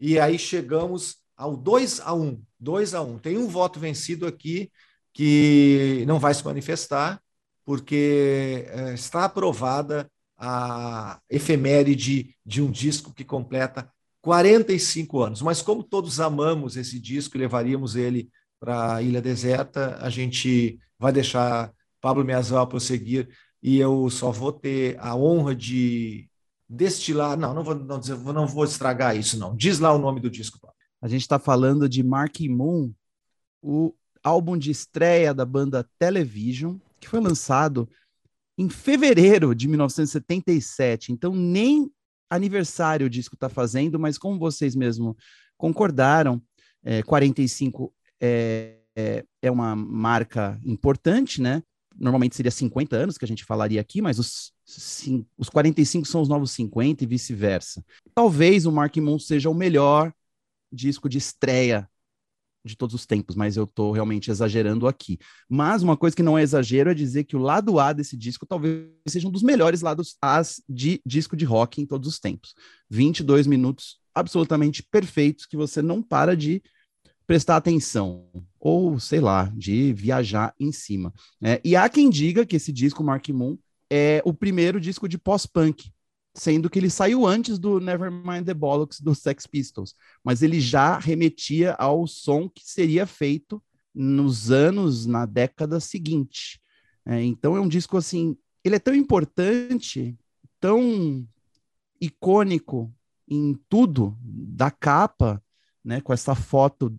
e 0.00 0.18
aí 0.18 0.36
chegamos 0.36 1.18
ao 1.36 1.56
2 1.56 2.00
a 2.00 2.12
1. 2.12 2.42
2 2.62 2.94
a 2.94 3.02
1. 3.02 3.18
Tem 3.18 3.36
um 3.36 3.48
voto 3.48 3.80
vencido 3.80 4.26
aqui 4.26 4.70
que 5.12 6.04
não 6.06 6.18
vai 6.18 6.32
se 6.32 6.44
manifestar, 6.44 7.20
porque 7.64 8.66
eh, 8.68 8.94
está 8.94 9.24
aprovada 9.24 10.10
a 10.38 11.20
efeméride 11.28 12.36
de 12.44 12.62
um 12.62 12.70
disco 12.70 13.12
que 13.12 13.24
completa 13.24 13.90
45 14.22 15.20
anos. 15.20 15.42
Mas 15.42 15.60
como 15.62 15.82
todos 15.82 16.20
amamos 16.20 16.76
esse 16.76 16.98
disco 16.98 17.36
e 17.36 17.40
levaríamos 17.40 17.96
ele 17.96 18.30
para 18.60 18.96
a 18.96 19.02
Ilha 19.02 19.20
Deserta, 19.20 19.98
a 20.00 20.08
gente 20.08 20.78
vai 20.98 21.12
deixar 21.12 21.72
Pablo 22.00 22.24
Meazal 22.24 22.66
prosseguir 22.66 23.28
e 23.62 23.78
eu 23.78 24.08
só 24.10 24.30
vou 24.30 24.52
ter 24.52 24.96
a 25.00 25.16
honra 25.16 25.54
de 25.54 26.28
destilar. 26.68 27.36
Não, 27.36 27.54
não 27.54 27.64
vou, 27.64 27.74
não, 27.74 28.00
não 28.32 28.46
vou 28.46 28.64
estragar 28.64 29.16
isso, 29.16 29.38
não. 29.38 29.54
Diz 29.56 29.78
lá 29.78 29.92
o 29.92 29.98
nome 29.98 30.20
do 30.20 30.30
disco, 30.30 30.58
Pablo. 30.60 30.71
A 31.02 31.08
gente 31.08 31.22
está 31.22 31.36
falando 31.36 31.88
de 31.88 32.00
Marky 32.00 32.48
Moon, 32.48 32.92
o 33.60 33.92
álbum 34.22 34.56
de 34.56 34.70
estreia 34.70 35.34
da 35.34 35.44
banda 35.44 35.84
Television, 35.98 36.76
que 37.00 37.08
foi 37.08 37.20
lançado 37.20 37.88
em 38.56 38.68
fevereiro 38.68 39.52
de 39.52 39.66
1977. 39.66 41.12
Então, 41.12 41.34
nem 41.34 41.90
aniversário 42.30 43.08
o 43.08 43.10
disco 43.10 43.34
está 43.34 43.48
fazendo, 43.48 43.98
mas 43.98 44.16
como 44.16 44.38
vocês 44.38 44.76
mesmo 44.76 45.16
concordaram, 45.58 46.40
é, 46.84 47.02
45 47.02 47.92
é, 48.20 48.78
é, 48.94 49.24
é 49.42 49.50
uma 49.50 49.74
marca 49.74 50.56
importante, 50.64 51.42
né? 51.42 51.64
Normalmente 51.98 52.36
seria 52.36 52.50
50 52.50 52.94
anos 52.96 53.18
que 53.18 53.24
a 53.24 53.28
gente 53.28 53.44
falaria 53.44 53.80
aqui, 53.80 54.00
mas 54.00 54.20
os, 54.20 54.52
os 55.36 55.48
45 55.48 56.06
são 56.06 56.22
os 56.22 56.28
novos 56.28 56.52
50 56.52 57.02
e 57.02 57.06
vice-versa. 57.08 57.84
Talvez 58.14 58.66
o 58.66 58.72
Mark 58.72 58.96
Moon 58.98 59.18
seja 59.18 59.50
o 59.50 59.54
melhor 59.54 60.12
disco 60.72 61.08
de 61.08 61.18
estreia 61.18 61.88
de 62.64 62.76
todos 62.76 62.94
os 62.94 63.04
tempos, 63.04 63.34
mas 63.34 63.56
eu 63.56 63.66
tô 63.66 63.90
realmente 63.90 64.30
exagerando 64.30 64.86
aqui. 64.86 65.18
Mas 65.48 65.82
uma 65.82 65.96
coisa 65.96 66.14
que 66.14 66.22
não 66.22 66.38
é 66.38 66.42
exagero 66.42 66.90
é 66.90 66.94
dizer 66.94 67.24
que 67.24 67.36
o 67.36 67.40
lado 67.40 67.78
A 67.78 67.92
desse 67.92 68.16
disco 68.16 68.46
talvez 68.46 68.88
seja 69.08 69.26
um 69.26 69.32
dos 69.32 69.42
melhores 69.42 69.80
lados 69.80 70.16
A's 70.22 70.62
de 70.68 71.00
disco 71.04 71.36
de 71.36 71.44
rock 71.44 71.80
em 71.80 71.86
todos 71.86 72.08
os 72.08 72.20
tempos. 72.20 72.54
22 72.88 73.46
minutos 73.46 73.98
absolutamente 74.14 74.82
perfeitos 74.82 75.46
que 75.46 75.56
você 75.56 75.82
não 75.82 76.02
para 76.02 76.36
de 76.36 76.62
prestar 77.26 77.56
atenção 77.56 78.28
ou, 78.60 78.98
sei 79.00 79.20
lá, 79.20 79.50
de 79.56 79.92
viajar 79.92 80.54
em 80.58 80.70
cima. 80.70 81.12
né? 81.40 81.58
E 81.64 81.74
há 81.74 81.88
quem 81.88 82.10
diga 82.10 82.46
que 82.46 82.56
esse 82.56 82.72
disco, 82.72 83.02
Mark 83.02 83.28
Moon, 83.30 83.56
é 83.90 84.22
o 84.24 84.32
primeiro 84.32 84.80
disco 84.80 85.08
de 85.08 85.18
pós-punk, 85.18 85.91
sendo 86.34 86.70
que 86.70 86.78
ele 86.78 86.90
saiu 86.90 87.26
antes 87.26 87.58
do 87.58 87.78
Nevermind 87.78 88.44
the 88.44 88.54
Bollocks 88.54 89.00
dos 89.00 89.18
Sex 89.18 89.46
Pistols, 89.46 89.94
mas 90.24 90.42
ele 90.42 90.60
já 90.60 90.98
remetia 90.98 91.74
ao 91.74 92.06
som 92.06 92.48
que 92.48 92.62
seria 92.64 93.06
feito 93.06 93.62
nos 93.94 94.50
anos, 94.50 95.04
na 95.06 95.26
década 95.26 95.78
seguinte. 95.78 96.60
É, 97.04 97.22
então 97.22 97.56
é 97.56 97.60
um 97.60 97.68
disco 97.68 97.96
assim, 97.96 98.36
ele 98.64 98.76
é 98.76 98.78
tão 98.78 98.94
importante, 98.94 100.16
tão 100.58 101.26
icônico 102.00 102.92
em 103.28 103.54
tudo, 103.68 104.16
da 104.20 104.70
capa, 104.70 105.42
né, 105.84 106.00
com 106.00 106.12
essa 106.12 106.34
foto 106.34 106.96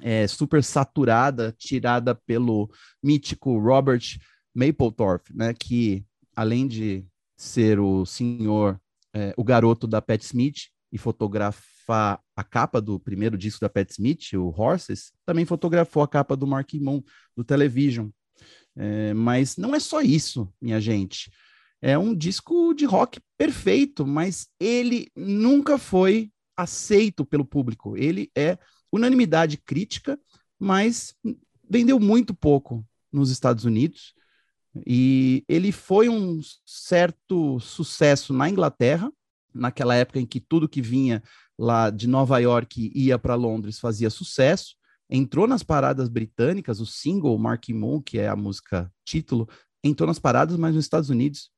é, 0.00 0.26
super 0.26 0.62
saturada, 0.62 1.54
tirada 1.56 2.14
pelo 2.14 2.70
mítico 3.02 3.58
Robert 3.58 4.02
Mapplethorpe, 4.54 5.34
né, 5.34 5.54
que 5.54 6.04
além 6.36 6.66
de 6.66 7.06
ser 7.42 7.80
o 7.80 8.06
senhor, 8.06 8.80
é, 9.12 9.34
o 9.36 9.42
garoto 9.42 9.88
da 9.88 10.00
Pat 10.00 10.22
Smith 10.22 10.68
e 10.92 10.96
fotografar 10.96 12.20
a 12.36 12.44
capa 12.44 12.80
do 12.80 13.00
primeiro 13.00 13.36
disco 13.36 13.60
da 13.60 13.68
Pat 13.68 13.90
Smith, 13.90 14.34
o 14.34 14.54
Horses, 14.56 15.12
também 15.26 15.44
fotografou 15.44 16.04
a 16.04 16.08
capa 16.08 16.36
do 16.36 16.46
Mark 16.46 16.72
Moon, 16.74 17.02
do 17.36 17.42
Television. 17.42 18.10
É, 18.76 19.12
mas 19.12 19.56
não 19.56 19.74
é 19.74 19.80
só 19.80 20.00
isso, 20.00 20.52
minha 20.60 20.80
gente. 20.80 21.32
É 21.80 21.98
um 21.98 22.14
disco 22.14 22.72
de 22.74 22.84
rock 22.84 23.20
perfeito, 23.36 24.06
mas 24.06 24.46
ele 24.60 25.10
nunca 25.16 25.76
foi 25.76 26.30
aceito 26.56 27.24
pelo 27.24 27.44
público. 27.44 27.96
Ele 27.96 28.30
é 28.36 28.56
unanimidade 28.92 29.56
crítica, 29.56 30.16
mas 30.60 31.12
vendeu 31.68 31.98
muito 31.98 32.32
pouco 32.34 32.86
nos 33.12 33.30
Estados 33.30 33.64
Unidos. 33.64 34.14
E 34.86 35.44
ele 35.48 35.70
foi 35.70 36.08
um 36.08 36.40
certo 36.64 37.60
sucesso 37.60 38.32
na 38.32 38.48
Inglaterra, 38.48 39.12
naquela 39.54 39.94
época 39.94 40.18
em 40.18 40.26
que 40.26 40.40
tudo 40.40 40.68
que 40.68 40.80
vinha 40.80 41.22
lá 41.58 41.90
de 41.90 42.06
Nova 42.06 42.38
York 42.38 42.90
ia 42.94 43.18
para 43.18 43.34
Londres 43.34 43.78
fazia 43.78 44.08
sucesso, 44.08 44.74
entrou 45.10 45.46
nas 45.46 45.62
paradas 45.62 46.08
britânicas, 46.08 46.80
o 46.80 46.86
single 46.86 47.36
Marky 47.38 47.74
Moon, 47.74 48.00
que 48.00 48.18
é 48.18 48.28
a 48.28 48.36
música 48.36 48.90
título, 49.04 49.48
entrou 49.84 50.06
nas 50.06 50.18
paradas, 50.18 50.56
mas 50.56 50.74
nos 50.74 50.84
Estados 50.84 51.10
Unidos 51.10 51.50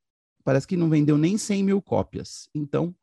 parece 0.43 0.67
que 0.67 0.77
não 0.77 0.91
vendeu 0.91 1.17
nem 1.17 1.39
100 1.39 1.63
mil 1.63 1.81
cópias. 1.81 2.49
Então, 2.55 2.95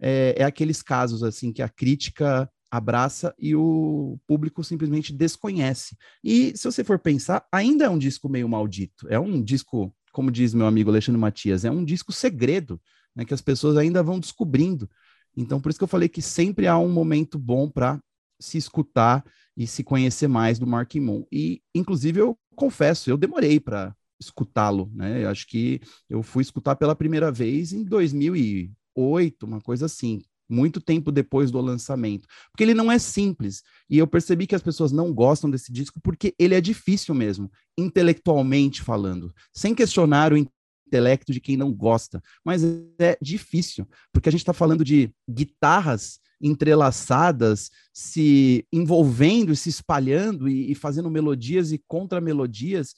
é, 0.00 0.34
é 0.38 0.44
aqueles 0.44 0.82
casos 0.82 1.22
assim 1.22 1.52
que 1.52 1.60
a 1.60 1.68
crítica 1.68 2.50
abraça 2.70 3.34
e 3.38 3.54
o 3.54 4.18
público 4.26 4.62
simplesmente 4.64 5.12
desconhece. 5.12 5.96
E 6.22 6.56
se 6.56 6.64
você 6.64 6.82
for 6.82 6.98
pensar, 6.98 7.46
ainda 7.52 7.84
é 7.84 7.88
um 7.88 7.98
disco 7.98 8.28
meio 8.28 8.48
maldito. 8.48 9.06
É 9.08 9.18
um 9.18 9.42
disco, 9.42 9.94
como 10.12 10.30
diz 10.30 10.52
meu 10.54 10.66
amigo 10.66 10.90
Alexandre 10.90 11.20
Matias, 11.20 11.64
é 11.64 11.70
um 11.70 11.84
disco 11.84 12.12
segredo, 12.12 12.80
né, 13.14 13.24
que 13.24 13.34
as 13.34 13.40
pessoas 13.40 13.76
ainda 13.76 14.02
vão 14.02 14.18
descobrindo. 14.18 14.88
Então, 15.36 15.60
por 15.60 15.70
isso 15.70 15.78
que 15.78 15.84
eu 15.84 15.88
falei 15.88 16.08
que 16.08 16.22
sempre 16.22 16.66
há 16.66 16.78
um 16.78 16.90
momento 16.90 17.38
bom 17.38 17.68
para 17.68 18.00
se 18.40 18.58
escutar 18.58 19.24
e 19.56 19.66
se 19.66 19.82
conhecer 19.82 20.28
mais 20.28 20.58
do 20.58 20.66
Mark 20.66 20.94
Moon. 20.96 21.24
E, 21.32 21.62
inclusive, 21.74 22.20
eu 22.20 22.38
confesso, 22.54 23.10
eu 23.10 23.16
demorei 23.16 23.58
para 23.58 23.94
escutá-lo, 24.18 24.90
né? 24.94 25.24
Eu 25.24 25.28
acho 25.28 25.46
que 25.46 25.80
eu 26.08 26.22
fui 26.22 26.42
escutar 26.42 26.76
pela 26.76 26.96
primeira 26.96 27.30
vez 27.30 27.72
em 27.72 27.84
2008, 27.84 29.46
uma 29.46 29.60
coisa 29.60 29.86
assim, 29.86 30.22
muito 30.48 30.80
tempo 30.80 31.10
depois 31.10 31.50
do 31.50 31.60
lançamento, 31.60 32.26
porque 32.50 32.62
ele 32.62 32.74
não 32.74 32.90
é 32.90 32.98
simples. 32.98 33.62
E 33.88 33.98
eu 33.98 34.06
percebi 34.06 34.46
que 34.46 34.54
as 34.54 34.62
pessoas 34.62 34.92
não 34.92 35.12
gostam 35.12 35.50
desse 35.50 35.72
disco 35.72 36.00
porque 36.02 36.34
ele 36.38 36.54
é 36.54 36.60
difícil 36.60 37.14
mesmo, 37.14 37.50
intelectualmente 37.76 38.82
falando, 38.82 39.32
sem 39.52 39.74
questionar 39.74 40.32
o 40.32 40.36
intelecto 40.36 41.32
de 41.32 41.40
quem 41.40 41.56
não 41.56 41.72
gosta, 41.72 42.22
mas 42.44 42.62
é 42.98 43.18
difícil, 43.20 43.86
porque 44.12 44.28
a 44.28 44.32
gente 44.32 44.42
está 44.42 44.52
falando 44.52 44.84
de 44.84 45.10
guitarras 45.28 46.20
entrelaçadas, 46.40 47.70
se 47.92 48.66
envolvendo, 48.72 49.56
se 49.56 49.68
espalhando 49.68 50.48
e, 50.48 50.70
e 50.70 50.74
fazendo 50.74 51.10
melodias 51.10 51.72
e 51.72 51.82
contra-melodias 51.88 52.94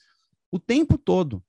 o 0.50 0.58
tempo 0.58 0.98
todo. 0.98 1.42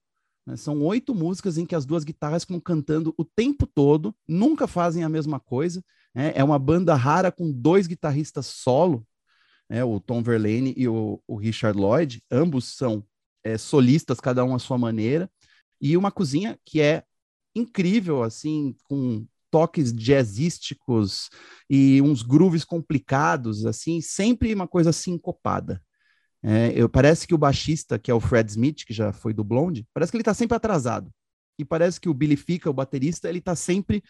Né? 0.50 0.56
São 0.56 0.82
oito 0.82 1.14
músicas 1.14 1.56
em 1.56 1.64
que 1.64 1.74
as 1.74 1.86
duas 1.86 2.04
guitarras 2.04 2.42
ficam 2.42 2.60
cantando 2.60 3.14
o 3.16 3.24
tempo 3.24 3.66
todo, 3.66 4.14
nunca 4.26 4.66
fazem 4.66 5.04
a 5.04 5.08
mesma 5.08 5.38
coisa. 5.38 5.82
Né? 6.14 6.32
É 6.34 6.42
uma 6.42 6.58
banda 6.58 6.94
rara 6.94 7.30
com 7.30 7.50
dois 7.50 7.86
guitarristas 7.86 8.46
solo, 8.46 9.06
né? 9.68 9.84
o 9.84 10.00
Tom 10.00 10.22
Verlaine 10.22 10.74
e 10.76 10.88
o, 10.88 11.22
o 11.26 11.36
Richard 11.36 11.78
Lloyd. 11.78 12.22
Ambos 12.30 12.76
são 12.76 13.04
é, 13.44 13.56
solistas, 13.56 14.20
cada 14.20 14.44
um 14.44 14.54
à 14.54 14.58
sua 14.58 14.76
maneira. 14.76 15.30
E 15.80 15.96
uma 15.96 16.10
cozinha 16.10 16.58
que 16.64 16.80
é 16.80 17.04
incrível, 17.54 18.22
assim, 18.22 18.76
com 18.84 19.26
toques 19.50 19.92
jazzísticos 19.92 21.28
e 21.68 22.00
uns 22.02 22.22
grooves 22.22 22.64
complicados, 22.64 23.66
assim, 23.66 24.00
sempre 24.00 24.54
uma 24.54 24.68
coisa 24.68 24.92
sincopada. 24.92 25.82
É, 26.42 26.72
eu, 26.74 26.88
parece 26.88 27.26
que 27.26 27.34
o 27.34 27.38
baixista, 27.38 27.98
que 27.98 28.10
é 28.10 28.14
o 28.14 28.20
Fred 28.20 28.50
Smith, 28.50 28.84
que 28.84 28.94
já 28.94 29.12
foi 29.12 29.34
do 29.34 29.44
Blonde, 29.44 29.86
parece 29.92 30.10
que 30.10 30.16
ele 30.16 30.22
está 30.22 30.34
sempre 30.34 30.56
atrasado. 30.56 31.10
E 31.58 31.64
parece 31.64 32.00
que 32.00 32.08
o 32.08 32.14
Billy 32.14 32.36
Fica, 32.36 32.70
o 32.70 32.72
baterista, 32.72 33.28
ele 33.28 33.38
está 33.38 33.54
sempre 33.54 34.02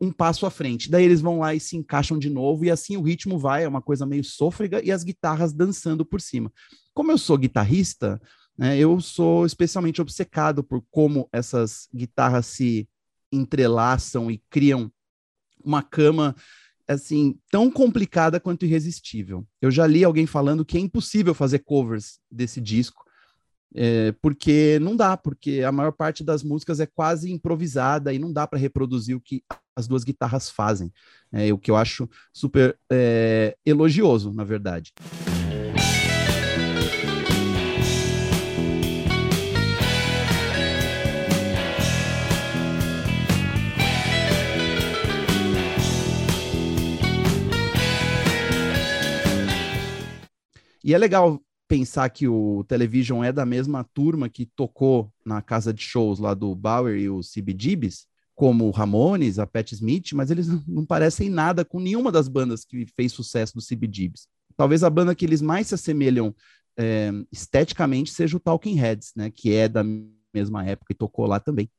um 0.00 0.10
passo 0.10 0.46
à 0.46 0.50
frente. 0.50 0.90
Daí 0.90 1.04
eles 1.04 1.20
vão 1.20 1.40
lá 1.40 1.54
e 1.54 1.60
se 1.60 1.76
encaixam 1.76 2.18
de 2.18 2.30
novo, 2.30 2.64
e 2.64 2.70
assim 2.70 2.96
o 2.96 3.02
ritmo 3.02 3.38
vai, 3.38 3.64
é 3.64 3.68
uma 3.68 3.82
coisa 3.82 4.06
meio 4.06 4.24
sôfrega, 4.24 4.82
e 4.82 4.90
as 4.90 5.04
guitarras 5.04 5.52
dançando 5.52 6.04
por 6.04 6.20
cima. 6.20 6.50
Como 6.94 7.12
eu 7.12 7.18
sou 7.18 7.36
guitarrista, 7.38 8.20
né, 8.56 8.78
eu 8.78 9.00
sou 9.00 9.46
especialmente 9.46 10.00
obcecado 10.00 10.64
por 10.64 10.82
como 10.90 11.28
essas 11.32 11.88
guitarras 11.94 12.46
se 12.46 12.88
entrelaçam 13.30 14.30
e 14.30 14.42
criam 14.50 14.90
uma 15.62 15.82
cama 15.82 16.34
assim, 16.90 17.38
tão 17.50 17.70
complicada 17.70 18.40
quanto 18.40 18.64
irresistível. 18.64 19.46
Eu 19.62 19.70
já 19.70 19.86
li 19.86 20.04
alguém 20.04 20.26
falando 20.26 20.64
que 20.64 20.76
é 20.76 20.80
impossível 20.80 21.34
fazer 21.34 21.60
covers 21.60 22.18
desse 22.30 22.60
disco, 22.60 23.04
é, 23.74 24.12
porque 24.20 24.78
não 24.80 24.96
dá, 24.96 25.16
porque 25.16 25.62
a 25.62 25.70
maior 25.70 25.92
parte 25.92 26.24
das 26.24 26.42
músicas 26.42 26.80
é 26.80 26.86
quase 26.86 27.30
improvisada 27.30 28.12
e 28.12 28.18
não 28.18 28.32
dá 28.32 28.46
para 28.46 28.58
reproduzir 28.58 29.16
o 29.16 29.20
que 29.20 29.42
as 29.76 29.86
duas 29.86 30.02
guitarras 30.02 30.50
fazem. 30.50 30.92
É, 31.32 31.52
o 31.52 31.58
que 31.58 31.70
eu 31.70 31.76
acho 31.76 32.08
super 32.32 32.76
é, 32.90 33.56
elogioso, 33.64 34.32
na 34.32 34.42
verdade. 34.42 34.92
E 50.82 50.94
é 50.94 50.98
legal 50.98 51.40
pensar 51.68 52.08
que 52.10 52.26
o 52.26 52.64
Television 52.64 53.22
é 53.22 53.30
da 53.32 53.46
mesma 53.46 53.84
turma 53.94 54.28
que 54.28 54.44
tocou 54.44 55.12
na 55.24 55.40
casa 55.40 55.72
de 55.72 55.82
shows 55.82 56.18
lá 56.18 56.34
do 56.34 56.54
Bauer 56.54 56.98
e 56.98 57.08
o 57.08 57.20
CBGBs, 57.20 58.06
como 58.34 58.66
o 58.66 58.70
Ramones, 58.70 59.38
a 59.38 59.46
Pat 59.46 59.70
Smith, 59.72 60.12
mas 60.14 60.30
eles 60.30 60.48
não 60.66 60.84
parecem 60.84 61.28
nada 61.28 61.64
com 61.64 61.78
nenhuma 61.78 62.10
das 62.10 62.26
bandas 62.26 62.64
que 62.64 62.86
fez 62.86 63.12
sucesso 63.12 63.54
do 63.54 63.62
CBGBs. 63.62 64.26
Talvez 64.56 64.82
a 64.82 64.90
banda 64.90 65.14
que 65.14 65.24
eles 65.24 65.40
mais 65.40 65.68
se 65.68 65.74
assemelham 65.74 66.34
é, 66.76 67.12
esteticamente 67.30 68.10
seja 68.10 68.36
o 68.36 68.40
Talking 68.40 68.74
Heads, 68.74 69.12
né, 69.14 69.30
que 69.30 69.52
é 69.52 69.68
da 69.68 69.84
mesma 70.34 70.64
época 70.64 70.92
e 70.92 70.96
tocou 70.96 71.26
lá 71.26 71.38
também. 71.38 71.70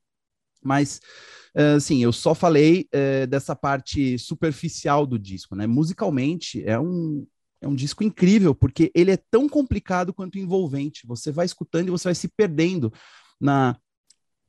Mas, 0.64 1.02
assim, 1.76 2.04
eu 2.04 2.14
só 2.14 2.36
falei 2.36 2.88
é, 2.91 3.26
dessa 3.26 3.56
parte 3.56 4.18
superficial 4.20 5.08
do 5.08 5.18
disco, 5.18 5.56
né? 5.56 5.66
Musicalmente, 5.66 6.64
é 6.64 6.80
um, 6.80 7.26
é 7.62 7.68
um 7.68 7.76
disco 7.76 8.03
incrível, 8.03 8.55
porque 8.55 8.91
ele 8.95 9.12
é 9.12 9.18
tão 9.18 9.47
complicado 9.47 10.14
quanto 10.14 10.39
envolvente. 10.39 11.05
Você 11.05 11.32
vai 11.32 11.45
escutando 11.45 11.88
e 11.88 11.91
você 11.91 12.05
vai 12.05 12.16
se 12.16 12.28
perdendo 12.28 12.91
na 13.39 13.78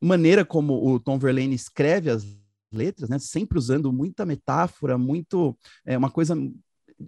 maneira 0.01 0.45
como 0.45 0.85
o 0.85 0.99
Tom 0.99 1.19
Verlaine 1.19 1.55
escreve 1.55 2.11
as 2.11 2.25
letras, 2.73 3.11
né? 3.11 3.19
Sempre 3.19 3.59
usando 3.59 3.93
muita 3.93 4.25
metáfora, 4.25 4.97
muito 4.97 5.57
é 5.85 5.97
uma 5.97 6.11
coisa 6.11 6.35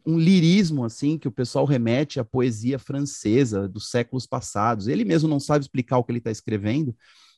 um 0.05 0.19
lirismo 0.19 0.85
assim 0.85 1.17
que 1.17 1.29
o 1.29 1.33
pessoal 1.33 1.65
remete 1.65 2.19
à 2.19 2.25
poesia 2.25 2.79
francesa 2.79 3.69
dos 3.69 3.91
séculos 3.91 4.27
passados. 4.27 4.89
Ele 4.89 5.05
mesmo 5.05 5.29
não 5.29 5.39
sabe 5.39 5.65
explicar 5.65 5.99
o 5.99 6.05
que 6.05 6.11
ele 6.11 6.19
está 6.19 6.31
escrevendo, 6.31 6.95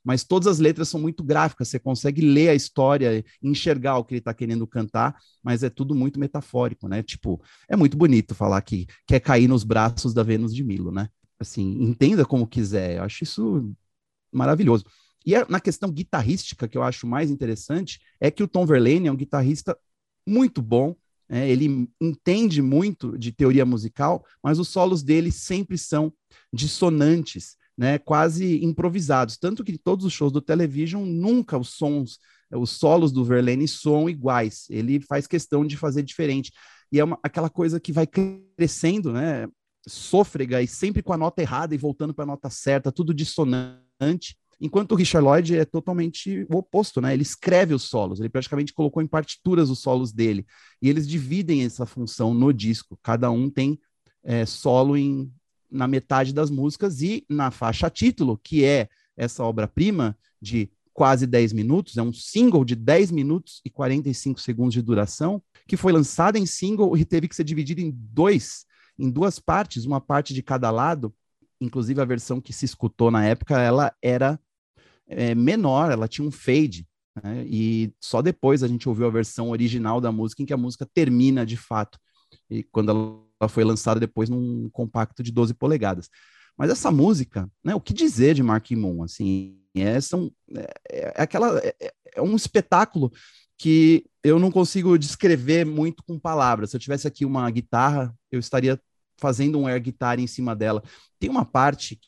mas 0.07 0.23
todas 0.23 0.47
as 0.47 0.61
letras 0.61 0.89
são 0.89 1.01
muito 1.01 1.25
gráficas, 1.25 1.67
você 1.67 1.81
consegue 1.81 2.21
ler 2.21 2.51
a 2.51 2.55
história, 2.55 3.25
enxergar 3.43 3.99
o 3.99 4.05
que 4.05 4.15
ele 4.15 4.21
está 4.21 4.33
querendo 4.33 4.65
cantar, 4.65 5.17
mas 5.43 5.65
é 5.65 5.69
tudo 5.69 5.97
muito 5.97 6.21
metafórico, 6.21 6.87
né? 6.87 7.03
Tipo, 7.03 7.43
é 7.69 7.75
muito 7.75 7.97
bonito 7.97 8.33
falar 8.33 8.63
que 8.63 8.87
quer 9.05 9.19
cair 9.19 9.49
nos 9.49 9.65
braços 9.65 10.15
da 10.15 10.23
Vênus 10.23 10.55
de 10.55 10.62
Milo, 10.62 10.93
né? 10.93 11.09
Assim, 11.41 11.83
entenda 11.83 12.24
como 12.24 12.47
quiser, 12.47 12.99
eu 12.99 13.03
acho 13.03 13.24
isso 13.24 13.74
maravilhoso. 14.33 14.85
E 15.27 15.35
é, 15.35 15.45
na 15.49 15.59
questão 15.59 15.91
guitarrística, 15.91 16.69
que 16.69 16.78
eu 16.78 16.85
acho 16.85 17.05
mais 17.05 17.28
interessante, 17.28 17.99
é 18.20 18.31
que 18.31 18.45
o 18.45 18.49
Tom 18.49 18.65
Verlaine 18.65 19.09
é 19.09 19.12
um 19.12 19.16
guitarrista 19.16 19.77
muito 20.24 20.62
bom, 20.62 20.95
é, 21.28 21.51
ele 21.51 21.91
entende 22.01 22.62
muito 22.62 23.19
de 23.19 23.33
teoria 23.33 23.66
musical, 23.66 24.24
mas 24.41 24.61
os 24.61 24.69
solos 24.69 25.03
dele 25.03 25.33
sempre 25.33 25.77
são 25.77 26.12
dissonantes 26.53 27.57
né, 27.77 27.98
quase 27.98 28.65
improvisados. 28.65 29.36
Tanto 29.36 29.62
que 29.62 29.77
todos 29.77 30.05
os 30.05 30.12
shows 30.12 30.32
do 30.32 30.40
Television, 30.40 31.05
nunca 31.05 31.59
os 31.59 31.70
sons, 31.70 32.19
os 32.51 32.70
solos 32.70 33.12
do 33.12 33.24
Verlaine 33.24 33.69
soam 33.69 34.09
iguais. 34.09 34.66
Ele 34.70 35.01
faz 35.01 35.27
questão 35.27 35.66
de 35.66 35.77
fazer 35.77 36.03
diferente. 36.03 36.53
E 36.90 37.01
é 37.01 37.05
uma, 37.05 37.19
aquela 37.23 37.51
coisa 37.51 37.81
que 37.81 37.93
vai 37.93 38.07
crescendo, 38.07 39.12
né? 39.12 39.48
Sôfrega 39.89 40.62
e 40.62 40.66
sempre 40.66 41.03
com 41.03 41.12
a 41.12 41.16
nota 41.16 41.43
errada 41.43 41.74
e 41.74 41.78
voltando 41.78 42.15
para 42.15 42.24
a 42.24 42.27
nota 42.27 42.51
certa, 42.51 42.93
tudo 42.93 43.15
dissonante. 43.15 44.36
Enquanto 44.61 44.93
o 44.93 44.94
Richard 44.94 45.24
Lloyd 45.24 45.57
é 45.57 45.65
totalmente 45.65 46.47
o 46.51 46.57
oposto, 46.57 47.01
né? 47.01 47.12
Ele 47.12 47.23
escreve 47.23 47.74
os 47.74 47.82
solos, 47.85 48.20
ele 48.20 48.28
praticamente 48.28 48.73
colocou 48.73 49.03
em 49.03 49.07
partituras 49.07 49.69
os 49.69 49.81
solos 49.81 50.12
dele. 50.12 50.47
E 50.81 50.89
eles 50.89 51.07
dividem 51.07 51.65
essa 51.65 51.85
função 51.85 52.32
no 52.32 52.53
disco. 52.53 52.98
Cada 53.03 53.31
um 53.31 53.51
tem 53.51 53.78
é, 54.24 54.47
solo 54.47 54.97
em, 54.97 55.31
na 55.70 55.86
metade 55.86 56.32
das 56.32 56.51
músicas 56.51 57.02
e 57.02 57.24
na 57.28 57.51
faixa 57.51 57.90
título, 57.90 58.38
que 58.38 58.64
é 58.64 58.88
essa 59.16 59.43
obra-prima 59.43 60.16
de 60.40 60.70
quase 60.93 61.26
10 61.26 61.52
minutos, 61.52 61.98
é 61.98 62.02
um 62.02 62.12
single 62.12 62.64
de 62.64 62.74
10 62.74 63.10
minutos 63.10 63.60
e 63.64 63.70
45 63.70 64.40
segundos 64.40 64.72
de 64.72 64.80
duração, 64.80 65.43
que 65.68 65.76
foi 65.76 65.93
lançado 65.93 66.36
em 66.36 66.47
single 66.47 66.97
e 66.97 67.05
teve 67.05 67.28
que 67.28 67.36
ser 67.36 67.44
dividido 67.44 67.82
em 67.82 67.90
dois, 67.90 68.64
em 68.98 69.10
duas 69.10 69.38
partes, 69.38 69.84
uma 69.84 70.01
parte 70.01 70.32
de 70.32 70.43
cada 70.43 70.70
lado. 70.70 71.14
Inclusive 71.60 72.01
a 72.01 72.05
versão 72.05 72.40
que 72.40 72.52
se 72.52 72.64
escutou 72.64 73.10
na 73.10 73.24
época, 73.24 73.60
ela 73.60 73.94
era 74.01 74.40
é, 75.06 75.34
menor, 75.34 75.90
ela 75.90 76.09
tinha 76.09 76.26
um 76.26 76.30
fade, 76.30 76.86
né? 77.22 77.44
e 77.47 77.93
só 78.01 78.22
depois 78.22 78.62
a 78.62 78.68
gente 78.68 78.88
ouviu 78.88 79.06
a 79.06 79.10
versão 79.10 79.51
original 79.51 80.01
da 80.01 80.10
música, 80.10 80.43
em 80.43 80.47
que 80.47 80.55
a 80.55 80.59
música 80.59 80.88
termina 80.94 81.44
de 81.44 81.56
fato. 81.56 81.98
E 82.48 82.62
quando 82.62 82.90
ela 82.90 83.26
ela 83.41 83.49
foi 83.49 83.65
lançada 83.65 84.01
depois 84.01 84.29
num 84.29 84.69
compacto 84.71 85.23
de 85.23 85.31
12 85.31 85.55
polegadas. 85.55 86.09
Mas 86.57 86.71
essa 86.71 86.91
música, 86.91 87.51
né, 87.63 87.75
o 87.75 87.81
que 87.81 87.93
dizer 87.93 88.35
de 88.35 88.43
Mark 88.43 88.71
Moon, 88.71 89.03
assim, 89.03 89.59
é, 89.75 90.01
são, 90.01 90.33
é, 90.55 90.75
é 90.91 91.23
aquela, 91.23 91.59
é, 91.59 91.75
é, 92.15 92.23
um 92.23 92.35
espetáculo 92.35 93.13
que 93.59 94.07
eu 94.25 94.39
não 94.39 94.51
consigo 94.51 94.99
descrever 94.99 95.65
muito 95.67 96.03
com 96.03 96.19
palavras. 96.19 96.71
Se 96.71 96.77
eu 96.77 96.81
tivesse 96.81 97.07
aqui 97.07 97.25
uma 97.25 97.49
guitarra, 97.51 98.15
eu 98.31 98.41
estaria 98.41 98.81
fazendo 99.19 99.59
um 99.59 99.67
air 99.67 99.81
guitar 99.81 100.19
em 100.19 100.27
cima 100.27 100.55
dela. 100.55 100.83
Tem 101.19 101.31
uma 101.31 101.45
parte 101.45 101.99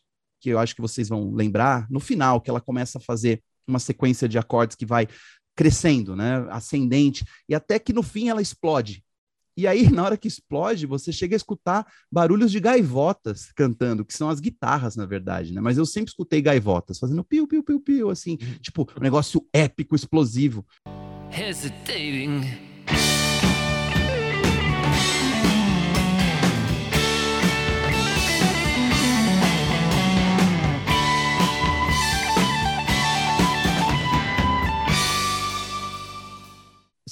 que 0.41 0.51
eu 0.51 0.59
acho 0.59 0.75
que 0.75 0.81
vocês 0.81 1.09
vão 1.09 1.35
lembrar 1.35 1.87
no 1.91 2.01
final, 2.01 2.41
que 2.41 2.51
ela 2.51 2.61
começa 2.61 2.99
a 2.99 3.01
fazer 3.01 3.43
uma 3.67 3.79
sequência 3.79 4.29
de 4.29 4.39
acordes 4.39 4.77
que 4.77 4.87
vai 4.87 5.09
crescendo, 5.55 6.15
né, 6.15 6.47
ascendente, 6.51 7.25
e 7.49 7.55
até 7.55 7.79
que 7.79 7.93
no 7.93 8.03
fim 8.03 8.29
ela 8.29 8.41
explode. 8.41 9.03
E 9.59 9.67
aí, 9.67 9.91
na 9.91 10.05
hora 10.05 10.17
que 10.17 10.29
explode, 10.29 10.87
você 10.87 11.11
chega 11.11 11.35
a 11.35 11.37
escutar 11.37 11.85
barulhos 12.13 12.53
de 12.53 12.61
gaivotas 12.61 13.51
cantando, 13.57 14.05
que 14.05 14.15
são 14.15 14.31
as 14.31 14.39
guitarras, 14.39 14.95
na 14.95 15.05
verdade, 15.05 15.53
né? 15.53 15.61
Mas 15.61 15.77
eu 15.77 15.85
sempre 15.85 16.11
escutei 16.11 16.41
gaivotas 16.41 16.97
fazendo 16.97 17.25
piu, 17.25 17.45
piu, 17.45 17.65
piu, 17.65 17.81
piu, 17.81 18.09
assim, 18.09 18.37
tipo, 18.61 18.89
um 18.97 19.03
negócio 19.03 19.45
épico, 19.53 19.97
explosivo. 19.97 20.65
hesitating. 21.33 22.43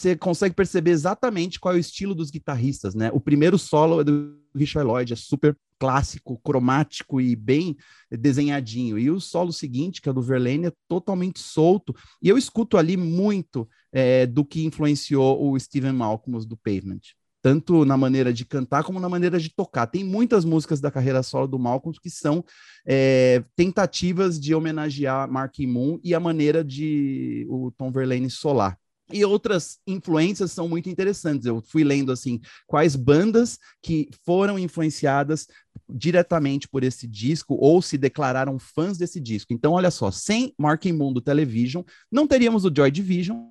Você 0.07 0.15
consegue 0.15 0.55
perceber 0.55 0.93
exatamente 0.93 1.59
qual 1.59 1.75
é 1.75 1.79
o 1.79 1.81
estilo 1.81 2.15
dos 2.15 2.31
guitarristas, 2.31 2.95
né? 2.95 3.11
O 3.13 3.19
primeiro 3.19 3.59
solo 3.59 4.01
é 4.01 4.05
do 4.05 4.39
Richard 4.55 4.87
Lloyd, 4.87 5.13
é 5.13 5.17
super 5.17 5.57
clássico, 5.81 6.39
cromático 6.45 7.21
e 7.21 7.35
bem 7.35 7.77
desenhadinho. 8.09 9.01
E 9.01 9.11
o 9.11 9.19
solo 9.19 9.53
seguinte, 9.53 10.01
que 10.01 10.09
é 10.09 10.13
do 10.13 10.23
Verlaine, 10.23 10.67
é 10.67 10.73
totalmente 10.89 11.41
solto. 11.41 11.93
E 12.23 12.29
eu 12.29 12.39
escuto 12.39 12.79
ali 12.79 12.97
muito 12.97 13.69
é, 13.93 14.27
do 14.27 14.45
que 14.45 14.65
influenciou 14.65 15.51
o 15.51 15.59
Steven 15.59 15.93
Malcolm 15.93 16.39
do 16.47 16.57
Pavement. 16.57 17.01
Tanto 17.43 17.85
na 17.85 17.97
maneira 17.97 18.33
de 18.33 18.45
cantar 18.45 18.85
como 18.85 19.01
na 19.01 19.09
maneira 19.09 19.41
de 19.41 19.49
tocar. 19.49 19.89
Tem 19.89 20.05
muitas 20.05 20.45
músicas 20.45 20.81
da 20.81 20.91
carreira 20.91 21.21
solo 21.25 21.49
do 21.49 21.59
Malcolm 21.59 21.99
que 22.01 22.11
são 22.11 22.45
é, 22.87 23.43
tentativas 23.57 24.39
de 24.39 24.55
homenagear 24.55 25.29
Mark 25.29 25.59
Moon 25.59 25.99
e 26.05 26.15
a 26.15 26.21
maneira 26.21 26.63
de 26.63 27.45
o 27.51 27.73
Tom 27.73 27.91
Verlaine 27.91 28.31
solar. 28.31 28.79
E 29.13 29.25
outras 29.25 29.79
influências 29.87 30.51
são 30.51 30.69
muito 30.69 30.91
interessantes. 30.91 31.47
Eu 31.47 31.63
fui 31.63 31.85
lendo 31.85 32.11
assim 32.11 32.41
quais 32.67 32.97
bandas 32.97 33.59
que 33.81 34.09
foram 34.25 34.59
influenciadas 34.59 35.47
diretamente 35.89 36.69
por 36.69 36.83
esse 36.83 37.07
disco 37.07 37.55
ou 37.55 37.81
se 37.81 37.97
declararam 37.97 38.59
fãs 38.59 38.99
desse 38.99 39.21
disco. 39.21 39.53
Então, 39.53 39.73
olha 39.73 39.91
só, 39.91 40.11
sem 40.11 40.53
Mark 40.59 40.85
Moon 40.87 41.13
do 41.13 41.21
Television, 41.21 41.83
não 42.11 42.27
teríamos 42.27 42.65
o 42.65 42.73
Joy 42.75 42.91
Division, 42.91 43.49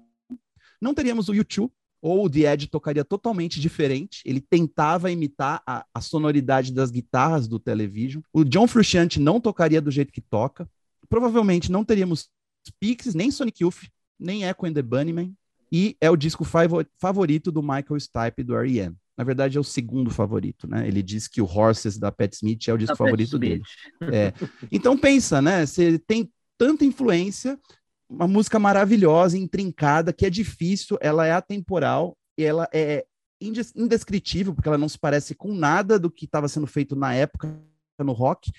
não 0.82 0.94
teríamos 0.94 1.30
o 1.30 1.34
U2, 1.34 1.72
ou 2.02 2.26
o 2.26 2.30
The 2.30 2.54
Edge 2.54 2.68
tocaria 2.68 3.04
totalmente 3.04 3.60
diferente. 3.60 4.22
Ele 4.26 4.40
tentava 4.40 5.10
imitar 5.10 5.64
a, 5.66 5.84
a 5.92 6.02
sonoridade 6.02 6.72
das 6.72 6.92
guitarras 6.92 7.48
do 7.48 7.60
Television. 7.60 8.22
O 8.32 8.44
John 8.44 8.68
Frusciante 8.68 9.20
não 9.20 9.42
tocaria 9.42 9.82
do 9.82 9.90
jeito 9.90 10.14
que 10.14 10.22
toca. 10.22 10.70
Provavelmente 11.10 11.72
não 11.72 11.84
teríamos 11.84 12.30
Pixies, 12.80 13.16
nem 13.16 13.32
Sonic 13.32 13.64
Youth, 13.64 13.90
nem 14.20 14.44
Echo 14.44 14.66
and 14.66 14.74
the 14.74 14.84
Bunnymen. 14.84 15.36
E 15.72 15.98
é 16.00 16.10
o 16.10 16.16
disco 16.16 16.46
favorito 16.98 17.52
do 17.52 17.62
Michael 17.62 18.00
Stipe 18.00 18.44
do 18.44 18.56
R.E.M. 18.56 18.96
Na 19.18 19.24
verdade, 19.24 19.58
é 19.58 19.62
o 19.62 19.64
segundo 19.64 20.10
favorito, 20.12 20.68
né? 20.68 20.88
Ele 20.88 21.02
diz 21.02 21.28
que 21.28 21.42
o 21.42 21.46
Horses 21.46 21.98
da 21.98 22.12
Pat 22.12 22.34
Smith 22.34 22.68
é 22.68 22.74
o 22.74 22.78
disco 22.78 22.94
Da 22.94 22.98
favorito 22.98 23.40
dele. 23.40 23.62
É. 24.02 24.34
Então 24.72 24.98
pensa, 24.98 25.42
né? 25.42 25.66
Você 25.66 25.98
tem 26.00 26.30
tanta 26.58 26.84
influência, 26.84 27.58
uma 28.10 28.28
música 28.28 28.60
maravilhosa, 28.60 29.38
intrincada, 29.38 30.12
que 30.12 30.26
é 30.26 30.30
difícil, 30.30 30.98
ela 31.02 31.26
é 31.26 31.32
atemporal 31.32 32.18
e 32.38 32.44
ela 32.44 32.68
é 32.74 33.06
indes- 33.40 33.74
indescritível, 33.76 34.54
porque 34.54 34.68
ela 34.68 34.78
não 34.78 34.90
se 34.90 35.00
parece 35.00 35.34
com 35.34 35.54
nada 35.54 35.98
do 35.98 36.12
que 36.12 36.26
estava 36.26 36.48
sendo 36.48 36.68
feito 36.68 36.96
na 36.96 37.14
época 37.14 37.58
no 38.00 38.12
rock. 38.12 38.52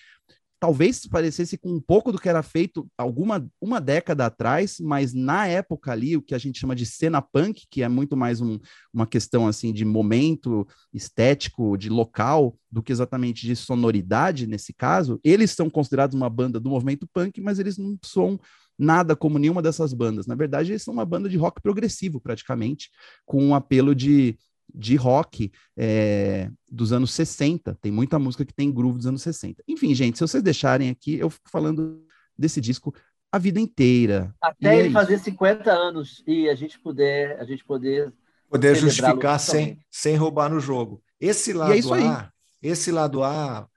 Talvez 0.59 0.97
se 0.97 1.09
parecesse 1.09 1.59
com 1.59 1.71
um 1.71 1.81
pouco 1.81 2.11
do 2.11 2.19
que 2.19 2.29
era 2.29 2.43
feito 2.43 2.89
alguma 2.97 3.47
uma 3.61 3.81
década 3.81 4.27
atrás, 4.27 4.79
mas 4.81 5.13
na 5.13 5.47
época 5.47 5.93
ali, 5.93 6.17
o 6.17 6.23
que 6.23 6.35
a 6.35 6.39
gente 6.39 6.59
chama 6.59 6.75
de 6.75 6.87
cena 6.87 7.21
punk, 7.21 7.67
que 7.71 7.83
é 7.83 7.89
muito 7.89 8.17
mais 8.17 8.41
um, 8.41 8.59
uma 8.93 9.07
questão 9.07 9.47
assim 9.47 9.73
de 9.73 9.85
momento 9.85 10.67
estético, 10.93 11.77
de 11.77 11.91
local, 11.91 12.57
do 12.71 12.83
que 12.83 12.93
exatamente 12.93 13.47
de 13.47 13.55
sonoridade 13.55 14.47
nesse 14.47 14.73
caso, 14.73 15.21
eles 15.23 15.51
são 15.51 15.69
considerados 15.69 16.15
uma 16.15 16.31
banda 16.31 16.59
do 16.59 16.71
movimento 16.71 17.07
punk, 17.13 17.41
mas 17.41 17.59
eles 17.59 17.77
não 17.77 17.99
são 18.03 18.41
nada 18.79 19.17
como 19.17 19.39
nenhuma 19.39 19.63
dessas 19.63 19.93
bandas. 19.93 20.27
Na 20.27 20.35
verdade, 20.35 20.73
eles 20.73 20.83
são 20.83 20.95
uma 20.95 21.05
banda 21.05 21.29
de 21.29 21.37
rock 21.37 21.61
progressivo, 21.61 22.21
praticamente, 22.21 22.91
com 23.25 23.43
um 23.43 23.55
apelo 23.55 23.95
de, 23.95 24.39
de 24.75 24.97
rock 24.97 25.51
é, 25.77 26.51
dos 26.71 26.93
anos 26.93 27.13
60. 27.13 27.77
Tem 27.81 27.91
muita 27.93 28.19
música 28.19 28.45
que 28.45 28.55
tem 28.55 28.73
groove 28.73 28.99
dos 28.99 29.07
anos 29.07 29.23
60. 29.23 29.63
Enfim, 29.67 29.95
gente, 29.95 30.19
se 30.19 30.27
vocês 30.27 30.43
deixarem 30.43 30.91
aqui, 30.91 31.19
eu 31.19 31.31
fico 31.31 31.51
falando 31.51 32.05
desse 32.39 32.61
disco 32.61 32.95
a 33.33 33.39
vida 33.39 33.59
inteira. 33.61 34.35
E 34.43 34.47
Até 34.47 34.75
é 34.75 34.79
ele 34.79 34.89
isso. 34.89 34.93
fazer 34.95 35.19
50 35.19 35.73
anos 35.73 36.23
e 36.27 36.49
a 36.49 36.55
gente 36.55 36.79
puder, 36.79 37.39
a 37.41 37.45
gente 37.45 37.65
poder 37.65 38.13
Poder 38.49 38.77
justificar 38.77 39.41
sem, 39.41 39.81
sem 39.91 40.17
roubar 40.17 40.49
no 40.49 40.61
jogo. 40.61 41.03
Esse 41.21 41.53
lado 41.53 41.73
é 41.73 41.79
isso 41.79 41.93
aí. 41.93 42.05
A, 42.05 42.31
esse 42.63 42.93
lado 42.93 43.23
A, 43.23 43.69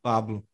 Pablo, 0.00 0.46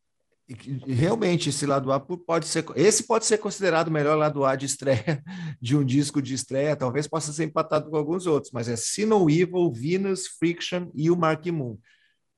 realmente 0.87 1.49
esse 1.49 1.65
lado 1.65 1.91
A 1.91 1.99
pode 1.99 2.47
ser, 2.47 2.65
esse 2.75 3.03
pode 3.03 3.25
ser 3.25 3.37
considerado 3.37 3.87
o 3.87 3.91
melhor 3.91 4.17
lado 4.17 4.45
A 4.45 4.55
de 4.55 4.65
estreia 4.65 5.23
de 5.61 5.75
um 5.75 5.83
disco 5.83 6.21
de 6.21 6.33
estreia, 6.33 6.75
talvez 6.75 7.07
possa 7.07 7.31
ser 7.31 7.45
empatado 7.45 7.89
com 7.89 7.97
alguns 7.97 8.25
outros, 8.25 8.51
mas 8.51 8.67
é 8.67 8.75
Sino 8.75 9.29
Evil, 9.29 9.71
Venus, 9.71 10.27
Friction 10.27 10.89
e 10.93 11.09
o 11.09 11.15
Mark 11.15 11.45
Moon. 11.47 11.77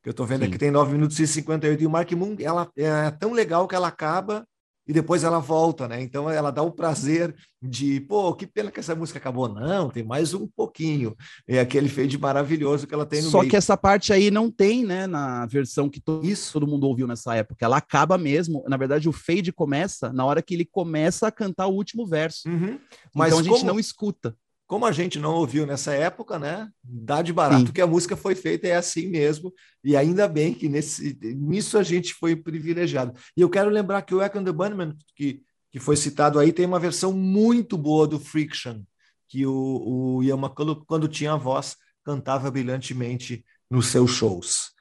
Que 0.01 0.09
eu 0.09 0.11
estou 0.11 0.25
vendo 0.25 0.41
Sim. 0.41 0.47
aqui 0.47 0.57
tem 0.57 0.71
9 0.71 0.91
minutos 0.93 1.19
e 1.19 1.27
58 1.27 1.81
e 1.81 1.85
o 1.85 1.89
Mark 1.89 2.11
Moon, 2.11 2.35
ela 2.39 2.69
é 2.75 3.11
tão 3.11 3.31
legal 3.31 3.67
que 3.67 3.75
ela 3.75 3.87
acaba 3.87 4.45
e 4.87 4.91
depois 4.93 5.23
ela 5.23 5.39
volta, 5.39 5.87
né? 5.87 6.01
Então 6.01 6.29
ela 6.29 6.51
dá 6.51 6.61
o 6.61 6.71
prazer 6.71 7.33
de, 7.61 8.01
pô, 8.01 8.33
que 8.33 8.45
pena 8.45 8.69
que 8.69 8.79
essa 8.79 8.93
música 8.93 9.17
acabou. 9.17 9.47
Não, 9.47 9.89
tem 9.89 10.03
mais 10.03 10.33
um 10.33 10.45
pouquinho. 10.45 11.15
É 11.47 11.59
aquele 11.59 11.87
fade 11.87 12.17
maravilhoso 12.17 12.85
que 12.85 12.93
ela 12.93 13.05
tem 13.05 13.21
no 13.21 13.29
Só 13.29 13.39
meio. 13.39 13.49
que 13.49 13.55
essa 13.55 13.77
parte 13.77 14.11
aí 14.11 14.29
não 14.29 14.51
tem, 14.51 14.83
né, 14.85 15.07
na 15.07 15.45
versão 15.45 15.89
que 15.89 16.01
to- 16.01 16.19
Isso. 16.23 16.51
todo 16.51 16.67
mundo 16.67 16.85
ouviu 16.85 17.07
nessa 17.07 17.33
época. 17.35 17.63
Ela 17.63 17.77
acaba 17.77 18.17
mesmo. 18.17 18.63
Na 18.67 18.75
verdade, 18.75 19.07
o 19.07 19.13
fade 19.13 19.53
começa 19.53 20.11
na 20.11 20.25
hora 20.25 20.41
que 20.41 20.53
ele 20.53 20.65
começa 20.65 21.27
a 21.27 21.31
cantar 21.31 21.67
o 21.67 21.73
último 21.75 22.05
verso. 22.05 22.49
Uhum. 22.49 22.77
Mas 23.15 23.29
então 23.29 23.39
a 23.39 23.43
gente 23.43 23.53
como, 23.59 23.65
não 23.65 23.79
escuta. 23.79 24.35
Como 24.73 24.87
a 24.87 24.91
gente 24.91 25.19
não 25.19 25.35
ouviu 25.35 25.67
nessa 25.67 25.93
época, 25.93 26.39
né? 26.39 26.67
Dá 26.83 27.21
de 27.21 27.31
barato 27.31 27.67
Sim. 27.67 27.73
que 27.73 27.79
a 27.79 27.85
música 27.85 28.17
foi 28.17 28.33
feita 28.33 28.67
é 28.67 28.73
assim 28.73 29.05
mesmo. 29.05 29.53
E 29.83 29.95
ainda 29.95 30.27
bem 30.27 30.51
que 30.51 30.67
nesse, 30.67 31.15
nisso 31.21 31.77
a 31.77 31.83
gente 31.83 32.15
foi 32.15 32.35
privilegiado. 32.35 33.13
E 33.37 33.41
eu 33.41 33.51
quero 33.51 33.69
lembrar 33.69 34.01
que 34.01 34.15
o 34.15 34.21
Echo 34.23 34.39
and 34.39 34.45
the 34.45 34.51
Bunnymen, 34.51 34.97
que, 35.15 35.43
que 35.71 35.79
foi 35.79 35.95
citado 35.95 36.39
aí, 36.39 36.51
tem 36.51 36.65
uma 36.65 36.79
versão 36.79 37.13
muito 37.13 37.77
boa 37.77 38.07
do 38.07 38.19
Friction, 38.19 38.81
que 39.29 39.45
o, 39.45 40.15
o 40.15 40.23
Ian 40.23 40.39
McCulloch, 40.39 40.83
quando 40.87 41.07
tinha 41.07 41.33
a 41.33 41.37
voz, 41.37 41.77
cantava 42.03 42.49
brilhantemente 42.49 43.45
nos 43.69 43.89
seus 43.89 44.09
shows. 44.09 44.71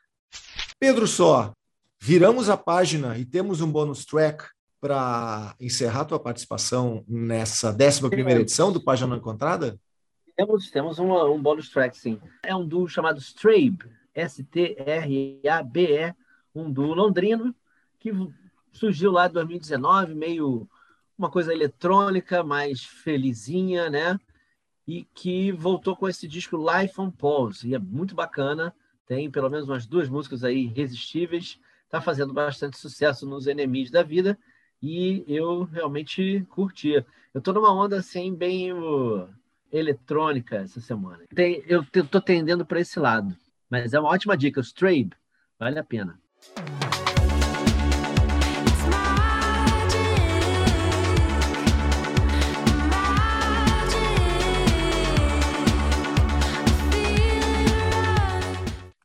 Pedro 0.80 1.06
Só, 1.06 1.52
viramos 2.00 2.48
a 2.48 2.56
página 2.56 3.18
e 3.18 3.26
temos 3.26 3.60
um 3.60 3.70
bônus 3.70 4.06
track 4.06 4.42
para 4.82 5.54
encerrar 5.60 6.06
tua 6.06 6.18
participação 6.18 7.04
nessa 7.06 7.70
11 7.70 8.10
primeira 8.10 8.40
edição 8.40 8.72
do 8.72 8.82
Página 8.82 9.06
Não 9.06 9.16
Encontrada? 9.16 9.78
Temos, 10.36 10.70
temos 10.72 10.98
uma, 10.98 11.24
um 11.30 11.40
bonus 11.40 11.68
track, 11.68 11.96
sim. 11.96 12.20
É 12.42 12.52
um 12.52 12.66
duo 12.66 12.88
chamado 12.88 13.20
Strabe, 13.20 13.78
S-T-R-A-B-E, 14.12 16.14
um 16.52 16.68
duo 16.68 16.94
londrino, 16.94 17.54
que 18.00 18.10
surgiu 18.72 19.12
lá 19.12 19.28
em 19.28 19.32
2019, 19.32 20.16
meio 20.16 20.68
uma 21.16 21.30
coisa 21.30 21.52
eletrônica, 21.52 22.42
mais 22.42 22.82
felizinha, 22.82 23.88
né? 23.88 24.18
E 24.84 25.04
que 25.14 25.52
voltou 25.52 25.94
com 25.94 26.08
esse 26.08 26.26
disco 26.26 26.56
Life 26.56 27.00
on 27.00 27.08
Pause, 27.08 27.68
e 27.68 27.74
é 27.76 27.78
muito 27.78 28.16
bacana. 28.16 28.74
Tem 29.06 29.30
pelo 29.30 29.48
menos 29.48 29.68
umas 29.68 29.86
duas 29.86 30.08
músicas 30.08 30.42
aí 30.42 30.64
irresistíveis. 30.64 31.60
Está 31.84 32.00
fazendo 32.00 32.32
bastante 32.32 32.76
sucesso 32.76 33.24
nos 33.24 33.46
enemies 33.46 33.88
da 33.88 34.02
vida 34.02 34.36
e 34.82 35.24
eu 35.28 35.62
realmente 35.62 36.44
curtia. 36.50 37.06
Eu 37.32 37.38
estou 37.38 37.54
numa 37.54 37.72
onda 37.72 37.96
assim, 37.96 38.34
bem 38.34 38.72
uh, 38.72 39.28
eletrônica 39.72 40.56
essa 40.56 40.80
semana. 40.80 41.20
Tem, 41.34 41.62
eu 41.66 41.82
estou 41.82 42.20
tendendo 42.20 42.66
para 42.66 42.80
esse 42.80 42.98
lado, 42.98 43.34
mas 43.70 43.94
é 43.94 44.00
uma 44.00 44.10
ótima 44.10 44.36
dica. 44.36 44.60
O 44.60 44.62
Strabe, 44.64 45.12
vale 45.58 45.78
a 45.78 45.84
pena. 45.84 46.18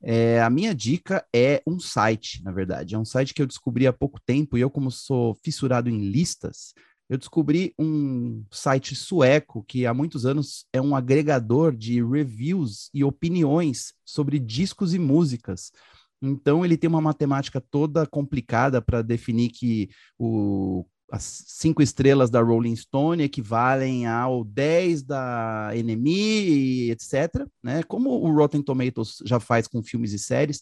É, 0.09 0.41
a 0.41 0.49
minha 0.49 0.73
dica 0.73 1.27
é 1.35 1.61
um 1.67 1.81
site, 1.81 2.41
na 2.41 2.49
verdade. 2.49 2.95
É 2.95 2.97
um 2.97 3.03
site 3.03 3.33
que 3.33 3.41
eu 3.41 3.45
descobri 3.45 3.85
há 3.85 3.91
pouco 3.91 4.21
tempo 4.25 4.57
e 4.57 4.61
eu, 4.61 4.69
como 4.69 4.89
sou 4.89 5.35
fissurado 5.43 5.89
em 5.89 6.09
listas, 6.09 6.73
eu 7.09 7.17
descobri 7.17 7.73
um 7.77 8.41
site 8.49 8.95
sueco 8.95 9.65
que 9.67 9.85
há 9.85 9.93
muitos 9.93 10.25
anos 10.25 10.65
é 10.71 10.79
um 10.79 10.95
agregador 10.95 11.75
de 11.75 12.01
reviews 12.01 12.89
e 12.93 13.03
opiniões 13.03 13.93
sobre 14.05 14.39
discos 14.39 14.93
e 14.93 14.99
músicas. 14.99 15.73
Então 16.21 16.63
ele 16.63 16.77
tem 16.77 16.89
uma 16.89 17.01
matemática 17.01 17.59
toda 17.59 18.07
complicada 18.07 18.81
para 18.81 19.01
definir 19.01 19.49
que 19.49 19.89
o, 20.17 20.85
as 21.11 21.43
cinco 21.47 21.81
estrelas 21.81 22.29
da 22.29 22.41
Rolling 22.41 22.75
Stone 22.75 23.23
equivalem 23.23 24.05
ao 24.05 24.43
10 24.43 25.03
da 25.03 25.71
NME, 25.73 26.91
etc. 26.91 27.47
Né? 27.63 27.81
Como 27.83 28.09
o 28.09 28.33
Rotten 28.33 28.61
Tomatoes 28.61 29.17
já 29.25 29.39
faz 29.39 29.67
com 29.67 29.81
filmes 29.81 30.11
e 30.13 30.19
séries, 30.19 30.61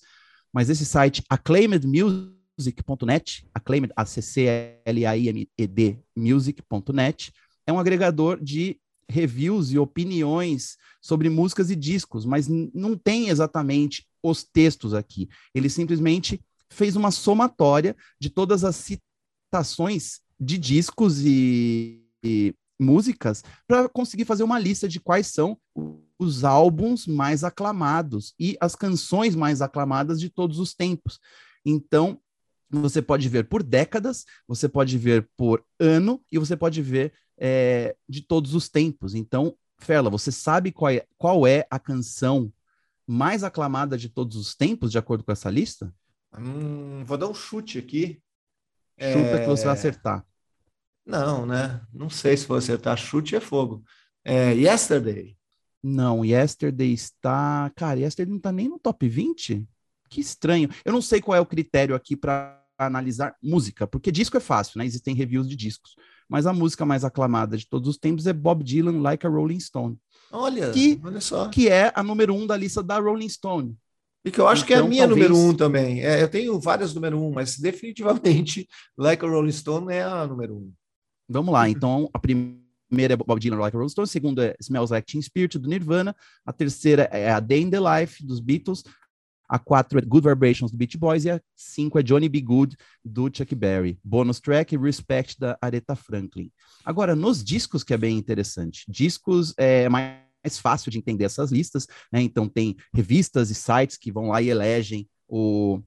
mas 0.54 0.70
esse 0.70 0.86
site 0.86 1.24
Acclaimed 1.30 1.86
Music 1.88 2.36
music.net, 2.58 3.46
acclaimed, 3.54 3.92
A-C-C-L-A-I-M-E-D, 3.96 6.00
music.net, 6.16 7.32
é 7.68 7.74
um 7.74 7.80
agregador 7.80 8.42
de 8.42 8.80
reviews 9.10 9.72
e 9.72 9.78
opiniões 9.78 10.78
sobre 11.02 11.30
músicas 11.30 11.70
e 11.70 11.76
discos, 11.76 12.26
mas 12.26 12.48
não 12.48 12.98
tem 12.98 13.30
exatamente 13.30 14.08
os 14.24 14.44
textos 14.44 14.94
aqui. 14.94 15.30
Ele 15.54 15.70
simplesmente 15.70 16.42
fez 16.70 16.96
uma 16.96 17.12
somatória 17.12 17.96
de 18.20 18.30
todas 18.30 18.64
as 18.64 18.76
citações 18.76 20.22
de 20.40 20.58
discos 20.58 21.22
e, 21.22 22.04
e 22.24 22.54
músicas 22.80 23.44
para 23.68 23.88
conseguir 23.88 24.26
fazer 24.26 24.44
uma 24.44 24.60
lista 24.60 24.88
de 24.88 25.00
quais 25.00 25.28
são 25.28 25.58
os 26.18 26.44
álbuns 26.44 27.08
mais 27.08 27.44
aclamados 27.44 28.34
e 28.40 28.58
as 28.60 28.76
canções 28.76 29.36
mais 29.36 29.62
aclamadas 29.62 30.20
de 30.20 30.30
todos 30.30 30.60
os 30.60 30.74
tempos. 30.74 31.20
Então, 31.66 32.20
você 32.70 33.02
pode 33.02 33.28
ver 33.30 33.48
por 33.48 33.64
décadas, 33.64 34.26
você 34.48 34.68
pode 34.68 34.98
ver 34.98 35.30
por 35.38 35.64
ano 35.80 36.22
e 36.32 36.38
você 36.38 36.56
pode 36.56 36.82
ver 36.82 37.14
é, 37.38 37.96
de 38.08 38.22
todos 38.22 38.54
os 38.54 38.70
tempos. 38.70 39.14
Então, 39.14 39.56
Ferla, 39.78 40.10
você 40.10 40.32
sabe 40.32 40.72
qual 40.72 40.92
é, 40.92 41.06
qual 41.18 41.46
é 41.46 41.66
a 41.70 41.80
canção 41.80 42.52
mais 43.08 43.44
aclamada 43.44 43.98
de 43.98 44.10
todos 44.10 44.36
os 44.36 44.56
tempos, 44.56 44.92
de 44.92 44.98
acordo 44.98 45.24
com 45.24 45.32
essa 45.32 45.50
lista? 45.50 45.94
Hum, 46.38 47.04
vou 47.06 47.18
dar 47.18 47.28
um 47.28 47.34
chute 47.34 47.78
aqui. 47.78 48.22
Chuta 49.00 49.36
é... 49.36 49.40
que 49.42 49.48
você 49.48 49.66
vai 49.66 49.74
acertar. 49.74 50.26
Não, 51.06 51.46
né? 51.46 51.82
Não 51.94 52.10
sei 52.10 52.36
se 52.36 52.48
vou 52.48 52.58
acertar. 52.58 52.98
Chute 52.98 53.36
é 53.36 53.40
fogo. 53.40 53.84
É 54.24 54.54
Yesterday. 54.54 55.38
Não, 55.84 56.26
Yesterday 56.26 56.92
está. 56.92 57.72
Cara, 57.76 58.00
Yesterday 58.00 58.32
não 58.32 58.38
está 58.38 58.52
nem 58.52 58.68
no 58.68 58.80
top 58.80 59.08
20? 59.08 59.68
Que 60.10 60.20
estranho. 60.20 60.70
Eu 60.84 60.92
não 60.92 61.02
sei 61.02 61.22
qual 61.22 61.36
é 61.36 61.40
o 61.40 61.46
critério 61.46 61.94
aqui 61.94 62.16
para 62.16 62.60
analisar 62.78 63.36
música, 63.42 63.86
porque 63.86 64.12
disco 64.12 64.36
é 64.36 64.40
fácil, 64.40 64.80
né? 64.80 64.86
Existem 64.86 65.16
reviews 65.16 65.48
de 65.48 65.56
discos. 65.56 65.96
Mas 66.28 66.48
a 66.48 66.54
música 66.54 66.86
mais 66.86 67.04
aclamada 67.04 67.56
de 67.56 67.68
todos 67.68 67.88
os 67.88 67.98
tempos 67.98 68.26
é 68.26 68.34
Bob 68.34 68.64
Dylan, 68.64 69.00
Like 69.00 69.28
a 69.28 69.30
Rolling 69.30 69.60
Stone. 69.60 69.98
Olha, 70.32 70.72
que, 70.72 71.00
olha 71.04 71.22
só. 71.22 71.50
Que 71.50 71.70
é 71.70 71.92
a 71.96 72.02
número 72.02 72.34
um 72.34 72.48
da 72.48 72.58
lista 72.58 72.82
da 72.82 73.00
Rolling 73.00 73.30
Stone. 73.30 73.78
E 74.26 74.32
que 74.32 74.42
eu 74.42 74.48
acho 74.48 74.64
então, 74.64 74.68
que 74.68 74.74
é 74.74 74.78
a 74.78 74.80
então, 74.80 74.90
minha 74.90 75.08
talvez... 75.08 75.30
número 75.30 75.48
um 75.48 75.56
também. 75.56 76.02
É, 76.02 76.24
eu 76.24 76.28
tenho 76.28 76.60
várias 76.60 76.96
número 76.96 77.22
um, 77.22 77.32
mas 77.32 77.60
definitivamente 77.60 78.68
Like 78.98 79.24
a 79.24 79.30
Rolling 79.30 79.52
Stone 79.52 79.94
é 79.94 80.02
a 80.02 80.26
número 80.26 80.56
um. 80.56 80.74
Vamos 81.30 81.54
lá, 81.54 81.70
então 81.70 82.10
a 82.12 82.18
primeira 82.18 83.14
é 83.14 83.16
Bob 83.16 83.40
Dylan, 83.40 83.58
Like 83.58 83.76
a 83.76 83.80
Rolling 83.80 83.92
Stone, 83.92 84.06
a 84.06 84.08
segunda 84.08 84.46
é 84.48 84.56
Smells 84.60 84.92
Like 84.92 85.06
Teen 85.06 85.22
Spirit, 85.22 85.60
do 85.60 85.70
Nirvana, 85.70 86.16
a 86.44 86.52
terceira 86.52 87.04
é 87.12 87.30
a 87.32 87.40
Day 87.40 87.62
in 87.62 87.70
the 87.70 87.80
Life, 87.80 88.26
dos 88.26 88.40
Beatles, 88.40 88.84
a 89.48 89.60
4 89.60 90.00
é 90.00 90.02
Good 90.02 90.28
Vibrations 90.28 90.72
do 90.72 90.78
Beach 90.78 90.98
Boys 90.98 91.26
e 91.26 91.30
a 91.30 91.40
5 91.56 92.00
é 92.00 92.04
Johnny 92.04 92.28
B. 92.28 92.42
Good 92.42 92.76
do 93.04 93.30
Chuck 93.32 93.54
Berry. 93.54 94.00
Bônus 94.04 94.40
track 94.40 94.76
Respect 94.76 95.40
da 95.40 95.56
Aretha 95.62 95.96
Franklin. 95.96 96.52
Agora, 96.84 97.16
nos 97.16 97.44
discos 97.44 97.84
que 97.84 97.94
é 97.94 97.98
bem 97.98 98.18
interessante. 98.18 98.86
Discos 98.88 99.54
é 99.56 99.88
mais 99.88 100.25
fácil 100.50 100.92
de 100.92 100.98
entender 100.98 101.26
essas 101.26 101.52
listas, 101.52 101.88
né? 102.12 102.22
Então 102.22 102.48
tem 102.48 102.76
revistas 102.94 103.50
e 103.50 103.56
sites 103.56 103.98
que 103.98 104.12
vão 104.12 104.30
lá 104.30 104.42
e 104.42 104.50
elegem 104.50 105.08
o 105.28 105.82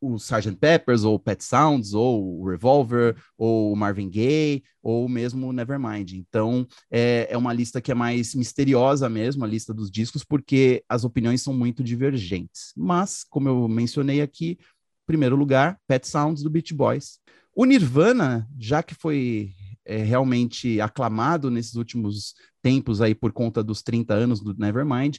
o 0.00 0.16
Sgt. 0.16 0.56
Peppers, 0.56 1.04
ou 1.04 1.18
Pet 1.18 1.42
Sounds, 1.42 1.94
ou 1.94 2.40
o 2.40 2.48
Revolver, 2.48 3.16
ou 3.36 3.72
o 3.72 3.76
Marvin 3.76 4.08
Gaye, 4.08 4.62
ou 4.82 5.08
mesmo 5.08 5.48
o 5.48 5.52
Nevermind. 5.52 6.12
Então, 6.12 6.66
é, 6.90 7.26
é 7.30 7.36
uma 7.36 7.52
lista 7.52 7.80
que 7.80 7.90
é 7.90 7.94
mais 7.94 8.34
misteriosa 8.34 9.08
mesmo, 9.08 9.44
a 9.44 9.48
lista 9.48 9.72
dos 9.72 9.90
discos, 9.90 10.24
porque 10.24 10.84
as 10.88 11.04
opiniões 11.04 11.42
são 11.42 11.52
muito 11.52 11.82
divergentes. 11.82 12.72
Mas, 12.76 13.24
como 13.24 13.48
eu 13.48 13.68
mencionei 13.68 14.20
aqui, 14.20 14.58
primeiro 15.06 15.36
lugar, 15.36 15.78
Pet 15.86 16.06
Sounds 16.06 16.42
do 16.42 16.50
Beach 16.50 16.72
Boys. 16.74 17.18
O 17.54 17.64
Nirvana, 17.64 18.48
já 18.58 18.82
que 18.82 18.94
foi 18.94 19.52
é, 19.84 19.98
realmente 19.98 20.80
aclamado 20.80 21.50
nesses 21.50 21.74
últimos 21.74 22.34
tempos 22.62 23.00
aí 23.00 23.14
por 23.14 23.32
conta 23.32 23.62
dos 23.62 23.82
30 23.82 24.14
anos 24.14 24.40
do 24.40 24.54
Nevermind, 24.54 25.18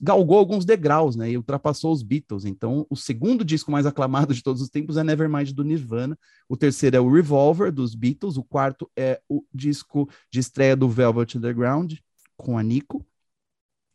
galgou 0.00 0.38
alguns 0.38 0.64
degraus, 0.64 1.16
né, 1.16 1.30
e 1.32 1.36
ultrapassou 1.36 1.92
os 1.92 2.02
Beatles. 2.02 2.44
Então, 2.44 2.86
o 2.88 2.96
segundo 2.96 3.44
disco 3.44 3.70
mais 3.70 3.84
aclamado 3.84 4.32
de 4.32 4.42
todos 4.42 4.62
os 4.62 4.68
tempos 4.68 4.96
é 4.96 5.02
Nevermind 5.02 5.50
do 5.50 5.64
Nirvana, 5.64 6.16
o 6.48 6.56
terceiro 6.56 6.96
é 6.96 7.00
o 7.00 7.10
Revolver 7.10 7.72
dos 7.72 7.94
Beatles, 7.94 8.36
o 8.36 8.44
quarto 8.44 8.88
é 8.96 9.20
o 9.28 9.44
disco 9.52 10.08
de 10.30 10.38
estreia 10.38 10.76
do 10.76 10.88
Velvet 10.88 11.36
Underground 11.36 11.94
com 12.36 12.56
a 12.56 12.62
Nico. 12.62 13.04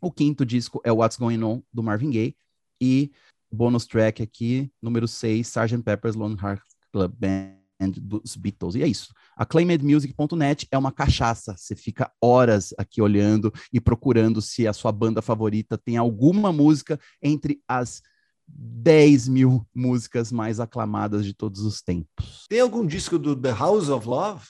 O 0.02 0.12
quinto 0.12 0.46
disco 0.46 0.82
é 0.84 0.92
What's 0.92 1.18
Going 1.18 1.44
On 1.44 1.62
do 1.74 1.84
Marvin 1.84 2.10
Gaye 2.10 2.36
e 2.82 3.12
bônus 3.52 3.86
track 3.86 4.22
aqui, 4.22 4.72
número 4.82 5.08
6, 5.08 5.48
Sgt. 5.48 5.84
Pepper's 5.84 6.16
Lone 6.16 6.38
Heart 6.42 6.62
Club 6.92 7.14
Band 7.18 7.59
dos 7.88 8.36
Beatles. 8.36 8.76
E 8.76 8.84
é 8.84 8.88
isso. 8.88 9.14
AcclaimedMusic.net 9.38 10.68
é 10.72 10.78
uma 10.78 10.92
cachaça. 10.92 11.56
Você 11.56 11.76
fica 11.76 12.12
horas 12.22 12.74
aqui 12.78 13.02
olhando 13.02 13.54
e 13.72 13.80
procurando 13.80 14.42
se 14.42 14.68
a 14.68 14.74
sua 14.74 14.92
banda 14.92 15.22
favorita 15.22 15.78
tem 15.78 15.98
alguma 15.98 16.52
música 16.52 17.00
entre 17.22 17.62
as 17.68 18.02
10 18.48 19.28
mil 19.28 19.66
músicas 19.74 20.32
mais 20.32 20.60
aclamadas 20.60 21.24
de 21.24 21.34
todos 21.34 21.62
os 21.62 21.82
tempos. 21.82 22.46
Tem 22.50 22.60
algum 22.60 22.86
disco 22.86 23.18
do 23.18 23.36
The 23.36 23.52
House 23.52 23.90
of 23.90 24.08
Love? 24.08 24.46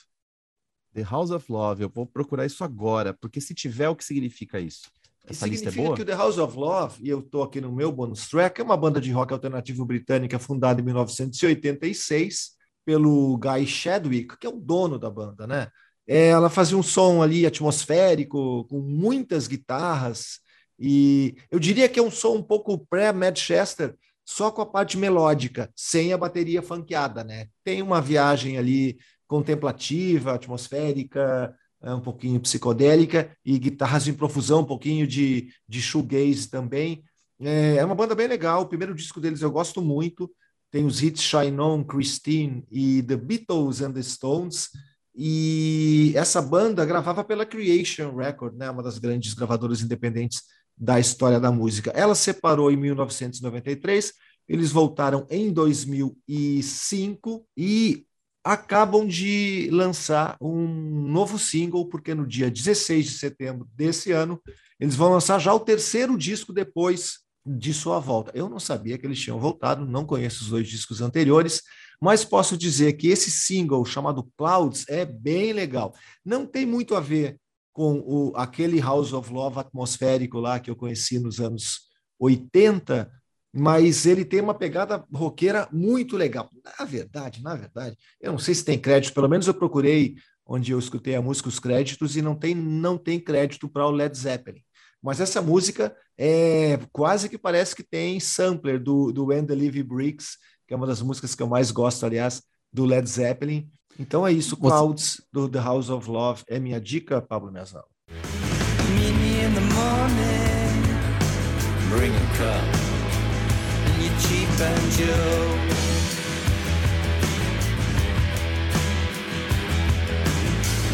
The 0.94 1.02
House 1.02 1.30
of 1.30 1.52
Love, 1.52 1.82
eu 1.84 1.88
vou 1.88 2.04
procurar 2.04 2.46
isso 2.46 2.64
agora, 2.64 3.14
porque 3.14 3.40
se 3.40 3.54
tiver, 3.54 3.88
o 3.88 3.94
que 3.94 4.04
significa 4.04 4.58
isso? 4.58 4.90
Essa 5.24 5.46
lista 5.46 5.68
é 5.68 5.72
boa? 5.72 5.94
que 5.94 6.02
o 6.02 6.04
The 6.04 6.14
House 6.14 6.38
of 6.38 6.56
Love, 6.56 7.04
e 7.04 7.08
eu 7.08 7.20
estou 7.20 7.44
aqui 7.44 7.60
no 7.60 7.70
meu 7.70 7.92
bonus 7.92 8.26
track, 8.28 8.60
é 8.60 8.64
uma 8.64 8.76
banda 8.76 9.00
de 9.00 9.12
rock 9.12 9.32
alternativo 9.32 9.84
britânica 9.84 10.38
fundada 10.38 10.80
em 10.80 10.84
1986 10.84 12.58
pelo 12.84 13.36
Guy 13.38 13.66
Chadwick, 13.66 14.38
que 14.38 14.46
é 14.46 14.50
o 14.50 14.60
dono 14.60 14.98
da 14.98 15.10
banda, 15.10 15.46
né? 15.46 15.68
É, 16.06 16.28
ela 16.28 16.50
fazia 16.50 16.76
um 16.76 16.82
som 16.82 17.22
ali 17.22 17.46
atmosférico, 17.46 18.64
com 18.64 18.80
muitas 18.80 19.46
guitarras, 19.46 20.40
e 20.78 21.36
eu 21.50 21.58
diria 21.58 21.88
que 21.88 22.00
é 22.00 22.02
um 22.02 22.10
som 22.10 22.36
um 22.36 22.42
pouco 22.42 22.86
pré-Manchester, 22.86 23.94
só 24.24 24.50
com 24.50 24.62
a 24.62 24.66
parte 24.66 24.96
melódica, 24.96 25.70
sem 25.76 26.12
a 26.12 26.18
bateria 26.18 26.62
funkeada, 26.62 27.22
né? 27.22 27.46
Tem 27.62 27.82
uma 27.82 28.00
viagem 28.00 28.56
ali 28.56 28.98
contemplativa, 29.26 30.34
atmosférica, 30.34 31.54
é, 31.82 31.94
um 31.94 32.00
pouquinho 32.00 32.40
psicodélica, 32.40 33.36
e 33.44 33.58
guitarras 33.58 34.08
em 34.08 34.14
profusão, 34.14 34.60
um 34.60 34.64
pouquinho 34.64 35.06
de, 35.06 35.48
de 35.68 35.80
shoegaze 35.80 36.48
também. 36.48 37.04
É, 37.40 37.76
é 37.76 37.84
uma 37.84 37.94
banda 37.94 38.14
bem 38.14 38.26
legal, 38.26 38.62
o 38.62 38.68
primeiro 38.68 38.94
disco 38.94 39.20
deles 39.20 39.42
eu 39.42 39.50
gosto 39.50 39.80
muito, 39.80 40.30
tem 40.70 40.86
os 40.86 41.02
hits 41.02 41.22
Shine 41.22 41.58
On, 41.60 41.82
Christine 41.84 42.64
e 42.70 43.02
The 43.02 43.16
Beatles 43.16 43.80
and 43.80 43.92
the 43.92 44.02
Stones. 44.02 44.68
E 45.14 46.12
essa 46.14 46.40
banda 46.40 46.86
gravava 46.86 47.24
pela 47.24 47.44
Creation 47.44 48.14
Record, 48.14 48.56
né, 48.56 48.70
uma 48.70 48.82
das 48.82 48.98
grandes 48.98 49.34
gravadoras 49.34 49.82
independentes 49.82 50.42
da 50.76 51.00
história 51.00 51.40
da 51.40 51.50
música. 51.52 51.90
Ela 51.90 52.14
separou 52.14 52.70
em 52.70 52.76
1993, 52.76 54.12
eles 54.48 54.70
voltaram 54.72 55.26
em 55.28 55.52
2005 55.52 57.46
e 57.56 58.06
acabam 58.42 59.06
de 59.06 59.68
lançar 59.70 60.36
um 60.40 60.66
novo 60.66 61.38
single, 61.38 61.86
porque 61.86 62.14
no 62.14 62.26
dia 62.26 62.50
16 62.50 63.04
de 63.04 63.18
setembro 63.18 63.68
desse 63.74 64.12
ano, 64.12 64.40
eles 64.78 64.96
vão 64.96 65.12
lançar 65.12 65.38
já 65.38 65.52
o 65.52 65.60
terceiro 65.60 66.16
disco 66.16 66.52
depois 66.52 67.18
de 67.58 67.74
sua 67.74 67.98
volta. 67.98 68.30
Eu 68.34 68.48
não 68.48 68.60
sabia 68.60 68.96
que 68.96 69.06
eles 69.06 69.18
tinham 69.18 69.38
voltado, 69.38 69.84
não 69.84 70.04
conheço 70.04 70.42
os 70.44 70.50
dois 70.50 70.68
discos 70.68 71.00
anteriores, 71.00 71.62
mas 72.00 72.24
posso 72.24 72.56
dizer 72.56 72.94
que 72.94 73.08
esse 73.08 73.30
single 73.30 73.84
chamado 73.84 74.28
Clouds 74.36 74.84
é 74.88 75.04
bem 75.04 75.52
legal. 75.52 75.94
Não 76.24 76.46
tem 76.46 76.64
muito 76.64 76.94
a 76.94 77.00
ver 77.00 77.38
com 77.72 77.98
o, 78.00 78.32
aquele 78.36 78.80
House 78.80 79.12
of 79.12 79.32
Love 79.32 79.58
atmosférico 79.58 80.38
lá 80.38 80.60
que 80.60 80.70
eu 80.70 80.76
conheci 80.76 81.18
nos 81.18 81.40
anos 81.40 81.80
80, 82.18 83.10
mas 83.52 84.06
ele 84.06 84.24
tem 84.24 84.40
uma 84.40 84.54
pegada 84.54 85.04
roqueira 85.12 85.68
muito 85.72 86.16
legal. 86.16 86.48
Na 86.78 86.84
verdade, 86.84 87.42
na 87.42 87.54
verdade, 87.54 87.96
eu 88.20 88.32
não 88.32 88.38
sei 88.38 88.54
se 88.54 88.64
tem 88.64 88.78
crédito, 88.78 89.14
pelo 89.14 89.28
menos 89.28 89.46
eu 89.46 89.54
procurei 89.54 90.14
onde 90.46 90.72
eu 90.72 90.78
escutei 90.78 91.14
a 91.14 91.22
música 91.22 91.48
os 91.48 91.60
créditos 91.60 92.16
e 92.16 92.22
não 92.22 92.34
tem 92.34 92.54
não 92.54 92.98
tem 92.98 93.20
crédito 93.20 93.68
para 93.68 93.86
o 93.86 93.90
Led 93.90 94.16
Zeppelin. 94.16 94.62
Mas 95.02 95.20
essa 95.20 95.40
música 95.40 95.94
é 96.18 96.78
quase 96.92 97.28
que 97.28 97.38
parece 97.38 97.74
que 97.74 97.82
tem 97.82 98.20
sampler 98.20 98.78
do, 98.78 99.10
do 99.12 99.26
When 99.26 99.46
the 99.46 99.54
Levy 99.54 99.82
Bricks, 99.82 100.36
que 100.68 100.74
é 100.74 100.76
uma 100.76 100.86
das 100.86 101.00
músicas 101.00 101.34
que 101.34 101.42
eu 101.42 101.48
mais 101.48 101.70
gosto, 101.70 102.04
aliás, 102.04 102.42
do 102.72 102.84
Led 102.84 103.08
Zeppelin. 103.08 103.68
Então 103.98 104.26
é 104.26 104.32
isso, 104.32 104.56
Você- 104.56 104.60
Clouds, 104.60 105.22
do 105.32 105.48
The 105.48 105.58
House 105.60 105.88
of 105.90 106.08
Love. 106.08 106.42
É 106.48 106.58
minha 106.58 106.80
dica, 106.80 107.20
Pablo 107.20 107.50
Mezal. 107.50 107.86
Meet 108.94 109.14
me 109.14 109.44
in 109.44 109.54
the 109.54 109.60
morning. 109.74 110.80
Bring 111.90 112.14
a 112.14 112.26
cup 112.36 112.64
and 113.86 114.02
your 114.04 114.14
cheap 114.20 114.48
banjo. 114.58 116.20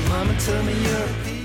Mama 0.09 0.35
told 0.41 0.65
me 0.65 0.73
you're. 0.73 1.36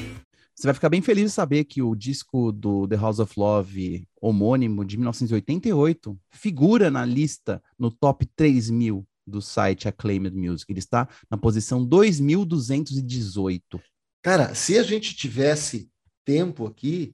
Você 0.61 0.67
vai 0.67 0.75
ficar 0.75 0.89
bem 0.89 1.01
feliz 1.01 1.31
de 1.31 1.31
saber 1.31 1.63
que 1.63 1.81
o 1.81 1.95
disco 1.95 2.51
do 2.51 2.87
The 2.87 2.95
House 2.95 3.17
of 3.17 3.33
Love, 3.35 4.07
homônimo, 4.21 4.85
de 4.85 4.95
1988, 4.95 6.15
figura 6.29 6.91
na 6.91 7.03
lista 7.03 7.63
no 7.79 7.89
top 7.89 8.27
3000 8.35 9.03
do 9.25 9.41
site 9.41 9.87
Acclaimed 9.87 10.37
Music. 10.37 10.71
Ele 10.71 10.77
está 10.77 11.09
na 11.31 11.35
posição 11.35 11.83
2218. 11.83 13.81
Cara, 14.21 14.53
se 14.53 14.77
a 14.77 14.83
gente 14.83 15.15
tivesse 15.15 15.89
tempo 16.23 16.67
aqui, 16.67 17.11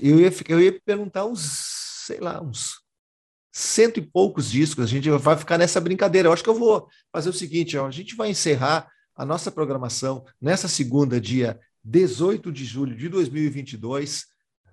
eu 0.00 0.20
ia, 0.20 0.30
eu 0.48 0.60
ia 0.60 0.80
perguntar 0.84 1.26
uns, 1.26 1.40
sei 2.06 2.20
lá, 2.20 2.40
uns 2.40 2.80
cento 3.50 3.98
e 3.98 4.06
poucos 4.06 4.48
discos. 4.48 4.84
A 4.84 4.86
gente 4.86 5.10
vai 5.10 5.36
ficar 5.36 5.58
nessa 5.58 5.80
brincadeira. 5.80 6.28
Eu 6.28 6.32
acho 6.32 6.44
que 6.44 6.50
eu 6.50 6.54
vou 6.54 6.86
fazer 7.12 7.30
o 7.30 7.32
seguinte: 7.32 7.76
ó, 7.76 7.88
a 7.88 7.90
gente 7.90 8.14
vai 8.14 8.30
encerrar 8.30 8.88
a 9.16 9.26
nossa 9.26 9.50
programação 9.50 10.24
nessa 10.40 10.68
segunda, 10.68 11.20
dia 11.20 11.58
18 11.84 12.52
de 12.52 12.64
julho 12.64 12.96
de 12.96 13.08
2022. 13.08 14.26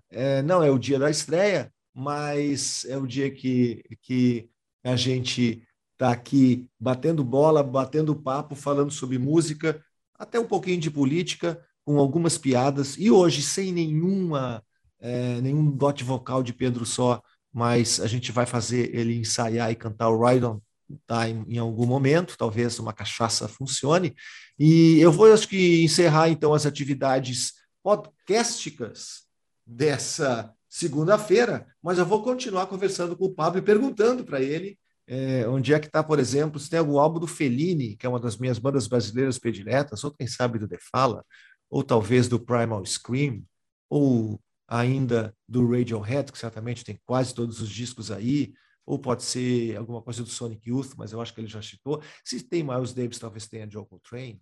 É, 0.09 0.41
não 0.41 0.63
é 0.63 0.69
o 0.71 0.77
dia 0.77 0.99
da 0.99 1.09
estreia, 1.09 1.71
mas 1.93 2.85
é 2.85 2.97
o 2.97 3.07
dia 3.07 3.29
que, 3.31 3.84
que 4.01 4.49
a 4.84 4.95
gente 4.95 5.63
está 5.93 6.11
aqui 6.11 6.69
batendo 6.79 7.23
bola, 7.23 7.63
batendo 7.63 8.15
papo, 8.15 8.55
falando 8.55 8.91
sobre 8.91 9.17
música, 9.17 9.84
até 10.13 10.39
um 10.39 10.45
pouquinho 10.45 10.79
de 10.79 10.91
política, 10.91 11.59
com 11.84 11.97
algumas 11.99 12.38
piadas, 12.38 12.97
e 12.97 13.09
hoje 13.09 13.41
sem 13.41 13.71
nenhuma, 13.71 14.63
é, 14.99 15.41
nenhum 15.41 15.71
dote 15.71 16.03
vocal 16.03 16.43
de 16.43 16.53
Pedro 16.53 16.85
Só, 16.85 17.21
mas 17.51 17.99
a 17.99 18.07
gente 18.07 18.31
vai 18.31 18.45
fazer 18.45 18.93
ele 18.95 19.15
ensaiar 19.17 19.71
e 19.71 19.75
cantar 19.75 20.09
o 20.09 20.23
Ride 20.23 20.45
on 20.45 20.61
Time 21.07 21.45
em 21.47 21.57
algum 21.57 21.85
momento, 21.85 22.38
talvez 22.38 22.80
uma 22.80 22.93
cachaça 22.93 23.47
funcione. 23.47 24.15
E 24.57 24.99
eu 24.99 25.11
vou, 25.11 25.31
acho 25.31 25.47
que, 25.47 25.84
encerrar 25.84 26.30
então 26.30 26.53
as 26.53 26.65
atividades 26.65 27.53
podcasticas 27.84 29.23
dessa 29.65 30.53
segunda-feira, 30.69 31.68
mas 31.81 31.97
eu 31.97 32.05
vou 32.05 32.23
continuar 32.23 32.68
conversando 32.68 33.15
com 33.15 33.26
o 33.26 33.34
Pablo 33.34 33.59
e 33.59 33.64
perguntando 33.64 34.23
para 34.23 34.41
ele 34.41 34.77
é, 35.07 35.47
onde 35.47 35.73
é 35.73 35.80
que 35.80 35.88
está, 35.88 36.03
por 36.03 36.19
exemplo, 36.19 36.59
se 36.59 36.69
tem 36.69 36.80
algum 36.80 36.99
álbum 36.99 37.19
do 37.19 37.27
Fellini, 37.27 37.95
que 37.95 38.05
é 38.05 38.09
uma 38.09 38.19
das 38.19 38.38
minhas 38.38 38.59
bandas 38.59 38.88
brasileiras 38.88 39.39
prediletas, 39.39 40.03
ou 40.03 40.11
quem 40.11 40.27
sabe 40.27 40.59
do 40.59 40.68
The 40.68 40.77
Fala, 40.91 41.23
ou 41.69 41.81
talvez 41.81 42.27
do 42.27 42.39
Primal 42.39 42.85
Scream, 42.85 43.43
ou 43.89 44.39
ainda 44.68 45.34
do 45.47 45.65
Radiohead, 45.65 46.31
que 46.31 46.38
certamente 46.38 46.84
tem 46.84 46.99
quase 47.05 47.34
todos 47.34 47.61
os 47.61 47.69
discos 47.69 48.11
aí, 48.11 48.53
ou 48.88 48.97
pode 48.97 49.22
ser 49.23 49.76
alguma 49.76 50.01
coisa 50.01 50.23
do 50.23 50.30
Sonic 50.30 50.69
Youth, 50.69 50.93
mas 50.97 51.11
eu 51.11 51.19
acho 51.19 51.34
que 51.34 51.41
ele 51.41 51.47
já 51.47 51.61
citou. 51.61 52.01
Se 52.23 52.41
tem 52.41 52.64
Miles 52.64 52.93
Davis, 52.93 53.19
talvez 53.19 53.45
tenha 53.45 53.69
Joe 53.69 53.85
Coltrane. 53.85 54.41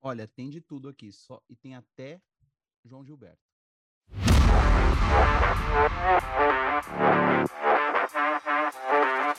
Olha, 0.00 0.26
tem 0.26 0.48
de 0.48 0.62
tudo 0.62 0.88
aqui, 0.88 1.12
só 1.12 1.42
e 1.46 1.54
tem 1.54 1.76
até 1.76 2.18
João 2.82 3.04
Gilberto. 3.04 3.38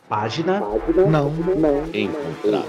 Página 0.07 0.60
Não. 1.10 1.31
encontrada. 1.93 2.68